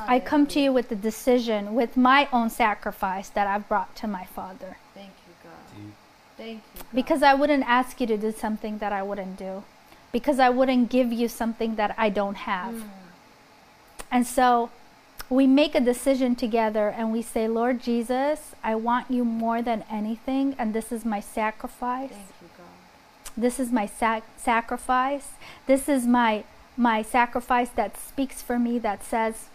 I 0.00 0.18
come 0.18 0.46
to 0.48 0.60
you 0.60 0.72
with 0.72 0.88
the 0.88 0.96
decision, 0.96 1.74
with 1.74 1.96
my 1.96 2.28
own 2.32 2.50
sacrifice 2.50 3.28
that 3.28 3.46
I've 3.46 3.68
brought 3.68 3.94
to 3.96 4.08
my 4.08 4.24
Father. 4.24 4.76
Thank 4.92 5.10
you, 5.26 5.34
God. 5.44 5.92
Thank 6.36 6.62
you. 6.74 6.82
God. 6.82 6.86
Because 6.92 7.22
I 7.22 7.34
wouldn't 7.34 7.64
ask 7.64 8.00
you 8.00 8.06
to 8.08 8.16
do 8.16 8.32
something 8.32 8.78
that 8.78 8.92
I 8.92 9.04
wouldn't 9.04 9.38
do. 9.38 9.62
Because 10.14 10.38
I 10.38 10.48
wouldn't 10.48 10.90
give 10.90 11.12
you 11.12 11.26
something 11.26 11.74
that 11.74 11.92
I 11.98 12.08
don't 12.08 12.36
have. 12.36 12.74
Mm. 12.74 12.88
And 14.12 14.24
so 14.24 14.70
we 15.28 15.46
make 15.48 15.74
a 15.74 15.80
decision 15.80 16.36
together 16.36 16.88
and 16.88 17.10
we 17.10 17.20
say, 17.20 17.48
Lord 17.48 17.82
Jesus, 17.82 18.54
I 18.62 18.76
want 18.76 19.10
you 19.10 19.24
more 19.24 19.60
than 19.60 19.84
anything, 19.90 20.54
and 20.56 20.72
this 20.72 20.92
is 20.92 21.04
my 21.04 21.18
sacrifice. 21.18 22.10
Thank 22.10 22.28
you, 22.40 22.48
God. 22.56 23.34
This 23.36 23.58
is 23.58 23.72
my 23.72 23.86
sac- 23.86 24.22
sacrifice. 24.36 25.30
This 25.66 25.88
is 25.88 26.06
my 26.06 26.44
my 26.76 27.02
sacrifice 27.02 27.70
that 27.70 27.96
speaks 27.96 28.42
for 28.42 28.58
me 28.58 28.78
that 28.80 29.04
says 29.04 29.48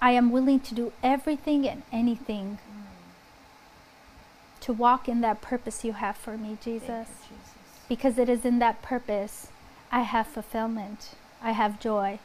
I 0.00 0.12
am 0.12 0.30
willing 0.30 0.60
to 0.60 0.74
do 0.74 0.92
everything 1.02 1.66
and 1.68 1.82
anything 1.92 2.58
to 4.60 4.72
walk 4.72 5.08
in 5.08 5.20
that 5.22 5.40
purpose 5.40 5.84
you 5.84 5.92
have 5.92 6.16
for 6.16 6.36
me, 6.36 6.58
Jesus. 6.62 7.08
You, 7.08 7.36
Jesus. 7.36 7.54
Because 7.88 8.18
it 8.18 8.28
is 8.28 8.44
in 8.44 8.58
that 8.58 8.82
purpose 8.82 9.48
I 9.92 10.00
have 10.02 10.26
fulfillment. 10.26 11.10
I 11.42 11.52
have 11.52 11.80
joy. 11.80 12.18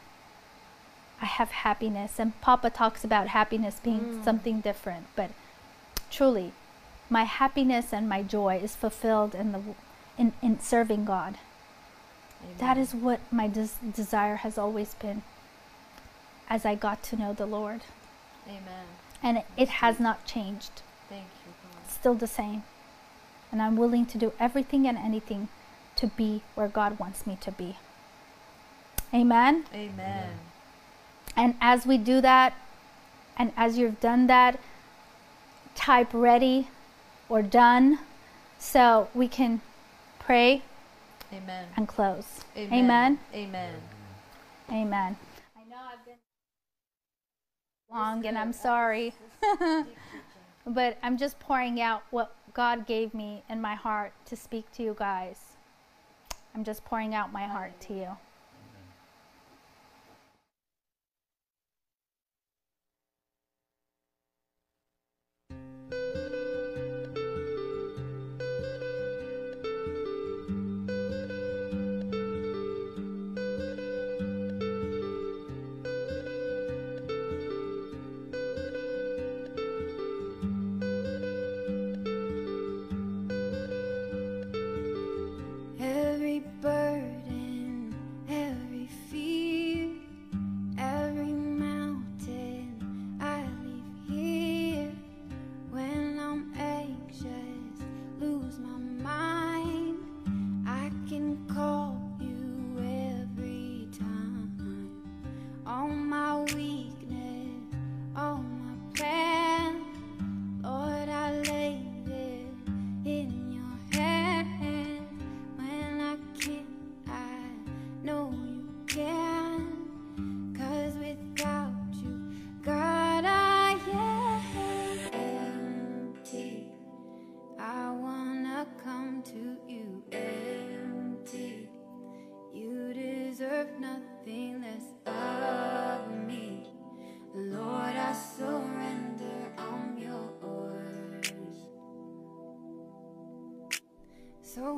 I 1.22 1.26
have 1.26 1.52
happiness. 1.52 2.20
And 2.20 2.40
Papa 2.42 2.70
talks 2.70 3.04
about 3.04 3.28
happiness 3.30 3.80
being 3.82 4.00
Mm. 4.20 4.24
something 4.24 4.62
different, 4.62 5.08
but 5.16 5.32
truly 6.12 6.52
my 7.10 7.24
happiness 7.24 7.94
and 7.94 8.10
my 8.10 8.24
joy 8.24 8.58
is 8.58 8.76
fulfilled 8.76 9.36
in 9.36 9.52
the 9.52 9.62
in, 10.18 10.34
in 10.42 10.60
serving 10.60 11.06
God. 11.06 11.38
That 12.60 12.72
Amen. 12.78 12.84
is 12.84 12.94
what 12.96 13.20
my 13.32 13.48
des- 13.48 13.82
desire 13.94 14.38
has 14.38 14.58
always 14.58 14.94
been 14.96 15.24
as 16.50 16.66
I 16.66 16.76
got 16.76 17.04
to 17.04 17.16
know 17.18 17.34
the 17.34 17.46
Lord. 17.46 17.82
Amen. 18.48 18.86
And 19.24 19.38
it, 19.40 19.46
it 19.58 19.70
has 19.82 20.00
not 20.00 20.26
changed. 20.26 20.82
Thank 21.10 21.24
you, 21.46 21.52
God. 21.64 21.82
It's 21.86 21.94
still 21.96 22.14
the 22.14 22.28
same. 22.28 22.64
And 23.52 23.62
I'm 23.62 23.76
willing 23.76 24.06
to 24.08 24.18
do 24.18 24.32
everything 24.40 24.88
and 24.88 24.98
anything 24.98 25.48
to 25.96 26.08
be 26.08 26.42
where 26.56 26.68
God 26.68 27.00
wants 27.00 27.26
me 27.26 27.38
to 27.42 27.52
be. 27.52 27.78
Amen. 29.14 29.66
Amen. 29.74 30.30
And 31.36 31.56
as 31.62 31.86
we 31.86 31.98
do 31.98 32.22
that, 32.22 32.54
and 33.38 33.52
as 33.58 33.78
you've 33.78 34.00
done 34.00 34.28
that, 34.28 34.60
type 35.76 36.10
ready 36.14 36.70
or 37.28 37.42
done 37.42 38.00
so 38.58 39.10
we 39.14 39.28
can 39.28 39.62
pray 40.20 40.64
Amen. 41.34 41.66
and 41.76 41.88
close. 41.88 42.42
Amen. 42.58 42.74
Amen. 42.74 43.20
Amen. 43.34 43.74
Amen. 44.72 45.18
I 45.56 45.70
know 45.70 45.78
I've 45.92 46.06
been 46.06 46.16
long 47.92 48.26
and 48.26 48.38
I'm 48.38 48.54
sorry. 48.54 49.14
but 50.66 50.98
I'm 51.04 51.18
just 51.18 51.40
pouring 51.40 51.82
out 51.82 52.04
what 52.10 52.36
God 52.54 52.88
gave 52.88 53.14
me 53.14 53.44
in 53.50 53.62
my 53.62 53.76
heart 53.76 54.14
to 54.28 54.36
speak 54.36 54.72
to 54.74 54.84
you 54.84 54.96
guys. 54.98 55.55
I'm 56.56 56.64
just 56.64 56.86
pouring 56.86 57.14
out 57.14 57.34
my 57.34 57.46
heart 57.46 57.82
to 57.82 57.94
you. 57.94 58.18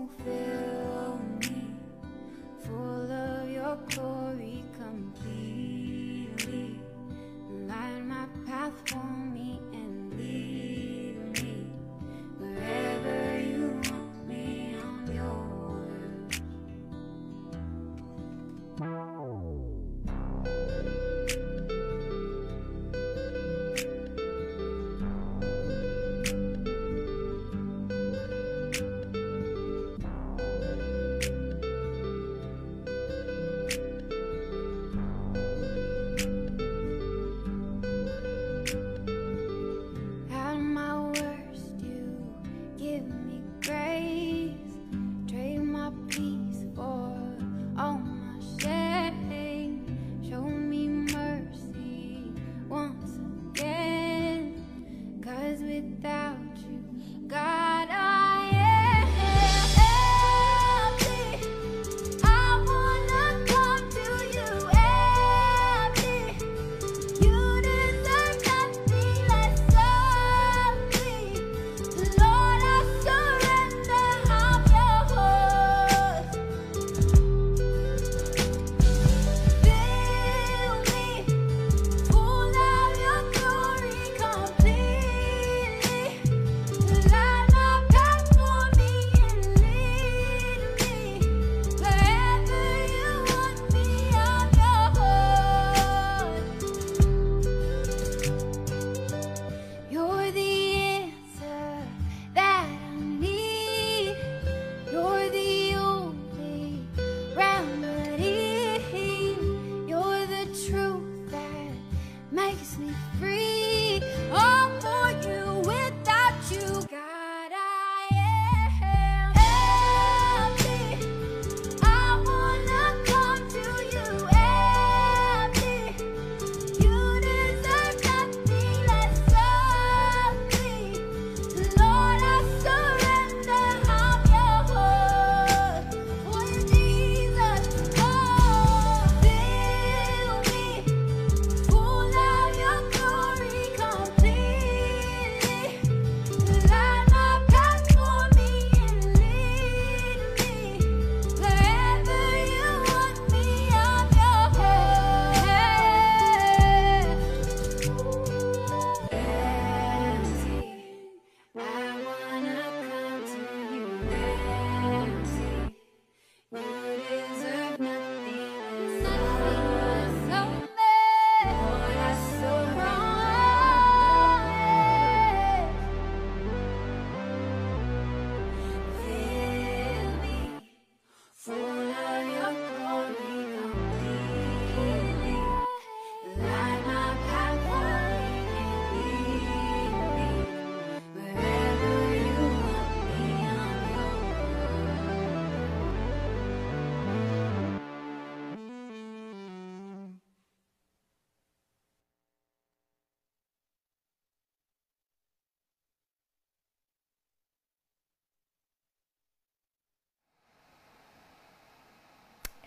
So 0.07 0.46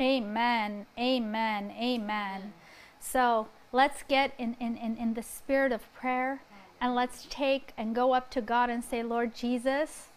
Amen. 0.00 0.86
Amen. 0.98 1.74
Amen. 1.78 2.52
So 3.00 3.48
let's 3.70 4.02
get 4.04 4.32
in, 4.38 4.56
in, 4.58 4.76
in, 4.76 4.96
in 4.96 5.14
the 5.14 5.22
spirit 5.22 5.72
of 5.72 5.92
prayer 5.94 6.40
and 6.80 6.94
let's 6.94 7.26
take 7.28 7.72
and 7.76 7.94
go 7.94 8.14
up 8.14 8.30
to 8.30 8.40
God 8.40 8.70
and 8.70 8.82
say, 8.82 9.02
Lord 9.02 9.34
Jesus, 9.34 10.08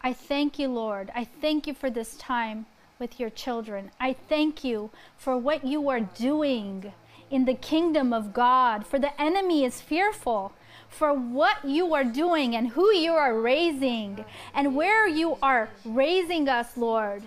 I 0.00 0.12
thank 0.12 0.58
you, 0.58 0.68
Lord. 0.68 1.10
I 1.14 1.24
thank 1.24 1.66
you 1.66 1.74
for 1.74 1.88
this 1.88 2.16
time 2.16 2.66
with 2.98 3.20
your 3.20 3.30
children. 3.30 3.90
I 4.00 4.14
thank 4.28 4.64
you 4.64 4.90
for 5.16 5.38
what 5.38 5.64
you 5.64 5.88
are 5.88 6.00
doing 6.00 6.92
in 7.30 7.44
the 7.44 7.54
kingdom 7.54 8.12
of 8.12 8.32
God, 8.32 8.86
for 8.86 8.98
the 8.98 9.20
enemy 9.20 9.64
is 9.64 9.80
fearful. 9.80 10.52
For 10.88 11.12
what 11.12 11.64
you 11.64 11.94
are 11.94 12.04
doing 12.04 12.54
and 12.54 12.68
who 12.68 12.92
you 12.94 13.12
are 13.12 13.38
raising 13.38 14.24
and 14.54 14.76
where 14.76 15.08
you 15.08 15.36
are 15.42 15.68
raising 15.84 16.48
us, 16.48 16.76
Lord. 16.76 17.24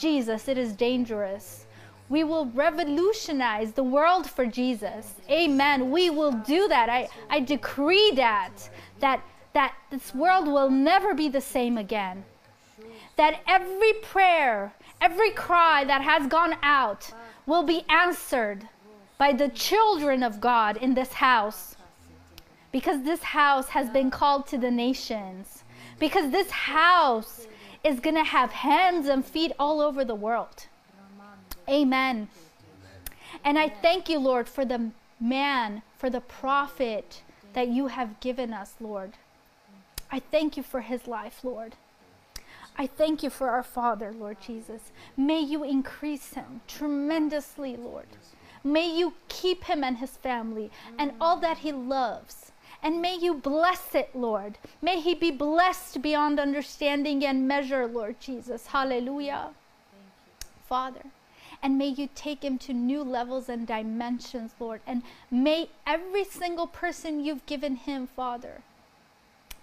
Jesus, 0.00 0.48
it 0.48 0.56
is 0.56 0.72
dangerous. 0.72 1.66
We 2.08 2.24
will 2.24 2.46
revolutionize 2.46 3.72
the 3.72 3.84
world 3.84 4.28
for 4.28 4.46
Jesus. 4.46 5.14
Amen. 5.30 5.90
We 5.90 6.10
will 6.10 6.32
do 6.32 6.66
that. 6.68 6.88
I, 6.88 7.08
I 7.28 7.40
decree 7.40 8.12
that, 8.16 8.68
that, 8.98 9.22
that 9.52 9.74
this 9.90 10.14
world 10.14 10.48
will 10.48 10.70
never 10.70 11.14
be 11.14 11.28
the 11.28 11.40
same 11.40 11.78
again. 11.78 12.24
That 13.16 13.42
every 13.46 13.92
prayer, 14.02 14.72
every 15.00 15.30
cry 15.30 15.84
that 15.84 16.02
has 16.02 16.26
gone 16.26 16.56
out 16.62 17.12
will 17.46 17.62
be 17.62 17.84
answered 17.88 18.66
by 19.18 19.32
the 19.32 19.50
children 19.50 20.22
of 20.22 20.40
God 20.40 20.78
in 20.78 20.94
this 20.94 21.12
house. 21.12 21.76
Because 22.72 23.02
this 23.02 23.22
house 23.22 23.68
has 23.68 23.90
been 23.90 24.10
called 24.10 24.46
to 24.46 24.58
the 24.58 24.70
nations. 24.70 25.62
Because 25.98 26.30
this 26.30 26.50
house 26.50 27.46
is 27.82 28.00
going 28.00 28.16
to 28.16 28.24
have 28.24 28.52
hands 28.52 29.06
and 29.08 29.24
feet 29.24 29.52
all 29.58 29.80
over 29.80 30.04
the 30.04 30.14
world. 30.14 30.66
Amen. 31.68 32.28
And 33.44 33.58
I 33.58 33.68
thank 33.68 34.08
you, 34.08 34.18
Lord, 34.18 34.48
for 34.48 34.64
the 34.64 34.90
man, 35.20 35.82
for 35.96 36.10
the 36.10 36.20
prophet 36.20 37.22
that 37.52 37.68
you 37.68 37.88
have 37.88 38.20
given 38.20 38.52
us, 38.52 38.74
Lord. 38.80 39.12
I 40.10 40.18
thank 40.18 40.56
you 40.56 40.62
for 40.62 40.80
his 40.80 41.06
life, 41.06 41.44
Lord. 41.44 41.76
I 42.76 42.86
thank 42.86 43.22
you 43.22 43.30
for 43.30 43.50
our 43.50 43.62
Father, 43.62 44.12
Lord 44.12 44.38
Jesus. 44.40 44.90
May 45.16 45.40
you 45.40 45.64
increase 45.64 46.34
him 46.34 46.62
tremendously, 46.66 47.76
Lord. 47.76 48.06
May 48.64 48.90
you 48.94 49.14
keep 49.28 49.64
him 49.64 49.84
and 49.84 49.98
his 49.98 50.16
family 50.16 50.70
and 50.98 51.12
all 51.20 51.36
that 51.40 51.58
he 51.58 51.72
loves 51.72 52.52
And 52.82 53.02
may 53.02 53.16
you 53.16 53.34
bless 53.34 53.94
it, 53.94 54.10
Lord. 54.14 54.58
May 54.80 55.00
he 55.00 55.14
be 55.14 55.30
blessed 55.30 56.00
beyond 56.00 56.40
understanding 56.40 57.24
and 57.24 57.46
measure, 57.46 57.86
Lord 57.86 58.18
Jesus. 58.20 58.68
Hallelujah. 58.68 59.50
Father. 60.66 61.02
And 61.62 61.76
may 61.76 61.88
you 61.88 62.08
take 62.14 62.42
him 62.42 62.56
to 62.58 62.72
new 62.72 63.02
levels 63.02 63.50
and 63.50 63.66
dimensions, 63.66 64.52
Lord. 64.58 64.80
And 64.86 65.02
may 65.30 65.68
every 65.86 66.24
single 66.24 66.66
person 66.66 67.22
you've 67.22 67.44
given 67.44 67.76
him, 67.76 68.06
Father, 68.06 68.62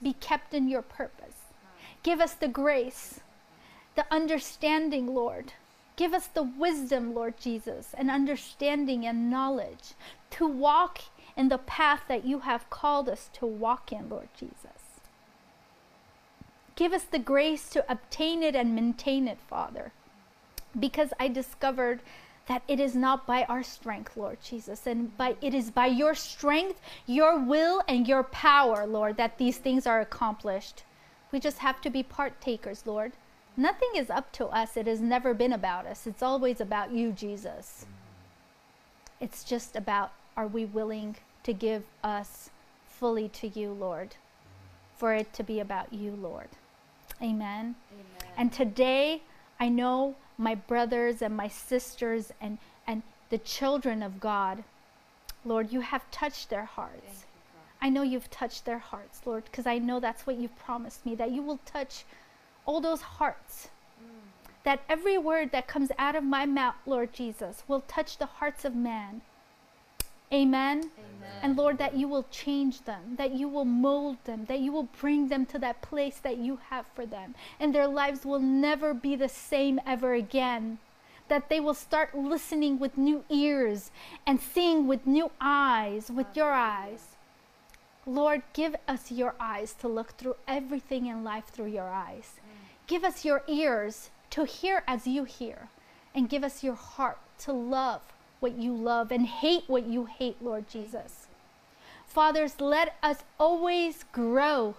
be 0.02 0.14
kept 0.14 0.54
in 0.54 0.70
your 0.70 0.84
purpose. 0.84 1.34
Give 2.04 2.22
us 2.22 2.34
the 2.34 2.48
grace, 2.48 3.22
the 3.96 4.06
understanding, 4.12 5.08
Lord. 5.08 5.54
Give 5.96 6.14
us 6.14 6.28
the 6.28 6.44
wisdom, 6.44 7.16
Lord 7.16 7.40
Jesus, 7.40 7.96
and 7.98 8.12
understanding 8.12 9.08
and 9.08 9.32
knowledge 9.32 9.96
to 10.32 10.46
walk 10.46 11.00
in 11.38 11.50
the 11.50 11.58
path 11.58 12.02
that 12.08 12.26
you 12.26 12.40
have 12.40 12.70
called 12.70 13.08
us 13.08 13.30
to 13.34 13.46
walk 13.46 13.92
in, 13.92 14.10
Lord 14.10 14.30
Jesus. 14.38 15.00
Give 16.76 16.92
us 16.92 17.04
the 17.04 17.20
grace 17.20 17.70
to 17.70 17.90
obtain 17.92 18.44
it 18.44 18.56
and 18.56 18.76
maintain 18.76 19.28
it, 19.28 19.38
Father 19.48 19.92
because 20.80 21.14
I 21.20 21.28
discovered 21.28 22.02
that 22.48 22.64
it 22.68 22.80
is 22.80 22.96
not 22.96 23.28
by 23.28 23.44
our 23.44 23.64
strength, 23.64 24.16
Lord 24.16 24.38
Jesus, 24.42 24.88
and 24.88 25.16
by 25.18 25.36
it 25.42 25.54
is 25.54 25.70
by 25.70 25.88
your 25.88 26.16
strength, 26.16 26.80
your 27.06 27.38
will, 27.38 27.84
and 27.88 28.08
your 28.08 28.24
power, 28.24 28.88
Lord, 28.88 29.18
that 29.18 29.38
these 29.38 29.58
things 29.58 29.86
are 29.86 30.00
accomplished. 30.00 30.84
We 31.32 31.40
just 31.40 31.58
have 31.60 31.82
to 31.82 31.90
be 31.90 32.04
partakers, 32.04 32.84
Lord. 32.86 33.14
Nothing 33.58 33.90
is 33.96 34.10
up 34.10 34.32
to 34.34 34.46
us. 34.48 34.78
It 34.78 34.88
has 34.88 35.02
never 35.02 35.34
been 35.34 35.52
about 35.52 35.86
us. 35.86 36.08
It's 36.08 36.24
always 36.24 36.62
about 36.62 36.92
you, 36.92 37.12
Jesus. 37.12 37.86
It's 39.20 39.44
just 39.44 39.76
about 39.76 40.12
are 40.38 40.48
we 40.48 40.64
willing 40.66 41.18
to 41.48 41.54
give 41.54 41.84
us 42.04 42.50
fully 42.86 43.30
to 43.30 43.48
you, 43.48 43.72
Lord, 43.72 44.16
for 44.98 45.14
it 45.14 45.32
to 45.32 45.44
be 45.44 45.62
about 45.62 45.94
you, 45.94 46.12
Lord. 46.12 46.50
Amen. 47.22 47.74
Amen. 47.94 48.34
And 48.36 48.52
today, 48.52 49.22
I 49.58 49.70
know 49.70 50.18
my 50.38 50.56
brothers 50.56 51.22
and 51.22 51.38
my 51.38 51.48
sisters 51.48 52.34
and, 52.42 52.58
and 52.86 53.02
the 53.30 53.38
children 53.38 54.04
of 54.04 54.20
God, 54.20 54.66
Lord, 55.46 55.72
you 55.72 55.80
have 55.80 56.12
touched 56.12 56.50
their 56.50 56.66
hearts. 56.66 57.24
I 57.82 57.88
know 57.88 58.02
you've 58.02 58.30
touched 58.30 58.66
their 58.66 58.80
hearts, 58.80 59.22
Lord, 59.26 59.46
because 59.46 59.66
I 59.66 59.78
know 59.78 60.02
that's 60.02 60.28
what 60.28 60.36
you've 60.36 60.58
promised 60.60 61.06
me, 61.06 61.16
that 61.16 61.32
you 61.32 61.42
will 61.42 61.62
touch 61.64 62.04
all 62.66 62.82
those 62.82 63.02
hearts. 63.02 63.70
That 64.66 64.82
every 64.90 65.18
word 65.18 65.54
that 65.54 65.66
comes 65.66 65.92
out 65.98 66.18
of 66.18 66.26
my 66.26 66.46
mouth, 66.46 66.76
Lord 66.86 67.14
Jesus, 67.14 67.64
will 67.70 67.86
touch 67.88 68.18
the 68.18 68.26
hearts 68.26 68.66
of 68.66 68.76
man. 68.76 69.22
Amen. 70.34 70.78
Amen. 70.80 71.30
And 71.42 71.56
Lord, 71.56 71.78
that 71.78 71.96
you 71.96 72.08
will 72.08 72.26
change 72.32 72.84
them, 72.84 73.16
that 73.18 73.32
you 73.32 73.48
will 73.48 73.66
mold 73.66 74.18
them, 74.26 74.46
that 74.46 74.60
you 74.60 74.72
will 74.72 74.90
bring 75.00 75.28
them 75.30 75.46
to 75.48 75.60
that 75.60 75.82
place 75.82 76.18
that 76.20 76.38
you 76.38 76.60
have 76.70 76.86
for 76.96 77.06
them. 77.06 77.36
And 77.60 77.74
their 77.74 77.88
lives 77.88 78.26
will 78.26 78.40
never 78.40 78.94
be 78.94 79.16
the 79.16 79.30
same 79.30 79.80
ever 79.86 80.14
again. 80.14 80.80
That 81.28 81.50
they 81.50 81.60
will 81.60 81.74
start 81.74 82.18
listening 82.18 82.80
with 82.80 82.98
new 82.98 83.24
ears 83.30 83.92
and 84.26 84.42
seeing 84.42 84.88
with 84.88 85.06
new 85.06 85.32
eyes, 85.40 86.10
with 86.10 86.28
your 86.36 86.52
eyes. 86.52 87.16
Lord, 88.06 88.42
give 88.54 88.76
us 88.88 89.12
your 89.12 89.36
eyes 89.40 89.74
to 89.82 89.88
look 89.90 90.12
through 90.12 90.38
everything 90.48 91.08
in 91.08 91.24
life 91.26 91.48
through 91.48 91.68
your 91.68 91.90
eyes. 91.90 92.40
Give 92.88 93.04
us 93.04 93.26
your 93.26 93.44
ears 93.48 94.10
to 94.30 94.46
hear 94.46 94.84
as 94.88 95.06
you 95.06 95.26
hear. 95.26 95.68
And 96.16 96.30
give 96.30 96.44
us 96.44 96.64
your 96.64 96.76
heart 96.76 97.20
to 97.40 97.52
love 97.52 98.02
what 98.40 98.58
you 98.58 98.74
love 98.74 99.12
and 99.12 99.26
hate 99.26 99.64
what 99.68 99.86
you 99.86 100.06
hate, 100.06 100.38
Lord 100.42 100.70
Jesus. 100.70 101.28
Fathers, 102.06 102.60
let 102.60 102.96
us 103.04 103.24
always 103.40 104.06
grow 104.12 104.76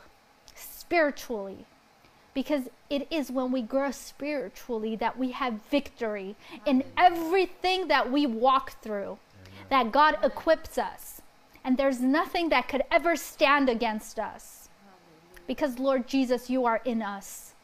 spiritually 0.54 1.66
because 2.34 2.68
it 2.88 3.06
is 3.10 3.30
when 3.30 3.52
we 3.52 3.62
grow 3.62 3.90
spiritually 3.90 4.96
that 4.96 5.18
we 5.18 5.32
have 5.32 5.60
victory 5.70 6.36
in 6.66 6.84
everything 6.96 7.88
that 7.88 8.10
we 8.10 8.26
walk 8.26 8.80
through, 8.80 9.18
that 9.70 9.92
God 9.92 10.16
equips 10.22 10.78
us. 10.78 11.20
And 11.64 11.76
there's 11.76 12.00
nothing 12.00 12.48
that 12.48 12.68
could 12.68 12.82
ever 12.90 13.16
stand 13.16 13.68
against 13.68 14.18
us 14.18 14.68
because, 15.46 15.78
Lord 15.78 16.06
Jesus, 16.06 16.48
you 16.48 16.64
are 16.64 16.80
in 16.84 17.02
us. 17.02 17.54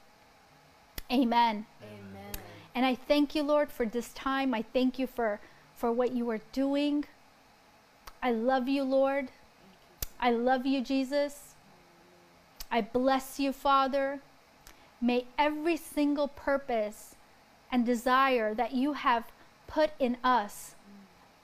Amen. 1.10 1.66
Amen. 1.82 2.32
And 2.74 2.84
I 2.84 2.94
thank 2.94 3.34
you, 3.34 3.42
Lord, 3.42 3.70
for 3.70 3.86
this 3.86 4.12
time. 4.14 4.52
I 4.52 4.62
thank 4.62 4.98
you 4.98 5.06
for, 5.06 5.38
for 5.74 5.92
what 5.92 6.12
you 6.12 6.28
are 6.30 6.40
doing. 6.52 7.04
I 8.22 8.32
love 8.32 8.68
you, 8.68 8.84
Lord. 8.84 9.28
I 10.20 10.30
love 10.30 10.64
you, 10.64 10.80
Jesus. 10.80 11.54
I 12.70 12.80
bless 12.80 13.38
you, 13.38 13.52
Father. 13.52 14.20
May 15.00 15.26
every 15.38 15.76
single 15.76 16.28
purpose 16.28 17.14
and 17.70 17.84
desire 17.84 18.54
that 18.54 18.72
you 18.72 18.94
have 18.94 19.24
put 19.66 19.90
in 19.98 20.16
us, 20.24 20.74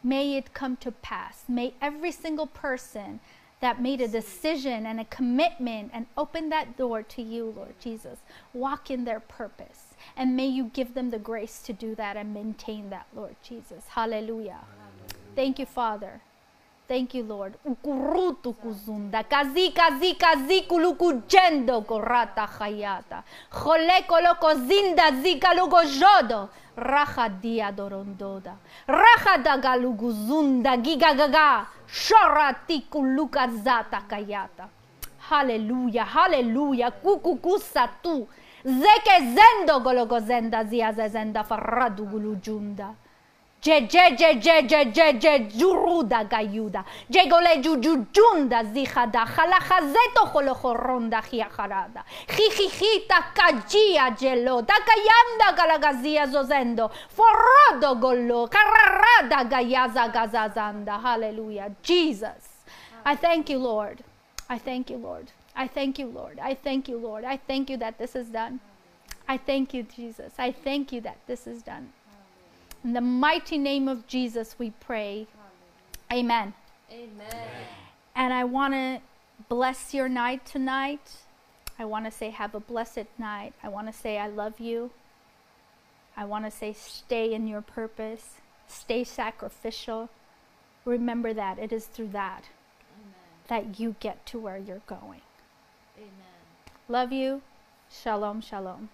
may 0.03 0.37
it 0.37 0.55
come 0.55 0.77
to 0.77 0.93
pass. 0.93 1.45
May 1.49 1.75
every 1.83 2.13
single 2.13 2.47
person 2.47 3.21
that 3.61 3.83
made 3.83 4.01
a 4.01 4.09
decision 4.09 4.87
and 4.87 4.99
a 4.99 5.05
commitment 5.05 5.91
and 5.93 6.07
opened 6.17 6.51
that 6.51 6.77
door 6.77 7.03
to 7.03 7.23
you, 7.23 7.53
Lord 7.55 7.75
Jesus, 7.81 8.21
walk 8.55 8.91
in 8.91 9.05
their 9.05 9.21
purpose. 9.21 9.90
And 10.17 10.37
may 10.37 10.47
you 10.47 10.71
give 10.73 10.95
them 10.95 11.11
the 11.11 11.19
grace 11.19 11.63
to 11.67 11.73
do 11.73 11.95
that 11.95 12.17
and 12.17 12.35
maintain 12.35 12.91
that, 12.91 13.07
Lord 13.15 13.37
Jesus. 13.43 13.85
Hallelujah. 13.89 14.61
Thank 15.35 15.59
you, 15.59 15.67
Father. 15.67 16.21
Thank 16.89 17.15
you, 17.15 17.23
Lord. 17.23 17.55
Ukurutu 17.65 18.53
kuzunda, 18.53 19.23
kazi 19.23 19.71
kazi 19.71 20.15
kazi 20.15 20.63
kulukujendo 20.63 21.81
korata 21.83 22.47
hayata. 22.47 23.23
Jole 23.65 24.03
koloko 24.09 24.55
zinda 24.55 25.11
zika 25.11 25.55
lugo 25.55 25.85
jodo. 25.85 26.49
Raja 26.77 27.29
dia 27.29 27.73
dorondoda. 27.73 28.57
Raja 28.87 29.39
daga 29.39 29.77
luguzunda 29.77 30.77
giga 30.77 31.15
gaga. 31.15 31.67
Shorati 31.87 32.81
kuluka 32.91 33.49
zata 33.49 34.01
kayata. 34.01 34.69
Hallelujah, 35.19 36.07
hallelujah. 36.07 36.91
Kukukusa 36.91 37.89
tu. 38.03 38.29
Zeke 38.65 39.35
zendo 39.35 39.81
gologo 39.81 40.21
zenda 40.21 40.65
zia 40.65 40.93
zenda 40.93 41.43
faradu 41.45 42.05
gulujunda. 42.05 42.95
Je 43.63 43.75
je 43.93 44.17
je 44.19 44.41
je 44.43 44.63
je 44.69 44.93
je 44.95 45.19
je 45.23 45.49
juruda 45.59 46.25
gayuda. 46.25 46.85
Je 47.11 47.29
gole 47.29 47.61
jujujunda 47.63 48.65
zihada. 48.65 49.25
Halahazeto 49.25 50.25
holohoronda 50.33 51.21
hiaharada. 51.21 52.05
Hihihita 52.29 53.23
kajia 53.35 54.11
gelo. 54.11 54.63
Takayanda 54.63 55.53
galagazia 55.57 56.27
zozendo. 56.27 56.91
Forodo 57.17 57.95
golo. 57.95 58.49
Kararada 58.49 59.45
gayaza 59.45 60.09
gazazanda. 60.09 60.99
Hallelujah. 60.99 61.71
Jesus. 61.83 62.49
I 63.05 63.17
thank 63.17 63.51
you, 63.51 63.59
Lord. 63.59 64.03
I 64.49 64.59
thank 64.59 64.91
you, 64.91 64.97
Lord. 64.99 65.31
I 65.61 65.67
thank 65.67 65.99
you, 65.99 66.07
Lord. 66.07 66.39
I 66.39 66.55
thank 66.55 66.89
you, 66.89 66.97
Lord. 66.97 67.23
I 67.23 67.37
thank 67.37 67.69
you 67.69 67.77
that 67.77 67.99
this 67.99 68.17
is 68.17 68.29
done. 68.29 68.61
I 69.29 69.37
thank 69.37 69.75
you, 69.75 69.83
Jesus. 69.83 70.33
I 70.39 70.53
thank 70.53 70.91
you 70.91 71.03
that 71.03 71.19
this 71.27 71.47
is 71.47 71.61
done. 71.61 71.93
In 72.83 72.95
the 72.95 73.03
mighty 73.03 73.59
name 73.59 73.87
of 73.87 74.07
Jesus, 74.07 74.57
we 74.59 74.71
pray. 74.81 75.27
Amen. 76.11 76.55
Amen. 76.91 77.67
And 78.17 78.33
I 78.33 78.45
want 78.45 78.73
to 78.73 79.01
bless 79.51 79.93
your 79.93 80.09
night 80.09 80.47
tonight. 80.47 81.19
I 81.79 81.85
want 81.85 82.07
to 82.07 82.11
say, 82.11 82.31
have 82.31 82.55
a 82.55 82.61
blessed 82.61 83.09
night. 83.19 83.53
I 83.63 83.69
want 83.69 83.87
to 83.87 83.93
say, 83.93 84.17
I 84.17 84.29
love 84.29 84.61
you. 84.61 84.91
I 86.17 86.25
want 86.25 86.47
to 86.47 86.51
say, 86.51 86.73
stay 86.73 87.35
in 87.35 87.47
your 87.47 87.61
purpose, 87.61 88.37
stay 88.67 89.05
sacrificial. 89.05 90.09
Remember 90.87 91.35
that 91.35 91.59
it 91.59 91.71
is 91.71 91.85
through 91.85 92.13
that 92.13 92.45
Amen. 92.99 93.15
that 93.49 93.79
you 93.79 93.97
get 94.01 94.25
to 94.25 94.39
where 94.39 94.57
you're 94.57 94.87
going. 94.87 95.21
Love 96.91 97.13
you. 97.13 97.41
Shalom, 97.89 98.41
shalom. 98.41 98.91